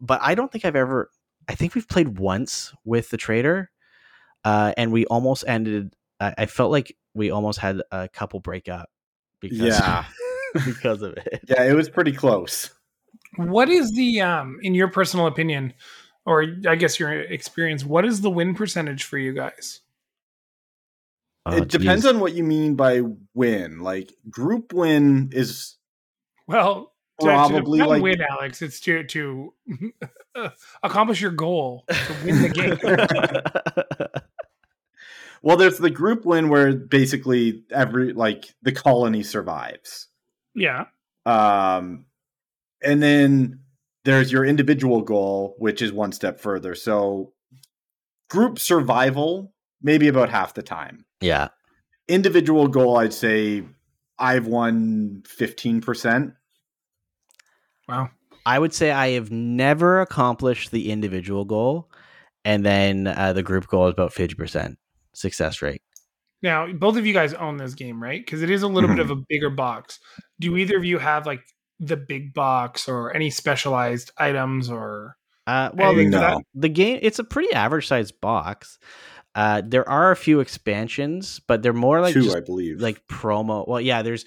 but 0.00 0.20
i 0.22 0.34
don't 0.34 0.50
think 0.50 0.64
i've 0.64 0.76
ever 0.76 1.10
i 1.48 1.54
think 1.54 1.74
we've 1.74 1.88
played 1.88 2.18
once 2.18 2.72
with 2.84 3.10
the 3.10 3.16
traitor 3.16 3.70
uh, 4.44 4.72
and 4.78 4.90
we 4.90 5.04
almost 5.06 5.44
ended 5.46 5.94
I, 6.18 6.34
I 6.38 6.46
felt 6.46 6.70
like 6.70 6.96
we 7.14 7.30
almost 7.30 7.58
had 7.58 7.82
a 7.90 8.08
couple 8.08 8.40
break 8.40 8.68
up 8.68 8.88
because 9.40 9.58
Yeah. 9.80 10.04
because 10.64 11.02
of 11.02 11.12
it 11.16 11.40
Yeah, 11.48 11.64
it 11.64 11.74
was 11.74 11.88
pretty 11.88 12.12
close. 12.12 12.70
What 13.36 13.68
is 13.68 13.92
the 13.92 14.20
um 14.20 14.58
in 14.62 14.74
your 14.74 14.88
personal 14.88 15.26
opinion, 15.26 15.72
or 16.26 16.44
I 16.68 16.74
guess 16.76 16.98
your 16.98 17.12
experience, 17.12 17.84
what 17.84 18.04
is 18.04 18.20
the 18.20 18.30
win 18.30 18.54
percentage 18.54 19.04
for 19.04 19.18
you 19.18 19.32
guys? 19.32 19.80
Oh, 21.46 21.56
it 21.56 21.68
depends 21.68 22.04
on 22.04 22.20
what 22.20 22.34
you 22.34 22.44
mean 22.44 22.74
by 22.74 23.02
win. 23.34 23.80
Like 23.80 24.12
group 24.28 24.72
win 24.72 25.30
is 25.32 25.76
Well, 26.46 26.92
Probably 27.20 27.78
to 27.78 27.84
not 27.84 27.88
like- 27.90 28.02
win, 28.02 28.20
Alex. 28.22 28.62
It's 28.62 28.80
to 28.80 29.04
to 29.04 29.54
accomplish 30.82 31.20
your 31.20 31.30
goal 31.30 31.84
to 31.88 32.16
win 32.24 32.42
the 32.42 32.48
game. 34.10 34.20
Well, 35.42 35.56
there's 35.56 35.78
the 35.78 35.90
group 35.90 36.24
win 36.24 36.48
where 36.48 36.74
basically 36.74 37.64
every 37.70 38.12
like 38.12 38.54
the 38.62 38.72
colony 38.72 39.22
survives. 39.22 40.08
yeah, 40.54 40.86
Um 41.26 42.06
and 42.82 43.02
then 43.02 43.60
there's 44.04 44.32
your 44.32 44.44
individual 44.46 45.02
goal, 45.02 45.54
which 45.58 45.82
is 45.82 45.92
one 45.92 46.12
step 46.12 46.40
further. 46.40 46.74
So 46.74 47.32
group 48.30 48.58
survival, 48.58 49.52
maybe 49.82 50.08
about 50.08 50.30
half 50.30 50.54
the 50.54 50.62
time. 50.62 51.04
yeah 51.20 51.48
Individual 52.08 52.66
goal, 52.68 52.96
I'd 52.96 53.12
say 53.12 53.62
I've 54.18 54.46
won 54.46 55.22
15%. 55.26 56.34
wow. 57.88 58.08
I 58.46 58.58
would 58.58 58.72
say 58.72 58.90
I 58.90 59.10
have 59.10 59.30
never 59.30 60.00
accomplished 60.00 60.70
the 60.70 60.90
individual 60.90 61.44
goal, 61.44 61.90
and 62.44 62.64
then 62.64 63.06
uh, 63.06 63.32
the 63.34 63.42
group 63.42 63.66
goal 63.68 63.86
is 63.88 63.92
about 63.92 64.12
fifty 64.14 64.34
percent 64.34 64.78
success 65.14 65.62
rate. 65.62 65.82
Now, 66.42 66.72
both 66.72 66.96
of 66.96 67.04
you 67.06 67.12
guys 67.12 67.34
own 67.34 67.58
this 67.58 67.74
game, 67.74 68.02
right? 68.02 68.24
Because 68.24 68.42
it 68.42 68.50
is 68.50 68.62
a 68.62 68.68
little 68.68 68.88
bit 68.88 68.98
Mm-hmm. 68.98 69.10
of 69.12 69.18
a 69.18 69.22
bigger 69.28 69.50
box. 69.50 69.98
Do 70.38 70.56
either 70.56 70.76
of 70.78 70.84
you 70.84 70.98
have 70.98 71.26
like 71.26 71.42
the 71.78 71.96
big 71.96 72.32
box 72.32 72.88
or 72.88 73.14
any 73.14 73.30
specialized 73.30 74.10
items 74.16 74.70
or? 74.70 75.16
Uh, 75.46 75.70
well, 75.74 75.94
the, 75.94 76.04
no. 76.06 76.40
the 76.54 76.68
game 76.68 76.98
it's 77.02 77.18
a 77.18 77.24
pretty 77.24 77.52
average 77.52 77.86
sized 77.88 78.20
box. 78.20 78.78
Uh, 79.34 79.62
there 79.64 79.88
are 79.88 80.10
a 80.10 80.16
few 80.16 80.40
expansions, 80.40 81.40
but 81.46 81.62
they're 81.62 81.72
more 81.72 82.00
like 82.00 82.14
Two, 82.14 82.22
just 82.22 82.36
I 82.36 82.40
believe. 82.40 82.80
like 82.80 83.06
promo. 83.08 83.66
Well, 83.68 83.80
yeah, 83.80 84.02
there's 84.02 84.24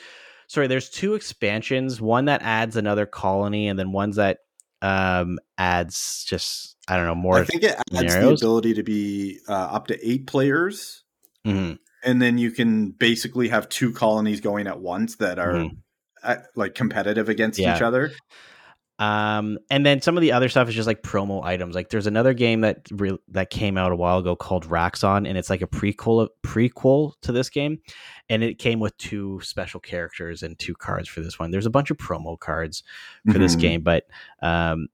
sorry, 0.48 0.68
there's 0.68 0.90
two 0.90 1.14
expansions. 1.16 2.00
One 2.00 2.26
that 2.26 2.42
adds 2.42 2.76
another 2.76 3.06
colony, 3.06 3.68
and 3.68 3.78
then 3.80 3.92
ones 3.92 4.18
that 4.18 4.40
um 4.82 5.40
adds 5.58 6.26
just 6.28 6.73
I 6.88 6.98
don't 6.98 7.06
know 7.06 7.16
more. 7.16 7.38
I 7.40 7.44
think 7.46 7.64
it 7.64 7.76
adds 7.94 8.14
the 8.14 8.30
ability 8.30 8.74
to 8.76 8.84
be 8.84 9.40
uh, 9.48 9.54
up 9.54 9.88
to 9.88 10.08
eight 10.08 10.28
players, 10.28 11.04
Mhm. 11.46 11.78
and 12.04 12.22
then 12.22 12.38
you 12.38 12.52
can 12.52 12.92
basically 12.92 13.48
have 13.50 13.70
two 13.70 13.94
colonies 13.94 14.42
going 14.42 14.68
at 14.68 14.80
once 14.80 15.16
that 15.18 15.40
are 15.40 15.54
Mhm. 15.54 15.78
uh, 16.24 16.36
like 16.56 16.76
competitive 16.76 17.30
against 17.30 17.60
Yeah. 17.60 17.76
each 17.76 17.82
other. 17.82 18.12
Um, 19.00 19.58
and 19.72 19.84
then 19.86 20.02
some 20.02 20.18
of 20.18 20.22
the 20.22 20.32
other 20.34 20.50
stuff 20.50 20.70
is 20.70 20.76
just 20.76 20.86
like 20.88 21.02
promo 21.02 21.44
items. 21.44 21.74
Like 21.74 21.90
there's 21.90 22.06
another 22.06 22.34
game 22.34 22.62
that 22.62 22.86
re- 22.92 23.18
that 23.30 23.50
came 23.50 23.76
out 23.76 23.92
a 23.92 23.96
while 23.96 24.20
ago 24.20 24.36
called 24.36 24.68
Raxxon, 24.68 25.28
and 25.28 25.36
it's 25.38 25.50
like 25.50 25.62
a 25.64 25.68
prequel 25.68 26.28
prequel 26.46 27.14
to 27.24 27.32
this 27.32 27.50
game, 27.50 27.80
and 28.30 28.44
it 28.44 28.60
came 28.60 28.80
with 28.80 28.96
two 28.98 29.40
special 29.42 29.80
characters 29.80 30.44
and 30.44 30.58
two 30.60 30.76
cards 30.76 31.10
for 31.10 31.22
this 31.22 31.40
one. 31.40 31.50
There's 31.50 31.66
a 31.66 31.72
bunch 31.72 31.90
of 31.90 31.98
promo 31.98 32.38
cards 32.38 32.84
for 33.32 33.40
this 33.40 33.56
Mhm. 33.56 33.60
game, 33.62 33.82
but 33.82 34.04
um, 34.44 34.88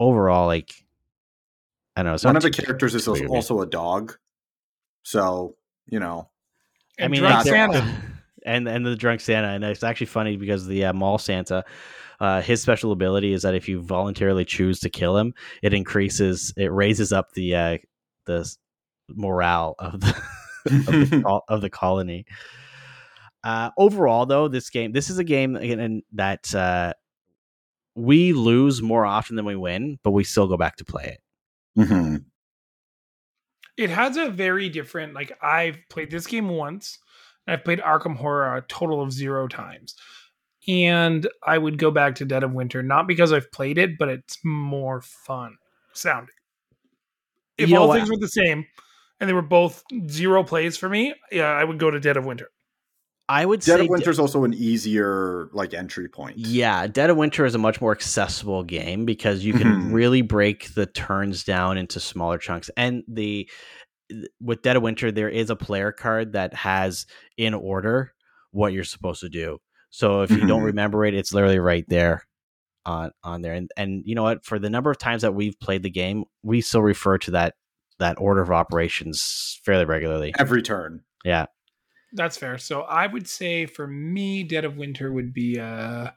overall, 0.00 0.46
like 0.46 0.72
I 1.96 2.02
don't 2.02 2.12
know, 2.22 2.28
One 2.28 2.36
of 2.36 2.42
the 2.42 2.50
characters 2.50 2.94
is 2.94 3.04
too 3.04 3.10
also, 3.12 3.22
weird. 3.22 3.30
also 3.32 3.60
a 3.62 3.66
dog, 3.66 4.16
so 5.02 5.56
you 5.86 5.98
know. 6.00 6.28
I 6.98 7.04
And 7.04 7.12
mean, 7.12 7.20
Drunk 7.20 7.36
like, 7.44 7.46
Santa. 7.46 8.02
and 8.46 8.68
and 8.68 8.86
the 8.86 8.96
drunk 8.96 9.20
Santa, 9.20 9.48
and 9.48 9.64
it's 9.64 9.82
actually 9.82 10.06
funny 10.06 10.36
because 10.36 10.66
the 10.66 10.86
uh, 10.86 10.92
mall 10.92 11.18
Santa, 11.18 11.64
uh, 12.20 12.40
his 12.40 12.62
special 12.62 12.92
ability 12.92 13.32
is 13.32 13.42
that 13.42 13.54
if 13.54 13.68
you 13.68 13.80
voluntarily 13.82 14.44
choose 14.44 14.80
to 14.80 14.90
kill 14.90 15.16
him, 15.16 15.34
it 15.62 15.74
increases, 15.74 16.52
it 16.56 16.72
raises 16.72 17.12
up 17.12 17.32
the 17.32 17.54
uh, 17.54 17.78
the 18.26 18.48
morale 19.08 19.74
of 19.78 20.00
the 20.00 20.08
of, 20.66 21.10
the 21.10 21.22
col- 21.26 21.44
of 21.48 21.60
the 21.60 21.70
colony. 21.70 22.26
Uh, 23.44 23.70
overall, 23.78 24.26
though, 24.26 24.48
this 24.48 24.68
game, 24.70 24.92
this 24.92 25.10
is 25.10 25.18
a 25.18 25.24
game 25.24 25.56
again, 25.56 25.78
and 25.80 26.02
that 26.12 26.52
uh, 26.54 26.92
we 27.98 28.32
lose 28.32 28.80
more 28.82 29.04
often 29.04 29.36
than 29.36 29.44
we 29.44 29.56
win, 29.56 29.98
but 30.02 30.12
we 30.12 30.24
still 30.24 30.46
go 30.46 30.56
back 30.56 30.76
to 30.76 30.84
play 30.84 31.04
it. 31.04 31.20
Mhm. 31.80 32.24
It 33.76 33.90
has 33.90 34.16
a 34.16 34.28
very 34.30 34.68
different. 34.68 35.14
Like 35.14 35.36
I've 35.42 35.78
played 35.90 36.10
this 36.10 36.26
game 36.26 36.48
once. 36.48 36.98
and 37.46 37.54
I've 37.56 37.64
played 37.64 37.78
Arkham 37.80 38.16
Horror 38.16 38.56
a 38.56 38.62
total 38.62 39.00
of 39.02 39.10
zero 39.12 39.48
times, 39.48 39.94
and 40.66 41.26
I 41.46 41.56
would 41.56 41.78
go 41.78 41.90
back 41.90 42.14
to 42.16 42.24
Dead 42.26 42.42
of 42.42 42.52
Winter 42.52 42.82
not 42.82 43.06
because 43.06 43.32
I've 43.32 43.50
played 43.52 43.78
it, 43.78 43.96
but 43.98 44.08
it's 44.10 44.38
more 44.44 45.00
fun 45.00 45.56
sounding. 45.94 46.34
If 47.56 47.70
You 47.70 47.76
all 47.78 47.88
what? 47.88 47.96
things 47.96 48.10
were 48.10 48.18
the 48.18 48.28
same, 48.28 48.66
and 49.18 49.28
they 49.28 49.32
were 49.34 49.42
both 49.42 49.82
zero 50.08 50.44
plays 50.44 50.76
for 50.76 50.88
me, 50.88 51.14
yeah, 51.32 51.46
I 51.48 51.64
would 51.64 51.78
go 51.78 51.90
to 51.90 51.98
Dead 51.98 52.16
of 52.18 52.26
Winter. 52.26 52.50
I 53.28 53.44
would 53.44 53.62
say 53.62 53.72
Dead 53.72 53.78
say 53.78 53.84
of 53.84 53.90
Winter 53.90 54.10
is 54.10 54.18
also 54.18 54.44
an 54.44 54.54
easier 54.54 55.48
like 55.52 55.74
entry 55.74 56.08
point. 56.08 56.38
Yeah, 56.38 56.86
Dead 56.86 57.10
of 57.10 57.16
Winter 57.16 57.44
is 57.44 57.54
a 57.54 57.58
much 57.58 57.80
more 57.80 57.92
accessible 57.92 58.64
game 58.64 59.04
because 59.04 59.44
you 59.44 59.52
can 59.52 59.66
Mhm. 59.66 59.92
really 59.92 60.22
break 60.22 60.72
the 60.74 60.86
turns 60.86 61.44
down 61.44 61.76
into 61.76 62.00
smaller 62.00 62.38
chunks. 62.38 62.70
And 62.76 63.02
the 63.06 63.48
with 64.40 64.62
Dead 64.62 64.76
of 64.76 64.82
Winter, 64.82 65.12
there 65.12 65.28
is 65.28 65.50
a 65.50 65.56
player 65.56 65.92
card 65.92 66.32
that 66.32 66.54
has 66.54 67.04
in 67.36 67.52
order 67.52 68.14
what 68.52 68.72
you're 68.72 68.82
supposed 68.84 69.20
to 69.20 69.28
do. 69.28 69.58
So 69.90 70.22
if 70.22 70.30
you 70.30 70.46
don't 70.46 70.62
Mhm. 70.62 70.66
remember 70.66 71.04
it, 71.04 71.12
it's 71.14 71.32
literally 71.34 71.58
right 71.58 71.84
there 71.88 72.22
on 72.86 73.10
on 73.22 73.42
there. 73.42 73.52
And 73.52 73.70
and 73.76 74.02
you 74.06 74.14
know 74.14 74.22
what? 74.22 74.44
For 74.46 74.58
the 74.58 74.70
number 74.70 74.90
of 74.90 74.96
times 74.96 75.20
that 75.20 75.34
we've 75.34 75.58
played 75.60 75.82
the 75.82 75.90
game, 75.90 76.24
we 76.42 76.62
still 76.62 76.82
refer 76.82 77.18
to 77.18 77.30
that 77.32 77.54
that 77.98 78.16
order 78.18 78.40
of 78.40 78.50
operations 78.50 79.60
fairly 79.64 79.84
regularly. 79.84 80.32
Every 80.38 80.62
turn. 80.62 81.02
Yeah. 81.24 81.46
That's 82.12 82.36
fair. 82.36 82.58
So 82.58 82.82
I 82.82 83.06
would 83.06 83.28
say 83.28 83.66
for 83.66 83.86
me, 83.86 84.42
Dead 84.44 84.64
of 84.64 84.76
Winter 84.76 85.12
would 85.12 85.32
be 85.32 85.58
uh 85.58 86.10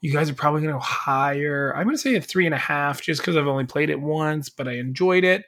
you 0.00 0.12
guys 0.12 0.30
are 0.30 0.34
probably 0.34 0.60
gonna 0.60 0.74
go 0.74 0.78
higher. 0.78 1.74
I'm 1.76 1.84
gonna 1.84 1.98
say 1.98 2.14
a 2.14 2.20
three 2.20 2.46
and 2.46 2.54
a 2.54 2.58
half 2.58 3.02
just 3.02 3.20
because 3.20 3.36
I've 3.36 3.48
only 3.48 3.66
played 3.66 3.90
it 3.90 4.00
once, 4.00 4.48
but 4.48 4.68
I 4.68 4.74
enjoyed 4.74 5.24
it. 5.24 5.40
It 5.40 5.46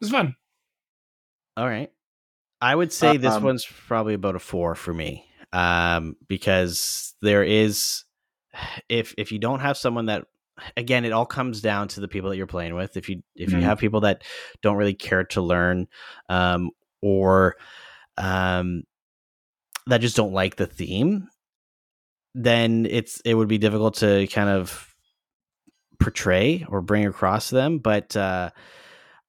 was 0.00 0.10
fun. 0.10 0.34
All 1.56 1.66
right. 1.66 1.90
I 2.60 2.74
would 2.74 2.92
say 2.92 3.16
this 3.16 3.36
Um, 3.36 3.44
one's 3.44 3.64
probably 3.64 4.14
about 4.14 4.36
a 4.36 4.40
four 4.40 4.74
for 4.74 4.92
me. 4.92 5.24
Um, 5.52 6.16
because 6.26 7.14
there 7.22 7.42
is 7.44 8.04
if 8.88 9.14
if 9.16 9.32
you 9.32 9.38
don't 9.38 9.60
have 9.60 9.76
someone 9.76 10.06
that 10.06 10.26
again, 10.76 11.04
it 11.04 11.12
all 11.12 11.26
comes 11.26 11.60
down 11.60 11.88
to 11.88 12.00
the 12.00 12.08
people 12.08 12.30
that 12.30 12.36
you're 12.36 12.46
playing 12.46 12.74
with. 12.74 12.96
If 12.96 13.08
you 13.08 13.22
if 13.36 13.52
you 13.52 13.58
Mhm. 13.60 13.62
have 13.62 13.78
people 13.78 14.00
that 14.00 14.24
don't 14.60 14.76
really 14.76 14.94
care 14.94 15.24
to 15.24 15.40
learn, 15.40 15.86
um, 16.28 16.70
or 17.00 17.56
um 18.18 18.82
that 19.86 20.02
just 20.02 20.16
don't 20.16 20.32
like 20.34 20.56
the 20.56 20.66
theme, 20.66 21.28
then 22.34 22.86
it's 22.86 23.20
it 23.24 23.34
would 23.34 23.48
be 23.48 23.58
difficult 23.58 23.94
to 23.96 24.26
kind 24.28 24.50
of 24.50 24.94
portray 25.98 26.66
or 26.68 26.82
bring 26.82 27.06
across 27.06 27.48
to 27.48 27.54
them. 27.54 27.78
But 27.78 28.16
uh 28.16 28.50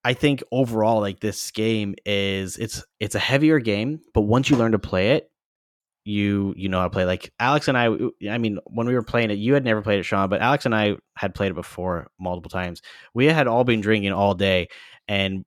I 0.04 0.14
think 0.14 0.44
overall, 0.52 1.02
like 1.02 1.20
this 1.20 1.52
game 1.52 1.96
is 2.06 2.58
it's 2.58 2.84
it's 3.00 3.16
a 3.16 3.20
heavier 3.20 3.60
game, 3.60 4.00
but 4.14 4.22
once 4.22 4.50
you 4.50 4.56
learn 4.56 4.72
to 4.72 4.80
play 4.80 5.12
it, 5.12 5.30
you 6.06 6.54
you 6.58 6.70
know 6.70 6.80
how 6.80 6.86
to 6.86 6.90
play. 6.90 7.06
Like 7.06 7.34
Alex 7.40 7.68
and 7.68 7.78
I, 7.78 7.90
I 8.30 8.38
mean, 8.38 8.60
when 8.66 8.88
we 8.88 8.94
were 8.94 9.04
playing 9.04 9.32
it, 9.32 9.38
you 9.38 9.54
had 9.54 9.66
never 9.66 9.82
played 9.82 10.00
it, 10.00 10.04
Sean, 10.04 10.30
but 10.30 10.42
Alex 10.42 10.66
and 10.66 10.74
I 10.74 10.96
had 11.16 11.36
played 11.36 11.52
it 11.52 11.56
before 11.56 12.08
multiple 12.20 12.50
times. 12.50 12.82
We 13.14 13.26
had 13.26 13.48
all 13.48 13.66
been 13.66 13.82
drinking 13.82 14.14
all 14.14 14.34
day, 14.36 14.70
and 15.08 15.44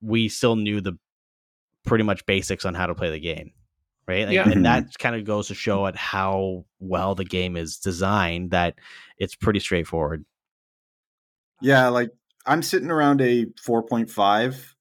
we 0.00 0.28
still 0.28 0.56
knew 0.56 0.80
the 0.80 0.98
pretty 1.84 2.04
much 2.04 2.24
basics 2.26 2.64
on 2.64 2.74
how 2.74 2.86
to 2.86 2.94
play 2.94 3.10
the 3.10 3.20
game, 3.20 3.52
right? 4.06 4.26
Like, 4.26 4.34
Yeah. 4.34 4.48
and 4.48 4.64
that 4.66 4.98
kind 4.98 5.16
of 5.16 5.24
goes 5.24 5.48
to 5.48 5.54
show 5.54 5.86
at 5.86 5.96
how 5.96 6.64
well 6.80 7.14
the 7.14 7.24
game 7.24 7.56
is 7.56 7.76
designed. 7.78 8.50
That 8.52 8.74
it's 9.18 9.34
pretty 9.34 9.60
straightforward. 9.60 10.24
Yeah, 11.60 11.88
like 11.88 12.10
I'm 12.46 12.62
sitting 12.62 12.90
around 12.90 13.20
a 13.20 13.46
4.5 13.66 14.74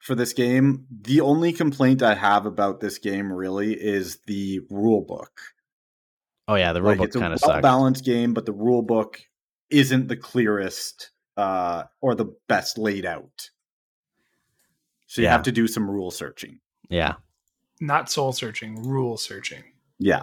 for 0.00 0.14
this 0.14 0.32
game. 0.32 0.86
The 0.90 1.20
only 1.20 1.52
complaint 1.52 2.02
I 2.02 2.14
have 2.14 2.44
about 2.46 2.80
this 2.80 2.98
game 2.98 3.32
really 3.32 3.72
is 3.74 4.18
the 4.26 4.60
rule 4.68 5.00
book. 5.02 5.32
Oh 6.48 6.56
yeah, 6.56 6.72
the 6.72 6.80
Like 6.82 6.98
rulebook 6.98 7.12
kind 7.12 7.32
of 7.32 7.40
well 7.42 7.52
sucks. 7.52 7.62
balanced 7.62 8.04
game, 8.04 8.34
but 8.34 8.46
the 8.46 8.52
rule 8.52 8.82
book 8.82 9.20
isn't 9.70 10.08
the 10.08 10.16
clearest 10.16 11.10
uh, 11.36 11.84
or 12.02 12.14
the 12.14 12.34
best 12.48 12.76
laid 12.76 13.06
out. 13.06 13.48
So 15.12 15.20
you 15.20 15.26
Yeah. 15.26 15.32
have 15.32 15.42
to 15.42 15.52
do 15.52 15.66
some 15.68 15.90
rule 15.90 16.10
searching. 16.10 16.58
Yeah. 16.88 17.16
Not 17.82 18.10
soul 18.10 18.32
searching, 18.32 18.82
rule 18.82 19.18
searching. 19.18 19.62
Yeah. 19.98 20.22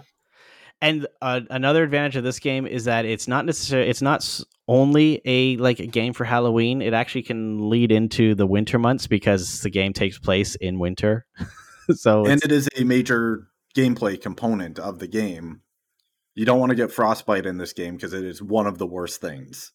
and 0.82 1.06
uh, 1.22 1.41
another 1.52 1.84
advantage 1.84 2.16
of 2.16 2.24
this 2.24 2.40
game 2.40 2.66
is 2.66 2.86
that 2.86 3.06
it's 3.06 3.28
not 3.28 3.45
necessarily 3.45 3.88
it's 3.88 4.02
not 4.02 4.28
only 4.68 5.22
a 5.26 5.57
like 5.57 5.80
a 5.80 5.86
game 5.86 6.14
for 6.14 6.24
Halloween. 6.26 6.82
It 6.82 6.94
actually 6.95 7.22
can 7.22 7.70
lead 7.70 7.91
into 7.91 8.34
the 8.34 8.48
winter 8.48 8.80
months 8.80 9.06
because 9.06 9.61
the 9.61 9.70
game 9.70 9.94
takes 9.94 10.18
place 10.18 10.56
in 10.56 10.80
winter. 10.80 11.28
so 11.94 12.24
and 12.26 12.34
it's, 12.34 12.45
it 12.45 12.52
is 12.52 12.68
a 12.76 12.84
major 12.84 13.48
gameplay 13.76 14.20
component 14.20 14.80
of 14.80 14.98
the 14.98 15.07
game. 15.07 15.61
You 16.34 16.45
don't 16.45 16.60
want 16.60 16.72
to 16.72 16.76
get 16.76 16.91
frostbite 16.91 17.45
in 17.45 17.57
this 17.60 17.74
game 17.74 17.95
because 17.95 18.14
it 18.14 18.24
is 18.24 18.41
one 18.41 18.66
of 18.66 18.80
the 18.80 18.88
worst 18.88 19.22
things. 19.22 19.72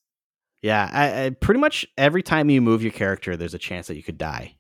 yeah, 0.63 0.91
I, 0.93 1.25
I, 1.27 1.31
pretty 1.31 1.61
much 1.61 1.87
every 1.97 2.23
time 2.25 2.51
you 2.51 2.61
move 2.61 2.83
your 2.83 2.93
character, 2.93 3.37
there's 3.37 3.55
a 3.55 3.59
chance 3.59 3.87
that 3.87 3.97
you 3.97 4.03
could 4.03 4.19
die. 4.19 4.57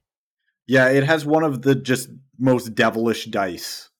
Yeah, 0.66 0.88
it 0.88 1.04
has 1.04 1.24
one 1.26 1.42
of 1.44 1.62
the 1.62 1.74
just 1.74 2.08
most 2.38 2.74
devilish 2.74 3.26
dice 3.26 3.90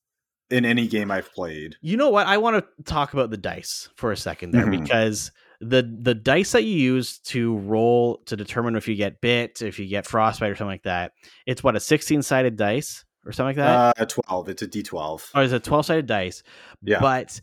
in 0.49 0.65
any 0.65 0.87
game 0.87 1.11
I've 1.11 1.31
played. 1.33 1.75
You 1.81 1.97
know 1.97 2.09
what? 2.09 2.27
I 2.27 2.37
want 2.37 2.63
to 2.63 2.83
talk 2.83 3.13
about 3.13 3.29
the 3.29 3.37
dice 3.37 3.89
for 3.95 4.11
a 4.11 4.17
second 4.17 4.51
there 4.51 4.65
Mhm. 4.65 4.81
because 4.83 5.31
the 5.61 5.81
the 6.01 6.13
dice 6.13 6.51
that 6.51 6.63
you 6.63 6.75
use 6.77 7.19
to 7.19 7.57
roll 7.59 8.17
to 8.25 8.35
determine 8.35 8.75
if 8.75 8.87
you 8.87 8.95
get 8.95 9.21
bit, 9.21 9.61
if 9.61 9.79
you 9.79 9.87
get 9.87 10.05
frostbite 10.05 10.51
or 10.51 10.55
something 10.55 10.73
like 10.73 10.83
that, 10.83 11.13
it's 11.45 11.63
what 11.63 11.75
a 11.75 11.79
16 11.79 12.21
sided 12.21 12.57
dice 12.57 13.05
or 13.25 13.31
something 13.31 13.57
like 13.57 13.93
that. 13.95 14.01
Uh, 14.01 14.05
12. 14.05 14.49
It's 14.49 14.61
a 14.61 14.67
D12. 14.67 15.31
or 15.33 15.43
is 15.43 15.53
a 15.53 15.59
12 15.59 15.85
sided 15.85 16.05
dice, 16.07 16.43
Yeah. 16.83 16.99
but 16.99 17.39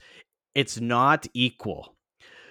it's 0.54 0.78
not 0.80 1.26
equal. 1.34 1.96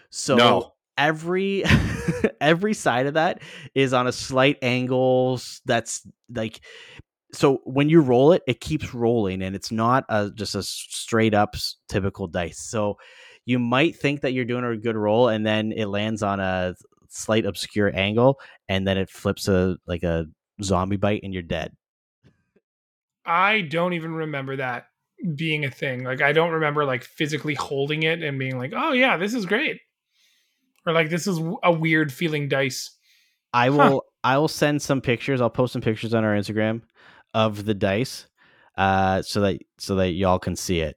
So 0.10 0.36
No. 0.36 0.74
Every 1.02 1.64
every 2.42 2.74
side 2.74 3.08
of 3.08 3.16
that 3.16 3.42
is 3.74 3.94
on 3.94 4.08
a 4.08 4.12
slight 4.12 4.58
angle 4.62 5.40
that's 5.66 6.06
like 6.34 6.62
so 7.34 7.62
when 7.66 7.90
you 7.90 8.02
roll 8.02 8.34
it 8.34 8.44
it 8.48 8.60
keeps 8.60 8.94
rolling 8.94 9.42
and 9.42 9.56
it's 9.56 9.72
not 9.72 10.06
a 10.10 10.30
just 10.32 10.54
a 10.56 10.64
straight 10.64 11.34
up 11.34 11.56
typical 11.90 12.28
dice. 12.28 12.60
So 12.60 12.98
you 13.46 13.58
might 13.58 13.96
think 13.96 14.22
that 14.22 14.34
you're 14.34 14.46
doing 14.46 14.64
a 14.64 14.78
good 14.78 14.96
roll 14.96 15.28
and 15.28 15.46
then 15.46 15.72
it 15.72 15.88
lands 15.88 16.22
on 16.22 16.40
a 16.40 16.76
slight 17.10 17.46
obscure 17.46 17.92
angle 17.94 18.40
and 18.70 18.88
then 18.88 18.98
it 18.98 19.10
flips 19.10 19.48
a 19.48 19.78
like 19.88 20.04
a 20.04 20.26
zombie 20.62 20.98
bite 20.98 21.22
and 21.24 21.34
you're 21.34 21.44
dead. 21.44 21.74
I 23.26 23.62
don't 23.62 23.94
even 23.94 24.14
remember 24.14 24.58
that 24.58 24.86
being 25.36 25.66
a 25.66 25.72
thing. 25.72 26.04
Like 26.04 26.22
I 26.22 26.34
don't 26.34 26.52
remember 26.52 26.86
like 26.86 27.04
physically 27.04 27.56
holding 27.56 28.04
it 28.04 28.22
and 28.22 28.38
being 28.38 28.58
like, 28.58 28.74
"Oh 28.76 28.92
yeah, 28.92 29.18
this 29.18 29.34
is 29.34 29.46
great," 29.46 29.80
or 30.86 30.94
like 30.94 31.10
this 31.10 31.28
is 31.28 31.40
a 31.64 31.72
weird 31.72 32.12
feeling 32.14 32.48
dice. 32.50 32.92
I 33.54 33.68
Huh. 33.68 33.74
will 33.74 34.04
I 34.24 34.38
will 34.38 34.48
send 34.48 34.82
some 34.82 35.02
pictures. 35.02 35.42
I'll 35.42 35.50
post 35.50 35.74
some 35.74 35.82
pictures 35.82 36.14
on 36.14 36.24
our 36.24 36.36
Instagram 36.36 36.82
of 37.34 37.66
the 37.66 37.74
dice, 37.74 38.28
uh, 38.78 39.22
so 39.22 39.42
that 39.42 39.60
so 39.80 39.96
that 39.96 40.12
y'all 40.12 40.40
can 40.40 40.56
see 40.56 40.80
it. 40.82 40.96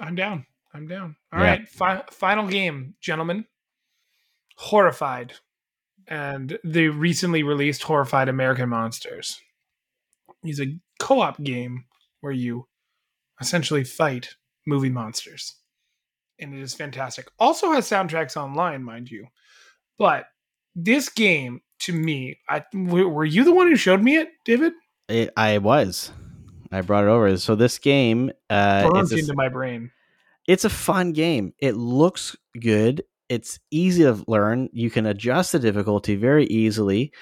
I'm 0.00 0.14
down. 0.14 0.46
I'm 0.74 0.86
down. 0.86 1.16
All 1.32 1.40
Yeah. 1.40 1.46
right, 1.46 1.68
fi- 1.68 2.04
final 2.10 2.46
game, 2.46 2.94
gentlemen. 3.00 3.46
Horrified, 4.56 5.34
and 6.08 6.58
the 6.64 6.88
recently 6.88 7.42
released 7.42 7.84
Horrified 7.84 8.28
American 8.28 8.68
Monsters. 8.68 9.40
is 10.44 10.60
a 10.60 10.78
co-op 11.00 11.42
game 11.42 11.84
where 12.20 12.32
you 12.32 12.68
essentially 13.40 13.82
fight 13.82 14.34
movie 14.66 14.88
monsters, 14.90 15.56
and 16.40 16.54
it 16.54 16.60
is 16.60 16.74
fantastic. 16.74 17.28
Also 17.38 17.72
has 17.72 17.88
soundtracks 17.88 18.36
online, 18.36 18.82
mind 18.82 19.10
you, 19.10 19.26
but 19.98 20.26
this 20.74 21.08
game 21.08 21.60
to 21.80 21.92
me, 21.92 22.38
I 22.48 22.64
w- 22.72 23.08
were 23.08 23.24
you 23.24 23.44
the 23.44 23.52
one 23.52 23.68
who 23.68 23.76
showed 23.76 24.02
me 24.02 24.16
it, 24.16 24.28
David? 24.44 24.72
it. 25.08 25.30
I 25.36 25.58
was. 25.58 26.12
I 26.70 26.80
brought 26.82 27.04
it 27.04 27.08
over. 27.08 27.36
So 27.38 27.54
this 27.54 27.78
game, 27.78 28.30
uh, 28.50 28.90
Burns 28.90 29.12
it's 29.12 29.20
a, 29.20 29.22
into 29.22 29.34
my 29.34 29.48
brain. 29.48 29.90
it's 30.46 30.64
a 30.64 30.70
fun 30.70 31.12
game. 31.12 31.54
It 31.58 31.76
looks 31.76 32.36
good. 32.60 33.04
It's 33.28 33.58
easy 33.70 34.02
to 34.02 34.22
learn. 34.26 34.68
You 34.72 34.90
can 34.90 35.06
adjust 35.06 35.52
the 35.52 35.58
difficulty 35.58 36.16
very 36.16 36.46
easily. 36.46 37.12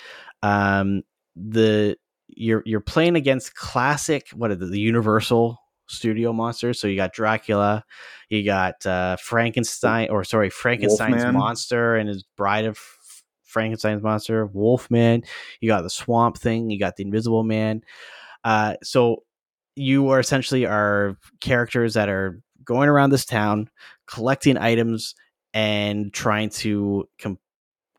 Um, 0.42 1.02
the 1.34 1.96
you're 2.28 2.62
you're 2.64 2.80
playing 2.80 3.16
against 3.16 3.54
classic 3.54 4.28
what 4.30 4.50
are 4.50 4.56
the, 4.56 4.66
the 4.66 4.80
Universal 4.80 5.58
Studio 5.88 6.32
monsters. 6.32 6.80
So 6.80 6.88
you 6.88 6.96
got 6.96 7.12
Dracula, 7.12 7.84
you 8.28 8.44
got 8.44 8.84
uh, 8.86 9.16
Frankenstein, 9.16 10.10
or 10.10 10.24
sorry, 10.24 10.50
Frankenstein's 10.50 11.16
Wolfman. 11.16 11.34
monster 11.34 11.96
and 11.96 12.08
his 12.08 12.24
bride 12.36 12.64
of 12.64 12.78
Frankenstein's 13.44 14.02
monster, 14.02 14.46
Wolfman. 14.46 15.22
You 15.60 15.68
got 15.68 15.82
the 15.82 15.90
Swamp 15.90 16.38
Thing. 16.38 16.70
You 16.70 16.78
got 16.78 16.96
the 16.96 17.04
Invisible 17.04 17.44
Man. 17.44 17.82
Uh, 18.44 18.74
so 18.82 19.22
you 19.76 20.08
are 20.08 20.20
essentially 20.20 20.66
are 20.66 21.16
characters 21.40 21.94
that 21.94 22.08
are 22.08 22.40
going 22.64 22.88
around 22.88 23.10
this 23.10 23.24
town 23.24 23.70
collecting 24.06 24.56
items 24.56 25.14
and 25.54 26.12
trying 26.12 26.50
to 26.50 27.08
com- 27.18 27.38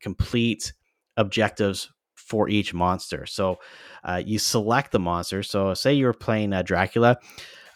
complete 0.01 0.73
objectives 1.17 1.91
for 2.15 2.49
each 2.49 2.73
monster. 2.73 3.25
So 3.25 3.57
uh, 4.03 4.21
you 4.23 4.37
select 4.37 4.91
the 4.91 4.99
monster. 4.99 5.41
So 5.43 5.73
say 5.73 5.93
you're 5.93 6.13
playing 6.13 6.53
uh, 6.53 6.61
Dracula 6.61 7.17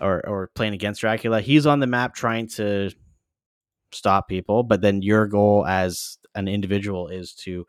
or, 0.01 0.27
or 0.27 0.49
playing 0.55 0.73
against 0.73 1.01
Dracula. 1.01 1.41
He's 1.41 1.65
on 1.65 1.79
the 1.79 1.87
map 1.87 2.15
trying 2.15 2.47
to 2.49 2.91
stop 3.91 4.27
people, 4.27 4.63
but 4.63 4.81
then 4.81 5.01
your 5.01 5.27
goal 5.27 5.65
as 5.65 6.17
an 6.35 6.47
individual 6.47 7.07
is 7.07 7.33
to 7.33 7.65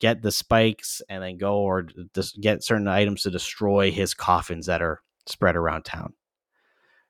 get 0.00 0.22
the 0.22 0.32
spikes 0.32 1.02
and 1.08 1.22
then 1.22 1.36
go 1.36 1.58
or 1.58 1.86
just 2.14 2.40
get 2.40 2.62
certain 2.62 2.88
items 2.88 3.22
to 3.22 3.30
destroy 3.30 3.90
his 3.90 4.14
coffins 4.14 4.66
that 4.66 4.82
are 4.82 5.00
spread 5.26 5.56
around 5.56 5.84
town. 5.84 6.12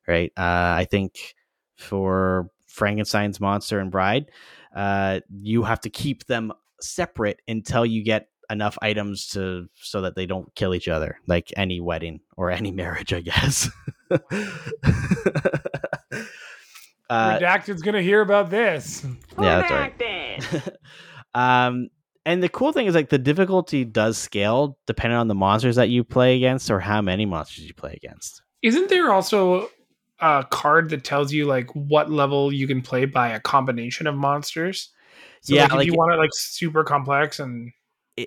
Right. 0.06 0.32
Uh, 0.36 0.74
I 0.76 0.86
think 0.90 1.34
for 1.76 2.50
Frankenstein's 2.66 3.40
monster 3.40 3.78
and 3.78 3.90
bride, 3.90 4.30
uh, 4.74 5.20
you 5.30 5.62
have 5.62 5.80
to 5.80 5.90
keep 5.90 6.26
them 6.26 6.52
separate 6.80 7.40
until 7.48 7.86
you 7.86 8.04
get 8.04 8.28
enough 8.50 8.76
items 8.82 9.26
to 9.28 9.66
so 9.74 10.00
that 10.02 10.16
they 10.16 10.26
don't 10.26 10.54
kill 10.54 10.74
each 10.74 10.88
other, 10.88 11.18
like 11.26 11.52
any 11.56 11.80
wedding 11.80 12.20
or 12.36 12.50
any 12.50 12.72
marriage, 12.72 13.12
I 13.12 13.20
guess. 13.20 13.68
uh, 14.10 14.18
Redacted's 17.38 17.82
gonna 17.82 18.02
hear 18.02 18.20
about 18.20 18.50
this. 18.50 19.04
Yeah, 19.40 19.62
that's 19.62 20.54
right. 20.54 20.68
um, 21.34 21.88
and 22.24 22.40
the 22.40 22.48
cool 22.48 22.72
thing 22.72 22.86
is 22.86 22.94
like 22.94 23.08
the 23.08 23.18
difficulty 23.18 23.84
does 23.84 24.16
scale 24.16 24.78
depending 24.86 25.18
on 25.18 25.26
the 25.26 25.34
monsters 25.34 25.74
that 25.76 25.88
you 25.88 26.04
play 26.04 26.36
against 26.36 26.70
or 26.70 26.78
how 26.78 27.02
many 27.02 27.26
monsters 27.26 27.66
you 27.66 27.74
play 27.74 27.98
against. 28.02 28.42
Isn't 28.62 28.88
there 28.88 29.12
also 29.12 29.68
a 30.20 30.44
card 30.48 30.90
that 30.90 31.02
tells 31.02 31.32
you 31.32 31.46
like 31.46 31.68
what 31.74 32.10
level 32.10 32.52
you 32.52 32.68
can 32.68 32.80
play 32.80 33.06
by 33.06 33.30
a 33.30 33.40
combination 33.40 34.06
of 34.06 34.14
monsters? 34.14 34.90
So, 35.42 35.54
Yeah, 35.54 35.62
like, 35.62 35.70
if 35.72 35.76
like- 35.78 35.86
you 35.88 35.94
want 35.94 36.14
it 36.14 36.18
like 36.18 36.30
super 36.32 36.84
complex 36.84 37.40
and 37.40 37.68
I- 37.68 37.72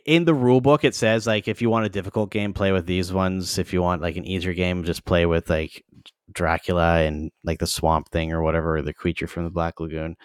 In 0.05 0.25
the 0.25 0.33
rule 0.33 0.59
book, 0.59 0.83
it 0.83 0.95
says 0.95 1.25
like 1.25 1.47
if 1.47 1.61
you 1.61 1.69
want 1.69 1.85
a 1.85 1.89
difficult 1.89 2.29
game, 2.29 2.53
play 2.53 2.71
with 2.73 2.85
these 2.85 3.13
ones. 3.13 3.57
If 3.57 3.71
you 3.71 3.81
want 3.81 4.01
like 4.01 4.17
an 4.17 4.25
easier 4.25 4.53
game, 4.53 4.83
just 4.83 5.05
play 5.05 5.25
with 5.25 5.49
like 5.49 5.83
Dracula 6.31 6.99
and 7.03 7.31
like 7.45 7.59
the 7.59 7.67
Swamp 7.67 8.09
Thing 8.09 8.33
or 8.33 8.41
whatever, 8.43 8.77
or 8.77 8.81
the 8.81 8.93
creature 8.93 9.27
from 9.27 9.45
the 9.45 9.49
Black 9.49 9.79
Lagoon. 9.79 10.17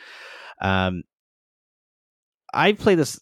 Um, 0.61 1.03
I've 2.53 2.79
played 2.79 2.99
this. 2.99 3.21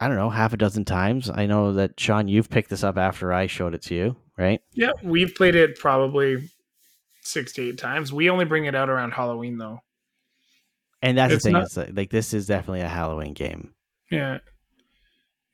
I 0.00 0.06
don't 0.06 0.16
know, 0.16 0.30
half 0.30 0.52
a 0.52 0.56
dozen 0.56 0.84
times. 0.84 1.28
I 1.28 1.46
know 1.46 1.72
that 1.72 1.98
Sean, 1.98 2.28
you've 2.28 2.50
picked 2.50 2.70
this 2.70 2.84
up 2.84 2.96
after 2.98 3.32
I 3.32 3.48
showed 3.48 3.74
it 3.74 3.82
to 3.84 3.94
you, 3.96 4.16
right? 4.36 4.60
yeah, 4.74 4.92
we've 5.02 5.34
played 5.34 5.56
it 5.56 5.76
probably 5.78 6.48
six 7.22 7.52
to 7.54 7.68
eight 7.70 7.78
times. 7.78 8.12
We 8.12 8.30
only 8.30 8.44
bring 8.44 8.66
it 8.66 8.76
out 8.76 8.88
around 8.90 9.10
Halloween 9.12 9.58
though. 9.58 9.80
And 11.02 11.18
that's 11.18 11.32
It's 11.34 11.42
the 11.42 11.48
thing. 11.48 11.52
not- 11.54 11.62
It's 11.64 11.76
like, 11.76 11.90
like 11.96 12.10
this 12.10 12.32
is 12.32 12.46
definitely 12.46 12.82
a 12.82 12.88
Halloween 12.88 13.32
game. 13.34 13.72
Yeah. 14.10 14.38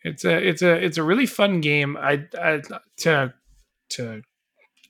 It's 0.05 0.25
a 0.25 0.37
it's 0.37 0.63
a 0.63 0.73
it's 0.73 0.99
a 0.99 1.03
really 1.03 1.27
fun 1.27 1.61
game. 1.61 1.97
I, 1.97 2.27
I 2.39 2.61
to 2.99 3.35
to 3.91 4.23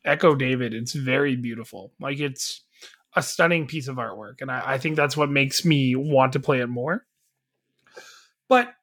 echo 0.04 0.34
David, 0.34 0.74
it's 0.74 0.92
very 0.92 1.36
beautiful. 1.36 1.92
Like 2.00 2.18
it's 2.20 2.62
a 3.16 3.22
stunning 3.22 3.66
piece 3.66 3.88
of 3.88 3.96
artwork, 3.96 4.40
and 4.40 4.50
I, 4.50 4.72
I 4.72 4.78
think 4.78 4.96
that's 4.96 5.16
what 5.16 5.30
makes 5.30 5.64
me 5.64 5.94
want 5.94 6.32
to 6.32 6.40
play 6.40 6.60
it 6.60 6.66
more. 6.68 7.06
But 8.48 8.74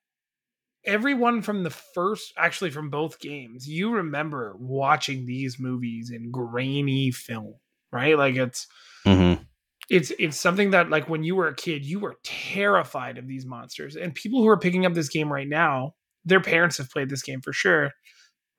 everyone 0.86 1.42
from 1.42 1.64
the 1.64 1.70
first, 1.70 2.34
actually 2.38 2.72
from 2.72 2.90
both 2.90 3.20
games, 3.20 3.68
you 3.68 3.92
remember 3.92 4.56
watching 4.58 5.26
these 5.26 5.60
movies 5.60 6.10
in 6.12 6.32
grainy 6.32 7.12
film, 7.12 7.56
right? 7.92 8.18
Like 8.18 8.36
it's 8.36 8.68
Mm-hmm. 9.06 9.42
it's 9.90 10.12
it's 10.20 10.40
something 10.40 10.72
that 10.72 10.92
like 10.92 11.10
when 11.10 11.24
you 11.24 11.36
were 11.36 11.48
a 11.48 11.56
kid 11.56 11.84
you 11.84 12.00
were 12.00 12.18
terrified 12.24 13.18
of 13.18 13.28
these 13.28 13.48
monsters 13.48 13.96
and 13.96 14.14
people 14.14 14.44
who 14.44 14.48
are 14.48 14.60
picking 14.60 14.86
up 14.86 14.94
this 14.94 15.10
game 15.10 15.34
right 15.34 15.48
now 15.48 15.96
their 16.26 16.40
parents 16.42 16.78
have 16.78 16.90
played 16.90 17.10
this 17.10 17.24
game 17.24 17.42
for 17.42 17.54
sure 17.54 17.92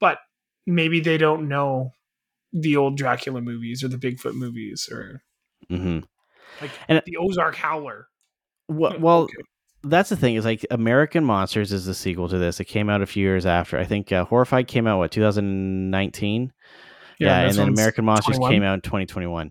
but 0.01 0.19
maybe 0.67 1.01
they 1.01 1.17
don't 1.19 1.49
know 1.49 1.91
the 2.53 2.77
old 2.77 2.97
dracula 2.97 3.41
movies 3.41 3.83
or 3.85 3.89
the 3.89 3.97
bigfoot 3.97 4.35
movies 4.35 4.89
or 4.91 5.23
Mm-hmm. 5.71 6.01
like 6.61 6.71
And- 6.89 7.03
the 7.07 7.17
ozark 7.17 7.55
howler 7.55 8.09
Well, 8.69 8.99
well 8.99 9.19
Okay. 9.23 9.35
that's 9.85 10.09
the 10.11 10.17
thing 10.17 10.35
is 10.35 10.45
like 10.45 10.67
American 10.71 11.25
Monsters 11.25 11.73
is 11.73 11.87
the 11.87 11.95
sequel 11.95 12.29
to 12.29 12.39
this. 12.39 12.61
It 12.61 12.65
came 12.67 12.91
out 12.91 13.01
a 13.03 13.07
few 13.07 13.23
years 13.25 13.47
after. 13.47 13.79
I 13.79 13.85
think 13.85 14.13
uh, 14.13 14.25
Horrified 14.25 14.67
came 14.69 14.87
out 14.87 14.99
what 14.99 15.11
2019. 15.13 16.53
Yeah, 17.19 17.41
and 17.43 17.55
then 17.55 17.69
American 17.69 18.05
Monsters 18.05 18.37
21. 18.37 18.51
came 18.53 18.63
out 18.65 18.75
in 18.75 18.81
2021. 18.81 19.51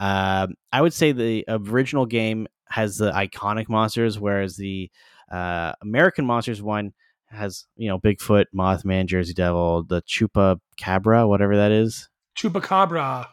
Um, 0.00 0.54
I 0.72 0.80
would 0.80 0.92
say 0.92 1.12
the 1.12 1.44
original 1.48 2.06
game 2.06 2.48
has 2.68 2.96
the 2.96 3.12
iconic 3.12 3.68
monsters, 3.68 4.18
whereas 4.18 4.56
the 4.56 4.90
uh, 5.30 5.72
American 5.82 6.26
Monsters 6.26 6.60
one 6.60 6.92
has 7.32 7.66
you 7.76 7.88
know 7.88 7.98
Bigfoot, 7.98 8.44
Mothman, 8.54 9.06
Jersey 9.06 9.34
Devil, 9.34 9.84
the 9.84 10.02
Chupa 10.02 10.58
Cabra, 10.76 11.26
whatever 11.26 11.56
that 11.56 11.72
is. 11.72 12.08
chupacabra 12.36 13.26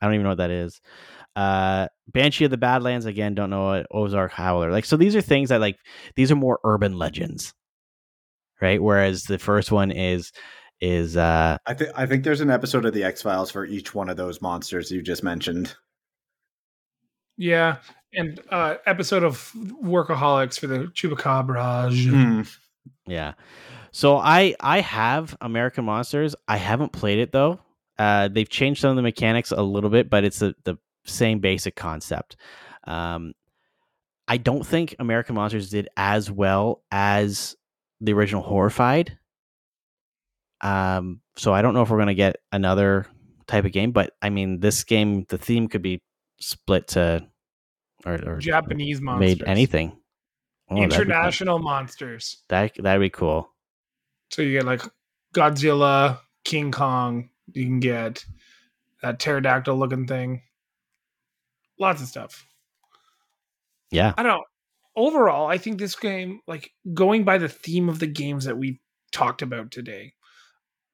I 0.00 0.06
don't 0.06 0.14
even 0.14 0.24
know 0.24 0.30
what 0.30 0.38
that 0.38 0.50
is. 0.50 0.80
Uh, 1.34 1.88
Banshee 2.08 2.44
of 2.44 2.50
the 2.50 2.56
Badlands 2.56 3.06
again. 3.06 3.34
Don't 3.34 3.50
know 3.50 3.64
what 3.66 3.86
Ozark 3.90 4.32
Howler. 4.32 4.70
Like 4.70 4.84
so, 4.84 4.96
these 4.96 5.16
are 5.16 5.20
things 5.22 5.48
that 5.50 5.60
like 5.60 5.76
these 6.16 6.30
are 6.30 6.36
more 6.36 6.60
urban 6.64 6.96
legends, 6.98 7.54
right? 8.60 8.82
Whereas 8.82 9.24
the 9.24 9.38
first 9.38 9.70
one 9.72 9.90
is 9.90 10.32
is 10.80 11.16
uh 11.16 11.56
I 11.66 11.74
think 11.74 11.90
I 11.96 12.04
think 12.06 12.24
there's 12.24 12.40
an 12.42 12.50
episode 12.50 12.84
of 12.84 12.92
the 12.94 13.04
X 13.04 13.22
Files 13.22 13.50
for 13.50 13.64
each 13.64 13.94
one 13.94 14.08
of 14.10 14.16
those 14.16 14.42
monsters 14.42 14.90
you 14.90 15.02
just 15.02 15.22
mentioned. 15.22 15.74
yeah 17.38 17.76
and 18.14 18.40
uh 18.50 18.76
episode 18.86 19.22
of 19.22 19.52
workaholics 19.82 20.58
for 20.58 20.66
the 20.66 20.78
chupacabra 20.94 21.90
Hmm. 22.08 22.42
Yeah. 23.06 23.34
So 23.92 24.16
I 24.16 24.54
I 24.60 24.80
have 24.80 25.36
American 25.40 25.84
Monsters. 25.84 26.34
I 26.46 26.56
haven't 26.56 26.92
played 26.92 27.18
it 27.18 27.32
though. 27.32 27.60
Uh, 27.98 28.28
they've 28.28 28.48
changed 28.48 28.80
some 28.80 28.90
of 28.90 28.96
the 28.96 29.02
mechanics 29.02 29.52
a 29.52 29.62
little 29.62 29.88
bit, 29.88 30.10
but 30.10 30.24
it's 30.24 30.38
the, 30.38 30.54
the 30.64 30.76
same 31.06 31.38
basic 31.38 31.76
concept. 31.76 32.36
Um, 32.84 33.32
I 34.28 34.36
don't 34.36 34.66
think 34.66 34.96
American 34.98 35.34
Monsters 35.34 35.70
did 35.70 35.88
as 35.96 36.30
well 36.30 36.82
as 36.90 37.56
the 38.00 38.12
original 38.12 38.42
Horrified. 38.42 39.18
Um, 40.60 41.20
so 41.36 41.54
I 41.54 41.62
don't 41.62 41.74
know 41.74 41.82
if 41.82 41.90
we're 41.90 41.98
gonna 41.98 42.14
get 42.14 42.36
another 42.52 43.06
type 43.46 43.64
of 43.64 43.72
game, 43.72 43.92
but 43.92 44.12
I 44.20 44.30
mean, 44.30 44.60
this 44.60 44.84
game, 44.84 45.24
the 45.28 45.38
theme 45.38 45.68
could 45.68 45.82
be 45.82 46.02
split 46.38 46.88
to 46.88 47.26
or, 48.04 48.20
or 48.26 48.36
japanese 48.38 49.00
monsters 49.00 49.38
made 49.38 49.48
anything. 49.48 49.96
Oh, 50.68 50.74
that'd 50.74 50.90
cool. 50.90 51.00
international 51.02 51.58
monsters 51.58 52.42
That 52.48 52.74
that'd 52.78 53.00
be 53.00 53.10
cool. 53.10 53.50
So 54.30 54.42
you 54.42 54.58
get 54.58 54.66
like 54.66 54.82
Godzilla, 55.34 56.20
King 56.44 56.72
Kong. 56.72 57.30
You 57.52 57.64
can 57.64 57.80
get 57.80 58.24
that 59.02 59.20
pterodactyl 59.20 59.76
looking 59.76 60.06
thing. 60.06 60.42
Lots 61.78 62.02
of 62.02 62.08
stuff. 62.08 62.44
Yeah. 63.90 64.14
I 64.16 64.22
don't 64.22 64.32
know. 64.32 64.44
Overall, 64.96 65.46
I 65.46 65.58
think 65.58 65.78
this 65.78 65.94
game, 65.94 66.40
like 66.46 66.70
going 66.94 67.24
by 67.24 67.38
the 67.38 67.50
theme 67.50 67.88
of 67.88 67.98
the 67.98 68.06
games 68.06 68.46
that 68.46 68.56
we 68.56 68.80
talked 69.12 69.42
about 69.42 69.70
today, 69.70 70.14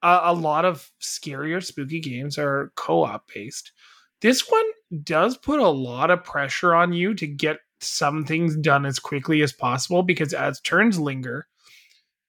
uh, 0.03 0.20
a 0.24 0.35
lot 0.35 0.65
of 0.65 0.90
scarier, 1.01 1.65
spooky 1.65 2.01
games 2.01 2.36
are 2.36 2.73
co 2.74 3.05
op 3.05 3.31
based. 3.32 3.73
This 4.20 4.51
one 4.51 4.65
does 5.05 5.36
put 5.36 5.61
a 5.61 5.69
lot 5.69 6.11
of 6.11 6.24
pressure 6.24 6.74
on 6.74 6.93
you 6.93 7.15
to 7.15 7.27
get 7.27 7.59
some 7.82 8.24
things 8.24 8.56
done 8.56 8.86
as 8.86 8.98
quickly 8.98 9.42
as 9.42 9.52
possible 9.52 10.02
because 10.02 10.32
as 10.34 10.60
turns 10.60 10.98
linger, 10.98 11.46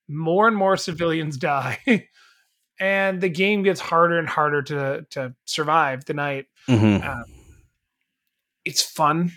more 0.08 0.48
and 0.48 0.58
more 0.58 0.76
civilians 0.78 1.38
die. 1.38 1.80
and 2.80 3.22
the 3.22 3.30
game 3.30 3.64
gets 3.64 3.80
harder 3.80 4.18
and 4.20 4.28
harder 4.28 4.62
to 4.64 5.06
to 5.12 5.34
survive 5.46 6.06
the 6.06 6.14
night 6.14 6.48
Mhm. 6.68 7.04
uh, 7.06 7.24
it's 8.66 8.82
fun. 8.82 9.32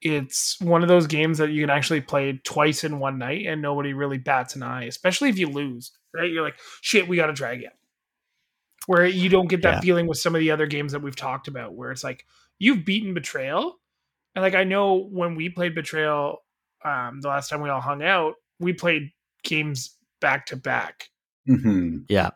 It's 0.00 0.60
one 0.60 0.82
of 0.82 0.88
those 0.88 1.06
games 1.06 1.38
that 1.38 1.50
you 1.52 1.62
can 1.62 1.70
actually 1.70 2.00
play 2.00 2.40
twice 2.44 2.82
in 2.82 2.98
one 2.98 3.16
night 3.18 3.46
and 3.46 3.62
nobody 3.62 3.92
really 3.92 4.18
bats 4.18 4.56
an 4.56 4.64
eye, 4.64 4.84
especially 4.86 5.28
if 5.28 5.38
you 5.38 5.48
lose, 5.48 5.92
right? 6.12 6.28
You're 6.30 6.42
like, 6.42 6.58
shit, 6.80 7.06
we 7.06 7.14
got 7.16 7.26
to 7.28 7.32
drag 7.32 7.62
it. 7.62 7.72
Where 8.86 9.06
you 9.06 9.28
don't 9.28 9.46
get 9.48 9.62
that 9.62 9.74
Yeah. 9.74 9.80
feeling 9.80 10.08
with 10.08 10.18
some 10.18 10.34
of 10.34 10.40
the 10.40 10.50
other 10.50 10.66
games 10.66 10.90
that 10.90 11.00
we've 11.02 11.14
talked 11.14 11.46
about, 11.46 11.74
where 11.74 11.92
it's 11.92 12.02
like, 12.02 12.26
you've 12.58 12.84
beaten 12.84 13.14
Betrayal. 13.14 13.78
And 14.34 14.42
like, 14.42 14.54
I 14.54 14.64
know 14.64 15.08
when 15.10 15.34
we 15.34 15.48
played 15.48 15.74
Betrayal, 15.74 16.38
um, 16.84 17.20
the 17.20 17.28
last 17.28 17.48
time 17.48 17.60
we 17.60 17.68
all 17.70 17.80
hung 17.80 18.02
out, 18.02 18.34
we 18.58 18.72
played 18.72 19.10
games 19.44 19.96
back 20.20 20.46
to 20.46 20.56
back 20.56 21.08
hmm 21.46 21.98
Yeah. 22.08 22.30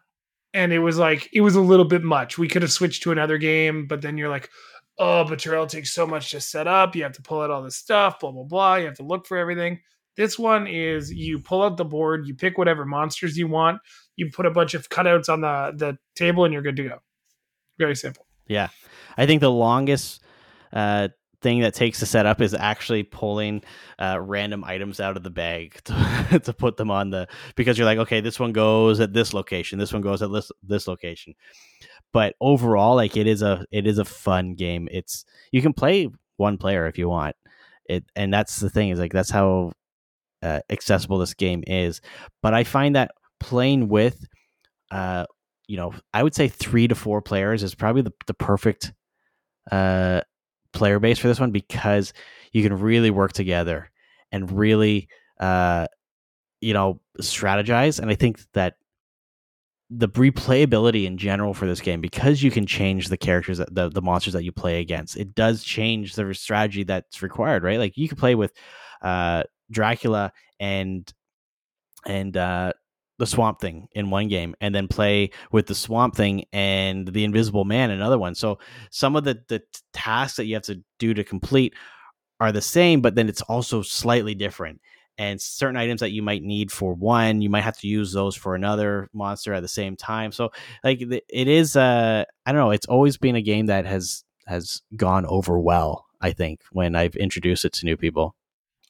and 0.52 0.72
it 0.72 0.80
was 0.80 0.98
like 0.98 1.28
it 1.32 1.40
was 1.40 1.54
a 1.54 1.60
little 1.60 1.84
bit 1.84 2.02
much. 2.02 2.36
We 2.36 2.48
could 2.48 2.62
have 2.62 2.72
switched 2.72 3.04
to 3.04 3.12
another 3.12 3.38
game, 3.38 3.86
but 3.86 4.02
then 4.02 4.18
you're 4.18 4.28
like, 4.28 4.50
oh, 4.98 5.22
Betrayal 5.24 5.66
takes 5.68 5.92
so 5.92 6.04
much 6.06 6.30
to 6.32 6.40
set 6.40 6.66
up. 6.66 6.96
You 6.96 7.04
have 7.04 7.12
to 7.12 7.22
pull 7.22 7.40
out 7.42 7.50
all 7.50 7.62
this 7.62 7.76
stuff, 7.76 8.18
blah 8.18 8.32
blah 8.32 8.42
blah. 8.42 8.74
You 8.76 8.86
have 8.86 8.96
to 8.96 9.04
look 9.04 9.26
for 9.26 9.36
everything. 9.38 9.80
This 10.16 10.36
one 10.38 10.66
is 10.66 11.12
you 11.12 11.38
pull 11.38 11.62
out 11.62 11.76
the 11.76 11.84
board, 11.84 12.26
you 12.26 12.34
pick 12.34 12.58
whatever 12.58 12.84
monsters 12.84 13.38
you 13.38 13.46
want, 13.46 13.78
you 14.16 14.30
put 14.32 14.46
a 14.46 14.50
bunch 14.50 14.74
of 14.74 14.88
cutouts 14.88 15.28
on 15.28 15.42
the 15.42 15.72
the 15.76 15.98
table, 16.16 16.44
and 16.44 16.52
you're 16.52 16.62
good 16.62 16.76
to 16.76 16.88
go. 16.88 16.98
Very 17.78 17.94
simple. 17.94 18.26
Yeah. 18.48 18.68
I 19.16 19.26
think 19.26 19.40
the 19.40 19.50
longest 19.52 20.22
uh, 20.72 21.08
thing 21.46 21.60
that 21.60 21.74
takes 21.74 22.00
to 22.00 22.06
set 22.06 22.26
up 22.26 22.40
is 22.40 22.54
actually 22.54 23.04
pulling 23.04 23.62
uh, 24.00 24.18
random 24.20 24.64
items 24.64 24.98
out 24.98 25.16
of 25.16 25.22
the 25.22 25.30
bag 25.30 25.80
to, 25.84 26.40
to 26.42 26.52
put 26.52 26.76
them 26.76 26.90
on 26.90 27.10
the 27.10 27.28
because 27.54 27.78
you're 27.78 27.84
like, 27.84 27.98
okay, 27.98 28.20
this 28.20 28.40
one 28.40 28.50
goes 28.50 28.98
at 28.98 29.12
this 29.12 29.32
location, 29.32 29.78
this 29.78 29.92
one 29.92 30.02
goes 30.02 30.22
at 30.22 30.32
this 30.32 30.50
this 30.64 30.88
location. 30.88 31.34
But 32.12 32.34
overall, 32.40 32.96
like 32.96 33.16
it 33.16 33.28
is 33.28 33.42
a 33.42 33.64
it 33.70 33.86
is 33.86 33.98
a 33.98 34.04
fun 34.04 34.54
game. 34.54 34.88
It's 34.90 35.24
you 35.52 35.62
can 35.62 35.72
play 35.72 36.08
one 36.36 36.58
player 36.58 36.88
if 36.88 36.98
you 36.98 37.08
want 37.08 37.36
it, 37.88 38.02
and 38.16 38.34
that's 38.34 38.58
the 38.58 38.68
thing 38.68 38.88
is 38.88 38.98
like 38.98 39.12
that's 39.12 39.30
how 39.30 39.70
uh, 40.42 40.60
accessible 40.68 41.18
this 41.18 41.34
game 41.34 41.62
is. 41.64 42.00
But 42.42 42.54
I 42.54 42.64
find 42.64 42.96
that 42.96 43.12
playing 43.38 43.88
with, 43.88 44.18
uh, 44.90 45.26
you 45.68 45.76
know, 45.76 45.94
I 46.12 46.24
would 46.24 46.34
say 46.34 46.48
three 46.48 46.88
to 46.88 46.96
four 46.96 47.22
players 47.22 47.62
is 47.62 47.76
probably 47.76 48.02
the, 48.02 48.12
the 48.26 48.34
perfect 48.34 48.92
uh, 49.70 50.22
player 50.76 50.98
base 50.98 51.18
for 51.18 51.28
this 51.28 51.40
one 51.40 51.50
because 51.50 52.12
you 52.52 52.62
can 52.62 52.78
really 52.78 53.10
work 53.10 53.32
together 53.32 53.90
and 54.32 54.50
really, 54.52 55.08
uh, 55.40 55.86
you 56.60 56.72
know, 56.72 57.00
strategize. 57.20 57.98
And 57.98 58.10
I 58.10 58.14
think 58.14 58.40
that 58.52 58.74
the 59.88 60.08
replayability 60.08 61.06
in 61.06 61.16
general 61.16 61.54
for 61.54 61.66
this 61.66 61.80
game, 61.80 62.00
because 62.00 62.42
you 62.42 62.50
can 62.50 62.66
change 62.66 63.08
the 63.08 63.16
characters, 63.16 63.58
that, 63.58 63.74
the 63.74 63.88
the 63.88 64.02
monsters 64.02 64.32
that 64.32 64.44
you 64.44 64.52
play 64.52 64.80
against, 64.80 65.16
it 65.16 65.34
does 65.34 65.62
change 65.62 66.14
the 66.14 66.34
strategy 66.34 66.84
that's 66.84 67.22
required, 67.22 67.62
right? 67.62 67.78
Like 67.78 67.96
you 67.96 68.08
could 68.08 68.18
play 68.18 68.34
with 68.34 68.52
uh, 69.02 69.44
Dracula 69.70 70.32
and 70.58 71.12
and 72.06 72.36
uh, 72.36 72.72
the 73.18 73.26
Swamp 73.26 73.60
Thing 73.60 73.88
in 73.92 74.10
one 74.10 74.28
game, 74.28 74.54
and 74.60 74.74
then 74.74 74.88
play 74.88 75.30
with 75.52 75.66
the 75.66 75.74
Swamp 75.74 76.14
Thing 76.16 76.44
and 76.52 77.08
the 77.08 77.24
Invisible 77.24 77.64
Man 77.64 77.90
in 77.90 77.98
another 77.98 78.18
one. 78.18 78.34
So 78.34 78.58
some 78.90 79.16
of 79.16 79.24
the 79.24 79.42
the 79.48 79.62
tasks 79.92 80.36
that 80.36 80.46
you 80.46 80.54
have 80.54 80.64
to 80.64 80.82
do 80.98 81.14
to 81.14 81.24
complete 81.24 81.74
are 82.40 82.52
the 82.52 82.60
same, 82.60 83.00
but 83.00 83.14
then 83.14 83.28
it's 83.28 83.42
also 83.42 83.82
slightly 83.82 84.34
different. 84.34 84.80
And 85.18 85.40
certain 85.40 85.78
items 85.78 86.00
that 86.00 86.10
you 86.10 86.22
might 86.22 86.42
need 86.42 86.70
for 86.70 86.92
one, 86.92 87.40
you 87.40 87.48
might 87.48 87.64
have 87.64 87.78
to 87.78 87.88
use 87.88 88.12
those 88.12 88.36
for 88.36 88.54
another 88.54 89.08
monster 89.14 89.54
at 89.54 89.62
the 89.62 89.68
same 89.68 89.96
time. 89.96 90.30
So, 90.30 90.50
like, 90.84 91.00
it 91.00 91.48
is, 91.48 91.74
uh, 91.74 92.24
I 92.44 92.52
don't 92.52 92.60
know, 92.60 92.70
it's 92.70 92.84
always 92.84 93.16
been 93.16 93.34
a 93.34 93.40
game 93.40 93.66
that 93.66 93.86
has 93.86 94.24
has 94.46 94.82
gone 94.94 95.24
over 95.26 95.58
well. 95.58 96.04
I 96.20 96.32
think 96.32 96.60
when 96.70 96.94
I've 96.94 97.16
introduced 97.16 97.64
it 97.64 97.72
to 97.74 97.86
new 97.86 97.96
people. 97.96 98.35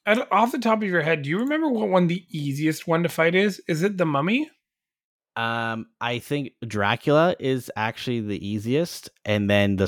At, 0.07 0.31
off 0.31 0.53
the 0.53 0.59
top 0.59 0.83
of 0.83 0.89
your 0.89 1.03
head, 1.03 1.23
do 1.23 1.31
you 1.31 1.39
remember 1.41 1.69
what 1.69 1.89
one 1.89 2.07
the 2.07 2.25
easiest 2.31 2.87
one 2.87 3.03
to 3.03 3.09
fight 3.09 3.35
is? 3.35 3.61
Is 3.69 3.83
it 3.83 3.99
the 3.99 4.07
Mummy? 4.07 4.49
Um, 5.35 5.87
I 6.01 6.21
think 6.21 6.53
Dracula 6.67 7.37
is 7.39 7.71
actually 7.77 8.21
the 8.21 8.47
easiest, 8.47 9.11
and 9.25 9.51
then 9.51 9.77
the 9.77 9.85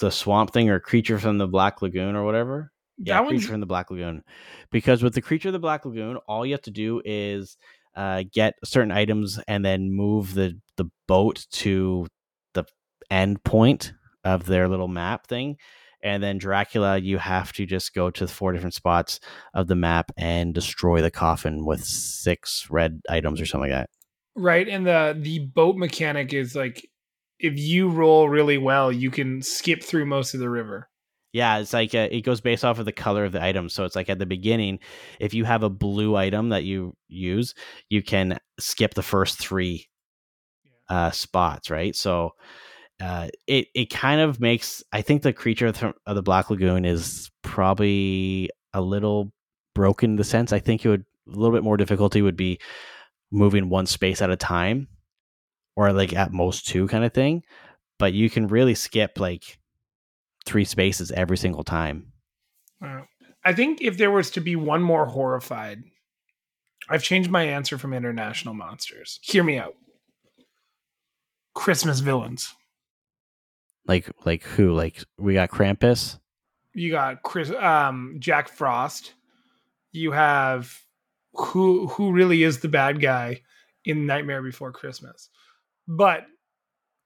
the 0.00 0.10
Swamp 0.10 0.52
Thing 0.52 0.70
or 0.70 0.78
Creature 0.78 1.18
from 1.18 1.38
the 1.38 1.48
Black 1.48 1.82
Lagoon 1.82 2.14
or 2.14 2.24
whatever. 2.24 2.70
That 2.98 3.06
yeah, 3.06 3.20
one's 3.20 3.30
Creature 3.30 3.48
from 3.48 3.60
the 3.60 3.66
Black 3.66 3.90
Lagoon. 3.90 4.22
Because 4.70 5.02
with 5.02 5.14
the 5.14 5.22
Creature 5.22 5.48
of 5.48 5.54
the 5.54 5.58
Black 5.58 5.84
Lagoon, 5.84 6.18
all 6.28 6.46
you 6.46 6.52
have 6.52 6.62
to 6.62 6.70
do 6.70 7.02
is 7.04 7.56
uh, 7.96 8.22
get 8.32 8.54
certain 8.64 8.92
items 8.92 9.40
and 9.48 9.64
then 9.64 9.90
move 9.90 10.34
the 10.34 10.60
the 10.76 10.88
boat 11.08 11.46
to 11.50 12.06
the 12.54 12.64
end 13.10 13.42
point 13.42 13.94
of 14.24 14.46
their 14.46 14.68
little 14.68 14.88
map 14.88 15.26
thing. 15.26 15.56
And 16.02 16.22
then 16.22 16.38
Dracula, 16.38 16.98
you 16.98 17.18
have 17.18 17.52
to 17.54 17.66
just 17.66 17.94
go 17.94 18.10
to 18.10 18.28
four 18.28 18.52
different 18.52 18.74
spots 18.74 19.18
of 19.54 19.66
the 19.66 19.76
map 19.76 20.12
and 20.16 20.54
destroy 20.54 21.00
the 21.00 21.10
coffin 21.10 21.64
with 21.64 21.84
six 21.84 22.68
red 22.70 23.00
items 23.08 23.40
or 23.40 23.46
something 23.46 23.70
like 23.70 23.78
that. 23.78 23.90
right, 24.36 24.68
and 24.68 24.86
the 24.86 25.16
the 25.18 25.40
boat 25.40 25.76
mechanic 25.76 26.32
is 26.32 26.54
like 26.54 26.88
if 27.38 27.58
you 27.58 27.88
roll 27.88 28.28
really 28.28 28.58
well, 28.58 28.90
you 28.90 29.10
can 29.10 29.42
skip 29.42 29.82
through 29.82 30.06
most 30.06 30.34
of 30.34 30.40
the 30.40 30.48
river. 30.48 30.88
Yeah, 31.32 31.58
it's 31.58 31.72
like 31.72 31.94
uh, 31.94 32.08
it 32.10 32.22
goes 32.22 32.40
based 32.40 32.64
off 32.64 32.78
of 32.78 32.86
the 32.86 32.92
color 32.92 33.24
of 33.24 33.32
the 33.32 33.42
item. 33.42 33.68
So 33.68 33.84
it's 33.84 33.96
like 33.96 34.08
at 34.08 34.18
the 34.18 34.26
beginning, 34.26 34.78
if 35.20 35.34
you 35.34 35.44
have 35.44 35.62
a 35.62 35.68
blue 35.68 36.16
item 36.16 36.48
that 36.48 36.64
you 36.64 36.96
use, 37.08 37.54
you 37.90 38.02
can 38.02 38.38
skip 38.58 38.94
the 38.94 39.02
first 39.02 39.38
three 39.38 39.88
uh, 40.88 41.10
spots, 41.10 41.68
right? 41.68 41.94
So 41.94 42.30
uh, 43.00 43.28
it 43.46 43.68
it 43.74 43.90
kind 43.90 44.20
of 44.20 44.40
makes. 44.40 44.82
I 44.92 45.02
think 45.02 45.22
the 45.22 45.32
creature 45.32 45.66
of 45.66 45.94
the, 46.06 46.22
Black 46.22 46.50
Lagoon 46.50 46.84
is 46.84 47.30
probably 47.42 48.50
a 48.72 48.80
little 48.80 49.32
broken 49.74 50.10
in 50.10 50.16
the 50.16 50.24
sense. 50.24 50.52
I 50.52 50.58
think 50.58 50.84
it 50.84 50.88
would 50.88 51.04
a 51.28 51.36
little 51.36 51.54
bit 51.54 51.64
more 51.64 51.76
difficulty 51.76 52.22
would 52.22 52.36
be 52.36 52.58
moving 53.30 53.68
one 53.68 53.86
space 53.86 54.22
at 54.22 54.30
a 54.30 54.36
time, 54.36 54.88
or 55.74 55.92
like 55.92 56.14
at 56.14 56.32
most 56.32 56.66
two 56.66 56.88
kind 56.88 57.04
of 57.04 57.12
thing. 57.12 57.42
But 57.98 58.12
you 58.12 58.30
can 58.30 58.48
really 58.48 58.74
skip 58.74 59.18
like 59.20 59.58
three 60.46 60.64
spaces 60.64 61.10
every 61.10 61.36
single 61.36 61.64
time. 61.64 62.12
I 63.46 63.52
think 63.52 63.80
if 63.80 63.96
there 63.96 64.10
was 64.10 64.30
to 64.32 64.40
be 64.40 64.56
one 64.56 64.82
more 64.82 65.06
horrified, 65.06 65.84
I've 66.88 67.04
changed 67.04 67.30
my 67.30 67.44
answer 67.44 67.78
from 67.78 67.92
international 67.92 68.54
monsters. 68.54 69.20
Hear 69.22 69.44
me 69.44 69.56
out. 69.56 69.74
Christmas 71.54 72.00
villains. 72.00 72.55
Like 73.88 74.10
like 74.24 74.42
who? 74.42 74.72
Like 74.74 75.02
we 75.18 75.34
got 75.34 75.50
Krampus. 75.50 76.18
You 76.74 76.90
got 76.90 77.22
Chris, 77.22 77.50
um, 77.50 78.16
Jack 78.18 78.48
Frost. 78.48 79.14
You 79.92 80.12
have 80.12 80.72
who 81.34 81.86
who 81.88 82.12
really 82.12 82.42
is 82.42 82.60
the 82.60 82.68
bad 82.68 83.00
guy 83.00 83.42
in 83.84 84.06
Nightmare 84.06 84.42
Before 84.42 84.72
Christmas, 84.72 85.30
but 85.86 86.26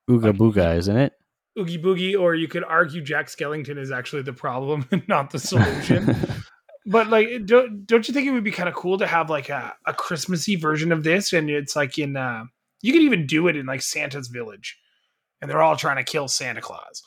Ooga 0.09 0.24
Like- 0.27 0.36
Booga, 0.36 0.77
isn't 0.78 0.97
it? 0.97 1.12
Oogie 1.59 1.78
Boogie, 1.82 2.19
or 2.19 2.35
you 2.35 2.47
could 2.48 2.65
argue 2.65 3.02
Jack 3.02 3.27
Skellington 3.27 3.77
is 3.77 3.90
actually 3.90 4.23
the 4.23 4.32
problem 4.32 4.86
and 4.93 5.07
not 5.09 5.31
the 5.31 5.39
solution. 5.39 6.16
but 6.86 7.09
like, 7.09 7.44
don't 7.44 7.86
don't 7.86 8.07
you 8.09 8.15
think 8.15 8.27
it 8.27 8.31
would 8.31 8.44
be 8.44 8.52
kind 8.52 8.69
of 8.69 8.74
cool 8.74 8.98
to 8.98 9.07
have 9.07 9.28
like 9.28 9.48
a, 9.51 9.74
a 9.86 9.93
Christmassy 9.93 10.57
version 10.57 10.93
of 10.93 11.02
this? 11.05 11.32
And 11.32 11.51
it's 11.51 11.74
like 11.77 11.98
in 11.98 12.16
uh, 12.16 12.44
you 12.82 12.93
could 12.93 13.02
even 13.02 13.27
do 13.27 13.48
it 13.48 13.57
in 13.57 13.66
like 13.66 13.82
Santa's 13.82 14.28
village, 14.28 14.78
and 15.41 15.51
they're 15.51 15.62
all 15.62 15.77
trying 15.77 15.97
to 15.97 16.05
kill 16.05 16.29
Santa 16.29 16.61
Claus. 16.61 17.03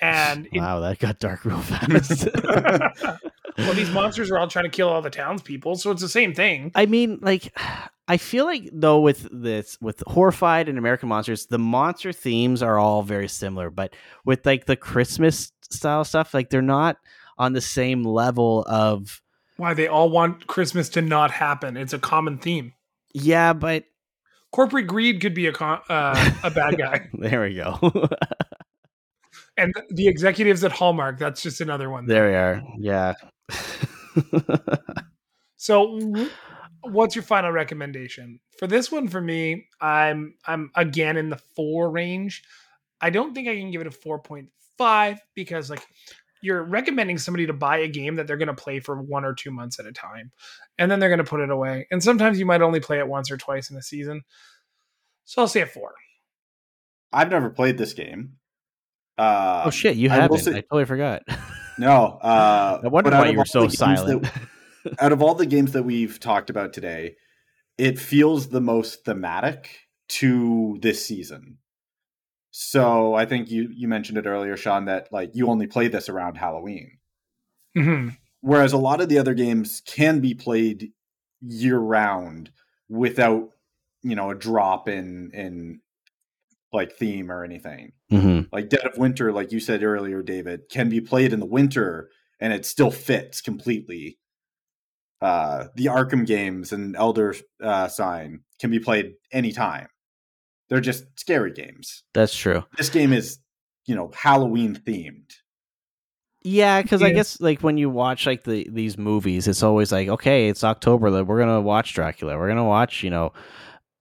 And 0.00 0.46
it, 0.52 0.60
wow, 0.60 0.80
that 0.80 0.98
got 0.98 1.18
dark 1.18 1.44
real 1.44 1.58
fast. 1.58 2.28
well, 3.58 3.74
these 3.74 3.90
monsters 3.90 4.30
are 4.30 4.38
all 4.38 4.48
trying 4.48 4.64
to 4.64 4.70
kill 4.70 4.88
all 4.88 5.02
the 5.02 5.10
townspeople, 5.10 5.76
so 5.76 5.90
it's 5.90 6.02
the 6.02 6.08
same 6.08 6.34
thing. 6.34 6.72
I 6.74 6.86
mean, 6.86 7.18
like, 7.22 7.56
I 8.06 8.18
feel 8.18 8.44
like 8.44 8.68
though 8.70 9.00
with 9.00 9.26
this 9.32 9.78
with 9.80 10.02
horrified 10.06 10.68
and 10.68 10.76
American 10.76 11.08
monsters, 11.08 11.46
the 11.46 11.58
monster 11.58 12.12
themes 12.12 12.62
are 12.62 12.78
all 12.78 13.02
very 13.02 13.28
similar, 13.28 13.70
but 13.70 13.94
with 14.26 14.44
like 14.44 14.66
the 14.66 14.76
Christmas 14.76 15.52
style 15.70 16.04
stuff, 16.04 16.34
like 16.34 16.50
they're 16.50 16.60
not 16.60 16.98
on 17.38 17.54
the 17.54 17.62
same 17.62 18.04
level 18.04 18.62
of 18.68 19.22
Why 19.56 19.72
they 19.72 19.88
all 19.88 20.10
want 20.10 20.46
Christmas 20.46 20.90
to 20.90 21.00
not 21.00 21.30
happen? 21.30 21.78
It's 21.78 21.94
a 21.94 21.98
common 21.98 22.36
theme. 22.36 22.74
yeah, 23.14 23.54
but 23.54 23.84
Corporate 24.54 24.86
greed 24.86 25.20
could 25.20 25.34
be 25.34 25.48
a 25.48 25.52
con- 25.52 25.80
uh, 25.88 26.30
a 26.44 26.50
bad 26.50 26.78
guy, 26.78 27.08
there 27.12 27.40
we 27.42 27.56
go. 27.56 27.76
and 29.56 29.74
the 29.90 30.06
executives 30.06 30.62
at 30.62 30.70
Hallmark. 30.70 31.18
That's 31.18 31.42
just 31.42 31.60
another 31.60 31.90
one. 31.90 32.06
there 32.06 32.28
we 32.28 32.34
are. 32.36 32.62
Yeah. 32.78 33.14
So, 35.56 35.98
what's 36.82 37.16
your 37.16 37.22
final 37.22 37.50
recommendation 37.50 38.38
for 38.58 38.66
this 38.66 38.92
one? 38.92 39.08
For 39.08 39.20
me, 39.20 39.66
I'm 39.80 40.34
I'm 40.46 40.70
again 40.74 41.16
in 41.16 41.30
the 41.30 41.40
four 41.56 41.90
range. 41.90 42.42
I 43.00 43.08
don't 43.08 43.34
think 43.34 43.48
I 43.48 43.56
can 43.56 43.70
give 43.70 43.80
it 43.80 43.86
a 43.86 43.90
four 43.90 44.18
point 44.18 44.50
five 44.76 45.20
because 45.34 45.70
like 45.70 45.86
you're 46.44 46.62
recommending 46.62 47.18
somebody 47.18 47.46
to 47.46 47.52
buy 47.52 47.78
a 47.78 47.88
game 47.88 48.16
that 48.16 48.26
they're 48.26 48.36
going 48.36 48.48
to 48.48 48.54
play 48.54 48.78
for 48.80 49.00
one 49.00 49.24
or 49.24 49.34
two 49.34 49.50
months 49.50 49.80
at 49.80 49.86
a 49.86 49.92
time, 49.92 50.30
and 50.78 50.90
then 50.90 51.00
they're 51.00 51.08
going 51.08 51.18
to 51.18 51.24
put 51.24 51.40
it 51.40 51.50
away. 51.50 51.86
And 51.90 52.02
sometimes 52.02 52.38
you 52.38 52.46
might 52.46 52.62
only 52.62 52.80
play 52.80 52.98
it 52.98 53.08
once 53.08 53.30
or 53.30 53.36
twice 53.36 53.70
in 53.70 53.76
a 53.76 53.82
season. 53.82 54.22
So 55.24 55.42
I'll 55.42 55.48
say 55.48 55.62
a 55.62 55.66
four. 55.66 55.94
I've 57.12 57.30
never 57.30 57.50
played 57.50 57.78
this 57.78 57.94
game. 57.94 58.34
Uh, 59.16 59.62
oh 59.66 59.70
shit, 59.70 59.96
you 59.96 60.10
I 60.10 60.14
haven't. 60.16 60.38
say- 60.38 60.50
I 60.56 60.60
totally 60.60 60.84
forgot. 60.84 61.22
No. 61.76 62.20
Uh, 62.22 62.80
I 62.84 62.86
wonder 62.86 63.10
why 63.10 63.30
you 63.30 63.38
were 63.38 63.44
so 63.44 63.66
silent. 63.66 64.22
that- 64.22 64.98
out 65.00 65.10
of 65.10 65.22
all 65.22 65.34
the 65.34 65.44
games 65.44 65.72
that 65.72 65.82
we've 65.82 66.20
talked 66.20 66.48
about 66.48 66.72
today, 66.72 67.16
it 67.78 67.98
feels 67.98 68.48
the 68.48 68.60
most 68.60 69.04
thematic 69.04 69.80
to 70.10 70.78
this 70.82 71.04
season. 71.04 71.58
So 72.56 73.14
I 73.14 73.26
think 73.26 73.50
you 73.50 73.68
you 73.74 73.88
mentioned 73.88 74.16
it 74.16 74.26
earlier, 74.26 74.56
Sean, 74.56 74.84
that 74.84 75.12
like 75.12 75.32
you 75.34 75.48
only 75.48 75.66
play 75.66 75.88
this 75.88 76.08
around 76.08 76.36
Halloween. 76.36 76.98
hmm 77.76 78.10
Whereas 78.42 78.72
a 78.72 78.78
lot 78.78 79.00
of 79.00 79.08
the 79.08 79.18
other 79.18 79.34
games 79.34 79.82
can 79.84 80.20
be 80.20 80.34
played 80.34 80.92
year 81.40 81.78
round 81.78 82.52
without, 82.88 83.48
you 84.02 84.14
know, 84.14 84.30
a 84.30 84.36
drop 84.36 84.88
in 84.88 85.32
in 85.34 85.80
like 86.72 86.92
theme 86.92 87.28
or 87.28 87.42
anything. 87.42 87.90
hmm 88.08 88.42
Like 88.52 88.68
Dead 88.68 88.86
of 88.86 88.98
Winter, 88.98 89.32
like 89.32 89.50
you 89.50 89.58
said 89.58 89.82
earlier, 89.82 90.22
David, 90.22 90.68
can 90.70 90.88
be 90.88 91.00
played 91.00 91.32
in 91.32 91.40
the 91.40 91.46
winter 91.46 92.08
and 92.38 92.52
it 92.52 92.64
still 92.64 92.92
fits 92.92 93.40
completely. 93.40 94.20
Uh, 95.20 95.64
the 95.74 95.86
Arkham 95.86 96.24
games 96.24 96.72
and 96.72 96.94
Elder 96.94 97.34
uh, 97.60 97.88
Sign 97.88 98.42
can 98.60 98.70
be 98.70 98.78
played 98.78 99.14
anytime. 99.32 99.88
They're 100.74 100.80
just 100.80 101.04
scary 101.20 101.52
games. 101.52 102.02
That's 102.14 102.34
true. 102.34 102.64
This 102.76 102.88
game 102.90 103.12
is, 103.12 103.38
you 103.86 103.94
know, 103.94 104.10
Halloween 104.12 104.74
themed. 104.74 105.30
Yeah, 106.42 106.82
because 106.82 107.00
I 107.00 107.10
guess 107.12 107.40
like 107.40 107.60
when 107.62 107.78
you 107.78 107.88
watch 107.88 108.26
like 108.26 108.42
the 108.42 108.68
these 108.68 108.98
movies, 108.98 109.46
it's 109.46 109.62
always 109.62 109.92
like, 109.92 110.08
okay, 110.08 110.48
it's 110.48 110.64
October, 110.64 111.10
like, 111.10 111.26
we're 111.26 111.38
gonna 111.38 111.60
watch 111.60 111.94
Dracula, 111.94 112.36
we're 112.36 112.48
gonna 112.48 112.64
watch, 112.64 113.04
you 113.04 113.10
know, 113.10 113.32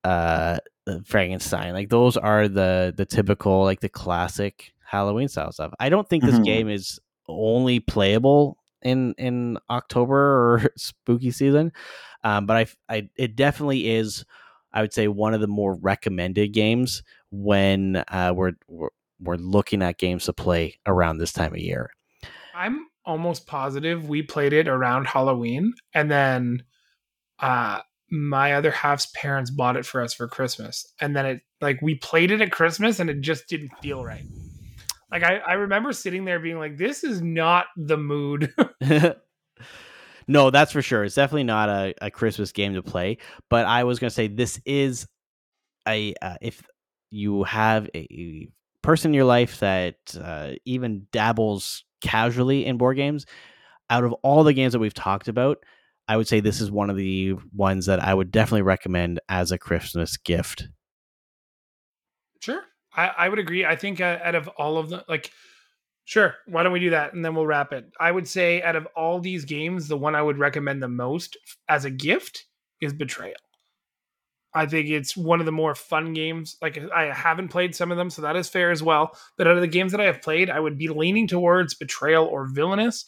uh, 0.04 0.58
Frankenstein. 1.06 1.74
Like 1.74 1.90
those 1.90 2.18
are 2.18 2.48
the 2.48 2.92
the 2.98 3.06
typical 3.06 3.64
like 3.64 3.82
the 3.82 3.88
classic 3.90 4.74
Halloween 4.84 5.28
style 5.28 5.52
stuff. 5.52 5.74
I 5.80 5.90
don't 5.90 6.10
think 6.10 6.24
this 6.24 6.40
Mhm. 6.40 6.44
game 6.46 6.70
is 6.70 7.00
only 7.30 7.80
playable 7.80 8.58
in 8.82 9.14
in 9.20 9.60
October 9.70 10.18
or 10.18 10.72
spooky 10.76 11.30
season, 11.30 11.72
um, 12.24 12.46
but 12.48 12.58
I 12.58 12.94
I 12.98 13.10
it 13.16 13.36
definitely 13.36 13.90
is. 13.90 14.26
I 14.74 14.82
would 14.82 14.94
say 14.94 15.08
one 15.08 15.34
of 15.34 15.42
the 15.42 15.48
more 15.48 15.76
recommended 15.76 16.52
games 16.54 17.04
when 17.32 18.04
uh, 18.08 18.34
we're, 18.36 18.54
we're 18.68 18.90
we're 19.20 19.36
looking 19.36 19.82
at 19.82 19.98
games 19.98 20.26
to 20.26 20.34
play 20.34 20.80
around 20.86 21.18
this 21.18 21.32
time 21.32 21.54
of 21.54 21.60
year. 21.60 21.92
I'm 22.54 22.88
almost 23.06 23.48
positive 23.48 24.08
we 24.08 24.22
played 24.22 24.54
it 24.54 24.68
around 24.68 25.08
Halloween, 25.08 25.74
and 25.94 26.12
then 26.12 26.64
uh, 27.40 27.80
my 28.10 28.54
other 28.54 28.72
half's 28.72 29.08
parents 29.16 29.50
bought 29.50 29.78
it 29.78 29.86
for 29.86 30.02
us 30.02 30.14
for 30.14 30.28
Christmas, 30.28 30.92
and 31.00 31.16
then 31.16 31.26
it 31.26 31.42
like 31.62 31.82
we 31.82 31.96
played 31.96 32.32
it 32.32 32.42
at 32.42 32.52
Christmas, 32.52 33.00
and 33.00 33.10
it 33.10 33.22
just 33.22 33.48
didn't 33.48 33.72
feel 33.82 34.04
right. 34.04 34.26
Like 35.12 35.24
I, 35.24 35.38
I 35.38 35.54
remember 35.54 35.94
sitting 35.94 36.26
there 36.26 36.40
being 36.40 36.58
like, 36.58 36.78
"This 36.78 37.04
is 37.04 37.22
not 37.22 37.68
the 37.78 37.98
mood." 37.98 38.54
no, 40.28 40.50
that's 40.50 40.72
for 40.72 40.82
sure. 40.82 41.04
It's 41.04 41.16
definitely 41.16 41.44
not 41.44 41.70
a, 41.70 41.94
a 42.02 42.12
Christmas 42.12 42.52
game 42.52 42.74
to 42.74 42.84
play. 42.84 43.18
But 43.50 43.66
I 43.66 43.84
was 43.84 44.00
going 44.00 44.10
to 44.10 44.16
say 44.16 44.28
this 44.28 44.60
is 44.66 45.08
a 45.88 46.14
uh, 46.22 46.36
if 46.42 46.62
you 47.12 47.44
have 47.44 47.90
a 47.96 48.48
person 48.82 49.12
in 49.12 49.16
your 49.16 49.26
life 49.26 49.60
that 49.60 49.96
uh, 50.20 50.52
even 50.66 51.08
dabbles 51.12 51.84
casually 52.02 52.66
in 52.66 52.78
board 52.78 52.98
games, 52.98 53.26
out 53.90 54.04
of 54.04 54.14
all 54.24 54.44
the 54.44 54.54
games 54.54 54.74
that 54.74 54.80
we've 54.80 54.94
talked 54.94 55.28
about, 55.28 55.60
I 56.08 56.18
would 56.18 56.28
say 56.28 56.40
this 56.40 56.60
is 56.62 56.70
one 56.70 56.90
of 56.90 56.98
the 56.98 57.36
ones 57.56 57.86
that 57.86 58.04
I 58.04 58.14
would 58.14 58.32
definitely 58.32 58.64
recommend 58.64 59.20
as 59.30 59.52
a 59.52 59.58
Christmas 59.58 60.18
gift. 60.18 60.68
Sure, 62.42 62.62
I, 62.96 63.08
I 63.18 63.30
would 63.30 63.40
agree. 63.40 63.66
I 63.66 63.76
think 63.76 64.02
uh, 64.02 64.20
out 64.22 64.36
of 64.36 64.48
all 64.50 64.78
of 64.78 64.90
the 64.90 65.06
like, 65.08 65.32
sure, 66.06 66.36
why 66.46 66.64
don't 66.64 66.74
we 66.74 66.80
do 66.80 66.92
that 66.92 67.14
and 67.14 67.24
then 67.24 67.36
we'll 67.36 67.48
wrap 67.48 67.74
it. 67.74 67.86
I 68.00 68.12
would 68.12 68.28
say 68.28 68.62
out 68.62 68.76
of 68.76 68.88
all 68.96 69.20
these 69.20 69.46
games, 69.46 69.88
the 69.88 69.98
one 69.98 70.16
I 70.16 70.22
would 70.22 70.38
recommend 70.38 70.82
the 70.82 70.88
most 70.88 71.38
as 71.68 71.86
a 71.86 71.92
gift 71.92 72.46
is 72.82 72.94
Betrayal. 72.94 73.36
I 74.56 74.66
think 74.68 74.90
it's 74.90 75.18
one 75.18 75.40
of 75.40 75.46
the 75.46 75.52
more 75.52 75.74
fun 75.74 76.14
games. 76.14 76.58
Like 76.62 76.78
I 76.94 77.06
haven't 77.12 77.48
played 77.48 77.76
some 77.76 77.92
of 77.92 77.98
them, 77.98 78.10
so 78.10 78.22
that 78.22 78.36
is 78.36 78.50
fair 78.50 78.70
as 78.70 78.84
well. 78.84 79.18
But 79.38 79.48
out 79.48 79.56
of 79.56 79.62
the 79.62 79.68
games 79.68 79.92
that 79.92 80.02
I 80.02 80.06
have 80.06 80.22
played, 80.22 80.50
I 80.50 80.60
would 80.60 80.78
be 80.78 80.90
leaning 80.90 81.28
towards 81.28 81.74
Betrayal 81.74 82.26
or 82.26 82.46
Villainous. 82.46 83.06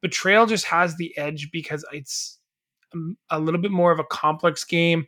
Betrayal 0.00 0.46
just 0.46 0.64
has 0.66 0.96
the 0.96 1.16
edge 1.18 1.50
because 1.52 1.84
it's 1.92 2.38
um, 2.94 3.18
a 3.30 3.38
little 3.38 3.60
bit 3.60 3.72
more 3.72 3.92
of 3.92 3.98
a 3.98 4.04
complex 4.04 4.64
game. 4.64 5.06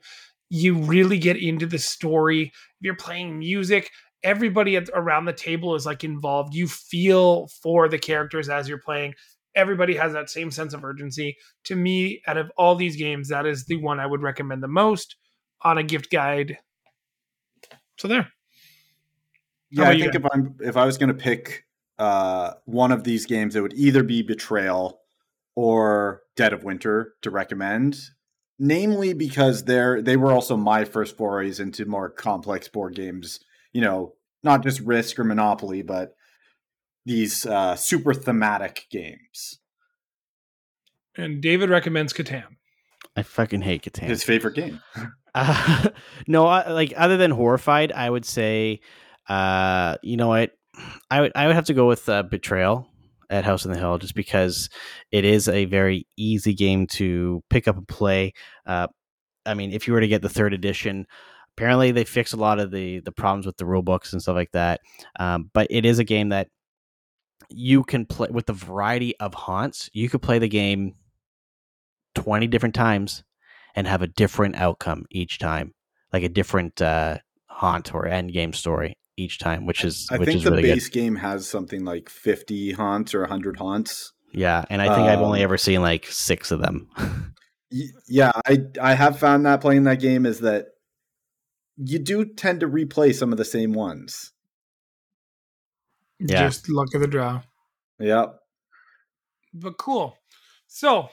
You 0.50 0.74
really 0.74 1.18
get 1.18 1.36
into 1.36 1.66
the 1.66 1.78
story. 1.78 2.42
If 2.42 2.52
you're 2.80 2.96
playing 2.96 3.38
music, 3.38 3.90
everybody 4.22 4.76
at, 4.76 4.88
around 4.94 5.24
the 5.24 5.32
table 5.32 5.74
is 5.74 5.86
like 5.86 6.04
involved. 6.04 6.54
You 6.54 6.68
feel 6.68 7.48
for 7.62 7.88
the 7.88 7.98
characters 7.98 8.48
as 8.48 8.68
you're 8.68 8.78
playing. 8.78 9.14
Everybody 9.54 9.96
has 9.96 10.12
that 10.12 10.30
same 10.30 10.50
sense 10.50 10.74
of 10.74 10.84
urgency. 10.84 11.36
To 11.64 11.76
me, 11.76 12.22
out 12.26 12.36
of 12.36 12.50
all 12.56 12.74
these 12.74 12.96
games, 12.96 13.28
that 13.28 13.46
is 13.46 13.66
the 13.66 13.76
one 13.76 13.98
I 13.98 14.06
would 14.06 14.22
recommend 14.22 14.62
the 14.62 14.68
most 14.68 15.16
on 15.62 15.78
a 15.78 15.82
gift 15.82 16.10
guide. 16.10 16.58
So 17.98 18.08
there. 18.08 18.28
Yeah, 19.70 19.90
I 19.90 19.98
think 19.98 20.14
if 20.14 20.24
I'm 20.32 20.56
if 20.60 20.76
I 20.76 20.86
was 20.86 20.96
going 20.96 21.08
to 21.08 21.14
pick 21.14 21.64
uh, 21.98 22.52
one 22.64 22.92
of 22.92 23.04
these 23.04 23.26
games, 23.26 23.56
it 23.56 23.60
would 23.60 23.74
either 23.74 24.02
be 24.02 24.22
Betrayal 24.22 25.00
or 25.54 26.22
Dead 26.36 26.52
of 26.52 26.64
Winter 26.64 27.14
to 27.22 27.30
recommend. 27.30 27.98
Namely, 28.58 29.12
because 29.12 29.64
they're 29.64 30.00
they 30.02 30.16
were 30.16 30.32
also 30.32 30.56
my 30.56 30.84
first 30.84 31.16
forays 31.16 31.60
into 31.60 31.84
more 31.84 32.08
complex 32.08 32.68
board 32.68 32.94
games. 32.94 33.40
You 33.72 33.82
know, 33.82 34.14
not 34.42 34.62
just 34.62 34.80
Risk 34.80 35.18
or 35.18 35.24
Monopoly, 35.24 35.82
but 35.82 36.14
these 37.04 37.46
uh, 37.46 37.76
super 37.76 38.14
thematic 38.14 38.86
games. 38.90 39.60
And 41.16 41.42
David 41.42 41.70
recommends 41.70 42.12
Catan. 42.12 42.44
I 43.16 43.22
fucking 43.22 43.62
hate 43.62 43.82
Catan. 43.82 44.08
His 44.08 44.22
favorite 44.22 44.54
game. 44.54 44.80
uh, 45.34 45.88
no, 46.28 46.44
like 46.44 46.92
other 46.96 47.16
than 47.16 47.30
horrified, 47.30 47.92
I 47.92 48.08
would 48.08 48.24
say, 48.24 48.80
uh, 49.28 49.96
you 50.02 50.16
know 50.16 50.28
what, 50.28 50.52
I 51.10 51.20
would 51.20 51.32
I 51.34 51.46
would 51.46 51.56
have 51.56 51.66
to 51.66 51.74
go 51.74 51.88
with 51.88 52.08
uh, 52.08 52.22
Betrayal 52.22 52.88
at 53.30 53.44
House 53.44 53.66
on 53.66 53.72
the 53.72 53.78
Hill 53.78 53.98
just 53.98 54.14
because 54.14 54.70
it 55.10 55.24
is 55.24 55.48
a 55.48 55.64
very 55.64 56.06
easy 56.16 56.54
game 56.54 56.86
to 56.86 57.42
pick 57.50 57.68
up 57.68 57.76
and 57.76 57.88
play. 57.88 58.32
Uh, 58.66 58.86
I 59.44 59.54
mean, 59.54 59.72
if 59.72 59.86
you 59.86 59.94
were 59.94 60.00
to 60.00 60.08
get 60.08 60.22
the 60.22 60.28
third 60.28 60.54
edition, 60.54 61.06
apparently 61.58 61.90
they 61.90 62.04
fixed 62.04 62.34
a 62.34 62.36
lot 62.36 62.60
of 62.60 62.70
the 62.70 63.00
the 63.00 63.10
problems 63.10 63.44
with 63.44 63.56
the 63.56 63.66
rule 63.66 63.82
books 63.82 64.12
and 64.12 64.22
stuff 64.22 64.36
like 64.36 64.52
that. 64.52 64.80
Um, 65.18 65.50
but 65.52 65.66
it 65.70 65.84
is 65.84 65.98
a 65.98 66.04
game 66.04 66.28
that 66.28 66.48
you 67.50 67.82
can 67.82 68.06
play 68.06 68.28
with 68.30 68.46
the 68.46 68.52
variety 68.52 69.16
of 69.18 69.34
haunts. 69.34 69.90
You 69.92 70.08
could 70.08 70.22
play 70.22 70.38
the 70.38 70.48
game 70.48 70.94
twenty 72.14 72.46
different 72.46 72.76
times 72.76 73.24
and 73.74 73.86
have 73.88 74.02
a 74.02 74.06
different 74.06 74.54
outcome 74.54 75.06
each 75.10 75.38
time, 75.40 75.74
like 76.12 76.22
a 76.22 76.28
different 76.28 76.80
uh, 76.80 77.18
haunt 77.46 77.92
or 77.92 78.06
end 78.06 78.32
game 78.32 78.52
story 78.52 78.96
each 79.16 79.40
time, 79.40 79.66
which 79.66 79.84
is 79.84 80.06
I 80.12 80.18
which 80.18 80.28
think 80.28 80.38
is 80.38 80.44
the 80.44 80.50
really 80.50 80.62
base 80.62 80.88
good. 80.88 81.00
game 81.00 81.16
has 81.16 81.48
something 81.48 81.84
like 81.84 82.08
fifty 82.08 82.70
haunts 82.70 83.14
or 83.14 83.26
hundred 83.26 83.56
haunts. 83.56 84.12
Yeah, 84.32 84.64
and 84.70 84.80
I 84.80 84.94
think 84.94 85.08
I've 85.08 85.20
only 85.22 85.40
Um, 85.40 85.44
ever 85.44 85.58
seen 85.58 85.82
like 85.82 86.06
six 86.06 86.50
of 86.50 86.60
them. 86.60 86.88
Yeah, 88.08 88.32
I 88.46 88.60
I 88.80 88.94
have 88.94 89.18
found 89.18 89.44
that 89.44 89.60
playing 89.60 89.84
that 89.84 90.00
game 90.00 90.24
is 90.24 90.40
that 90.40 90.68
you 91.78 91.98
do 91.98 92.24
tend 92.24 92.60
to 92.60 92.68
replay 92.68 93.14
some 93.14 93.32
of 93.32 93.38
the 93.38 93.44
same 93.44 93.72
ones. 93.72 94.32
Yeah. 96.18 96.46
Just 96.46 96.68
luck 96.68 96.94
of 96.94 97.00
the 97.00 97.06
draw. 97.06 97.42
Yep. 98.00 98.38
But 99.54 99.78
cool. 99.78 100.16
So 100.66 101.10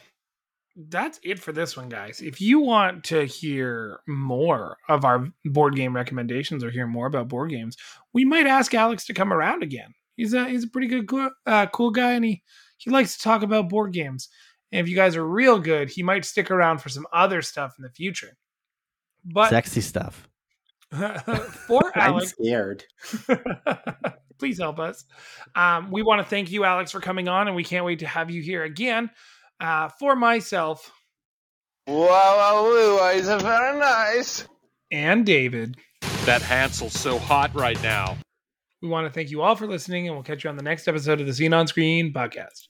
that's 0.76 1.20
it 1.24 1.40
for 1.40 1.52
this 1.52 1.78
one, 1.78 1.90
guys. 1.90 2.22
If 2.22 2.42
you 2.42 2.60
want 2.60 3.04
to 3.06 3.26
hear 3.26 4.00
more 4.08 4.78
of 4.90 5.06
our 5.06 5.28
board 5.46 5.76
game 5.76 5.96
recommendations 5.96 6.64
or 6.64 6.72
hear 6.72 6.88
more 6.88 7.08
about 7.08 7.28
board 7.28 7.52
games, 7.52 7.78
we 8.14 8.26
might 8.26 8.48
ask 8.48 8.74
Alex 8.74 9.06
to 9.06 9.14
come 9.14 9.32
around 9.32 9.64
again. 9.64 9.94
He's 10.18 10.34
a 10.34 10.50
he's 10.50 10.64
a 10.64 10.70
pretty 10.70 10.88
good 10.88 11.08
cool, 11.08 11.30
uh, 11.46 11.68
cool 11.68 11.92
guy, 11.92 12.14
and 12.14 12.26
he 12.26 12.42
he 12.78 12.90
likes 12.90 13.18
to 13.18 13.24
talk 13.24 13.44
about 13.44 13.70
board 13.70 13.94
games. 13.94 14.30
And 14.72 14.82
if 14.82 14.90
you 14.90 14.96
guys 14.96 15.16
are 15.16 15.28
real 15.28 15.60
good, 15.60 15.90
he 15.90 16.04
might 16.04 16.26
stick 16.26 16.50
around 16.50 16.80
for 16.80 16.90
some 16.90 17.06
other 17.14 17.42
stuff 17.42 17.76
in 17.78 17.84
the 17.84 17.90
future. 17.90 18.36
But 19.24 19.50
Sexy 19.50 19.82
stuff. 19.82 20.28
for 21.68 21.92
I'm 21.96 22.14
Alex, 22.14 22.30
scared. 22.32 22.84
please 24.40 24.58
help 24.60 24.80
us. 24.80 25.06
Um, 25.56 25.92
we 25.92 26.02
want 26.04 26.22
to 26.22 26.30
thank 26.30 26.52
you, 26.52 26.64
Alex, 26.64 26.92
for 26.92 27.00
coming 27.00 27.28
on, 27.28 27.48
and 27.48 27.56
we 27.56 27.64
can't 27.64 27.86
wait 27.86 28.00
to 28.00 28.08
have 28.08 28.30
you 28.30 28.42
here 28.42 28.64
again. 28.64 29.10
Uh, 29.60 29.88
for 30.00 30.16
myself 30.16 30.92
Wow, 31.88 31.98
wow, 32.08 32.64
woo, 32.64 33.08
is 33.18 33.28
it 33.28 33.42
very 33.42 33.80
nice? 33.80 34.48
and 34.92 35.26
David, 35.26 35.78
That 36.26 36.42
Hansel's 36.42 36.94
so 37.00 37.20
hot 37.20 37.54
right 37.54 37.82
now. 37.84 38.18
we 38.82 38.88
want 38.90 39.06
to 39.08 39.14
thank 39.14 39.30
you 39.32 39.42
all 39.44 39.56
for 39.56 39.68
listening, 39.68 40.08
and 40.08 40.16
we'll 40.16 40.24
catch 40.24 40.44
you 40.44 40.50
on 40.50 40.58
the 40.58 40.64
next 40.64 40.88
episode 40.88 41.22
of 41.22 41.28
the 41.28 41.34
Seen 41.34 41.54
on 41.54 41.68
Screen 41.68 42.12
podcast. 42.12 42.68